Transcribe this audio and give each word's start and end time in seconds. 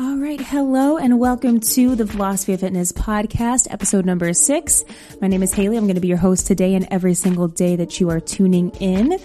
All 0.00 0.16
right. 0.16 0.40
Hello 0.40 0.96
and 0.96 1.18
welcome 1.18 1.58
to 1.58 1.96
the 1.96 2.06
Philosophy 2.06 2.52
of 2.52 2.60
Fitness 2.60 2.92
podcast, 2.92 3.66
episode 3.68 4.06
number 4.06 4.32
six. 4.32 4.84
My 5.20 5.26
name 5.26 5.42
is 5.42 5.52
Haley. 5.52 5.76
I'm 5.76 5.86
going 5.86 5.96
to 5.96 6.00
be 6.00 6.06
your 6.06 6.18
host 6.18 6.46
today 6.46 6.76
and 6.76 6.86
every 6.88 7.14
single 7.14 7.48
day 7.48 7.74
that 7.74 7.98
you 7.98 8.08
are 8.08 8.20
tuning 8.20 8.70
in. 8.78 9.18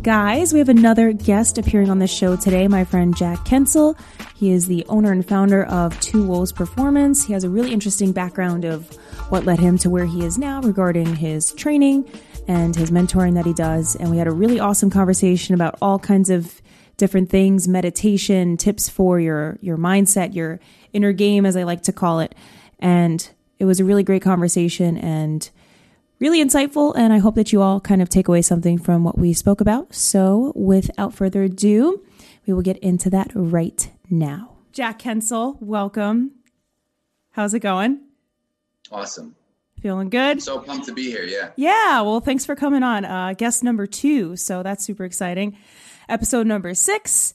Guys, 0.00 0.54
we 0.54 0.60
have 0.60 0.70
another 0.70 1.12
guest 1.12 1.58
appearing 1.58 1.90
on 1.90 1.98
the 1.98 2.06
show 2.06 2.36
today, 2.36 2.68
my 2.68 2.84
friend 2.84 3.14
Jack 3.18 3.40
Kensel. 3.40 3.98
He 4.34 4.50
is 4.50 4.66
the 4.66 4.82
owner 4.88 5.12
and 5.12 5.28
founder 5.28 5.64
of 5.64 6.00
Two 6.00 6.26
Wolves 6.26 6.52
Performance. 6.52 7.26
He 7.26 7.34
has 7.34 7.44
a 7.44 7.50
really 7.50 7.74
interesting 7.74 8.12
background 8.12 8.64
of 8.64 8.90
what 9.28 9.44
led 9.44 9.58
him 9.58 9.76
to 9.76 9.90
where 9.90 10.06
he 10.06 10.24
is 10.24 10.38
now 10.38 10.62
regarding 10.62 11.16
his 11.16 11.52
training 11.52 12.10
and 12.46 12.74
his 12.74 12.90
mentoring 12.90 13.34
that 13.34 13.44
he 13.44 13.52
does. 13.52 13.94
And 13.94 14.10
we 14.10 14.16
had 14.16 14.26
a 14.26 14.32
really 14.32 14.58
awesome 14.58 14.88
conversation 14.88 15.54
about 15.54 15.76
all 15.82 15.98
kinds 15.98 16.30
of 16.30 16.62
different 16.98 17.30
things, 17.30 17.66
meditation, 17.66 18.58
tips 18.58 18.90
for 18.90 19.18
your 19.18 19.58
your 19.62 19.78
mindset, 19.78 20.34
your 20.34 20.60
inner 20.92 21.12
game 21.12 21.46
as 21.46 21.56
I 21.56 21.62
like 21.62 21.82
to 21.84 21.92
call 21.92 22.20
it. 22.20 22.34
And 22.78 23.28
it 23.58 23.64
was 23.64 23.80
a 23.80 23.84
really 23.84 24.02
great 24.02 24.22
conversation 24.22 24.98
and 24.98 25.48
really 26.20 26.44
insightful 26.44 26.94
and 26.96 27.12
I 27.12 27.18
hope 27.18 27.36
that 27.36 27.52
you 27.52 27.62
all 27.62 27.80
kind 27.80 28.02
of 28.02 28.08
take 28.08 28.28
away 28.28 28.42
something 28.42 28.76
from 28.76 29.04
what 29.04 29.16
we 29.16 29.32
spoke 29.32 29.60
about. 29.62 29.94
So, 29.94 30.52
without 30.54 31.14
further 31.14 31.44
ado, 31.44 32.04
we 32.46 32.52
will 32.52 32.62
get 32.62 32.78
into 32.78 33.08
that 33.10 33.30
right 33.34 33.90
now. 34.10 34.56
Jack 34.72 34.98
Kensel, 35.00 35.56
welcome. 35.60 36.32
How's 37.30 37.54
it 37.54 37.60
going? 37.60 38.00
Awesome. 38.90 39.34
Feeling 39.80 40.10
good? 40.10 40.42
So 40.42 40.58
pumped 40.58 40.86
to 40.86 40.92
be 40.92 41.04
here. 41.04 41.22
Yeah. 41.22 41.50
Yeah. 41.54 42.00
Well, 42.00 42.20
thanks 42.20 42.44
for 42.44 42.56
coming 42.56 42.82
on. 42.82 43.04
Uh, 43.04 43.34
guest 43.34 43.62
number 43.62 43.86
two. 43.86 44.34
So 44.34 44.64
that's 44.64 44.84
super 44.84 45.04
exciting 45.04 45.56
episode 46.08 46.46
number 46.46 46.74
six. 46.74 47.34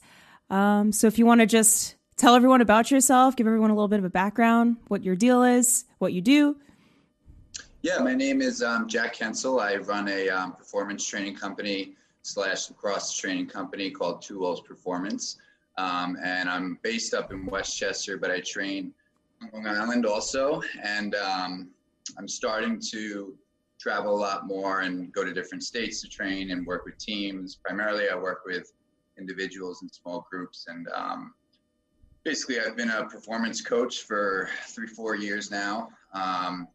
Um, 0.50 0.92
so 0.92 1.06
if 1.06 1.18
you 1.18 1.26
want 1.26 1.40
to 1.40 1.46
just 1.46 1.96
tell 2.16 2.34
everyone 2.34 2.60
about 2.60 2.90
yourself, 2.90 3.36
give 3.36 3.46
everyone 3.46 3.70
a 3.70 3.74
little 3.74 3.88
bit 3.88 3.98
of 3.98 4.04
a 4.04 4.10
background, 4.10 4.76
what 4.88 5.02
your 5.02 5.16
deal 5.16 5.42
is, 5.42 5.84
what 5.98 6.12
you 6.12 6.20
do. 6.20 6.56
Yeah, 7.82 7.98
my 7.98 8.14
name 8.14 8.40
is 8.40 8.62
um, 8.62 8.88
Jack 8.88 9.16
Kensel. 9.16 9.60
I 9.60 9.76
run 9.76 10.08
a 10.08 10.28
um, 10.30 10.52
performance 10.52 11.06
training 11.06 11.36
company 11.36 11.94
slash 12.22 12.68
cross 12.68 13.14
training 13.14 13.46
company 13.46 13.90
called 13.90 14.22
Two 14.22 14.38
Wolves 14.38 14.62
Performance. 14.62 15.36
Um, 15.76 16.16
and 16.24 16.48
I'm 16.48 16.78
based 16.82 17.12
up 17.14 17.32
in 17.32 17.44
Westchester, 17.46 18.16
but 18.16 18.30
I 18.30 18.40
train 18.40 18.94
on 19.42 19.50
Long 19.52 19.66
Island 19.66 20.06
also. 20.06 20.62
And 20.82 21.14
um, 21.14 21.68
I'm 22.16 22.28
starting 22.28 22.80
to 22.92 23.36
travel 23.80 24.14
a 24.14 24.20
lot 24.20 24.46
more 24.46 24.80
and 24.80 25.12
go 25.12 25.24
to 25.24 25.32
different 25.32 25.62
states 25.62 26.00
to 26.02 26.08
train 26.08 26.50
and 26.50 26.66
work 26.66 26.84
with 26.84 26.96
teams. 26.98 27.56
Primarily, 27.56 28.08
I 28.08 28.16
work 28.16 28.42
with 28.46 28.72
individuals 29.18 29.82
and 29.82 29.92
small 29.92 30.26
groups. 30.30 30.66
And 30.68 30.86
um, 30.94 31.34
basically, 32.24 32.60
I've 32.60 32.76
been 32.76 32.90
a 32.90 33.06
performance 33.06 33.60
coach 33.60 34.02
for 34.02 34.48
three, 34.68 34.86
four 34.86 35.16
years 35.16 35.50
now. 35.50 35.90
Um, 36.12 36.68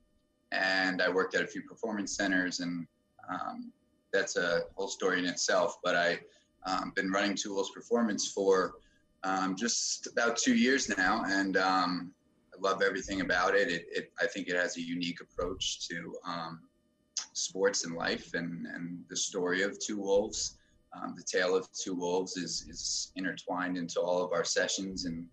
and 0.52 1.02
I 1.02 1.10
worked 1.10 1.36
at 1.36 1.44
a 1.44 1.48
few 1.48 1.62
performance 1.62 2.16
centers, 2.16 2.60
and 2.60 2.88
um, 3.30 3.72
that's 4.12 4.36
a 4.36 4.62
whole 4.76 4.88
story 4.88 5.20
in 5.20 5.26
itself. 5.26 5.78
But 5.84 5.96
I've 5.96 6.24
um, 6.66 6.92
been 6.96 7.12
running 7.12 7.36
Two 7.36 7.54
Wolves 7.54 7.70
Performance 7.70 8.32
for 8.32 8.74
um, 9.24 9.56
just 9.56 10.08
about 10.08 10.38
two 10.38 10.56
years 10.56 10.90
now, 10.98 11.24
and 11.28 11.56
um, 11.58 12.12
I 12.54 12.68
love 12.68 12.82
everything 12.82 13.22
about 13.22 13.56
it. 13.56 13.70
It, 13.70 13.86
it. 13.92 14.12
I 14.20 14.26
think 14.26 14.48
it 14.48 14.56
has 14.56 14.78
a 14.78 14.82
unique 14.82 15.22
approach 15.22 15.88
to 15.90 16.16
sports 17.34 17.86
and 17.86 17.96
life 17.96 18.34
and, 18.34 18.66
and 18.68 19.04
the 19.10 19.16
story 19.16 19.62
of 19.62 19.80
two 19.80 19.98
wolves. 19.98 20.58
Um, 20.96 21.14
the 21.16 21.24
tale 21.24 21.56
of 21.56 21.68
two 21.72 21.94
wolves 21.94 22.36
is, 22.38 22.66
is 22.68 23.12
intertwined 23.16 23.78
into 23.78 24.00
all 24.02 24.24
of 24.24 24.32
our 24.34 24.44
sessions. 24.44 25.06
And 25.06 25.26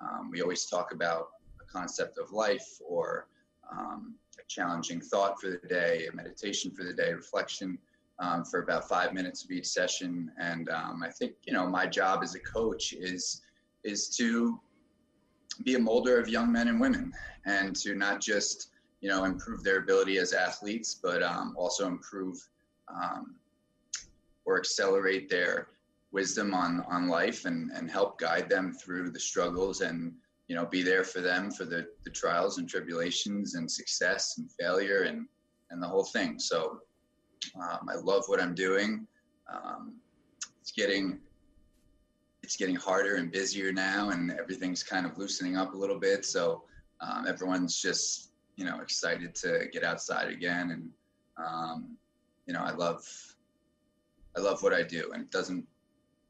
um, 0.00 0.30
we 0.30 0.42
always 0.42 0.66
talk 0.66 0.92
about 0.92 1.28
a 1.60 1.64
concept 1.64 2.18
of 2.18 2.32
life 2.32 2.78
or 2.86 3.28
um, 3.70 4.14
a 4.38 4.42
challenging 4.48 5.00
thought 5.00 5.40
for 5.40 5.50
the 5.50 5.68
day, 5.68 6.06
a 6.12 6.16
meditation 6.16 6.70
for 6.72 6.84
the 6.84 6.92
day, 6.92 7.12
reflection 7.12 7.78
um, 8.18 8.44
for 8.44 8.62
about 8.62 8.88
five 8.88 9.12
minutes 9.12 9.44
of 9.44 9.50
each 9.50 9.66
session. 9.66 10.30
And 10.38 10.68
um, 10.68 11.02
I 11.04 11.10
think, 11.10 11.34
you 11.44 11.52
know, 11.52 11.66
my 11.66 11.86
job 11.86 12.22
as 12.22 12.34
a 12.34 12.40
coach 12.40 12.92
is, 12.92 13.42
is 13.84 14.08
to 14.16 14.60
be 15.62 15.74
a 15.74 15.78
molder 15.78 16.18
of 16.18 16.28
young 16.28 16.50
men 16.50 16.68
and 16.68 16.80
women 16.80 17.12
and 17.46 17.76
to 17.76 17.94
not 17.94 18.20
just 18.20 18.70
you 19.04 19.10
know, 19.10 19.24
improve 19.24 19.62
their 19.62 19.80
ability 19.80 20.16
as 20.16 20.32
athletes, 20.32 20.94
but 20.94 21.22
um, 21.22 21.54
also 21.58 21.86
improve 21.86 22.38
um, 22.88 23.34
or 24.46 24.56
accelerate 24.56 25.28
their 25.28 25.68
wisdom 26.10 26.54
on 26.54 26.82
on 26.88 27.06
life 27.06 27.44
and 27.44 27.70
and 27.72 27.90
help 27.90 28.18
guide 28.18 28.48
them 28.48 28.72
through 28.72 29.10
the 29.10 29.20
struggles 29.20 29.82
and 29.82 30.14
you 30.48 30.56
know 30.56 30.64
be 30.64 30.82
there 30.82 31.04
for 31.04 31.20
them 31.20 31.50
for 31.50 31.66
the 31.66 31.86
the 32.04 32.10
trials 32.10 32.56
and 32.56 32.66
tribulations 32.66 33.56
and 33.56 33.70
success 33.70 34.38
and 34.38 34.50
failure 34.58 35.02
and 35.02 35.26
and 35.70 35.82
the 35.82 35.86
whole 35.86 36.04
thing. 36.04 36.38
So 36.38 36.80
um, 37.60 37.86
I 37.90 37.96
love 37.96 38.24
what 38.28 38.40
I'm 38.40 38.54
doing. 38.54 39.06
Um, 39.52 39.96
it's 40.62 40.72
getting 40.72 41.20
it's 42.42 42.56
getting 42.56 42.76
harder 42.76 43.16
and 43.16 43.30
busier 43.30 43.70
now, 43.70 44.08
and 44.08 44.30
everything's 44.30 44.82
kind 44.82 45.04
of 45.04 45.18
loosening 45.18 45.58
up 45.58 45.74
a 45.74 45.76
little 45.76 46.00
bit. 46.00 46.24
So 46.24 46.62
um, 47.02 47.26
everyone's 47.26 47.82
just 47.82 48.30
you 48.56 48.64
know 48.64 48.80
excited 48.80 49.34
to 49.36 49.66
get 49.72 49.84
outside 49.84 50.28
again. 50.28 50.70
And 50.70 50.90
um, 51.44 51.96
you 52.46 52.52
know 52.52 52.60
i 52.60 52.72
love 52.72 53.04
i 54.36 54.40
love 54.40 54.62
what 54.62 54.74
i 54.74 54.82
do 54.82 55.10
and 55.12 55.22
it 55.22 55.30
doesn't 55.30 55.66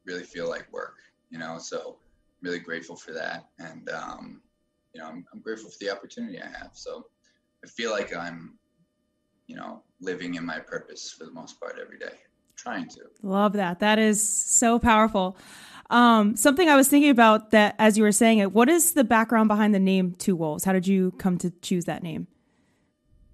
really 0.05 0.23
feel 0.23 0.47
like 0.49 0.71
work 0.71 0.95
you 1.29 1.39
know? 1.39 1.57
So 1.57 1.97
I'm 1.97 2.47
really 2.47 2.59
grateful 2.59 2.95
for 2.95 3.11
that. 3.13 3.49
And 3.59 3.89
um, 3.89 4.41
you 4.93 5.01
know 5.01 5.07
I'm, 5.07 5.25
I'm 5.33 5.39
grateful 5.39 5.69
for 5.69 5.77
the 5.79 5.89
opportunity 5.89 6.41
i 6.41 6.47
have. 6.47 6.71
So 6.73 7.07
i 7.63 7.67
feel 7.67 7.91
like 7.91 8.15
i'm 8.15 8.57
you 9.47 9.55
know 9.55 9.81
living 9.99 10.35
in 10.35 10.45
my 10.45 10.59
purpose 10.59 11.11
for 11.11 11.25
the 11.25 11.31
most 11.31 11.59
part 11.59 11.77
every 11.81 11.97
day. 11.97 12.13
Trying 12.55 12.87
to. 12.89 13.01
Love 13.21 13.51
that. 13.53 13.79
That 13.79 13.99
is 13.99 14.25
so 14.25 14.79
powerful 14.79 15.35
um, 15.89 16.35
something 16.35 16.67
I 16.67 16.75
was 16.75 16.87
thinking 16.87 17.11
about 17.11 17.51
that 17.51 17.75
as 17.77 17.97
you 17.97 18.03
were 18.03 18.11
saying 18.11 18.39
it, 18.39 18.51
what 18.51 18.69
is 18.69 18.93
the 18.93 19.03
background 19.03 19.47
behind 19.47 19.73
the 19.73 19.79
name 19.79 20.13
Two 20.17 20.35
Wolves? 20.35 20.63
How 20.63 20.73
did 20.73 20.87
you 20.87 21.11
come 21.17 21.37
to 21.39 21.51
choose 21.61 21.85
that 21.85 22.03
name? 22.03 22.27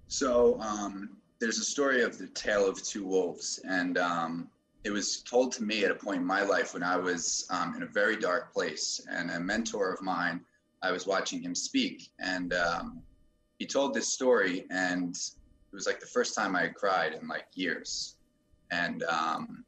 So 0.08 0.60
um, 0.60 1.16
there's 1.40 1.58
a 1.58 1.64
story 1.64 2.02
of 2.02 2.18
the 2.18 2.26
tale 2.28 2.68
of 2.68 2.82
two 2.82 3.06
wolves, 3.06 3.58
and 3.66 3.96
um, 3.96 4.48
it 4.84 4.90
was 4.90 5.22
told 5.22 5.52
to 5.52 5.64
me 5.64 5.84
at 5.84 5.90
a 5.90 5.94
point 5.94 6.20
in 6.20 6.26
my 6.26 6.42
life 6.42 6.74
when 6.74 6.82
I 6.82 6.96
was 6.96 7.46
um, 7.50 7.74
in 7.74 7.82
a 7.82 7.86
very 7.86 8.16
dark 8.16 8.52
place. 8.52 9.00
And 9.10 9.30
a 9.30 9.40
mentor 9.40 9.90
of 9.90 10.02
mine, 10.02 10.42
I 10.82 10.92
was 10.92 11.06
watching 11.06 11.40
him 11.40 11.54
speak, 11.54 12.10
and 12.18 12.52
um, 12.52 13.02
he 13.58 13.66
told 13.66 13.94
this 13.94 14.08
story, 14.08 14.66
and 14.70 15.14
it 15.14 15.74
was 15.74 15.86
like 15.86 15.98
the 15.98 16.06
first 16.06 16.34
time 16.34 16.54
I 16.54 16.68
cried 16.68 17.14
in 17.14 17.26
like 17.26 17.46
years. 17.54 18.16
And 18.70 19.02
um, 19.04 19.64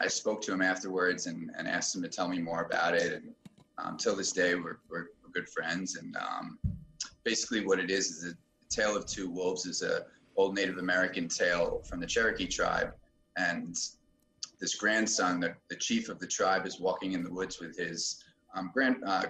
I 0.00 0.08
spoke 0.08 0.42
to 0.42 0.52
him 0.52 0.62
afterwards 0.62 1.26
and, 1.26 1.50
and 1.56 1.66
asked 1.66 1.94
him 1.94 2.02
to 2.02 2.08
tell 2.08 2.28
me 2.28 2.38
more 2.38 2.62
about 2.62 2.94
it. 2.94 3.12
And 3.14 3.34
um, 3.78 3.96
till 3.96 4.16
this 4.16 4.32
day, 4.32 4.54
we're, 4.54 4.78
we're, 4.90 5.06
we're 5.22 5.32
good 5.32 5.48
friends. 5.48 5.96
And 5.96 6.16
um, 6.16 6.58
basically, 7.24 7.64
what 7.64 7.80
it 7.80 7.90
is 7.90 8.10
is 8.10 8.22
the 8.22 8.36
tale 8.68 8.96
of 8.96 9.06
two 9.06 9.30
wolves 9.30 9.66
is 9.66 9.82
a 9.82 10.04
old 10.36 10.54
Native 10.54 10.78
American 10.78 11.28
tale 11.28 11.82
from 11.88 12.00
the 12.00 12.06
Cherokee 12.06 12.46
tribe. 12.46 12.92
And 13.38 13.74
this 14.60 14.74
grandson, 14.74 15.40
the, 15.40 15.54
the 15.70 15.76
chief 15.76 16.08
of 16.08 16.18
the 16.18 16.26
tribe, 16.26 16.66
is 16.66 16.78
walking 16.78 17.12
in 17.12 17.22
the 17.22 17.32
woods 17.32 17.58
with 17.58 17.76
his 17.76 18.22
um, 18.54 18.70
grand 18.72 18.96
uh, 19.06 19.26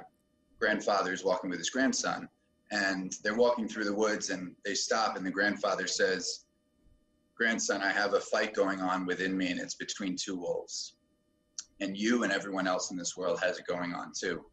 grandfather 0.58 1.12
is 1.12 1.24
walking 1.24 1.50
with 1.50 1.58
his 1.58 1.70
grandson, 1.70 2.28
and 2.70 3.14
they're 3.22 3.34
walking 3.34 3.68
through 3.68 3.84
the 3.84 3.94
woods, 3.94 4.30
and 4.30 4.54
they 4.64 4.74
stop, 4.74 5.16
and 5.16 5.26
the 5.26 5.30
grandfather 5.30 5.86
says 5.86 6.45
grandson, 7.36 7.82
I 7.82 7.92
have 7.92 8.14
a 8.14 8.20
fight 8.20 8.54
going 8.54 8.80
on 8.80 9.06
within 9.06 9.36
me, 9.36 9.50
and 9.50 9.60
it's 9.60 9.74
between 9.74 10.16
two 10.16 10.36
wolves. 10.36 10.94
And 11.80 11.96
you 11.96 12.24
and 12.24 12.32
everyone 12.32 12.66
else 12.66 12.90
in 12.90 12.96
this 12.96 13.16
world 13.16 13.38
has 13.40 13.58
it 13.58 13.66
going 13.66 13.92
on 13.92 14.12
too. 14.18 14.44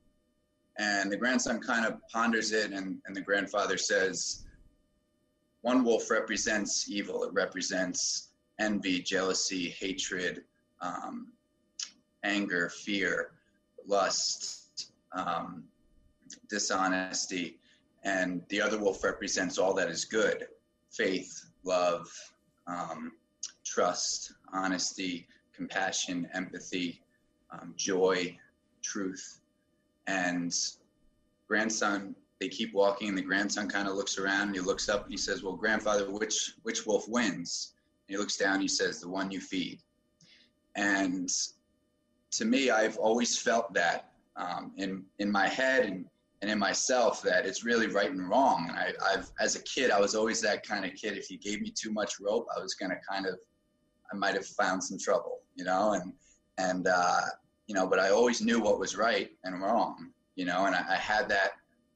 And 0.78 1.12
the 1.12 1.18
grandson 1.18 1.60
kind 1.62 1.86
of 1.86 2.00
ponders 2.12 2.52
it, 2.52 2.72
and, 2.72 2.98
and 3.06 3.16
the 3.16 3.22
grandfather 3.22 3.78
says, 3.78 4.44
One 5.62 5.84
wolf 5.84 6.12
represents 6.12 6.90
evil, 6.90 7.24
it 7.24 7.34
represents 7.34 8.30
envy, 8.60 9.02
jealousy, 9.02 9.70
hatred, 9.70 10.44
um, 10.82 11.32
anger, 12.24 12.70
fear, 12.70 13.32
lust, 13.88 14.92
um, 15.14 15.64
dishonesty. 16.50 17.60
And 18.04 18.42
the 18.50 18.62
other 18.62 18.78
wolf 18.78 19.04
represents 19.04 19.58
all 19.58 19.74
that 19.76 19.90
is 19.90 20.04
good 20.04 20.48
faith, 20.92 21.46
love, 21.64 22.08
um, 22.68 23.14
trust, 23.64 24.34
honesty, 24.54 25.28
compassion, 25.54 26.28
empathy, 26.34 27.02
um, 27.52 27.74
joy, 27.78 28.38
truth. 28.82 29.40
And 30.08 30.54
grandson, 31.48 32.16
they 32.40 32.50
keep 32.50 32.74
walking, 32.74 33.10
and 33.10 33.18
the 33.18 33.22
grandson 33.22 33.70
kind 33.70 33.88
of 33.88 33.96
looks 33.96 34.18
around 34.18 34.48
and 34.48 34.56
he 34.56 34.62
looks 34.62 34.90
up 34.90 35.04
and 35.04 35.12
he 35.12 35.18
says, 35.18 35.44
Well, 35.44 35.56
grandfather, 35.56 36.12
which 36.12 36.54
which 36.64 36.86
wolf 36.86 37.08
wins? 37.08 37.74
And 38.08 38.16
he 38.16 38.18
looks 38.18 38.38
down, 38.38 38.60
he 38.60 38.68
says, 38.68 39.00
The 39.00 39.10
one 39.10 39.32
you 39.32 39.40
feed. 39.40 39.80
And 40.76 41.30
to 42.32 42.46
me, 42.46 42.70
I've 42.72 42.98
always 42.98 43.38
felt 43.38 43.74
that 43.74 44.10
um, 44.36 44.72
in 44.78 45.04
in 45.20 45.32
my 45.32 45.48
head 45.48 45.86
and 45.86 46.06
and 46.44 46.52
in 46.52 46.60
myself 46.60 47.22
that 47.22 47.46
it's 47.46 47.64
really 47.64 47.88
right 47.88 48.12
and 48.12 48.30
wrong. 48.30 48.66
And 48.68 48.78
I, 48.78 48.92
I've, 49.14 49.32
as 49.40 49.56
a 49.56 49.64
kid, 49.64 49.92
I 49.92 50.00
was 50.02 50.14
always 50.14 50.42
that 50.42 50.68
kind 50.68 50.84
of 50.84 50.94
kid. 50.94 51.18
If 51.18 51.32
you 51.32 51.38
gave 51.38 51.62
me 51.62 51.72
too 51.72 51.90
much 51.90 52.20
rope, 52.20 52.48
I 52.54 52.60
was 52.60 52.74
going 52.74 52.90
to 52.90 52.98
kind 53.10 53.26
of, 53.26 53.36
I 54.12 54.18
might 54.18 54.36
have 54.36 54.46
found 54.46 54.84
some 54.84 54.98
trouble, 55.00 55.40
you 55.56 55.64
know, 55.64 55.94
and, 55.94 56.12
and, 56.58 56.86
uh, 56.86 57.22
you 57.68 57.74
know, 57.74 57.88
but 57.88 57.98
I 57.98 58.10
always 58.10 58.42
knew 58.42 58.60
what 58.60 58.78
was 58.78 58.98
right 58.98 59.32
and 59.46 59.62
wrong, 59.62 60.10
you 60.36 60.44
know, 60.44 60.66
and 60.66 60.76
I, 60.76 60.84
I 60.90 60.96
had 60.98 61.30
that, 61.30 61.52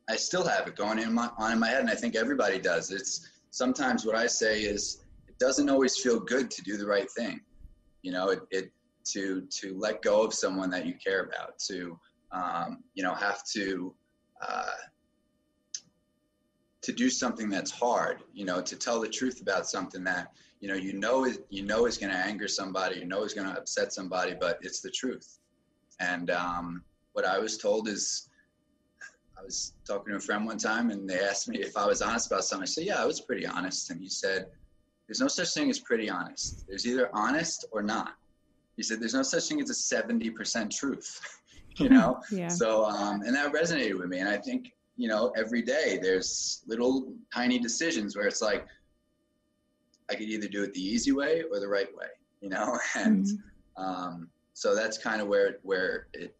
I 0.10 0.16
still 0.16 0.48
have 0.48 0.66
it 0.66 0.78
going 0.78 1.00
in 1.00 1.12
my, 1.12 1.30
on 1.38 1.52
in 1.52 1.60
my 1.60 1.68
head. 1.68 1.82
And 1.82 1.90
I 1.90 1.96
think 1.96 2.16
everybody 2.16 2.58
does. 2.58 2.90
It's 2.90 3.30
sometimes 3.50 4.06
what 4.06 4.16
I 4.16 4.28
say 4.28 4.62
is 4.62 5.04
it 5.28 5.38
doesn't 5.40 5.70
always 5.70 5.98
feel 5.98 6.22
good 6.22 6.50
to 6.52 6.62
do 6.62 6.78
the 6.78 6.88
right 6.88 7.12
thing. 7.12 7.42
You 8.02 8.14
know, 8.14 8.30
it, 8.30 8.40
it 8.52 8.72
to, 9.12 9.46
to 9.60 9.78
let 9.78 10.02
go 10.02 10.24
of 10.24 10.34
someone 10.34 10.70
that 10.70 10.86
you 10.86 10.94
care 11.06 11.24
about, 11.26 11.60
to, 11.68 12.00
um, 12.32 12.86
you 12.94 13.04
know, 13.04 13.14
have 13.14 13.42
to, 13.56 13.94
uh, 14.42 14.72
to 16.88 16.94
do 16.94 17.10
something 17.10 17.50
that's 17.50 17.70
hard, 17.70 18.24
you 18.34 18.46
know, 18.46 18.62
to 18.62 18.76
tell 18.78 19.02
the 19.02 19.10
truth 19.10 19.42
about 19.42 19.68
something 19.68 20.04
that 20.06 20.32
you 20.62 20.70
know 20.70 20.76
you 20.76 20.94
know 20.94 21.26
is 21.26 21.40
you 21.50 21.64
know 21.64 21.86
is 21.86 21.98
going 21.98 22.12
to 22.12 22.18
anger 22.18 22.48
somebody, 22.48 23.00
you 23.00 23.06
know 23.06 23.24
is 23.24 23.34
going 23.34 23.48
to 23.48 23.60
upset 23.60 23.92
somebody, 23.92 24.36
but 24.40 24.58
it's 24.62 24.80
the 24.80 24.90
truth. 24.90 25.40
And 26.00 26.32
um, 26.32 26.84
what 27.12 27.26
I 27.26 27.40
was 27.40 27.58
told 27.58 27.88
is, 27.88 28.30
I 29.38 29.44
was 29.44 29.74
talking 29.86 30.12
to 30.12 30.18
a 30.18 30.20
friend 30.22 30.46
one 30.46 30.58
time, 30.58 30.90
and 30.90 31.10
they 31.10 31.20
asked 31.20 31.50
me 31.50 31.60
if 31.60 31.76
I 31.76 31.86
was 31.86 32.02
honest 32.02 32.28
about 32.28 32.46
something. 32.46 32.64
I 32.64 32.66
said, 32.66 32.86
"Yeah, 32.86 33.02
I 33.02 33.06
was 33.06 33.20
pretty 33.22 33.46
honest." 33.46 33.90
And 33.90 34.00
he 34.00 34.08
said, 34.08 34.46
"There's 35.08 35.20
no 35.20 35.28
such 35.28 35.54
thing 35.54 35.70
as 35.70 35.80
pretty 35.80 36.10
honest. 36.10 36.64
There's 36.68 36.88
either 36.88 37.10
honest 37.14 37.66
or 37.72 37.84
not." 37.84 38.14
He 38.78 38.84
said, 38.84 39.00
"There's 39.02 39.14
no 39.14 39.24
such 39.24 39.48
thing 39.48 39.62
as 39.62 39.70
a 39.70 39.76
seventy 39.76 40.30
percent 40.30 40.72
truth." 40.72 41.20
you 41.84 41.90
know? 41.90 42.22
Yeah. 42.32 42.48
so 42.48 42.86
um, 42.86 43.22
and 43.22 43.36
that 43.36 43.54
resonated 43.54 43.98
with 43.98 44.10
me. 44.10 44.20
And 44.20 44.30
i 44.30 44.38
think 44.38 44.74
you 44.96 45.08
know 45.08 45.32
every 45.38 45.62
day 45.62 46.00
there's 46.02 46.64
little 46.68 47.14
tiny 47.34 47.60
decisions 47.60 48.16
where 48.16 48.28
it's 48.28 48.42
like 48.42 48.66
i 50.10 50.16
could 50.16 50.30
either 50.30 50.48
do 50.48 50.64
it 50.64 50.74
the 50.74 50.82
easy 50.82 51.12
way 51.12 51.44
or 51.52 51.60
the 51.60 51.68
right 51.68 51.96
way 51.96 52.08
you 52.42 52.50
know? 52.50 52.78
And 52.96 53.26
mm-hmm. 53.26 53.84
um, 53.84 54.30
so 54.54 54.76
that's 54.76 54.98
kind 54.98 55.22
of 55.22 55.28
where 55.28 55.58
where 55.64 56.08
it 56.14 56.36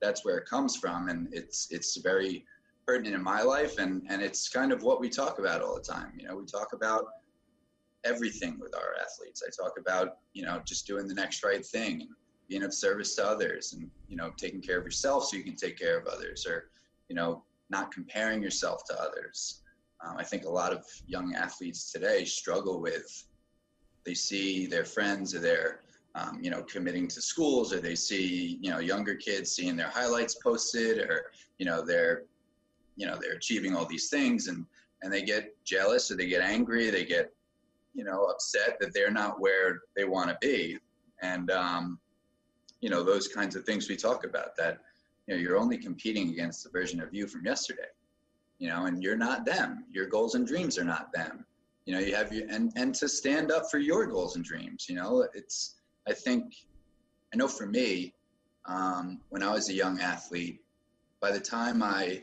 that's 0.00 0.24
where 0.24 0.38
it 0.38 0.46
comes 0.46 0.76
from. 0.76 1.08
And 1.08 1.28
it's 1.32 1.68
it's 1.70 1.96
very 1.96 2.44
pertinent 2.86 3.14
in 3.14 3.22
my 3.22 3.42
life. 3.42 3.78
And 3.78 4.02
and 4.08 4.22
it's 4.22 4.48
kind 4.48 4.72
of 4.72 4.82
what 4.82 5.00
we 5.00 5.08
talk 5.08 5.38
about 5.38 5.62
all 5.62 5.74
the 5.74 5.80
time. 5.80 6.12
You 6.18 6.28
know 6.28 6.36
we 6.36 6.44
talk 6.44 6.72
about 6.72 7.06
everything 8.04 8.58
with 8.60 8.74
our 8.74 8.94
athletes. 9.02 9.42
I 9.46 9.50
talk 9.62 9.78
about 9.78 10.18
you 10.32 10.44
know 10.44 10.60
just 10.64 10.86
doing 10.86 11.08
the 11.08 11.14
next 11.14 11.42
right 11.44 11.64
thing 11.64 12.08
being 12.48 12.62
of 12.62 12.72
service 12.72 13.14
to 13.16 13.26
others 13.26 13.72
and 13.72 13.90
you 14.08 14.16
know 14.16 14.30
taking 14.36 14.60
care 14.60 14.78
of 14.78 14.84
yourself 14.84 15.24
so 15.24 15.36
you 15.36 15.44
can 15.44 15.56
take 15.56 15.78
care 15.78 15.98
of 15.98 16.06
others 16.06 16.46
or 16.46 16.70
you 17.08 17.16
know 17.16 17.42
not 17.70 17.92
comparing 17.92 18.42
yourself 18.42 18.82
to 18.88 19.00
others. 19.00 19.62
Um, 20.04 20.16
i 20.16 20.24
think 20.24 20.44
a 20.44 20.50
lot 20.50 20.72
of 20.72 20.84
young 21.06 21.34
athletes 21.34 21.90
today 21.92 22.24
struggle 22.24 22.80
with 22.80 23.24
they 24.06 24.14
see 24.14 24.66
their 24.66 24.84
friends 24.84 25.34
or 25.34 25.40
their 25.40 25.80
um, 26.14 26.38
you 26.40 26.50
know 26.50 26.62
committing 26.62 27.08
to 27.08 27.20
schools 27.20 27.72
or 27.72 27.80
they 27.80 27.94
see 27.94 28.58
you 28.60 28.70
know 28.70 28.78
younger 28.78 29.14
kids 29.14 29.50
seeing 29.52 29.76
their 29.76 29.88
highlights 29.88 30.36
posted 30.36 30.98
or 30.98 31.26
you 31.58 31.66
know 31.66 31.84
they're 31.84 32.22
you 32.96 33.06
know 33.06 33.16
they're 33.20 33.34
achieving 33.34 33.74
all 33.74 33.84
these 33.84 34.08
things 34.08 34.48
and 34.48 34.64
and 35.02 35.12
they 35.12 35.22
get 35.22 35.54
jealous 35.64 36.10
or 36.10 36.16
they 36.16 36.26
get 36.26 36.42
angry 36.42 36.90
they 36.90 37.04
get 37.04 37.32
you 37.98 38.04
know 38.04 38.24
upset 38.26 38.78
that 38.80 38.94
they're 38.94 39.10
not 39.10 39.40
where 39.40 39.80
they 39.96 40.04
want 40.04 40.30
to 40.30 40.38
be. 40.40 40.78
And 41.20 41.50
um, 41.50 41.98
you 42.80 42.90
know 42.90 43.02
those 43.02 43.28
kinds 43.28 43.56
of 43.56 43.64
things 43.64 43.88
we 43.88 43.96
talk 43.96 44.24
about 44.24 44.56
that 44.56 44.78
you 45.26 45.34
know 45.34 45.40
you're 45.40 45.58
only 45.58 45.78
competing 45.78 46.30
against 46.30 46.64
the 46.64 46.70
version 46.70 47.00
of 47.00 47.12
you 47.12 47.26
from 47.26 47.44
yesterday 47.44 47.88
you 48.58 48.68
know 48.68 48.86
and 48.86 49.02
you're 49.02 49.16
not 49.16 49.44
them. 49.44 49.84
Your 49.90 50.06
goals 50.06 50.34
and 50.34 50.46
dreams 50.46 50.78
are 50.78 50.84
not 50.84 51.12
them. 51.12 51.44
You 51.86 51.94
know 51.94 52.00
you 52.00 52.14
have 52.14 52.32
your 52.32 52.46
and 52.48 52.72
and 52.76 52.94
to 52.96 53.08
stand 53.08 53.50
up 53.50 53.70
for 53.70 53.78
your 53.78 54.06
goals 54.06 54.36
and 54.36 54.44
dreams 54.44 54.86
you 54.90 54.94
know 54.94 55.26
it's 55.32 55.76
i 56.06 56.12
think 56.12 56.54
i 57.32 57.36
know 57.36 57.48
for 57.48 57.64
me 57.64 58.12
um, 58.66 59.22
when 59.30 59.42
i 59.42 59.50
was 59.50 59.70
a 59.70 59.72
young 59.72 59.98
athlete 59.98 60.60
by 61.22 61.30
the 61.30 61.40
time 61.40 61.82
i 61.82 62.22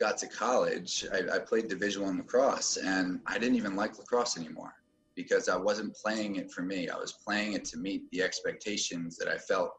got 0.00 0.16
to 0.16 0.26
college 0.26 1.04
i, 1.12 1.36
I 1.36 1.38
played 1.40 1.68
division 1.68 2.04
one 2.04 2.16
lacrosse 2.16 2.78
and 2.78 3.20
i 3.26 3.38
didn't 3.38 3.56
even 3.56 3.76
like 3.76 3.98
lacrosse 3.98 4.38
anymore 4.38 4.72
because 5.14 5.48
I 5.48 5.56
wasn't 5.56 5.94
playing 5.94 6.36
it 6.36 6.50
for 6.50 6.62
me. 6.62 6.88
I 6.88 6.96
was 6.96 7.12
playing 7.12 7.52
it 7.52 7.64
to 7.66 7.78
meet 7.78 8.10
the 8.10 8.22
expectations 8.22 9.16
that 9.16 9.28
I 9.28 9.38
felt 9.38 9.70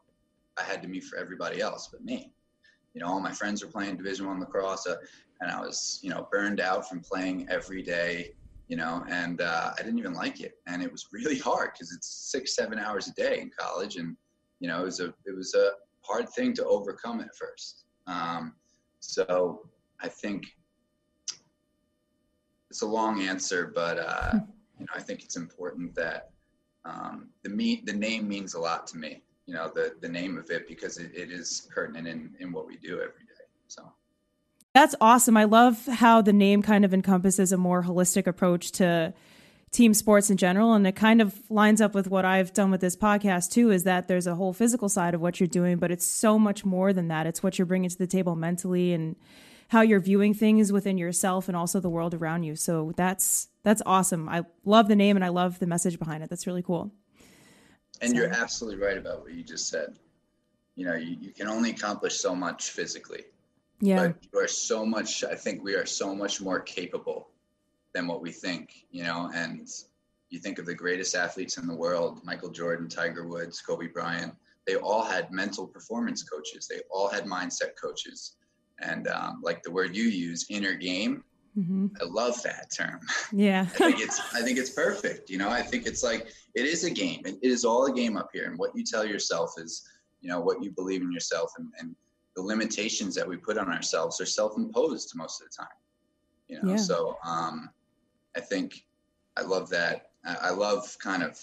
I 0.58 0.62
had 0.62 0.82
to 0.82 0.88
meet 0.88 1.04
for 1.04 1.18
everybody 1.18 1.60
else 1.60 1.88
but 1.92 2.04
me. 2.04 2.32
You 2.94 3.02
know, 3.02 3.08
all 3.08 3.20
my 3.20 3.32
friends 3.32 3.62
were 3.62 3.70
playing 3.70 3.96
Division 3.96 4.26
One 4.26 4.40
lacrosse, 4.40 4.86
uh, 4.86 4.96
and 5.40 5.50
I 5.50 5.60
was, 5.60 5.98
you 6.02 6.08
know, 6.08 6.26
burned 6.32 6.60
out 6.60 6.88
from 6.88 7.00
playing 7.00 7.46
every 7.50 7.82
day. 7.82 8.30
You 8.68 8.76
know, 8.76 9.04
and 9.08 9.42
uh, 9.42 9.72
I 9.78 9.82
didn't 9.82 9.98
even 9.98 10.14
like 10.14 10.40
it, 10.40 10.54
and 10.66 10.82
it 10.82 10.90
was 10.90 11.06
really 11.12 11.38
hard 11.38 11.70
because 11.74 11.92
it's 11.92 12.30
six, 12.32 12.56
seven 12.56 12.78
hours 12.78 13.06
a 13.06 13.12
day 13.12 13.40
in 13.40 13.50
college, 13.56 13.96
and 13.96 14.16
you 14.60 14.68
know, 14.68 14.80
it 14.80 14.84
was 14.84 15.00
a 15.00 15.14
it 15.24 15.36
was 15.36 15.54
a 15.54 15.72
hard 16.00 16.28
thing 16.30 16.52
to 16.54 16.64
overcome 16.64 17.20
at 17.20 17.36
first. 17.36 17.84
Um, 18.06 18.54
so 19.00 19.60
I 20.00 20.08
think 20.08 20.46
it's 22.70 22.82
a 22.82 22.86
long 22.86 23.22
answer, 23.22 23.70
but 23.74 23.98
uh, 23.98 24.30
hmm 24.32 24.55
you 24.78 24.84
know, 24.84 24.92
I 24.94 25.00
think 25.00 25.22
it's 25.22 25.36
important 25.36 25.94
that 25.94 26.30
um, 26.84 27.28
the 27.42 27.50
me 27.50 27.82
the 27.84 27.92
name 27.92 28.28
means 28.28 28.54
a 28.54 28.60
lot 28.60 28.86
to 28.88 28.98
me. 28.98 29.22
You 29.46 29.54
know, 29.54 29.70
the 29.74 29.94
the 30.00 30.08
name 30.08 30.38
of 30.38 30.50
it 30.50 30.68
because 30.68 30.98
it, 30.98 31.12
it 31.14 31.30
is 31.30 31.68
pertinent 31.74 32.06
in 32.06 32.34
in 32.40 32.52
what 32.52 32.66
we 32.66 32.76
do 32.76 32.94
every 32.94 33.24
day. 33.24 33.44
So. 33.68 33.92
That's 34.74 34.94
awesome. 35.00 35.38
I 35.38 35.44
love 35.44 35.86
how 35.86 36.20
the 36.20 36.34
name 36.34 36.60
kind 36.60 36.84
of 36.84 36.92
encompasses 36.92 37.50
a 37.50 37.56
more 37.56 37.82
holistic 37.82 38.26
approach 38.26 38.72
to 38.72 39.14
team 39.72 39.94
sports 39.94 40.30
in 40.30 40.36
general 40.36 40.74
and 40.74 40.86
it 40.86 40.96
kind 40.96 41.20
of 41.20 41.38
lines 41.50 41.80
up 41.80 41.94
with 41.94 42.08
what 42.08 42.24
I've 42.24 42.54
done 42.54 42.70
with 42.70 42.80
this 42.80 42.96
podcast 42.96 43.50
too 43.50 43.70
is 43.70 43.84
that 43.84 44.08
there's 44.08 44.26
a 44.26 44.34
whole 44.34 44.52
physical 44.52 44.88
side 44.88 45.14
of 45.14 45.20
what 45.20 45.40
you're 45.40 45.48
doing 45.48 45.76
but 45.76 45.90
it's 45.90 46.06
so 46.06 46.38
much 46.38 46.64
more 46.64 46.92
than 46.92 47.08
that 47.08 47.26
it's 47.26 47.42
what 47.42 47.58
you're 47.58 47.66
bringing 47.66 47.90
to 47.90 47.98
the 47.98 48.06
table 48.06 48.36
mentally 48.36 48.92
and 48.92 49.16
how 49.68 49.82
you're 49.82 50.00
viewing 50.00 50.32
things 50.32 50.72
within 50.72 50.96
yourself 50.96 51.48
and 51.48 51.56
also 51.56 51.80
the 51.80 51.90
world 51.90 52.14
around 52.14 52.44
you 52.44 52.54
so 52.54 52.92
that's 52.96 53.48
that's 53.66 53.82
awesome. 53.84 54.28
I 54.28 54.44
love 54.64 54.86
the 54.86 54.94
name 54.94 55.16
and 55.16 55.24
I 55.24 55.28
love 55.28 55.58
the 55.58 55.66
message 55.66 55.98
behind 55.98 56.22
it. 56.22 56.30
That's 56.30 56.46
really 56.46 56.62
cool. 56.62 56.92
And 58.00 58.12
so. 58.12 58.16
you're 58.16 58.32
absolutely 58.32 58.80
right 58.80 58.96
about 58.96 59.22
what 59.22 59.34
you 59.34 59.42
just 59.42 59.68
said. 59.68 59.98
You 60.76 60.86
know, 60.86 60.94
you, 60.94 61.16
you 61.20 61.32
can 61.32 61.48
only 61.48 61.70
accomplish 61.70 62.20
so 62.20 62.32
much 62.32 62.70
physically. 62.70 63.24
Yeah. 63.80 64.06
But 64.06 64.24
you 64.32 64.38
are 64.38 64.46
so 64.46 64.86
much, 64.86 65.24
I 65.24 65.34
think 65.34 65.64
we 65.64 65.74
are 65.74 65.84
so 65.84 66.14
much 66.14 66.40
more 66.40 66.60
capable 66.60 67.30
than 67.92 68.06
what 68.06 68.22
we 68.22 68.30
think, 68.30 68.84
you 68.92 69.02
know, 69.02 69.32
and 69.34 69.68
you 70.30 70.38
think 70.38 70.60
of 70.60 70.66
the 70.66 70.74
greatest 70.74 71.16
athletes 71.16 71.58
in 71.58 71.66
the 71.66 71.74
world, 71.74 72.20
Michael 72.22 72.50
Jordan, 72.50 72.88
Tiger 72.88 73.26
Woods, 73.26 73.60
Kobe 73.60 73.88
Bryant, 73.88 74.32
they 74.64 74.76
all 74.76 75.02
had 75.02 75.32
mental 75.32 75.66
performance 75.66 76.22
coaches. 76.22 76.68
They 76.68 76.82
all 76.88 77.08
had 77.08 77.24
mindset 77.24 77.70
coaches. 77.80 78.36
And 78.80 79.08
um, 79.08 79.40
like 79.42 79.64
the 79.64 79.72
word 79.72 79.96
you 79.96 80.04
use, 80.04 80.46
inner 80.50 80.74
game, 80.74 81.24
Mm-hmm. 81.56 81.86
I 82.00 82.04
love 82.04 82.42
that 82.42 82.70
term. 82.70 83.00
Yeah. 83.32 83.62
I 83.66 83.66
think 83.66 84.00
it's 84.00 84.20
I 84.34 84.42
think 84.42 84.58
it's 84.58 84.70
perfect. 84.70 85.30
You 85.30 85.38
know, 85.38 85.48
I 85.48 85.62
think 85.62 85.86
it's 85.86 86.02
like 86.02 86.28
it 86.54 86.66
is 86.66 86.84
a 86.84 86.90
game. 86.90 87.22
It 87.24 87.38
is 87.42 87.64
all 87.64 87.86
a 87.86 87.92
game 87.92 88.16
up 88.16 88.28
here. 88.32 88.44
And 88.48 88.58
what 88.58 88.72
you 88.74 88.84
tell 88.84 89.06
yourself 89.06 89.54
is, 89.56 89.88
you 90.20 90.28
know, 90.28 90.40
what 90.40 90.62
you 90.62 90.70
believe 90.70 91.00
in 91.00 91.10
yourself 91.10 91.52
and, 91.58 91.68
and 91.78 91.96
the 92.34 92.42
limitations 92.42 93.14
that 93.14 93.26
we 93.26 93.36
put 93.36 93.56
on 93.56 93.72
ourselves 93.72 94.20
are 94.20 94.26
self 94.26 94.56
imposed 94.58 95.12
most 95.16 95.40
of 95.40 95.48
the 95.48 95.56
time. 95.56 95.76
You 96.48 96.62
know, 96.62 96.70
yeah. 96.72 96.76
so 96.76 97.16
um 97.24 97.70
I 98.36 98.40
think 98.40 98.84
I 99.36 99.42
love 99.42 99.70
that. 99.70 100.10
I, 100.24 100.36
I 100.42 100.50
love 100.50 100.96
kind 100.98 101.22
of 101.22 101.40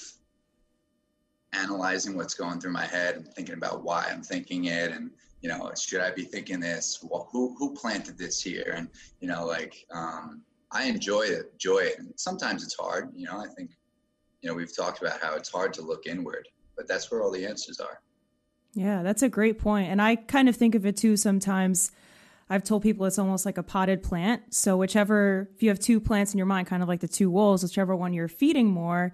analyzing 1.54 2.16
what's 2.16 2.34
going 2.34 2.60
through 2.60 2.72
my 2.72 2.86
head 2.86 3.16
and 3.16 3.28
thinking 3.34 3.56
about 3.56 3.84
why 3.84 4.08
I'm 4.12 4.22
thinking 4.22 4.66
it 4.66 4.92
and 4.92 5.12
you 5.44 5.50
know, 5.50 5.70
should 5.78 6.00
I 6.00 6.10
be 6.10 6.24
thinking 6.24 6.62
this? 6.62 7.00
Well, 7.04 7.28
who 7.32 7.54
who 7.60 7.74
planted 7.76 8.18
this 8.18 8.42
here? 8.42 8.74
And 8.76 8.88
you 9.20 9.28
know, 9.28 9.46
like 9.46 9.86
um, 9.92 10.42
I 10.72 10.86
enjoy 10.86 11.24
it, 11.24 11.52
enjoy 11.52 11.80
it. 11.80 12.00
And 12.00 12.14
sometimes 12.16 12.64
it's 12.64 12.76
hard. 12.76 13.10
You 13.14 13.28
know, 13.28 13.40
I 13.40 13.48
think 13.54 13.72
you 14.42 14.50
know 14.50 14.56
we've 14.56 14.76
talked 14.76 15.02
about 15.02 15.20
how 15.22 15.36
it's 15.36 15.50
hard 15.52 15.74
to 15.74 15.82
look 15.82 16.08
inward, 16.08 16.48
but 16.78 16.88
that's 16.88 17.12
where 17.12 17.22
all 17.22 17.30
the 17.30 17.46
answers 17.46 17.82
are. 17.82 18.02
Yeah, 18.74 19.04
that's 19.04 19.22
a 19.22 19.30
great 19.30 19.60
point. 19.60 19.92
And 19.92 20.02
I 20.02 20.16
kind 20.16 20.48
of 20.48 20.56
think 20.56 20.76
of 20.76 20.86
it 20.86 20.96
too 20.96 21.18
sometimes. 21.18 21.92
I've 22.50 22.64
told 22.64 22.84
people 22.84 23.06
it's 23.06 23.20
almost 23.20 23.46
like 23.46 23.58
a 23.58 23.64
potted 23.64 24.02
plant. 24.02 24.54
So 24.54 24.78
whichever 24.78 25.50
if 25.56 25.62
you 25.62 25.70
have 25.70 25.80
two 25.80 26.00
plants 26.00 26.34
in 26.34 26.38
your 26.38 26.48
mind, 26.48 26.68
kind 26.68 26.82
of 26.82 26.88
like 26.88 27.02
the 27.02 27.08
two 27.08 27.30
wolves, 27.30 27.64
whichever 27.64 27.96
one 27.96 28.14
you're 28.14 28.30
feeding 28.30 28.68
more 28.68 29.14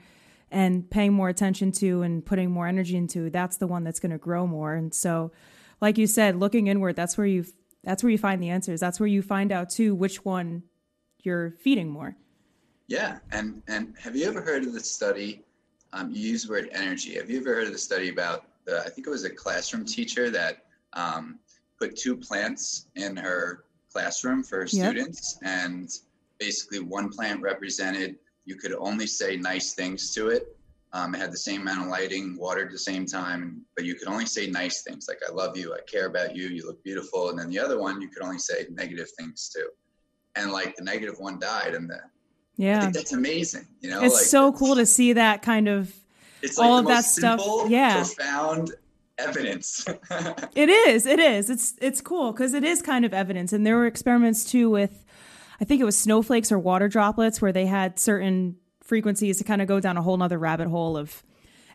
and 0.52 0.88
paying 0.90 1.14
more 1.14 1.30
attention 1.30 1.72
to 1.72 2.04
and 2.04 2.24
putting 2.24 2.52
more 2.52 2.68
energy 2.68 2.96
into, 2.96 3.32
that's 3.32 3.58
the 3.58 3.68
one 3.68 3.84
that's 3.84 4.00
going 4.00 4.12
to 4.12 4.18
grow 4.20 4.46
more. 4.46 4.76
And 4.76 4.94
so 4.94 5.32
like 5.82 5.98
you 5.98 6.08
said, 6.08 6.36
looking 6.36 6.68
inward, 6.68 6.96
that's 6.96 7.18
where 7.18 7.28
you 7.28 7.46
that's 7.84 8.04
where 8.04 8.12
you 8.12 8.18
find 8.18 8.42
the 8.44 8.50
answers. 8.50 8.80
That's 8.80 9.00
where 9.00 9.08
you 9.08 9.22
find 9.22 9.52
out 9.52 9.70
too 9.70 9.96
which 9.96 10.26
one 10.26 10.64
you're 11.24 11.52
feeding 11.64 11.90
more. 11.90 12.16
Yeah, 12.88 13.20
and 13.32 13.62
and 13.68 13.96
have 14.00 14.16
you 14.16 14.26
ever 14.26 14.42
heard 14.42 14.64
of 14.64 14.74
the 14.74 14.80
study? 14.80 15.44
Um, 15.94 16.12
you 16.12 16.30
use 16.30 16.44
the 16.44 16.52
word 16.52 16.70
energy. 16.72 17.16
Have 17.16 17.30
you 17.30 17.40
ever 17.40 17.56
heard 17.56 17.68
of 17.68 17.74
the 17.74 17.80
study 17.80 18.10
about 18.10 18.46
the? 18.66 18.82
I 18.82 18.90
think 18.90 19.08
it 19.08 19.10
was 19.10 19.24
a 19.24 19.30
classroom 19.30 19.86
teacher 19.86 20.30
that 20.32 20.66
um, 20.94 21.40
put 21.80 21.96
two 21.96 22.16
plants 22.16 22.88
in 22.96 23.16
her 23.16 23.66
classroom 23.92 24.44
for 24.44 24.68
students, 24.68 25.38
yep. 25.42 25.52
and 25.52 25.90
basically 26.40 26.80
one 26.80 27.10
plant 27.10 27.42
represented. 27.42 28.18
You 28.46 28.56
could 28.56 28.74
only 28.74 29.06
say 29.06 29.36
nice 29.36 29.74
things 29.74 30.12
to 30.16 30.30
it. 30.30 30.58
Um, 30.92 31.14
it 31.14 31.20
had 31.20 31.32
the 31.32 31.38
same 31.38 31.62
amount 31.62 31.82
of 31.82 31.88
lighting, 31.88 32.36
watered 32.38 32.68
at 32.68 32.72
the 32.72 32.80
same 32.80 33.06
time, 33.06 33.62
but 33.76 33.86
you 33.86 33.94
could 33.96 34.08
only 34.08 34.26
say 34.26 34.48
nice 34.48 34.82
things 34.82 35.08
like 35.08 35.20
"I 35.28 35.32
love 35.32 35.56
you," 35.56 35.74
"I 35.74 35.82
care 35.82 36.08
about 36.08 36.36
you," 36.36 36.48
"You 36.48 36.66
look 36.66 36.84
beautiful," 36.84 37.30
and 37.30 37.38
then 37.38 37.50
the 37.50 37.60
other 37.60 37.80
one 37.80 38.02
you 38.02 38.10
could 38.10 38.24
only 38.24 38.40
say 38.40 38.66
negative 38.72 39.08
things 39.18 39.52
too. 39.56 39.70
And 40.36 40.52
like 40.52 40.76
the 40.76 40.84
negative 40.84 41.20
one 41.20 41.40
died, 41.40 41.76
and 41.76 41.90
the 41.90 42.00
yeah, 42.56 42.90
that's 42.92 43.14
amazing. 43.14 43.68
You 43.82 43.92
know, 43.92 44.04
it's 44.04 44.16
like, 44.16 44.26
so 44.26 44.52
cool 44.52 44.76
to 44.76 44.86
see 44.86 45.14
that 45.14 45.44
kind 45.44 45.68
of 45.68 45.94
it's 46.42 46.58
like 46.58 46.68
all 46.68 46.80
of 46.80 46.88
that 46.88 47.06
stuff. 47.06 47.40
Yeah, 47.68 48.04
profound 48.04 48.72
evidence. 49.20 49.86
it 50.56 50.70
is. 50.70 51.06
It 51.06 51.20
is. 51.20 51.50
It's 51.50 51.76
it's 51.82 52.02
cool 52.02 52.32
because 52.32 52.54
it 52.54 52.64
is 52.64 52.82
kind 52.82 53.06
of 53.06 53.14
evidence, 53.14 53.54
and 53.54 53.66
there 53.66 53.76
were 53.76 53.86
experiments 53.86 54.44
too 54.44 54.70
with, 54.70 55.06
I 55.62 55.66
think 55.66 55.82
it 55.82 55.86
was 55.86 55.98
snowflakes 55.98 56.52
or 56.52 56.60
water 56.60 56.88
droplets 56.88 57.42
where 57.42 57.52
they 57.52 57.66
had 57.66 58.00
certain 58.00 58.58
frequencies 58.90 59.38
to 59.38 59.46
kind 59.46 59.62
of 59.62 59.68
go 59.68 59.80
down 59.80 59.96
a 59.96 60.02
whole 60.02 60.18
nother 60.18 60.38
rabbit 60.38 60.68
hole 60.68 60.98
of 60.98 61.24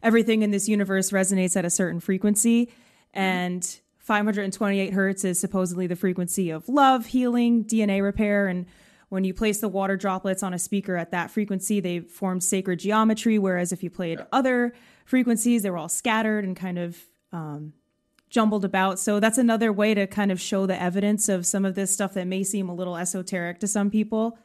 everything 0.02 0.42
in 0.42 0.50
this 0.50 0.68
universe 0.68 1.10
resonates 1.10 1.56
at 1.56 1.64
a 1.64 1.70
certain 1.70 2.00
frequency. 2.00 2.70
And 3.14 3.64
528 3.98 4.92
hertz 4.92 5.24
is 5.24 5.40
supposedly 5.40 5.86
the 5.86 5.96
frequency 5.96 6.50
of 6.50 6.68
love, 6.68 7.06
healing, 7.06 7.64
DNA 7.64 8.02
repair. 8.02 8.48
And 8.48 8.66
when 9.08 9.24
you 9.24 9.32
place 9.32 9.60
the 9.60 9.68
water 9.68 9.96
droplets 9.96 10.42
on 10.42 10.52
a 10.52 10.58
speaker 10.58 10.96
at 10.96 11.12
that 11.12 11.30
frequency, 11.30 11.80
they 11.80 12.00
form 12.00 12.40
sacred 12.40 12.80
geometry. 12.80 13.38
Whereas 13.38 13.72
if 13.72 13.82
you 13.82 13.88
played 13.88 14.18
yeah. 14.18 14.26
other 14.30 14.74
frequencies, 15.06 15.62
they 15.62 15.70
were 15.70 15.78
all 15.78 15.88
scattered 15.88 16.44
and 16.44 16.54
kind 16.54 16.78
of 16.78 16.98
um, 17.32 17.72
jumbled 18.28 18.64
about. 18.64 18.98
So 18.98 19.20
that's 19.20 19.38
another 19.38 19.72
way 19.72 19.94
to 19.94 20.06
kind 20.06 20.30
of 20.30 20.40
show 20.40 20.66
the 20.66 20.80
evidence 20.80 21.28
of 21.28 21.46
some 21.46 21.64
of 21.64 21.76
this 21.76 21.90
stuff 21.90 22.12
that 22.14 22.26
may 22.26 22.42
seem 22.42 22.68
a 22.68 22.74
little 22.74 22.96
esoteric 22.96 23.60
to 23.60 23.68
some 23.68 23.90
people. 23.90 24.36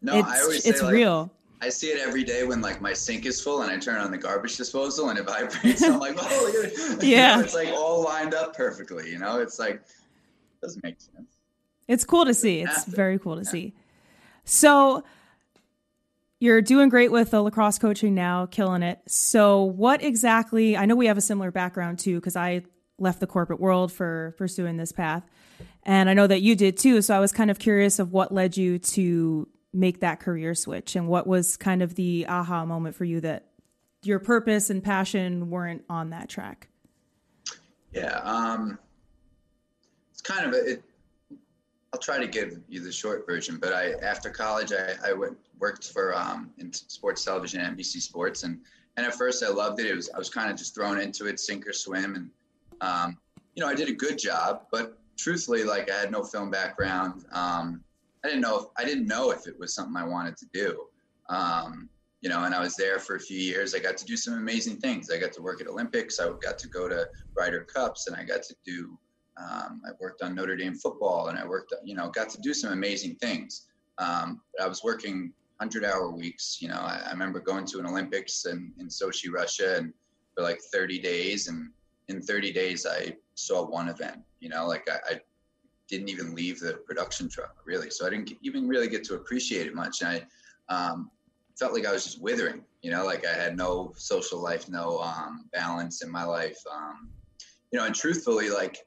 No, 0.00 0.18
it's, 0.18 0.28
I 0.28 0.40
always 0.40 0.66
it's 0.66 0.82
like, 0.82 0.92
real. 0.92 1.30
I 1.62 1.68
see 1.68 1.86
it 1.90 2.00
every 2.00 2.24
day 2.24 2.42
when 2.42 2.60
like 2.60 2.80
my 2.80 2.92
sink 2.92 3.24
is 3.24 3.40
full 3.40 3.62
and 3.62 3.70
I 3.70 3.78
turn 3.78 4.00
on 4.00 4.10
the 4.10 4.18
garbage 4.18 4.56
disposal 4.56 5.10
and 5.10 5.18
it 5.18 5.26
vibrates. 5.26 5.80
I'm 5.80 6.00
like, 6.00 6.16
oh, 6.18 6.98
yeah, 7.00 7.36
know, 7.36 7.42
it's 7.42 7.54
like 7.54 7.68
all 7.68 8.02
lined 8.02 8.34
up 8.34 8.56
perfectly. 8.56 9.12
You 9.12 9.20
know, 9.20 9.38
it's 9.38 9.60
like 9.60 9.80
doesn't 10.60 10.82
make 10.82 11.00
sense. 11.00 11.36
It's 11.86 12.04
cool 12.04 12.24
to 12.24 12.34
see. 12.34 12.62
It's 12.62 12.84
very 12.86 13.16
cool 13.16 13.36
to 13.36 13.44
yeah. 13.44 13.50
see. 13.50 13.74
So 14.44 15.04
you're 16.40 16.62
doing 16.62 16.88
great 16.88 17.12
with 17.12 17.30
the 17.30 17.40
lacrosse 17.40 17.78
coaching 17.78 18.12
now, 18.12 18.46
killing 18.46 18.82
it. 18.82 18.98
So 19.06 19.62
what 19.62 20.02
exactly? 20.02 20.76
I 20.76 20.86
know 20.86 20.96
we 20.96 21.06
have 21.06 21.18
a 21.18 21.22
similar 21.22 21.52
background 21.52 22.00
too, 22.00 22.16
because 22.16 22.34
I 22.34 22.62
left 22.98 23.20
the 23.20 23.28
corporate 23.28 23.60
world 23.60 23.92
for 23.92 24.34
pursuing 24.36 24.78
this 24.78 24.90
path, 24.90 25.22
and 25.84 26.10
I 26.10 26.14
know 26.14 26.26
that 26.26 26.42
you 26.42 26.56
did 26.56 26.76
too. 26.76 27.02
So 27.02 27.16
I 27.16 27.20
was 27.20 27.30
kind 27.30 27.52
of 27.52 27.60
curious 27.60 28.00
of 28.00 28.12
what 28.12 28.34
led 28.34 28.56
you 28.56 28.80
to 28.80 29.46
make 29.72 30.00
that 30.00 30.20
career 30.20 30.54
switch? 30.54 30.96
And 30.96 31.08
what 31.08 31.26
was 31.26 31.56
kind 31.56 31.82
of 31.82 31.94
the 31.94 32.26
aha 32.28 32.64
moment 32.64 32.94
for 32.94 33.04
you 33.04 33.20
that 33.20 33.46
your 34.02 34.18
purpose 34.18 34.70
and 34.70 34.82
passion 34.82 35.50
weren't 35.50 35.84
on 35.88 36.10
that 36.10 36.28
track? 36.28 36.68
Yeah 37.92 38.20
um 38.24 38.78
it's 40.10 40.22
kind 40.22 40.46
of 40.46 40.54
a, 40.54 40.72
it, 40.72 40.82
i'll 41.92 42.00
try 42.00 42.18
to 42.18 42.26
give 42.26 42.58
you 42.68 42.80
the 42.80 42.92
short 42.92 43.26
version 43.26 43.58
but 43.60 43.72
i 43.72 43.92
after 44.02 44.30
college 44.30 44.72
i, 44.72 45.10
I 45.10 45.12
went, 45.12 45.36
worked 45.58 45.92
for 45.92 46.16
um 46.16 46.50
in 46.58 46.72
sports 46.72 47.24
television 47.24 47.60
nbc 47.60 48.00
sports 48.00 48.44
and 48.44 48.60
and 48.96 49.06
at 49.06 49.14
first 49.14 49.42
i 49.42 49.48
loved 49.48 49.80
it. 49.80 49.86
It 49.86 49.94
was 49.94 50.10
i 50.14 50.18
was 50.18 50.30
kind 50.30 50.50
of 50.50 50.56
just 50.56 50.74
thrown 50.74 51.00
into 51.00 51.26
it 51.26 51.38
sink 51.38 51.66
or 51.66 51.72
swim 51.72 52.14
and 52.14 52.30
um 52.80 53.18
you 53.54 53.62
know 53.62 53.68
i 53.68 53.74
did 53.74 53.88
a 53.88 53.92
good 53.92 54.18
job 54.18 54.62
but 54.70 54.98
truthfully 55.16 55.64
like 55.64 55.90
i 55.90 56.00
had 56.00 56.10
no 56.10 56.22
film 56.22 56.50
background 56.50 57.24
um 57.32 57.82
I 58.24 58.28
didn't 58.28 58.42
know 58.42 58.58
if 58.58 58.64
I 58.78 58.84
didn't 58.84 59.06
know 59.06 59.30
if 59.30 59.46
it 59.46 59.58
was 59.58 59.74
something 59.74 59.96
I 59.96 60.04
wanted 60.04 60.36
to 60.38 60.46
do. 60.52 60.86
Um, 61.28 61.88
you 62.20 62.30
know, 62.30 62.44
and 62.44 62.54
I 62.54 62.60
was 62.60 62.76
there 62.76 63.00
for 63.00 63.16
a 63.16 63.20
few 63.20 63.38
years. 63.38 63.74
I 63.74 63.80
got 63.80 63.96
to 63.96 64.04
do 64.04 64.16
some 64.16 64.34
amazing 64.34 64.76
things. 64.76 65.10
I 65.10 65.18
got 65.18 65.32
to 65.32 65.42
work 65.42 65.60
at 65.60 65.66
Olympics. 65.66 66.20
I 66.20 66.30
got 66.40 66.56
to 66.58 66.68
go 66.68 66.88
to 66.88 67.08
Ryder 67.36 67.64
Cups, 67.64 68.06
and 68.06 68.16
I 68.16 68.22
got 68.22 68.44
to 68.44 68.54
do. 68.64 68.96
Um, 69.36 69.82
I 69.84 69.90
worked 70.00 70.22
on 70.22 70.34
Notre 70.34 70.56
Dame 70.56 70.74
football, 70.74 71.28
and 71.28 71.38
I 71.38 71.44
worked, 71.44 71.74
you 71.84 71.96
know, 71.96 72.10
got 72.10 72.28
to 72.30 72.40
do 72.40 72.54
some 72.54 72.72
amazing 72.72 73.16
things. 73.16 73.66
Um, 73.98 74.40
I 74.62 74.68
was 74.68 74.84
working 74.84 75.32
hundred-hour 75.58 76.10
weeks. 76.10 76.58
You 76.60 76.68
know, 76.68 76.80
I, 76.80 77.02
I, 77.06 77.10
remember 77.10 77.40
going 77.40 77.64
to 77.66 77.78
an 77.78 77.86
Olympics 77.86 78.46
in, 78.46 78.72
in 78.78 78.88
Sochi, 78.88 79.32
Russia, 79.32 79.76
and 79.78 79.92
for 80.34 80.42
like 80.42 80.60
30 80.72 81.00
days, 81.00 81.48
and 81.48 81.70
in 82.08 82.22
30 82.22 82.52
days, 82.52 82.86
I 82.86 83.16
saw 83.34 83.66
one 83.66 83.88
event. 83.88 84.18
You 84.40 84.48
know, 84.48 84.66
like 84.66 84.88
I, 84.88 85.14
I 85.14 85.20
didn't 85.92 86.08
even 86.08 86.34
leave 86.34 86.58
the 86.58 86.72
production 86.86 87.28
truck 87.28 87.54
really. 87.66 87.90
So 87.90 88.06
I 88.06 88.10
didn't 88.10 88.32
even 88.42 88.66
really 88.66 88.88
get 88.88 89.04
to 89.04 89.14
appreciate 89.14 89.66
it 89.66 89.74
much. 89.74 90.00
And 90.00 90.24
I 90.68 90.74
um, 90.74 91.10
felt 91.58 91.74
like 91.74 91.86
I 91.86 91.92
was 91.92 92.04
just 92.04 92.22
withering, 92.22 92.64
you 92.80 92.90
know, 92.90 93.04
like 93.04 93.26
I 93.26 93.34
had 93.34 93.58
no 93.58 93.92
social 93.96 94.40
life, 94.40 94.70
no 94.70 95.00
um, 95.00 95.50
balance 95.52 96.02
in 96.02 96.10
my 96.10 96.24
life. 96.24 96.58
Um, 96.74 97.10
you 97.70 97.78
know, 97.78 97.84
and 97.84 97.94
truthfully, 97.94 98.48
like 98.48 98.78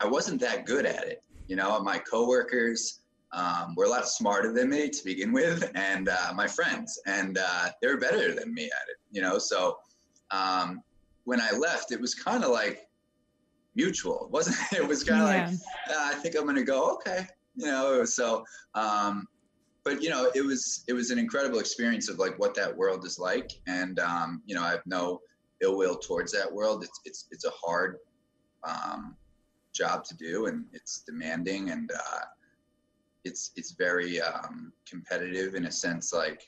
I 0.00 0.06
wasn't 0.06 0.40
that 0.42 0.64
good 0.64 0.86
at 0.86 1.08
it. 1.08 1.24
You 1.48 1.56
know, 1.56 1.82
my 1.82 1.98
coworkers 1.98 3.00
um, 3.32 3.74
were 3.76 3.86
a 3.86 3.88
lot 3.88 4.08
smarter 4.08 4.52
than 4.52 4.70
me 4.70 4.88
to 4.88 5.04
begin 5.04 5.32
with, 5.32 5.68
and 5.74 6.08
uh, 6.08 6.32
my 6.36 6.46
friends, 6.46 7.00
and 7.06 7.36
uh, 7.36 7.70
they 7.82 7.88
were 7.88 7.96
better 7.96 8.32
than 8.32 8.54
me 8.54 8.64
at 8.66 8.88
it. 8.88 8.96
You 9.10 9.22
know, 9.22 9.38
so 9.38 9.78
um, 10.30 10.82
when 11.24 11.40
I 11.40 11.50
left, 11.50 11.90
it 11.90 12.00
was 12.00 12.14
kind 12.14 12.44
of 12.44 12.50
like 12.50 12.86
mutual. 13.74 14.24
It 14.26 14.30
wasn't 14.30 14.56
it 14.72 14.86
was 14.86 15.04
kind 15.04 15.22
of 15.22 15.28
yeah. 15.28 15.46
like 15.46 16.16
I 16.16 16.20
think 16.20 16.36
I'm 16.36 16.44
going 16.44 16.56
to 16.56 16.64
go 16.64 16.94
okay, 16.94 17.26
you 17.56 17.66
know. 17.66 18.04
So, 18.04 18.44
um, 18.74 19.26
but 19.84 20.02
you 20.02 20.10
know, 20.10 20.30
it 20.34 20.44
was 20.44 20.84
it 20.88 20.92
was 20.92 21.10
an 21.10 21.18
incredible 21.18 21.58
experience 21.58 22.08
of 22.08 22.18
like 22.18 22.38
what 22.38 22.54
that 22.54 22.74
world 22.74 23.04
is 23.04 23.18
like, 23.18 23.50
and 23.66 23.98
um, 24.00 24.42
you 24.46 24.54
know, 24.54 24.62
I 24.62 24.70
have 24.70 24.86
no 24.86 25.20
ill 25.62 25.76
will 25.76 25.96
towards 25.96 26.32
that 26.32 26.52
world. 26.52 26.82
It's 26.82 27.00
it's 27.04 27.26
it's 27.30 27.44
a 27.44 27.50
hard 27.50 27.98
um, 28.64 29.16
job 29.74 30.04
to 30.04 30.16
do, 30.16 30.46
and 30.46 30.64
it's 30.72 31.00
demanding, 31.00 31.70
and 31.70 31.90
uh, 31.92 32.20
it's 33.24 33.52
it's 33.56 33.72
very 33.72 34.20
um, 34.20 34.72
competitive 34.88 35.54
in 35.54 35.66
a 35.66 35.72
sense. 35.72 36.12
Like 36.12 36.42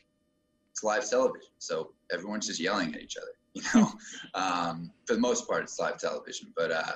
it's 0.70 0.82
live 0.82 1.08
television, 1.08 1.50
so 1.58 1.92
everyone's 2.12 2.46
just 2.46 2.60
yelling 2.60 2.94
at 2.94 3.00
each 3.00 3.16
other. 3.16 3.28
You 3.56 3.62
know, 3.74 3.90
um, 4.34 4.92
for 5.06 5.14
the 5.14 5.20
most 5.20 5.48
part, 5.48 5.62
it's 5.62 5.78
live 5.78 5.96
television, 5.96 6.52
but 6.54 6.70
uh, 6.70 6.92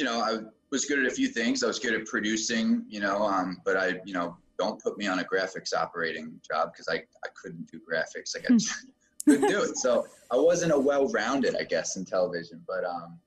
you 0.00 0.06
know, 0.06 0.20
I 0.20 0.38
was 0.70 0.86
good 0.86 0.98
at 0.98 1.04
a 1.04 1.10
few 1.10 1.28
things. 1.28 1.62
I 1.62 1.66
was 1.66 1.78
good 1.78 1.92
at 1.92 2.06
producing, 2.06 2.86
you 2.88 3.00
know, 3.00 3.22
um, 3.22 3.60
but 3.66 3.76
I, 3.76 4.00
you 4.06 4.14
know, 4.14 4.34
don't 4.58 4.82
put 4.82 4.96
me 4.96 5.06
on 5.06 5.18
a 5.18 5.24
graphics 5.24 5.74
operating 5.76 6.40
job 6.50 6.70
because 6.72 6.88
I, 6.88 7.02
I 7.22 7.28
couldn't 7.34 7.70
do 7.70 7.78
graphics. 7.78 8.34
Like 8.34 8.50
I 8.50 8.56
couldn't 9.30 9.48
do 9.48 9.62
it. 9.62 9.76
So 9.76 10.06
I 10.30 10.36
wasn't 10.36 10.72
a 10.72 10.78
well-rounded, 10.78 11.54
I 11.54 11.64
guess, 11.64 11.96
in 11.96 12.06
television. 12.06 12.62
But 12.66 12.84
um, 12.86 13.18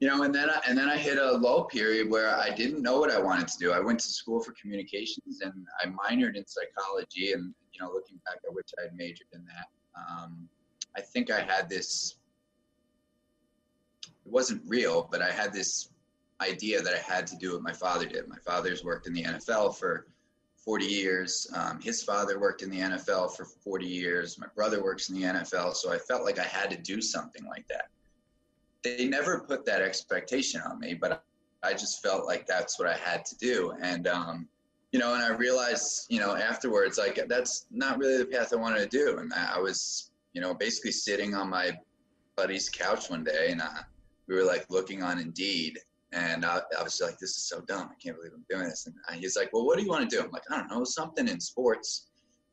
you 0.00 0.08
know, 0.08 0.24
and 0.24 0.34
then 0.34 0.50
I, 0.50 0.60
and 0.68 0.76
then 0.76 0.90
I 0.90 0.98
hit 0.98 1.16
a 1.16 1.32
low 1.32 1.64
period 1.64 2.10
where 2.10 2.36
I 2.36 2.50
didn't 2.50 2.82
know 2.82 3.00
what 3.00 3.10
I 3.10 3.18
wanted 3.18 3.48
to 3.48 3.58
do. 3.58 3.72
I 3.72 3.80
went 3.80 3.98
to 4.00 4.08
school 4.08 4.42
for 4.42 4.54
communications 4.60 5.40
and 5.40 5.54
I 5.82 5.86
minored 5.86 6.36
in 6.36 6.44
psychology. 6.46 7.32
And 7.32 7.54
you 7.72 7.80
know, 7.80 7.90
looking 7.94 8.20
back, 8.26 8.40
I 8.46 8.52
wish 8.52 8.66
I 8.78 8.82
had 8.82 8.94
majored 8.94 9.28
in 9.32 9.42
that. 9.46 9.68
Um, 9.98 10.50
I 10.94 11.00
think 11.00 11.30
I 11.30 11.40
had 11.40 11.70
this 11.70 12.17
it 14.28 14.32
wasn't 14.32 14.62
real, 14.66 15.08
but 15.10 15.22
I 15.22 15.30
had 15.30 15.54
this 15.54 15.88
idea 16.42 16.82
that 16.82 16.94
I 16.94 16.98
had 16.98 17.26
to 17.28 17.36
do 17.36 17.54
what 17.54 17.62
my 17.62 17.72
father 17.72 18.04
did. 18.06 18.28
My 18.28 18.36
father's 18.44 18.84
worked 18.84 19.06
in 19.06 19.14
the 19.14 19.22
NFL 19.22 19.76
for 19.76 20.06
40 20.56 20.84
years. 20.84 21.50
Um, 21.54 21.80
his 21.80 22.02
father 22.02 22.38
worked 22.38 22.62
in 22.62 22.70
the 22.70 22.78
NFL 22.78 23.34
for 23.34 23.46
40 23.46 23.86
years. 23.86 24.38
My 24.38 24.46
brother 24.54 24.82
works 24.82 25.08
in 25.08 25.14
the 25.14 25.22
NFL. 25.22 25.74
So 25.74 25.90
I 25.90 25.96
felt 25.96 26.24
like 26.24 26.38
I 26.38 26.44
had 26.44 26.68
to 26.70 26.76
do 26.76 27.00
something 27.00 27.46
like 27.46 27.66
that. 27.68 27.88
They 28.84 29.06
never 29.06 29.40
put 29.40 29.64
that 29.64 29.80
expectation 29.80 30.60
on 30.60 30.78
me, 30.78 30.92
but 30.92 31.24
I 31.62 31.72
just 31.72 32.02
felt 32.02 32.26
like 32.26 32.46
that's 32.46 32.78
what 32.78 32.86
I 32.86 32.96
had 32.98 33.24
to 33.24 33.36
do. 33.38 33.72
And, 33.80 34.06
um, 34.06 34.46
you 34.92 34.98
know, 34.98 35.14
and 35.14 35.22
I 35.22 35.30
realized, 35.30 36.06
you 36.10 36.20
know, 36.20 36.36
afterwards, 36.36 36.98
like 36.98 37.18
that's 37.28 37.64
not 37.70 37.98
really 37.98 38.18
the 38.18 38.26
path 38.26 38.52
I 38.52 38.56
wanted 38.56 38.90
to 38.90 39.04
do. 39.04 39.18
And 39.18 39.32
I 39.32 39.58
was, 39.58 40.10
you 40.34 40.42
know, 40.42 40.52
basically 40.52 40.92
sitting 40.92 41.34
on 41.34 41.48
my 41.48 41.78
buddy's 42.36 42.68
couch 42.68 43.08
one 43.08 43.24
day 43.24 43.48
and, 43.52 43.62
uh, 43.62 43.82
we 44.28 44.34
were 44.36 44.44
like 44.44 44.66
looking 44.68 45.02
on 45.02 45.18
Indeed, 45.18 45.78
and 46.12 46.44
I, 46.44 46.60
I, 46.78 46.82
was 46.82 47.00
like, 47.00 47.18
"This 47.18 47.30
is 47.30 47.48
so 47.48 47.60
dumb! 47.62 47.88
I 47.90 47.94
can't 48.02 48.16
believe 48.16 48.32
I'm 48.34 48.44
doing 48.48 48.68
this." 48.68 48.86
And 48.86 49.20
he's 49.20 49.36
like, 49.36 49.50
"Well, 49.52 49.66
what 49.66 49.76
do 49.78 49.82
you 49.82 49.88
want 49.88 50.08
to 50.08 50.16
do?" 50.16 50.22
I'm 50.22 50.30
like, 50.30 50.44
"I 50.50 50.58
don't 50.58 50.70
know, 50.70 50.84
something 50.84 51.26
in 51.26 51.40
sports." 51.40 52.08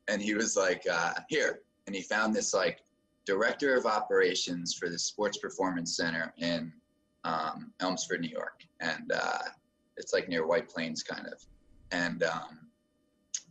And 0.08 0.20
he 0.20 0.34
was 0.34 0.56
like, 0.56 0.82
uh, 0.90 1.14
"Here," 1.28 1.60
and 1.86 1.94
he 1.94 2.02
found 2.02 2.34
this 2.34 2.54
like 2.54 2.82
director 3.26 3.76
of 3.76 3.86
operations 3.86 4.74
for 4.74 4.88
the 4.88 4.98
Sports 4.98 5.38
Performance 5.38 5.96
Center 5.96 6.32
in 6.38 6.72
um, 7.24 7.72
Elmsford, 7.80 8.20
New 8.20 8.28
York, 8.28 8.64
and 8.80 9.12
uh, 9.12 9.42
it's 9.96 10.12
like 10.12 10.28
near 10.28 10.46
White 10.46 10.68
Plains, 10.68 11.02
kind 11.02 11.26
of. 11.26 11.44
And 11.90 12.22
um, 12.22 12.58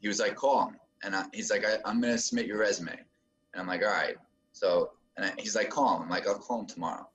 he 0.01 0.07
was 0.07 0.19
like, 0.19 0.35
"Call 0.35 0.69
him," 0.69 0.79
and 1.03 1.15
I, 1.15 1.25
he's 1.33 1.51
like, 1.51 1.65
I, 1.65 1.77
"I'm 1.85 2.01
gonna 2.01 2.17
submit 2.17 2.47
your 2.47 2.57
resume," 2.57 2.91
and 2.91 3.61
I'm 3.61 3.67
like, 3.67 3.83
"All 3.83 3.89
right." 3.89 4.17
So, 4.51 4.91
and 5.17 5.27
I, 5.27 5.33
he's 5.37 5.55
like, 5.55 5.69
"Call 5.69 5.97
him." 5.97 6.03
I'm 6.03 6.09
like, 6.09 6.27
"I'll 6.27 6.39
call 6.39 6.61
him 6.61 6.67
tomorrow." 6.67 7.07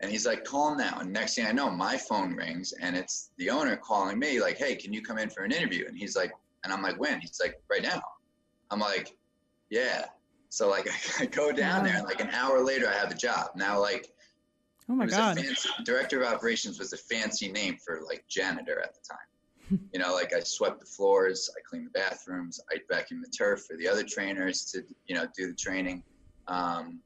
And 0.00 0.10
he's 0.10 0.26
like, 0.26 0.44
call 0.44 0.72
him 0.72 0.78
now. 0.78 0.98
And 1.00 1.12
next 1.12 1.34
thing 1.34 1.46
I 1.46 1.52
know, 1.52 1.70
my 1.70 1.96
phone 1.96 2.34
rings 2.34 2.72
and 2.80 2.96
it's 2.96 3.30
the 3.36 3.50
owner 3.50 3.76
calling 3.76 4.18
me, 4.18 4.40
like, 4.40 4.56
hey, 4.56 4.76
can 4.76 4.92
you 4.92 5.02
come 5.02 5.18
in 5.18 5.28
for 5.28 5.42
an 5.42 5.52
interview? 5.52 5.86
And 5.88 5.96
he's 5.96 6.14
like, 6.14 6.32
and 6.64 6.72
I'm 6.72 6.82
like, 6.82 7.00
when? 7.00 7.20
He's 7.20 7.40
like, 7.40 7.60
right 7.68 7.82
now. 7.82 8.00
I'm 8.70 8.78
like, 8.78 9.16
yeah. 9.70 10.06
So 10.50 10.68
like 10.68 10.88
I, 11.20 11.26
go 11.26 11.52
down 11.52 11.84
there 11.84 11.96
and 11.96 12.04
like 12.04 12.20
an 12.20 12.30
hour 12.30 12.62
later 12.62 12.88
I 12.88 12.94
have 12.94 13.08
the 13.08 13.16
job. 13.16 13.50
Now 13.56 13.80
like 13.80 14.12
Oh 14.90 14.94
my 14.94 15.06
god. 15.06 15.38
Fancy, 15.38 15.68
director 15.84 16.22
of 16.22 16.32
operations 16.32 16.78
was 16.78 16.94
a 16.94 16.96
fancy 16.96 17.52
name 17.52 17.76
for 17.84 18.00
like 18.06 18.24
janitor 18.26 18.80
at 18.80 18.94
the 18.94 19.00
time. 19.06 19.78
you 19.92 20.00
know, 20.00 20.14
like 20.14 20.32
I 20.32 20.40
swept 20.40 20.80
the 20.80 20.86
floors, 20.86 21.50
I 21.56 21.60
cleaned 21.68 21.86
the 21.86 21.90
bathrooms, 21.90 22.58
I 22.70 22.78
vacuumed 22.90 23.22
the 23.22 23.30
turf 23.36 23.64
for 23.66 23.76
the 23.76 23.86
other 23.86 24.02
trainers 24.02 24.64
to, 24.72 24.82
you 25.06 25.14
know, 25.14 25.26
do 25.36 25.48
the 25.48 25.54
training. 25.54 26.02
Um, 26.46 27.00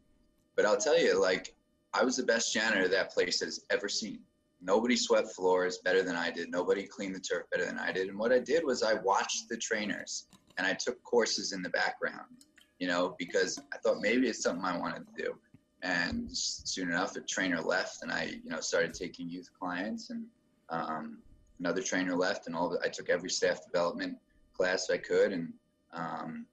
but 0.54 0.64
I'll 0.64 0.76
tell 0.76 0.96
you, 0.96 1.20
like, 1.20 1.56
I 1.94 2.04
was 2.04 2.16
the 2.16 2.22
best 2.24 2.52
janitor 2.52 2.88
that 2.88 3.12
place 3.12 3.40
has 3.40 3.64
ever 3.70 3.88
seen. 3.88 4.20
Nobody 4.60 4.96
swept 4.96 5.32
floors 5.32 5.78
better 5.84 6.02
than 6.02 6.16
I 6.16 6.30
did. 6.30 6.50
Nobody 6.50 6.84
cleaned 6.84 7.14
the 7.14 7.20
turf 7.20 7.44
better 7.50 7.66
than 7.66 7.78
I 7.78 7.92
did. 7.92 8.08
And 8.08 8.18
what 8.18 8.32
I 8.32 8.38
did 8.38 8.64
was 8.64 8.82
I 8.82 8.94
watched 8.94 9.48
the 9.48 9.56
trainers 9.56 10.26
and 10.56 10.66
I 10.66 10.74
took 10.74 11.02
courses 11.02 11.52
in 11.52 11.62
the 11.62 11.70
background, 11.70 12.44
you 12.78 12.86
know, 12.86 13.16
because 13.18 13.58
I 13.72 13.78
thought 13.78 14.00
maybe 14.00 14.28
it's 14.28 14.42
something 14.42 14.64
I 14.64 14.78
wanted 14.78 15.06
to 15.06 15.22
do. 15.22 15.34
And 15.82 16.28
soon 16.30 16.90
enough, 16.90 17.16
a 17.16 17.20
trainer 17.22 17.60
left, 17.60 18.02
and 18.02 18.12
I, 18.12 18.34
you 18.44 18.50
know, 18.50 18.60
started 18.60 18.94
taking 18.94 19.28
youth 19.28 19.50
clients, 19.58 20.10
and 20.10 20.24
um, 20.70 21.18
another 21.58 21.82
trainer 21.82 22.14
left, 22.14 22.46
and 22.46 22.54
all. 22.54 22.68
The, 22.68 22.78
I 22.84 22.88
took 22.88 23.08
every 23.08 23.30
staff 23.30 23.64
development 23.66 24.16
class 24.56 24.90
I 24.90 24.98
could, 24.98 25.32
and 25.32 25.52
um, 25.92 26.46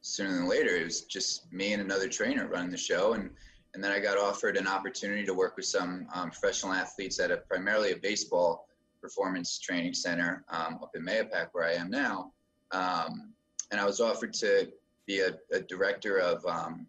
sooner 0.00 0.32
than 0.32 0.48
later, 0.48 0.76
it 0.76 0.84
was 0.84 1.02
just 1.02 1.52
me 1.52 1.74
and 1.74 1.82
another 1.82 2.08
trainer 2.08 2.48
running 2.48 2.70
the 2.70 2.78
show, 2.78 3.12
and 3.12 3.28
and 3.74 3.82
then 3.82 3.92
I 3.92 4.00
got 4.00 4.18
offered 4.18 4.56
an 4.56 4.66
opportunity 4.66 5.24
to 5.24 5.34
work 5.34 5.56
with 5.56 5.66
some 5.66 6.06
um, 6.12 6.30
professional 6.30 6.72
athletes 6.72 7.20
at 7.20 7.30
a 7.30 7.38
primarily 7.38 7.92
a 7.92 7.96
baseball 7.96 8.68
performance 9.00 9.58
training 9.58 9.94
center 9.94 10.44
um, 10.48 10.78
up 10.82 10.90
in 10.94 11.04
Mahopac, 11.04 11.48
where 11.52 11.64
I 11.64 11.74
am 11.74 11.90
now. 11.90 12.32
Um, 12.72 13.32
and 13.70 13.80
I 13.80 13.86
was 13.86 14.00
offered 14.00 14.32
to 14.34 14.70
be 15.06 15.20
a, 15.20 15.36
a 15.52 15.60
director 15.60 16.18
of 16.18 16.44
um, 16.46 16.86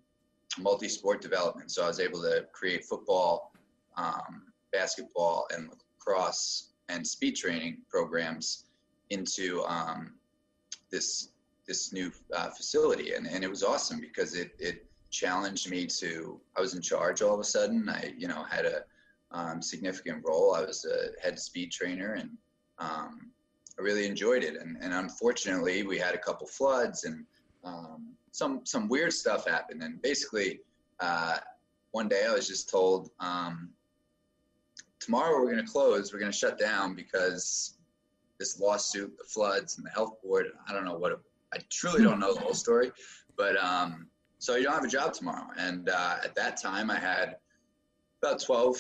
multi-sport 0.59 1.21
development. 1.21 1.71
So 1.71 1.83
I 1.83 1.87
was 1.87 1.99
able 1.99 2.21
to 2.23 2.45
create 2.51 2.85
football, 2.85 3.51
um, 3.95 4.43
basketball, 4.73 5.47
and 5.53 5.69
lacrosse 5.69 6.69
and 6.89 7.05
speed 7.05 7.35
training 7.35 7.77
programs 7.89 8.65
into 9.09 9.63
um, 9.65 10.13
this 10.91 11.29
this 11.67 11.93
new 11.93 12.11
uh, 12.35 12.49
facility, 12.49 13.13
and, 13.13 13.27
and 13.27 13.43
it 13.43 13.49
was 13.49 13.63
awesome 13.63 13.99
because 14.01 14.35
it 14.35 14.51
it 14.59 14.85
challenged 15.11 15.69
me 15.69 15.85
to. 15.85 16.39
I 16.57 16.61
was 16.61 16.73
in 16.73 16.81
charge 16.81 17.21
all 17.21 17.33
of 17.33 17.39
a 17.39 17.43
sudden. 17.43 17.87
I 17.89 18.13
you 18.17 18.27
know 18.27 18.43
had 18.43 18.65
a 18.65 18.83
um, 19.31 19.61
significant 19.61 20.23
role. 20.25 20.55
I 20.55 20.61
was 20.61 20.85
a 20.85 21.21
head 21.21 21.39
speed 21.39 21.71
trainer, 21.71 22.13
and 22.13 22.31
um, 22.79 23.31
I 23.77 23.81
really 23.81 24.05
enjoyed 24.05 24.43
it. 24.43 24.55
And, 24.59 24.77
and 24.81 24.93
unfortunately, 24.93 25.83
we 25.83 25.97
had 25.97 26.15
a 26.15 26.19
couple 26.19 26.47
floods, 26.47 27.03
and 27.03 27.25
um, 27.63 28.13
some 28.31 28.61
some 28.65 28.87
weird 28.87 29.13
stuff 29.13 29.47
happened. 29.47 29.83
And 29.83 30.01
basically, 30.01 30.61
uh, 30.99 31.37
one 31.91 32.07
day 32.07 32.25
I 32.27 32.33
was 32.33 32.47
just 32.47 32.69
told, 32.69 33.11
um, 33.19 33.69
tomorrow 34.99 35.39
we're 35.39 35.51
going 35.51 35.65
to 35.65 35.71
close. 35.71 36.13
We're 36.13 36.19
going 36.19 36.31
to 36.31 36.37
shut 36.37 36.57
down 36.57 36.95
because 36.95 37.77
this 38.39 38.59
lawsuit, 38.59 39.17
the 39.17 39.25
floods, 39.25 39.77
and 39.77 39.85
the 39.85 39.91
health 39.91 40.21
board. 40.23 40.47
I 40.67 40.73
don't 40.73 40.85
know 40.85 40.97
what. 40.97 41.11
It, 41.13 41.19
I 41.53 41.57
truly 41.69 42.01
don't 42.01 42.19
know 42.19 42.33
the 42.33 42.39
whole 42.39 42.53
story, 42.53 42.91
but 43.35 43.61
um, 43.61 44.07
so 44.41 44.55
you 44.55 44.63
don't 44.63 44.73
have 44.73 44.83
a 44.83 44.87
job 44.87 45.13
tomorrow. 45.13 45.47
And 45.57 45.87
uh, 45.87 46.17
at 46.23 46.35
that 46.35 46.61
time, 46.61 46.91
I 46.91 46.99
had 46.99 47.37
about 48.21 48.41
twelve 48.41 48.77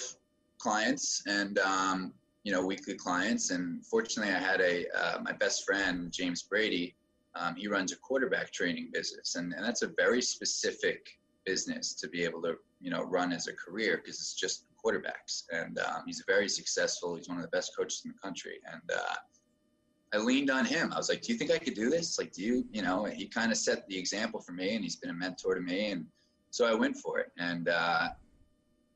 clients, 0.57 1.23
and 1.27 1.57
um, 1.59 2.13
you 2.43 2.51
know, 2.51 2.65
weekly 2.65 2.95
clients. 2.95 3.51
And 3.51 3.85
fortunately, 3.85 4.33
I 4.33 4.39
had 4.39 4.59
a 4.59 4.85
uh, 4.89 5.19
my 5.21 5.31
best 5.31 5.65
friend 5.65 6.11
James 6.11 6.41
Brady 6.43 6.95
um, 7.35 7.55
he 7.55 7.67
runs 7.67 7.91
a 7.91 7.97
quarterback 7.97 8.51
training 8.51 8.89
business, 8.93 9.35
and, 9.35 9.53
and 9.53 9.63
that's 9.63 9.83
a 9.83 9.91
very 9.97 10.21
specific 10.21 11.17
business 11.45 11.93
to 11.93 12.07
be 12.07 12.23
able 12.23 12.41
to 12.41 12.55
you 12.79 12.91
know 12.91 13.03
run 13.03 13.31
as 13.31 13.47
a 13.47 13.53
career 13.53 13.97
because 13.97 14.19
it's 14.19 14.33
just 14.33 14.65
quarterbacks. 14.83 15.43
And 15.51 15.79
um, 15.79 16.03
he's 16.05 16.23
very 16.27 16.49
successful. 16.49 17.15
He's 17.15 17.29
one 17.29 17.37
of 17.37 17.43
the 17.43 17.49
best 17.49 17.71
coaches 17.77 18.01
in 18.05 18.11
the 18.11 18.17
country. 18.17 18.59
And 18.71 18.81
uh, 18.93 19.15
I 20.13 20.17
leaned 20.17 20.49
on 20.49 20.65
him. 20.65 20.91
I 20.93 20.97
was 20.97 21.09
like, 21.09 21.21
"Do 21.21 21.31
you 21.31 21.37
think 21.37 21.51
I 21.51 21.57
could 21.57 21.73
do 21.73 21.89
this? 21.89 22.19
Like, 22.19 22.33
do 22.33 22.41
you 22.41 22.65
you 22.71 22.81
know?" 22.81 23.05
he 23.05 23.27
kind 23.27 23.51
of 23.51 23.57
set 23.57 23.87
the 23.87 23.97
example 23.97 24.41
for 24.41 24.51
me, 24.51 24.75
and 24.75 24.83
he's 24.83 24.97
been 24.97 25.09
a 25.09 25.13
mentor 25.13 25.55
to 25.55 25.61
me. 25.61 25.91
And 25.91 26.05
so 26.49 26.65
I 26.65 26.73
went 26.73 26.97
for 26.97 27.19
it. 27.19 27.31
And 27.37 27.69
uh, 27.69 28.09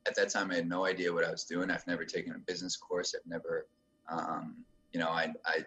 at 0.06 0.14
that 0.14 0.28
time, 0.28 0.50
I 0.50 0.56
had 0.56 0.68
no 0.68 0.84
idea 0.84 1.12
what 1.12 1.24
I 1.24 1.30
was 1.30 1.44
doing. 1.44 1.70
I've 1.70 1.86
never 1.86 2.04
taken 2.04 2.32
a 2.32 2.38
business 2.38 2.76
course. 2.76 3.14
I've 3.14 3.28
never, 3.28 3.66
um, 4.10 4.56
you 4.92 5.00
know, 5.00 5.08
I, 5.08 5.32
I 5.46 5.64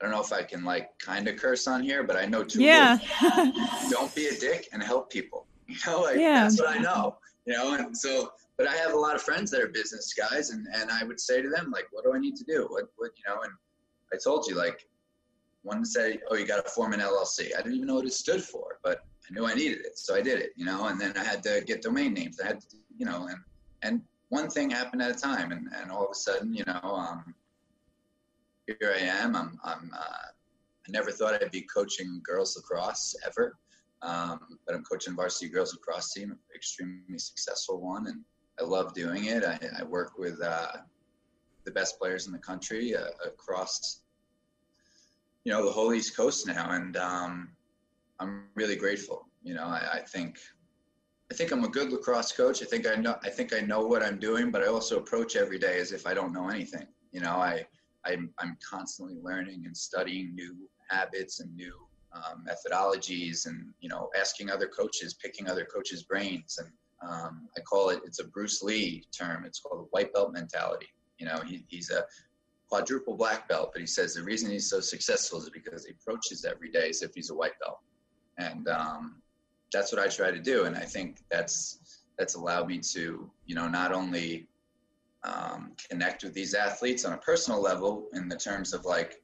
I 0.00 0.04
don't 0.04 0.12
know 0.12 0.20
if 0.20 0.32
I 0.32 0.42
can 0.42 0.62
like 0.64 0.98
kind 0.98 1.26
of 1.26 1.36
curse 1.36 1.66
on 1.66 1.82
here, 1.82 2.02
but 2.02 2.16
I 2.16 2.26
know 2.26 2.44
two. 2.44 2.62
Yeah. 2.62 2.98
don't 3.90 4.14
be 4.14 4.26
a 4.26 4.38
dick 4.38 4.68
and 4.72 4.82
help 4.82 5.10
people. 5.10 5.46
You 5.68 5.74
know, 5.84 6.02
like 6.02 6.18
yeah. 6.18 6.42
that's 6.42 6.60
what 6.60 6.68
I 6.68 6.78
know. 6.78 7.16
You 7.44 7.54
know, 7.54 7.74
and 7.74 7.96
so, 7.96 8.30
but 8.56 8.68
I 8.68 8.76
have 8.76 8.92
a 8.92 8.96
lot 8.96 9.16
of 9.16 9.22
friends 9.22 9.50
that 9.50 9.60
are 9.60 9.66
business 9.66 10.14
guys, 10.14 10.50
and 10.50 10.64
and 10.72 10.92
I 10.92 11.02
would 11.02 11.18
say 11.18 11.42
to 11.42 11.48
them 11.48 11.72
like, 11.72 11.88
what 11.90 12.04
do 12.04 12.14
I 12.14 12.20
need 12.20 12.36
to 12.36 12.44
do? 12.44 12.68
What 12.70 12.84
what 12.94 13.10
you 13.16 13.24
know? 13.26 13.40
And 13.42 13.50
I 14.16 14.18
told 14.22 14.46
you 14.48 14.56
like, 14.56 14.88
one 15.62 15.84
say, 15.84 16.18
oh, 16.30 16.36
you 16.36 16.46
got 16.46 16.64
to 16.64 16.70
form 16.70 16.92
an 16.92 17.00
LLC. 17.00 17.52
I 17.54 17.58
didn't 17.58 17.74
even 17.74 17.88
know 17.88 17.96
what 17.96 18.06
it 18.06 18.12
stood 18.12 18.42
for, 18.42 18.78
but 18.82 19.00
I 19.28 19.34
knew 19.34 19.46
I 19.46 19.54
needed 19.54 19.80
it, 19.80 19.98
so 19.98 20.14
I 20.14 20.22
did 20.22 20.38
it. 20.38 20.52
You 20.56 20.64
know, 20.64 20.86
and 20.86 21.00
then 21.00 21.12
I 21.16 21.24
had 21.24 21.42
to 21.42 21.62
get 21.66 21.82
domain 21.82 22.14
names. 22.14 22.40
I 22.40 22.46
had 22.46 22.60
to, 22.60 22.76
you 22.96 23.04
know, 23.04 23.26
and 23.26 23.38
and 23.82 24.02
one 24.28 24.48
thing 24.48 24.70
happened 24.70 25.02
at 25.02 25.10
a 25.10 25.14
time, 25.14 25.52
and 25.52 25.68
and 25.76 25.90
all 25.90 26.04
of 26.04 26.12
a 26.12 26.14
sudden, 26.14 26.54
you 26.54 26.64
know, 26.66 26.80
um, 26.82 27.34
here 28.66 28.94
I 28.96 29.00
am. 29.00 29.34
I'm, 29.36 29.58
I'm 29.64 29.90
uh, 29.92 30.26
I 30.86 30.90
never 30.90 31.10
thought 31.10 31.42
I'd 31.42 31.50
be 31.50 31.62
coaching 31.62 32.20
girls 32.24 32.56
lacrosse 32.56 33.16
ever, 33.26 33.58
um, 34.02 34.58
but 34.66 34.76
I'm 34.76 34.84
coaching 34.84 35.16
varsity 35.16 35.50
girls 35.50 35.74
lacrosse 35.74 36.12
team, 36.12 36.38
extremely 36.54 37.18
successful 37.18 37.80
one, 37.80 38.06
and 38.06 38.20
I 38.60 38.64
love 38.64 38.94
doing 38.94 39.26
it. 39.26 39.44
I, 39.44 39.58
I 39.78 39.82
work 39.82 40.16
with 40.16 40.40
uh, 40.40 40.72
the 41.64 41.72
best 41.72 41.98
players 41.98 42.28
in 42.28 42.32
the 42.32 42.38
country 42.38 42.96
uh, 42.96 43.08
across, 43.24 44.02
you 45.46 45.52
know, 45.52 45.64
the 45.64 45.70
whole 45.70 45.94
East 45.94 46.16
Coast 46.16 46.48
now, 46.48 46.72
and 46.72 46.96
um, 46.96 47.50
I'm 48.18 48.46
really 48.56 48.74
grateful. 48.74 49.28
You 49.44 49.54
know, 49.54 49.62
I, 49.62 49.88
I 49.92 50.00
think 50.00 50.40
I 51.30 51.34
think 51.34 51.52
I'm 51.52 51.62
a 51.62 51.68
good 51.68 51.92
lacrosse 51.92 52.32
coach. 52.32 52.62
I 52.62 52.64
think 52.64 52.84
I 52.88 52.96
know 52.96 53.16
I 53.22 53.30
think 53.30 53.54
I 53.54 53.60
know 53.60 53.86
what 53.86 54.02
I'm 54.02 54.18
doing, 54.18 54.50
but 54.50 54.64
I 54.64 54.66
also 54.66 54.98
approach 54.98 55.36
every 55.36 55.60
day 55.60 55.78
as 55.78 55.92
if 55.92 56.04
I 56.04 56.14
don't 56.14 56.32
know 56.32 56.48
anything. 56.48 56.88
You 57.12 57.20
know, 57.20 57.30
I 57.30 57.64
I'm, 58.04 58.30
I'm 58.40 58.58
constantly 58.68 59.18
learning 59.22 59.66
and 59.66 59.76
studying 59.76 60.34
new 60.34 60.68
habits 60.88 61.38
and 61.38 61.54
new 61.54 61.74
um, 62.12 62.44
methodologies 62.44 63.46
and 63.46 63.72
you 63.78 63.88
know 63.88 64.10
asking 64.18 64.50
other 64.50 64.66
coaches 64.66 65.14
picking 65.14 65.48
other 65.48 65.64
coaches 65.64 66.02
brains 66.02 66.58
and 66.58 66.70
um, 67.08 67.48
i 67.56 67.60
call 67.60 67.90
it 67.90 68.00
it's 68.04 68.20
a 68.20 68.24
bruce 68.28 68.62
lee 68.62 69.04
term 69.16 69.44
it's 69.44 69.58
called 69.58 69.80
the 69.80 69.88
white 69.90 70.12
belt 70.14 70.32
mentality 70.32 70.86
you 71.18 71.26
know 71.26 71.40
he, 71.44 71.64
he's 71.68 71.90
a 71.90 72.04
quadruple 72.68 73.16
black 73.16 73.48
belt 73.48 73.70
but 73.72 73.80
he 73.80 73.86
says 73.86 74.14
the 74.14 74.22
reason 74.22 74.50
he's 74.50 74.68
so 74.68 74.80
successful 74.80 75.38
is 75.38 75.48
because 75.50 75.84
he 75.86 75.92
approaches 75.92 76.44
every 76.44 76.70
day 76.70 76.88
as 76.88 77.02
if 77.02 77.12
he's 77.14 77.30
a 77.30 77.34
white 77.34 77.58
belt. 77.62 77.78
And 78.38 78.68
um, 78.68 79.22
that's 79.72 79.92
what 79.92 80.00
i 80.00 80.08
try 80.08 80.30
to 80.30 80.40
do. 80.40 80.64
And 80.64 80.76
i 80.76 80.84
think 80.84 81.18
that's 81.30 82.04
that's 82.18 82.34
allowed 82.34 82.68
me 82.68 82.78
to 82.78 83.30
you 83.46 83.54
know 83.54 83.68
not 83.68 83.92
only 83.92 84.48
um, 85.24 85.72
connect 85.90 86.22
with 86.22 86.34
these 86.34 86.54
athletes 86.54 87.04
on 87.04 87.12
a 87.12 87.18
personal 87.18 87.60
level 87.60 88.06
in 88.12 88.28
the 88.28 88.36
terms 88.36 88.72
of 88.72 88.84
like 88.84 89.22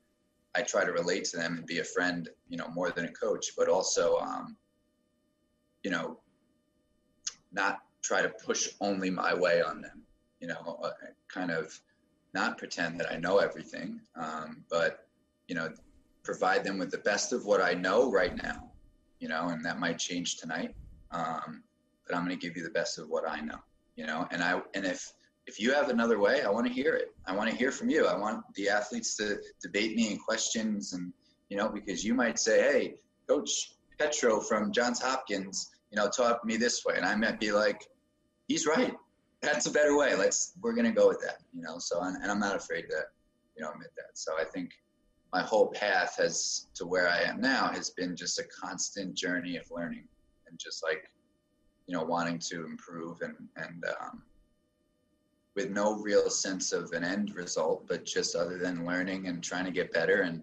I 0.55 0.62
try 0.62 0.85
to 0.85 0.92
relate 0.92 1.24
to 1.26 1.37
them 1.37 1.59
and 1.59 1.66
be 1.66 1.78
a 1.78 1.85
friend, 1.85 2.28
you 2.48 2.59
know, 2.59 2.68
more 2.68 2.90
than 2.90 3.07
a 3.07 3.12
coach, 3.12 3.52
but 3.57 3.68
also, 3.68 4.18
um, 4.18 4.57
you 5.83 5.90
know, 5.90 6.18
not 7.52 7.81
try 8.02 8.20
to 8.20 8.28
push 8.28 8.68
only 8.81 9.09
my 9.09 9.33
way 9.35 9.62
on 9.62 9.81
them, 9.81 10.02
you 10.40 10.48
know, 10.48 10.78
uh, 10.83 10.90
kind 11.28 11.50
of 11.50 11.78
not 12.35 12.59
pretend 12.59 12.99
that 13.01 13.12
I 13.12 13.16
know 13.16 13.38
everything, 13.38 14.01
um, 14.16 14.64
but, 14.71 15.07
you 15.49 15.55
know, 15.55 15.73
provide 16.23 16.64
them 16.64 16.79
with 16.79 16.90
the 16.90 16.99
best 16.99 17.33
of 17.33 17.45
what 17.45 17.61
I 17.61 17.75
know 17.75 18.11
right 18.11 18.35
now, 18.42 18.71
you 19.18 19.29
know, 19.29 19.49
and 19.49 19.64
that 19.64 19.79
might 19.79 19.99
change 19.99 20.37
tonight. 20.37 20.75
Um, 21.11 21.62
but 22.07 22.16
I'm 22.16 22.25
going 22.25 22.38
to 22.38 22.47
give 22.47 22.57
you 22.57 22.62
the 22.62 22.71
best 22.71 22.99
of 22.99 23.09
what 23.09 23.29
I 23.29 23.40
know, 23.40 23.59
you 23.97 24.07
know, 24.07 24.27
and 24.31 24.42
I, 24.42 24.61
and 24.75 24.85
if, 24.87 25.12
if 25.47 25.61
you 25.61 25.73
have 25.73 25.88
another 25.88 26.18
way, 26.18 26.42
I 26.42 26.51
want 26.51 26.66
to 26.66 26.73
hear 26.73 26.95
it. 26.95 27.12
I 27.27 27.35
want 27.35 27.51
to 27.51 27.57
hear 27.57 27.73
from 27.73 27.90
you. 27.90 28.07
I 28.07 28.16
want 28.16 28.45
the 28.55 28.68
athletes 28.68 29.16
to 29.16 29.38
debate 29.61 29.97
me 29.97 30.12
in 30.12 30.18
questions 30.18 30.92
and, 30.92 31.12
you 31.49 31.57
know, 31.57 31.68
because 31.68 32.05
you 32.05 32.14
might 32.14 32.38
say, 32.38 32.61
hey, 32.61 32.95
Coach 33.29 33.73
Petro 33.99 34.40
from 34.40 34.73
Johns 34.73 35.03
Hopkins, 35.03 35.71
you 35.90 35.97
know, 35.97 36.09
taught 36.09 36.45
me 36.45 36.57
this 36.57 36.85
way. 36.85 36.95
And 36.97 37.05
I 37.05 37.14
might 37.16 37.40
be 37.40 37.53
like, 37.53 37.88
he's 38.47 38.66
right. 38.66 38.95
That's 39.42 39.66
a 39.66 39.70
better 39.70 39.96
way. 39.96 40.14
Let's, 40.14 40.52
we're 40.61 40.74
to 40.74 40.92
go 40.92 41.09
with 41.09 41.20
that, 41.20 41.38
you 41.52 41.62
know? 41.62 41.78
So, 41.78 42.00
and 42.00 42.31
I'm 42.31 42.38
not 42.38 42.55
afraid 42.55 42.83
to, 42.83 43.02
you 43.57 43.64
know, 43.64 43.72
admit 43.72 43.90
that. 43.96 44.16
So 44.16 44.33
I 44.40 44.44
think 44.44 44.70
my 45.33 45.42
whole 45.42 45.72
path 45.72 46.16
has 46.18 46.68
to 46.74 46.87
where 46.87 47.09
I 47.09 47.22
am 47.22 47.40
now 47.40 47.68
has 47.68 47.90
been 47.90 48.14
just 48.14 48.38
a 48.38 48.44
constant 48.44 49.14
journey 49.14 49.57
of 49.57 49.64
learning 49.70 50.07
and 50.48 50.59
just 50.59 50.83
like, 50.85 51.09
you 51.87 51.96
know, 51.96 52.05
wanting 52.05 52.38
to 52.50 52.64
improve 52.64 53.20
and, 53.22 53.35
and, 53.57 53.85
um, 54.00 54.22
with 55.55 55.70
no 55.70 55.96
real 55.96 56.31
sense 56.31 56.72
of 56.72 56.92
an 56.92 57.05
end 57.05 57.35
result, 57.35 57.87
but 57.87 58.05
just 58.07 58.35
other 58.37 58.59
than 58.59 58.87
learning 58.87 59.26
and 59.26 59.42
trying 59.42 59.64
to 59.64 59.70
get 59.70 59.92
better. 59.92 60.22
And 60.22 60.42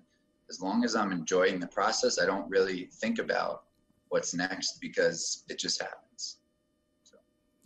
as 0.49 0.62
long 0.62 0.83
as 0.83 0.95
I'm 0.95 1.12
enjoying 1.12 1.59
the 1.59 1.67
process, 1.67 2.19
I 2.19 2.25
don't 2.25 2.49
really 2.49 2.89
think 2.93 3.17
about 3.17 3.63
what's 4.09 4.33
next 4.33 4.79
because 4.81 5.45
it 5.49 5.57
just 5.57 5.81
happens. 5.81 6.08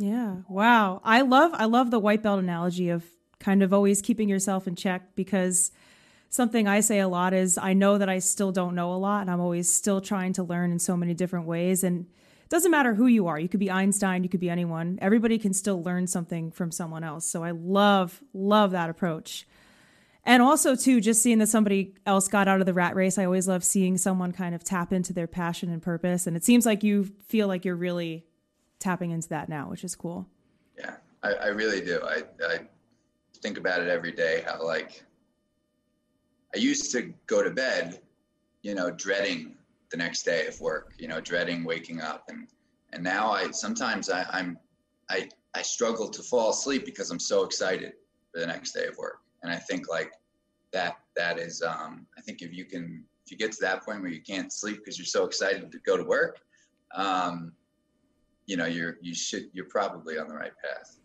Yeah. 0.03 0.37
Wow. 0.49 0.99
I 1.05 1.21
love 1.21 1.51
I 1.53 1.63
love 1.63 1.89
the 1.89 1.99
white 1.99 2.21
belt 2.21 2.39
analogy 2.39 2.89
of 2.89 3.05
kind 3.39 3.63
of 3.63 3.73
always 3.73 4.01
keeping 4.01 4.27
yourself 4.27 4.67
in 4.67 4.75
check 4.75 5.15
because 5.15 5.71
something 6.29 6.67
I 6.67 6.81
say 6.81 6.99
a 6.99 7.07
lot 7.07 7.33
is 7.33 7.57
I 7.57 7.71
know 7.71 7.97
that 7.97 8.09
I 8.09 8.19
still 8.19 8.51
don't 8.51 8.75
know 8.75 8.93
a 8.93 8.95
lot 8.95 9.21
and 9.21 9.31
I'm 9.31 9.39
always 9.39 9.73
still 9.73 10.01
trying 10.01 10.33
to 10.33 10.43
learn 10.43 10.73
in 10.73 10.79
so 10.79 10.97
many 10.97 11.13
different 11.13 11.45
ways 11.45 11.85
and 11.85 12.01
it 12.01 12.49
doesn't 12.49 12.69
matter 12.69 12.93
who 12.93 13.07
you 13.07 13.27
are. 13.27 13.39
You 13.39 13.47
could 13.47 13.61
be 13.61 13.71
Einstein, 13.71 14.23
you 14.23 14.29
could 14.29 14.41
be 14.41 14.49
anyone. 14.49 14.99
Everybody 15.01 15.37
can 15.37 15.53
still 15.53 15.81
learn 15.81 16.07
something 16.07 16.51
from 16.51 16.69
someone 16.69 17.05
else. 17.05 17.25
So 17.25 17.41
I 17.41 17.51
love 17.51 18.21
love 18.33 18.71
that 18.71 18.89
approach. 18.89 19.47
And 20.25 20.43
also 20.43 20.75
too 20.75 20.99
just 20.99 21.21
seeing 21.21 21.37
that 21.39 21.47
somebody 21.47 21.95
else 22.05 22.27
got 22.27 22.49
out 22.49 22.59
of 22.59 22.65
the 22.65 22.73
rat 22.73 22.93
race. 22.97 23.17
I 23.17 23.23
always 23.23 23.47
love 23.47 23.63
seeing 23.63 23.97
someone 23.97 24.33
kind 24.33 24.53
of 24.53 24.65
tap 24.65 24.91
into 24.91 25.13
their 25.13 25.27
passion 25.27 25.71
and 25.71 25.81
purpose 25.81 26.27
and 26.27 26.35
it 26.35 26.43
seems 26.43 26.65
like 26.65 26.83
you 26.83 27.05
feel 27.29 27.47
like 27.47 27.63
you're 27.63 27.77
really 27.77 28.25
tapping 28.83 29.11
into 29.11 29.29
that 29.29 29.47
now, 29.47 29.69
which 29.69 29.83
is 29.83 29.95
cool. 29.95 30.27
Yeah, 30.77 30.95
I, 31.23 31.33
I 31.33 31.47
really 31.47 31.81
do. 31.81 32.01
I, 32.03 32.23
I 32.45 32.59
think 33.41 33.57
about 33.57 33.81
it 33.81 33.87
every 33.87 34.11
day 34.11 34.43
how 34.45 34.63
like 34.63 35.05
I 36.53 36.59
used 36.59 36.91
to 36.91 37.13
go 37.25 37.41
to 37.41 37.49
bed, 37.49 38.01
you 38.61 38.75
know, 38.75 38.91
dreading 38.91 39.55
the 39.89 39.97
next 39.97 40.23
day 40.23 40.47
of 40.47 40.59
work, 40.59 40.93
you 40.97 41.07
know, 41.07 41.21
dreading 41.21 41.63
waking 41.63 42.01
up. 42.01 42.25
And, 42.27 42.47
and 42.91 43.03
now 43.03 43.31
I, 43.31 43.51
sometimes 43.51 44.09
I, 44.09 44.25
I'm, 44.31 44.57
I, 45.09 45.29
I 45.55 45.61
struggle 45.61 46.09
to 46.09 46.21
fall 46.21 46.49
asleep 46.51 46.85
because 46.85 47.09
I'm 47.09 47.19
so 47.19 47.43
excited 47.43 47.93
for 48.31 48.41
the 48.41 48.47
next 48.47 48.73
day 48.73 48.85
of 48.85 48.97
work. 48.97 49.19
And 49.43 49.51
I 49.51 49.57
think 49.57 49.89
like 49.89 50.11
that, 50.73 50.97
that 51.15 51.39
is, 51.39 51.61
um, 51.61 52.05
I 52.17 52.21
think 52.21 52.41
if 52.41 52.53
you 52.53 52.65
can, 52.65 53.03
if 53.25 53.31
you 53.31 53.37
get 53.37 53.51
to 53.53 53.61
that 53.61 53.85
point 53.85 54.01
where 54.01 54.11
you 54.11 54.21
can't 54.21 54.51
sleep 54.51 54.77
because 54.77 54.97
you're 54.97 55.05
so 55.05 55.25
excited 55.25 55.71
to 55.71 55.79
go 55.79 55.95
to 55.95 56.03
work, 56.03 56.41
um, 56.93 57.53
you 58.45 58.57
know, 58.57 58.65
you're, 58.65 58.97
you 59.01 59.13
should, 59.13 59.49
you're 59.53 59.65
probably 59.65 60.17
on 60.17 60.27
the 60.27 60.35
right 60.35 60.51
path. 60.63 60.97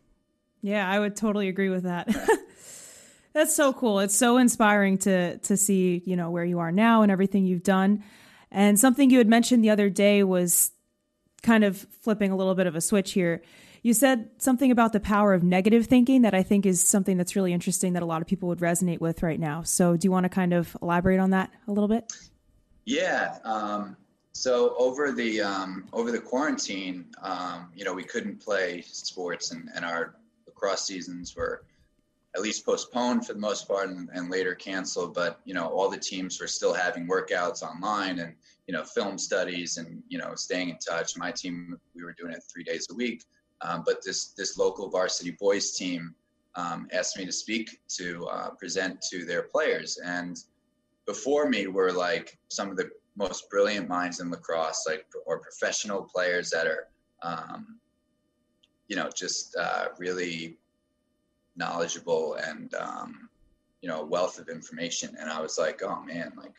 Yeah, 0.63 0.89
I 0.89 0.99
would 0.99 1.17
totally 1.17 1.49
agree 1.49 1.69
with 1.69 1.85
that. 1.85 2.09
That's 3.33 3.55
so 3.55 3.73
cool. 3.73 4.01
It's 4.01 4.17
so 4.17 4.37
inspiring 4.39 4.99
to 4.99 5.39
to 5.39 5.57
see, 5.57 6.03
you 6.05 6.17
know, 6.17 6.31
where 6.31 6.45
you 6.45 6.59
are 6.59 6.73
now 6.73 7.03
and 7.03 7.13
everything 7.13 7.45
you've 7.45 7.63
done. 7.63 8.03
And 8.51 8.81
something 8.81 9.11
you 9.11 9.19
had 9.19 9.29
mentioned 9.29 9.63
the 9.63 9.71
other 9.71 9.91
day 9.91 10.25
was 10.25 10.73
kind 11.43 11.63
of 11.63 11.87
flipping 12.01 12.33
a 12.33 12.37
little 12.37 12.55
bit 12.55 12.67
of 12.67 12.75
a 12.75 12.81
switch 12.81 13.13
here. 13.13 13.43
You 13.83 13.95
said 13.95 14.31
something 14.39 14.73
about 14.73 14.93
the 14.93 14.99
power 14.99 15.35
of 15.35 15.45
negative 15.45 15.87
thinking 15.87 16.23
that 16.23 16.35
I 16.35 16.43
think 16.43 16.67
is 16.67 16.83
something 16.83 17.17
that's 17.17 17.37
really 17.37 17.53
interesting 17.53 17.93
that 17.93 18.03
a 18.03 18.07
lot 18.07 18.23
of 18.23 18.27
people 18.27 18.49
would 18.49 18.59
resonate 18.59 19.01
with 19.01 19.23
right 19.23 19.39
now. 19.39 19.63
So, 19.63 19.97
do 19.97 20.07
you 20.07 20.11
want 20.11 20.25
to 20.25 20.31
kind 20.31 20.53
of 20.53 20.77
elaborate 20.83 21.21
on 21.21 21.31
that 21.31 21.51
a 21.69 21.73
little 21.73 21.89
bit? 21.89 22.13
Yeah. 22.85 23.39
Um, 23.45 23.97
so 24.39 24.77
over 24.79 25.11
the 25.11 25.41
um, 25.41 25.89
over 25.93 26.13
the 26.13 26.21
quarantine, 26.21 27.07
um, 27.23 27.73
you 27.75 27.85
know, 27.85 27.93
we 27.93 28.05
couldn't 28.05 28.41
play 28.41 28.83
sports, 28.83 29.51
and, 29.51 29.69
and 29.75 29.85
our 29.85 30.15
lacrosse 30.47 30.87
seasons 30.87 31.35
were 31.35 31.65
at 32.37 32.41
least 32.41 32.65
postponed 32.65 33.27
for 33.27 33.33
the 33.33 33.41
most 33.41 33.67
part 33.67 33.89
and, 33.89 34.09
and, 34.13 34.31
later 34.31 34.55
canceled. 34.55 35.13
But 35.13 35.41
you 35.45 35.55
know, 35.55 35.67
all 35.67 35.91
the 35.91 35.99
teams 35.99 36.41
were 36.41 36.47
still 36.47 36.73
having 36.73 37.09
workouts 37.09 37.63
online 37.63 38.21
and 38.21 38.33
you 38.69 38.75
know, 38.75 38.85
film 38.85 39.19
studies 39.19 39.77
and 39.77 40.05
you 40.09 40.19
know, 40.19 40.37
staying 40.37 40.69
in 40.69 40.79
touch. 40.79 41.17
My 41.17 41.33
team, 41.33 41.77
we 41.97 42.05
were 42.05 42.15
doing 42.17 42.33
it 42.33 42.45
three 42.49 42.63
days 42.63 42.87
a 42.93 42.95
week. 42.95 43.25
Um, 43.61 43.83
but 43.85 44.05
this 44.05 44.35
this 44.37 44.57
local 44.57 44.89
varsity 44.89 45.33
boys 45.33 45.73
team 45.73 46.15
um, 46.55 46.87
asked 46.93 47.19
me 47.19 47.27
to 47.27 47.33
speak 47.33 47.81
to 47.97 48.25
uh, 48.27 48.51
present 48.51 49.03
to 49.11 49.25
their 49.25 49.43
players, 49.43 49.99
and 50.05 50.39
before 51.07 51.49
me 51.49 51.67
were 51.67 51.91
like 51.91 52.39
some 52.51 52.71
of 52.71 52.77
the 52.77 52.89
most 53.19 53.51
brilliant 53.51 53.89
minds 53.89 54.21
in 54.21 54.31
lacrosse, 54.31 54.85
like 54.87 55.05
or 55.27 55.41
professional 55.41 56.03
players 56.03 56.51
that 56.51 56.67
are, 56.67 56.89
um, 57.23 57.79
you 58.87 58.97
know, 58.97 59.11
just 59.15 59.57
uh, 59.57 59.89
really 59.99 60.57
knowledgeable 61.59 62.35
and 62.35 62.73
um, 62.75 63.29
you 63.83 63.89
know 63.89 64.05
wealth 64.05 64.39
of 64.39 64.49
information. 64.49 65.15
And 65.21 65.29
i 65.29 65.41
was 65.41 65.59
like 65.59 65.83
oh 65.83 66.03
man 66.05 66.33
like 66.37 66.55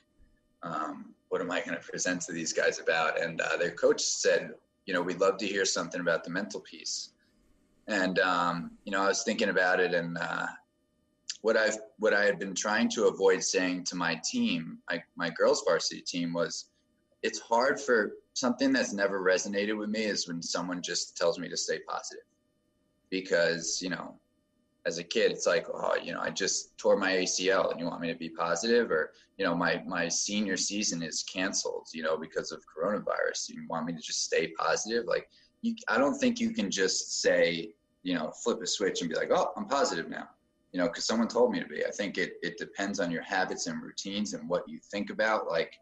um, 0.62 1.16
what 1.30 1.42
am 1.42 1.52
i 1.52 1.62
going 1.62 1.78
to 1.78 1.84
present 1.84 2.22
to 2.24 2.34
these 2.34 2.54
guys 2.54 2.80
about? 2.80 3.20
And 3.20 3.42
uh, 3.42 3.58
their 3.58 3.72
coach 3.72 4.02
said 4.02 4.52
you 4.86 4.94
know 4.94 5.02
we'd 5.02 5.22
love 5.22 5.38
to 5.38 5.48
hear 5.48 5.66
something 5.66 6.02
about 6.02 6.24
the 6.24 6.30
mental 6.30 6.60
piece. 6.60 7.10
And 7.88 8.20
um, 8.20 8.72
you 8.84 8.92
know 8.92 9.02
i 9.02 9.08
was 9.08 9.24
thinking 9.24 9.50
about 9.50 9.80
it 9.80 9.94
and 9.94 10.18
uh, 10.18 10.48
what 11.42 11.58
i've 11.58 11.78
what 11.98 12.14
i 12.14 12.24
had 12.24 12.40
been 12.40 12.54
trying 12.54 12.90
to 12.90 13.08
avoid 13.08 13.44
saying 13.44 13.84
to 13.84 13.96
my 13.96 14.20
team 14.24 14.78
my, 14.90 15.02
my 15.16 15.30
girls 15.30 15.64
varsity 15.66 16.02
team 16.02 16.34
was 16.34 16.70
it's 17.24 17.40
hard 17.40 17.80
for 17.80 18.14
something 18.34 18.72
that's 18.72 18.94
never 18.94 19.22
resonated 19.22 19.78
with 19.78 19.90
me 19.90 20.04
is 20.04 20.28
when 20.28 20.42
someone 20.42 20.82
just 20.82 21.18
tells 21.18 21.38
me 21.38 21.50
to 21.50 21.58
stay 21.58 21.80
positive 21.88 22.24
because 23.10 23.82
you 23.82 23.90
know 23.90 24.16
as 24.86 24.98
a 24.98 25.04
kid, 25.04 25.32
it's 25.32 25.46
like, 25.46 25.68
oh, 25.74 25.96
you 26.02 26.14
know, 26.14 26.22
I 26.22 26.30
just 26.30 26.78
tore 26.78 26.98
my 26.98 27.12
ACL 27.12 27.72
and 27.72 27.80
you 27.80 27.86
want 27.86 28.02
me 28.02 28.08
to 28.12 28.18
be 28.18 28.30
positive 28.30 28.92
or, 28.92 29.12
you 29.38 29.46
know, 29.46 29.56
my, 29.56 29.84
my 29.86 30.08
senior 30.08 30.58
season 30.58 31.04
is 31.04 31.24
canceled, 31.24 31.88
you 31.94 32.02
know, 32.02 32.18
because 32.18 32.52
of 32.52 32.64
coronavirus. 32.66 33.50
You 33.50 33.66
want 33.70 33.86
me 33.86 33.94
to 33.94 34.00
just 34.00 34.24
stay 34.24 34.48
positive? 34.58 35.06
Like, 35.06 35.30
you, 35.62 35.76
I 35.88 35.98
don't 35.98 36.18
think 36.18 36.40
you 36.40 36.52
can 36.52 36.72
just 36.72 37.22
say, 37.22 37.72
you 38.04 38.16
know, 38.16 38.32
flip 38.44 38.62
a 38.62 38.68
switch 38.68 39.02
and 39.02 39.10
be 39.10 39.16
like, 39.16 39.32
oh, 39.32 39.52
I'm 39.58 39.66
positive 39.66 40.10
now, 40.10 40.30
you 40.72 40.80
know, 40.80 40.88
because 40.88 41.06
someone 41.06 41.28
told 41.28 41.52
me 41.52 41.60
to 41.60 41.66
be. 41.66 41.86
I 41.86 41.92
think 41.92 42.18
it, 42.18 42.34
it 42.42 42.58
depends 42.58 43.00
on 43.00 43.12
your 43.12 43.24
habits 43.24 43.68
and 43.68 43.82
routines 43.82 44.34
and 44.34 44.48
what 44.48 44.64
you 44.68 44.80
think 44.92 45.10
about. 45.10 45.48
Like, 45.48 45.74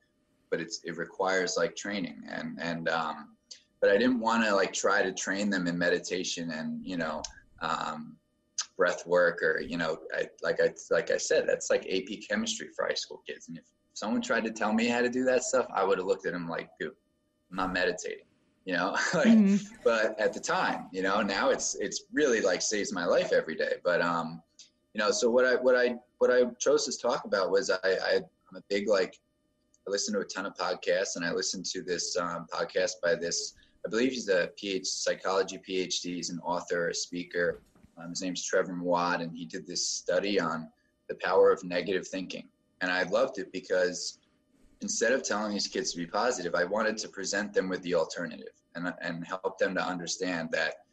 but 0.49 0.61
it's, 0.61 0.81
it 0.85 0.97
requires 0.97 1.55
like 1.57 1.75
training 1.75 2.23
and, 2.29 2.57
and, 2.61 2.87
um, 2.89 3.35
but 3.81 3.89
I 3.91 3.97
didn't 3.97 4.19
want 4.19 4.43
to 4.45 4.55
like 4.55 4.73
try 4.73 5.03
to 5.03 5.11
train 5.11 5.49
them 5.49 5.67
in 5.67 5.77
meditation 5.77 6.51
and, 6.51 6.83
you 6.85 6.97
know, 6.97 7.21
um, 7.61 8.17
breath 8.77 9.05
work 9.07 9.41
or 9.41 9.59
you 9.59 9.75
know 9.75 9.97
I, 10.15 10.27
like 10.43 10.61
I 10.61 10.71
like 10.91 11.11
I 11.11 11.17
said 11.17 11.45
that's 11.47 11.69
like 11.69 11.85
AP 11.91 12.19
chemistry 12.29 12.67
for 12.75 12.85
high 12.85 12.93
school 12.93 13.21
kids 13.27 13.47
and 13.49 13.57
if 13.57 13.63
someone 13.93 14.21
tried 14.21 14.43
to 14.45 14.51
tell 14.51 14.71
me 14.71 14.87
how 14.87 15.01
to 15.01 15.09
do 15.09 15.23
that 15.25 15.43
stuff 15.43 15.65
I 15.73 15.83
would 15.83 15.97
have 15.97 16.07
looked 16.07 16.27
at 16.27 16.33
them 16.33 16.47
like 16.47 16.69
dude 16.79 16.91
I'm 17.49 17.57
not 17.57 17.73
meditating 17.73 18.25
you 18.65 18.75
know 18.75 18.91
like, 19.13 19.27
mm-hmm. 19.27 19.75
but 19.83 20.19
at 20.19 20.31
the 20.31 20.39
time 20.39 20.87
you 20.91 21.01
know 21.01 21.21
now 21.21 21.49
it's 21.49 21.75
it's 21.75 22.03
really 22.13 22.39
like 22.39 22.61
saves 22.61 22.93
my 22.93 23.05
life 23.05 23.33
every 23.33 23.55
day 23.55 23.73
but 23.83 24.01
um 24.01 24.41
you 24.93 24.99
know 24.99 25.11
so 25.11 25.29
what 25.29 25.45
I 25.45 25.55
what 25.55 25.75
I 25.75 25.95
what 26.19 26.31
I 26.31 26.45
chose 26.59 26.85
to 26.85 26.97
talk 26.97 27.25
about 27.25 27.51
was 27.51 27.69
I, 27.69 27.77
I 27.83 28.15
I'm 28.15 28.57
a 28.57 28.63
big 28.69 28.87
like 28.87 29.19
I 29.87 29.91
listen 29.91 30.13
to 30.15 30.21
a 30.21 30.25
ton 30.25 30.45
of 30.45 30.53
podcasts 30.55 31.15
and 31.15 31.25
I 31.25 31.31
listened 31.31 31.65
to 31.67 31.81
this 31.81 32.17
um, 32.17 32.47
podcast 32.51 32.93
by 33.03 33.15
this 33.15 33.53
I 33.85 33.89
believe 33.89 34.11
he's 34.11 34.29
a 34.29 34.49
PhD 34.61 34.85
psychology 34.85 35.57
PhD 35.57 36.15
he's 36.15 36.29
an 36.29 36.39
author 36.39 36.89
a 36.89 36.93
speaker 36.93 37.61
um, 37.97 38.09
his 38.09 38.21
name's 38.21 38.43
Trevor 38.43 38.73
Moawad, 38.73 39.21
and 39.21 39.35
he 39.35 39.45
did 39.45 39.65
this 39.65 39.87
study 39.87 40.39
on 40.39 40.69
the 41.09 41.15
power 41.15 41.51
of 41.51 41.63
negative 41.63 42.07
thinking. 42.07 42.47
And 42.81 42.91
I 42.91 43.03
loved 43.03 43.39
it 43.39 43.51
because 43.51 44.19
instead 44.81 45.13
of 45.13 45.23
telling 45.23 45.51
these 45.51 45.67
kids 45.67 45.91
to 45.91 45.97
be 45.97 46.05
positive, 46.05 46.53
I 46.53 46.63
wanted 46.63 46.97
to 46.99 47.09
present 47.09 47.53
them 47.53 47.69
with 47.69 47.81
the 47.81 47.95
alternative 47.95 48.53
and, 48.75 48.93
and 49.01 49.25
help 49.25 49.57
them 49.57 49.73
to 49.75 49.83
understand 49.83 50.49
that 50.51 50.85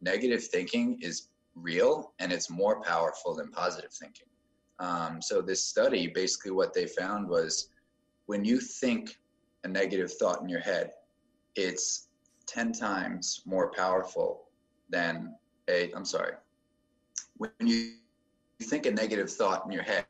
negative 0.00 0.44
thinking 0.44 0.98
is 1.02 1.28
real 1.56 2.12
and 2.18 2.32
it's 2.32 2.50
more 2.50 2.80
powerful 2.82 3.34
than 3.34 3.50
positive 3.50 3.92
thinking. 3.92 4.28
Um, 4.78 5.22
so, 5.22 5.40
this 5.40 5.62
study 5.62 6.06
basically 6.06 6.50
what 6.50 6.74
they 6.74 6.86
found 6.86 7.28
was 7.28 7.70
when 8.26 8.44
you 8.44 8.60
think 8.60 9.18
a 9.64 9.68
negative 9.68 10.12
thought 10.12 10.42
in 10.42 10.48
your 10.48 10.60
head, 10.60 10.92
it's 11.54 12.08
10 12.46 12.72
times 12.72 13.42
more 13.46 13.70
powerful 13.72 14.48
than 14.90 15.34
a, 15.68 15.90
I'm 15.92 16.04
sorry, 16.04 16.34
when 17.36 17.50
you 17.60 17.94
think 18.62 18.86
a 18.86 18.90
negative 18.90 19.30
thought 19.30 19.64
in 19.64 19.72
your 19.72 19.82
head, 19.82 20.06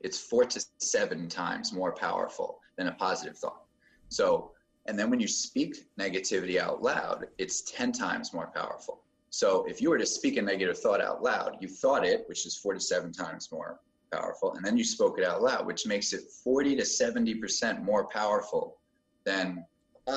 it's 0.00 0.18
four 0.18 0.44
to 0.44 0.64
seven 0.78 1.28
times 1.28 1.72
more 1.72 1.92
powerful 1.92 2.60
than 2.76 2.88
a 2.88 2.92
positive 2.92 3.36
thought. 3.36 3.64
So, 4.08 4.52
and 4.86 4.98
then 4.98 5.10
when 5.10 5.20
you 5.20 5.28
speak 5.28 5.86
negativity 6.00 6.58
out 6.58 6.82
loud, 6.82 7.26
it's 7.36 7.62
10 7.62 7.92
times 7.92 8.32
more 8.32 8.50
powerful. 8.54 9.02
So, 9.30 9.64
if 9.68 9.80
you 9.80 9.90
were 9.90 9.98
to 9.98 10.06
speak 10.06 10.36
a 10.36 10.42
negative 10.42 10.78
thought 10.78 11.00
out 11.00 11.22
loud, 11.22 11.56
you 11.60 11.68
thought 11.68 12.04
it, 12.04 12.24
which 12.26 12.46
is 12.46 12.56
47 12.56 13.12
times 13.12 13.50
more 13.52 13.80
powerful, 14.12 14.54
and 14.54 14.64
then 14.64 14.76
you 14.76 14.84
spoke 14.84 15.18
it 15.18 15.24
out 15.24 15.42
loud, 15.42 15.66
which 15.66 15.86
makes 15.86 16.12
it 16.12 16.22
40 16.42 16.76
to 16.76 16.82
70% 16.82 17.82
more 17.82 18.06
powerful 18.08 18.78
than 19.24 19.64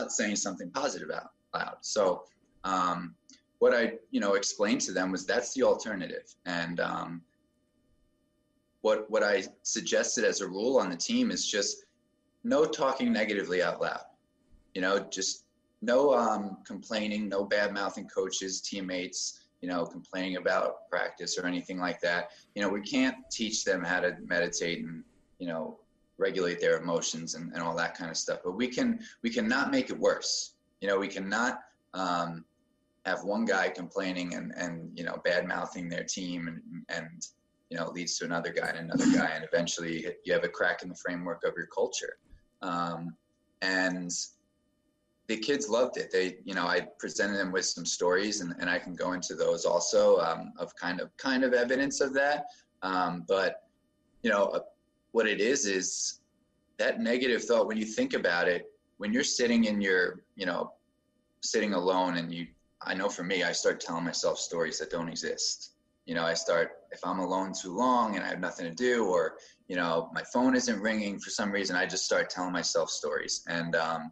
saying 0.07 0.37
something 0.37 0.69
positive 0.71 1.11
out 1.11 1.31
loud. 1.53 1.75
So, 1.81 2.23
um, 2.63 3.15
what 3.59 3.75
I, 3.75 3.93
you 4.09 4.19
know, 4.19 4.33
explained 4.33 4.81
to 4.81 4.91
them 4.91 5.11
was 5.11 5.25
that's 5.25 5.53
the 5.53 5.63
alternative. 5.63 6.33
And 6.45 6.79
um, 6.79 7.21
what 8.81 9.09
what 9.09 9.23
I 9.23 9.43
suggested 9.63 10.23
as 10.23 10.41
a 10.41 10.47
rule 10.47 10.79
on 10.79 10.89
the 10.89 10.95
team 10.95 11.31
is 11.31 11.47
just 11.47 11.85
no 12.43 12.65
talking 12.65 13.13
negatively 13.13 13.61
out 13.61 13.81
loud. 13.81 14.01
You 14.73 14.81
know, 14.81 14.99
just 15.11 15.45
no 15.81 16.13
um, 16.13 16.57
complaining, 16.65 17.27
no 17.27 17.43
bad 17.43 17.73
mouthing 17.73 18.07
coaches, 18.07 18.61
teammates. 18.61 19.39
you 19.61 19.69
know, 19.69 19.85
complaining 19.85 20.37
about 20.37 20.89
practice 20.89 21.37
or 21.37 21.45
anything 21.45 21.79
like 21.79 21.99
that. 22.01 22.31
You 22.55 22.63
know, 22.63 22.69
we 22.69 22.81
can't 22.81 23.17
teach 23.31 23.63
them 23.63 23.83
how 23.83 23.99
to 23.99 24.17
meditate 24.25 24.79
and, 24.83 25.03
you 25.37 25.47
know, 25.47 25.77
regulate 26.17 26.59
their 26.59 26.77
emotions 26.77 27.35
and, 27.35 27.51
and 27.53 27.61
all 27.61 27.75
that 27.75 27.95
kind 27.95 28.09
of 28.09 28.17
stuff. 28.17 28.39
But 28.43 28.53
we 28.53 28.67
can 28.67 28.99
we 29.21 29.29
cannot 29.29 29.71
make 29.71 29.89
it 29.89 29.99
worse. 29.99 30.55
You 30.81 30.87
know, 30.87 30.97
we 30.97 31.07
cannot 31.07 31.59
um, 31.93 32.43
have 33.05 33.23
one 33.23 33.45
guy 33.45 33.69
complaining 33.69 34.33
and, 34.33 34.51
and 34.55 34.97
you 34.97 35.03
know, 35.03 35.21
bad 35.23 35.47
mouthing 35.47 35.89
their 35.89 36.03
team 36.03 36.47
and 36.47 36.61
and 36.89 37.27
you 37.69 37.77
know 37.77 37.89
leads 37.91 38.17
to 38.17 38.25
another 38.25 38.51
guy 38.51 38.67
and 38.67 38.79
another 38.79 39.11
guy 39.15 39.31
and 39.35 39.43
eventually 39.43 40.05
you 40.25 40.33
have 40.33 40.43
a 40.43 40.49
crack 40.49 40.83
in 40.83 40.89
the 40.89 40.95
framework 40.95 41.43
of 41.43 41.53
your 41.55 41.67
culture. 41.67 42.17
Um, 42.63 43.15
and 43.61 44.11
the 45.31 45.37
kids 45.37 45.69
loved 45.69 45.95
it. 45.95 46.11
They, 46.11 46.35
you 46.43 46.53
know, 46.53 46.65
I 46.65 46.87
presented 46.99 47.37
them 47.37 47.53
with 47.53 47.65
some 47.65 47.85
stories, 47.85 48.41
and, 48.41 48.53
and 48.59 48.69
I 48.69 48.77
can 48.77 48.95
go 48.95 49.13
into 49.13 49.33
those 49.33 49.63
also 49.63 50.19
um, 50.19 50.51
of 50.59 50.75
kind 50.75 50.99
of 50.99 51.15
kind 51.15 51.45
of 51.45 51.53
evidence 51.53 52.01
of 52.01 52.13
that. 52.15 52.47
Um, 52.81 53.23
but 53.29 53.63
you 54.23 54.29
know, 54.29 54.47
uh, 54.47 54.59
what 55.13 55.27
it 55.27 55.39
is 55.39 55.65
is 55.65 56.19
that 56.79 56.99
negative 56.99 57.45
thought. 57.45 57.65
When 57.65 57.77
you 57.77 57.85
think 57.85 58.13
about 58.13 58.49
it, 58.49 58.65
when 58.97 59.13
you're 59.13 59.23
sitting 59.23 59.63
in 59.65 59.79
your, 59.79 60.23
you 60.35 60.45
know, 60.45 60.73
sitting 61.41 61.73
alone, 61.73 62.17
and 62.17 62.33
you, 62.33 62.47
I 62.81 62.93
know 62.93 63.07
for 63.07 63.23
me, 63.23 63.43
I 63.43 63.53
start 63.53 63.79
telling 63.79 64.03
myself 64.03 64.37
stories 64.37 64.79
that 64.79 64.89
don't 64.89 65.07
exist. 65.07 65.75
You 66.05 66.15
know, 66.15 66.25
I 66.25 66.33
start 66.33 66.71
if 66.91 66.99
I'm 67.05 67.19
alone 67.19 67.53
too 67.53 67.73
long 67.73 68.17
and 68.17 68.25
I 68.25 68.27
have 68.27 68.41
nothing 68.41 68.67
to 68.67 68.75
do, 68.75 69.05
or 69.05 69.37
you 69.69 69.77
know, 69.77 70.09
my 70.13 70.23
phone 70.33 70.57
isn't 70.57 70.81
ringing 70.81 71.19
for 71.19 71.29
some 71.29 71.53
reason, 71.53 71.77
I 71.77 71.85
just 71.85 72.03
start 72.03 72.29
telling 72.29 72.51
myself 72.51 72.89
stories, 72.89 73.45
and 73.47 73.77
um, 73.77 74.11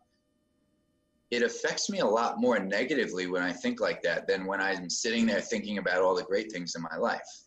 it 1.31 1.43
affects 1.43 1.89
me 1.89 1.99
a 1.99 2.05
lot 2.05 2.39
more 2.39 2.57
negatively 2.57 3.27
when 3.27 3.43
I 3.43 3.53
think 3.53 3.79
like 3.79 4.01
that 4.01 4.27
than 4.27 4.45
when 4.45 4.59
I'm 4.59 4.89
sitting 4.89 5.25
there 5.27 5.41
thinking 5.41 5.77
about 5.77 6.01
all 6.01 6.15
the 6.15 6.23
great 6.23 6.51
things 6.51 6.75
in 6.75 6.81
my 6.81 6.97
life. 6.97 7.43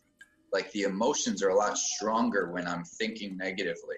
Like 0.53 0.71
the 0.71 0.83
emotions 0.83 1.43
are 1.43 1.49
a 1.49 1.55
lot 1.55 1.77
stronger 1.77 2.51
when 2.51 2.67
I'm 2.67 2.85
thinking 2.85 3.35
negatively. 3.35 3.97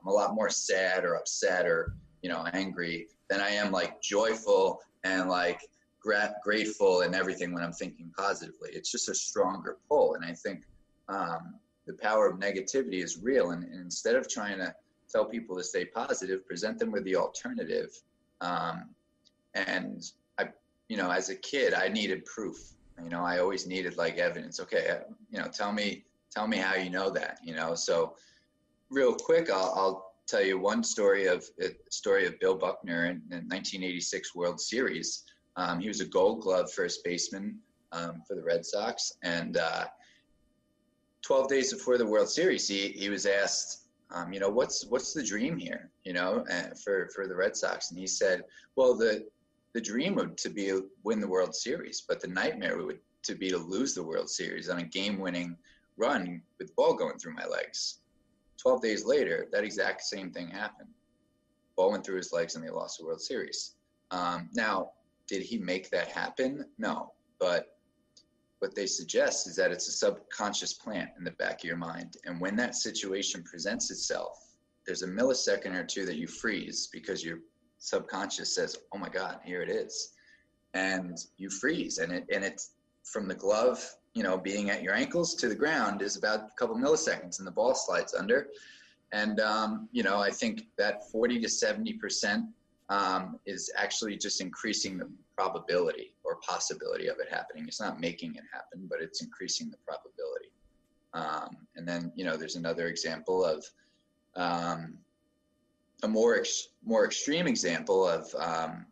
I'm 0.00 0.08
a 0.08 0.12
lot 0.12 0.34
more 0.34 0.50
sad 0.50 1.04
or 1.04 1.14
upset 1.14 1.66
or, 1.66 1.94
you 2.22 2.28
know, 2.28 2.46
angry 2.52 3.08
than 3.30 3.40
I 3.40 3.50
am 3.50 3.72
like 3.72 4.02
joyful 4.02 4.82
and 5.04 5.30
like 5.30 5.60
gra- 6.00 6.34
grateful 6.44 7.00
and 7.00 7.14
everything 7.14 7.54
when 7.54 7.62
I'm 7.62 7.72
thinking 7.72 8.12
positively. 8.16 8.70
It's 8.72 8.90
just 8.90 9.08
a 9.08 9.14
stronger 9.14 9.78
pull. 9.88 10.14
And 10.14 10.24
I 10.24 10.32
think 10.32 10.64
um, 11.08 11.54
the 11.86 11.94
power 11.94 12.26
of 12.26 12.38
negativity 12.38 13.02
is 13.02 13.18
real. 13.22 13.52
And, 13.52 13.64
and 13.64 13.80
instead 13.80 14.16
of 14.16 14.28
trying 14.28 14.58
to 14.58 14.74
tell 15.10 15.24
people 15.24 15.56
to 15.56 15.64
stay 15.64 15.86
positive, 15.86 16.46
present 16.46 16.78
them 16.78 16.92
with 16.92 17.04
the 17.04 17.16
alternative. 17.16 17.90
Um, 18.40 18.90
and 19.56 20.10
I, 20.38 20.48
you 20.88 20.96
know, 20.96 21.10
as 21.10 21.30
a 21.30 21.34
kid, 21.34 21.74
I 21.74 21.88
needed 21.88 22.24
proof. 22.24 22.72
You 23.02 23.10
know, 23.10 23.22
I 23.24 23.38
always 23.38 23.66
needed 23.66 23.96
like 23.96 24.18
evidence. 24.18 24.60
Okay, 24.60 24.88
uh, 24.88 25.12
you 25.30 25.38
know, 25.38 25.48
tell 25.48 25.72
me, 25.72 26.04
tell 26.30 26.46
me 26.46 26.56
how 26.56 26.74
you 26.74 26.90
know 26.90 27.10
that. 27.10 27.38
You 27.42 27.54
know, 27.54 27.74
so 27.74 28.14
real 28.90 29.14
quick, 29.14 29.50
I'll, 29.50 29.72
I'll 29.76 30.12
tell 30.26 30.42
you 30.42 30.58
one 30.58 30.82
story 30.82 31.26
of 31.26 31.44
a 31.60 31.70
story 31.90 32.26
of 32.26 32.38
Bill 32.40 32.54
Buckner 32.54 33.06
in 33.06 33.22
the 33.28 33.36
1986 33.36 34.34
World 34.34 34.60
Series. 34.60 35.24
Um, 35.56 35.80
he 35.80 35.88
was 35.88 36.00
a 36.00 36.06
Gold 36.06 36.42
Glove 36.42 36.72
first 36.72 37.04
baseman 37.04 37.58
um, 37.92 38.22
for 38.26 38.34
the 38.34 38.42
Red 38.42 38.64
Sox, 38.64 39.12
and 39.22 39.56
uh, 39.56 39.86
12 41.22 41.48
days 41.48 41.72
before 41.72 41.98
the 41.98 42.06
World 42.06 42.28
Series, 42.28 42.68
he 42.68 42.88
he 42.88 43.08
was 43.08 43.26
asked 43.26 43.86
um, 44.10 44.32
you 44.32 44.40
know, 44.40 44.48
what's 44.48 44.86
what's 44.86 45.12
the 45.12 45.22
dream 45.22 45.56
here, 45.56 45.90
you 46.04 46.12
know, 46.12 46.44
uh, 46.50 46.74
for 46.82 47.08
for 47.14 47.26
the 47.26 47.34
Red 47.34 47.56
Sox? 47.56 47.90
And 47.90 47.98
he 47.98 48.06
said, 48.06 48.44
well, 48.76 48.94
the 48.94 49.26
the 49.76 49.82
dream 49.82 50.14
would 50.14 50.38
to 50.38 50.48
be 50.48 50.72
win 51.04 51.20
the 51.20 51.28
World 51.28 51.54
Series, 51.54 52.00
but 52.08 52.18
the 52.18 52.28
nightmare 52.28 52.82
would 52.82 52.98
to 53.24 53.34
be 53.34 53.50
to 53.50 53.58
lose 53.58 53.92
the 53.94 54.02
World 54.02 54.30
Series 54.30 54.70
on 54.70 54.78
a 54.78 54.82
game-winning 54.82 55.54
run 55.98 56.40
with 56.58 56.74
ball 56.76 56.94
going 56.94 57.18
through 57.18 57.34
my 57.34 57.44
legs. 57.44 57.98
Twelve 58.56 58.80
days 58.80 59.04
later, 59.04 59.48
that 59.52 59.64
exact 59.64 60.00
same 60.00 60.30
thing 60.30 60.48
happened. 60.48 60.88
Ball 61.76 61.90
went 61.90 62.06
through 62.06 62.16
his 62.16 62.32
legs, 62.32 62.54
and 62.54 62.64
they 62.64 62.70
lost 62.70 62.96
the 62.96 63.04
World 63.04 63.20
Series. 63.20 63.74
Um, 64.12 64.48
now, 64.54 64.92
did 65.28 65.42
he 65.42 65.58
make 65.58 65.90
that 65.90 66.08
happen? 66.08 66.64
No, 66.78 67.12
but 67.38 67.76
what 68.60 68.74
they 68.74 68.86
suggest 68.86 69.46
is 69.46 69.56
that 69.56 69.72
it's 69.72 69.88
a 69.88 69.92
subconscious 69.92 70.72
plant 70.72 71.10
in 71.18 71.24
the 71.24 71.32
back 71.32 71.58
of 71.58 71.64
your 71.64 71.76
mind, 71.76 72.16
and 72.24 72.40
when 72.40 72.56
that 72.56 72.76
situation 72.76 73.42
presents 73.42 73.90
itself, 73.90 74.54
there's 74.86 75.02
a 75.02 75.06
millisecond 75.06 75.74
or 75.74 75.84
two 75.84 76.06
that 76.06 76.16
you 76.16 76.26
freeze 76.26 76.88
because 76.90 77.22
your 77.22 77.40
subconscious 77.78 78.54
says, 78.54 78.76
"Oh 78.92 78.98
my 78.98 79.08
God, 79.08 79.40
here 79.44 79.62
it 79.62 79.70
is," 79.70 80.12
and 80.74 81.18
you 81.36 81.50
freeze, 81.50 81.98
and 81.98 82.12
it 82.12 82.24
and 82.32 82.44
it's 82.44 82.72
from 83.04 83.28
the 83.28 83.34
glove, 83.34 83.78
you 84.14 84.22
know, 84.22 84.36
being 84.36 84.70
at 84.70 84.82
your 84.82 84.94
ankles 84.94 85.34
to 85.36 85.48
the 85.48 85.54
ground 85.54 86.02
is 86.02 86.16
about 86.16 86.40
a 86.40 86.50
couple 86.58 86.76
milliseconds, 86.76 87.38
and 87.38 87.46
the 87.46 87.52
ball 87.52 87.74
slides 87.74 88.14
under, 88.14 88.48
and 89.12 89.40
um, 89.40 89.88
you 89.92 90.02
know, 90.02 90.18
I 90.18 90.30
think 90.30 90.66
that 90.78 91.10
forty 91.10 91.40
to 91.40 91.48
seventy 91.48 91.94
percent 91.94 92.46
um, 92.88 93.38
is 93.46 93.72
actually 93.76 94.16
just 94.16 94.40
increasing 94.40 94.98
the 94.98 95.08
probability 95.36 96.14
or 96.24 96.36
possibility 96.36 97.08
of 97.08 97.16
it 97.18 97.28
happening. 97.30 97.64
It's 97.66 97.80
not 97.80 98.00
making 98.00 98.36
it 98.36 98.44
happen, 98.52 98.86
but 98.88 99.00
it's 99.00 99.22
increasing 99.22 99.70
the 99.70 99.76
probability. 99.86 100.50
Um, 101.12 101.66
and 101.76 101.86
then, 101.86 102.12
you 102.14 102.24
know, 102.24 102.36
there's 102.36 102.56
another 102.56 102.88
example 102.88 103.44
of 103.44 103.64
um, 104.34 104.98
a 106.02 106.08
more 106.08 106.36
ex- 106.36 106.68
more 106.84 107.04
extreme 107.04 107.46
example 107.46 108.06
of 108.06 108.34
um, 108.38 108.86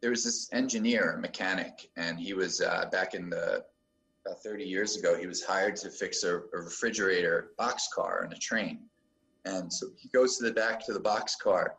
there 0.00 0.10
was 0.10 0.24
this 0.24 0.48
engineer, 0.52 1.18
mechanic, 1.20 1.90
and 1.96 2.18
he 2.18 2.34
was 2.34 2.60
uh, 2.60 2.86
back 2.90 3.14
in 3.14 3.30
the 3.30 3.64
about 4.26 4.42
30 4.42 4.64
years 4.64 4.96
ago. 4.96 5.16
He 5.16 5.26
was 5.26 5.42
hired 5.42 5.76
to 5.76 5.90
fix 5.90 6.22
a, 6.24 6.36
a 6.36 6.42
refrigerator 6.52 7.52
box 7.56 7.88
car 7.94 8.24
on 8.24 8.32
a 8.32 8.38
train, 8.38 8.80
and 9.44 9.72
so 9.72 9.86
he 9.96 10.08
goes 10.08 10.36
to 10.38 10.44
the 10.44 10.52
back 10.52 10.84
to 10.86 10.92
the 10.92 11.00
box 11.00 11.36
car, 11.36 11.76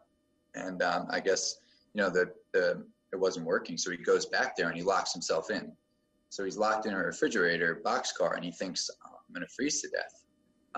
and 0.56 0.82
um, 0.82 1.08
I 1.10 1.20
guess 1.20 1.58
you 1.94 2.02
know 2.02 2.10
the 2.10 2.32
the 2.54 2.86
it 3.12 3.20
wasn't 3.20 3.46
working, 3.46 3.78
so 3.78 3.92
he 3.92 3.98
goes 3.98 4.26
back 4.26 4.56
there 4.56 4.68
and 4.68 4.78
he 4.78 4.84
locks 4.84 5.14
himself 5.14 5.50
in. 5.50 5.72
So 6.30 6.44
he's 6.44 6.58
locked 6.58 6.86
in 6.86 6.94
a 6.94 6.98
refrigerator 6.98 7.82
box 7.84 8.12
car, 8.12 8.36
and 8.36 8.46
he 8.46 8.52
thinks 8.52 8.90
oh, 9.06 9.10
I'm 9.28 9.34
going 9.34 9.46
to 9.46 9.54
freeze 9.54 9.82
to 9.82 9.90
death. 9.90 10.19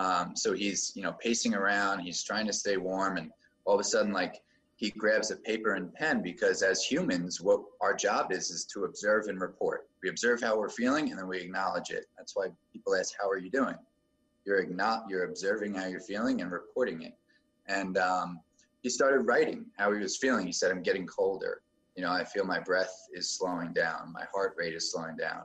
Um, 0.01 0.35
so 0.35 0.53
he's, 0.53 0.91
you 0.95 1.03
know, 1.03 1.13
pacing 1.13 1.53
around. 1.53 1.99
He's 1.99 2.23
trying 2.23 2.47
to 2.47 2.53
stay 2.53 2.77
warm, 2.77 3.17
and 3.17 3.29
all 3.65 3.75
of 3.75 3.79
a 3.79 3.83
sudden, 3.83 4.11
like 4.11 4.41
he 4.77 4.89
grabs 4.89 5.29
a 5.29 5.35
paper 5.35 5.75
and 5.75 5.93
pen 5.93 6.23
because 6.23 6.63
as 6.63 6.83
humans, 6.83 7.39
what 7.39 7.61
our 7.81 7.93
job 7.93 8.31
is 8.31 8.49
is 8.49 8.65
to 8.73 8.85
observe 8.85 9.27
and 9.27 9.39
report. 9.39 9.87
We 10.01 10.09
observe 10.09 10.41
how 10.41 10.57
we're 10.57 10.69
feeling, 10.69 11.11
and 11.11 11.19
then 11.19 11.27
we 11.27 11.39
acknowledge 11.39 11.91
it. 11.91 12.07
That's 12.17 12.35
why 12.35 12.47
people 12.73 12.95
ask, 12.95 13.13
"How 13.21 13.29
are 13.29 13.37
you 13.37 13.51
doing?" 13.51 13.75
You're 14.43 14.65
not 14.65 15.03
you're 15.07 15.25
observing 15.25 15.75
how 15.75 15.85
you're 15.85 15.99
feeling 15.99 16.41
and 16.41 16.51
reporting 16.51 17.03
it. 17.03 17.13
And 17.67 17.99
um, 17.99 18.39
he 18.81 18.89
started 18.89 19.19
writing 19.19 19.67
how 19.77 19.93
he 19.93 19.99
was 19.99 20.17
feeling. 20.17 20.47
He 20.47 20.51
said, 20.51 20.71
"I'm 20.71 20.81
getting 20.81 21.05
colder. 21.05 21.61
You 21.95 22.01
know, 22.01 22.11
I 22.11 22.23
feel 22.23 22.45
my 22.45 22.59
breath 22.59 22.95
is 23.13 23.29
slowing 23.29 23.71
down. 23.71 24.11
My 24.11 24.25
heart 24.33 24.55
rate 24.57 24.73
is 24.73 24.91
slowing 24.91 25.15
down. 25.15 25.43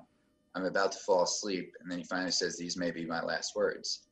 I'm 0.55 0.65
about 0.65 0.93
to 0.93 0.99
fall 1.01 1.25
asleep." 1.25 1.75
And 1.81 1.91
then 1.91 1.99
he 1.99 2.05
finally 2.05 2.31
says, 2.31 2.57
"These 2.57 2.79
may 2.79 2.91
be 2.91 3.05
my 3.05 3.23
last 3.23 3.55
words." 3.55 4.06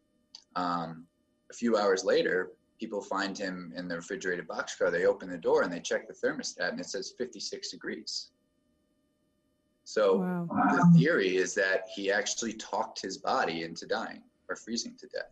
Um, 0.56 1.06
a 1.50 1.54
few 1.54 1.76
hours 1.76 2.04
later, 2.04 2.52
people 2.78 3.00
find 3.00 3.36
him 3.36 3.72
in 3.76 3.88
the 3.88 3.96
refrigerated 3.96 4.48
boxcar. 4.48 4.90
They 4.90 5.06
open 5.06 5.30
the 5.30 5.38
door 5.38 5.62
and 5.62 5.72
they 5.72 5.80
check 5.80 6.06
the 6.06 6.14
thermostat, 6.14 6.70
and 6.70 6.80
it 6.80 6.86
says 6.86 7.14
56 7.16 7.70
degrees. 7.70 8.30
So 9.84 10.16
wow. 10.16 10.48
the 10.48 10.98
theory 10.98 11.36
is 11.36 11.54
that 11.54 11.86
he 11.94 12.10
actually 12.10 12.54
talked 12.54 13.00
his 13.00 13.18
body 13.18 13.62
into 13.62 13.86
dying 13.86 14.22
or 14.48 14.56
freezing 14.56 14.96
to 14.98 15.06
death. 15.08 15.30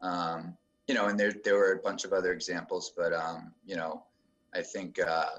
Um, 0.00 0.56
you 0.88 0.94
know, 0.94 1.06
and 1.06 1.18
there 1.18 1.32
there 1.44 1.56
were 1.56 1.72
a 1.72 1.78
bunch 1.78 2.04
of 2.04 2.12
other 2.12 2.32
examples, 2.32 2.92
but 2.96 3.12
um, 3.12 3.52
you 3.64 3.76
know, 3.76 4.04
I 4.54 4.62
think 4.62 5.00
uh, 5.00 5.38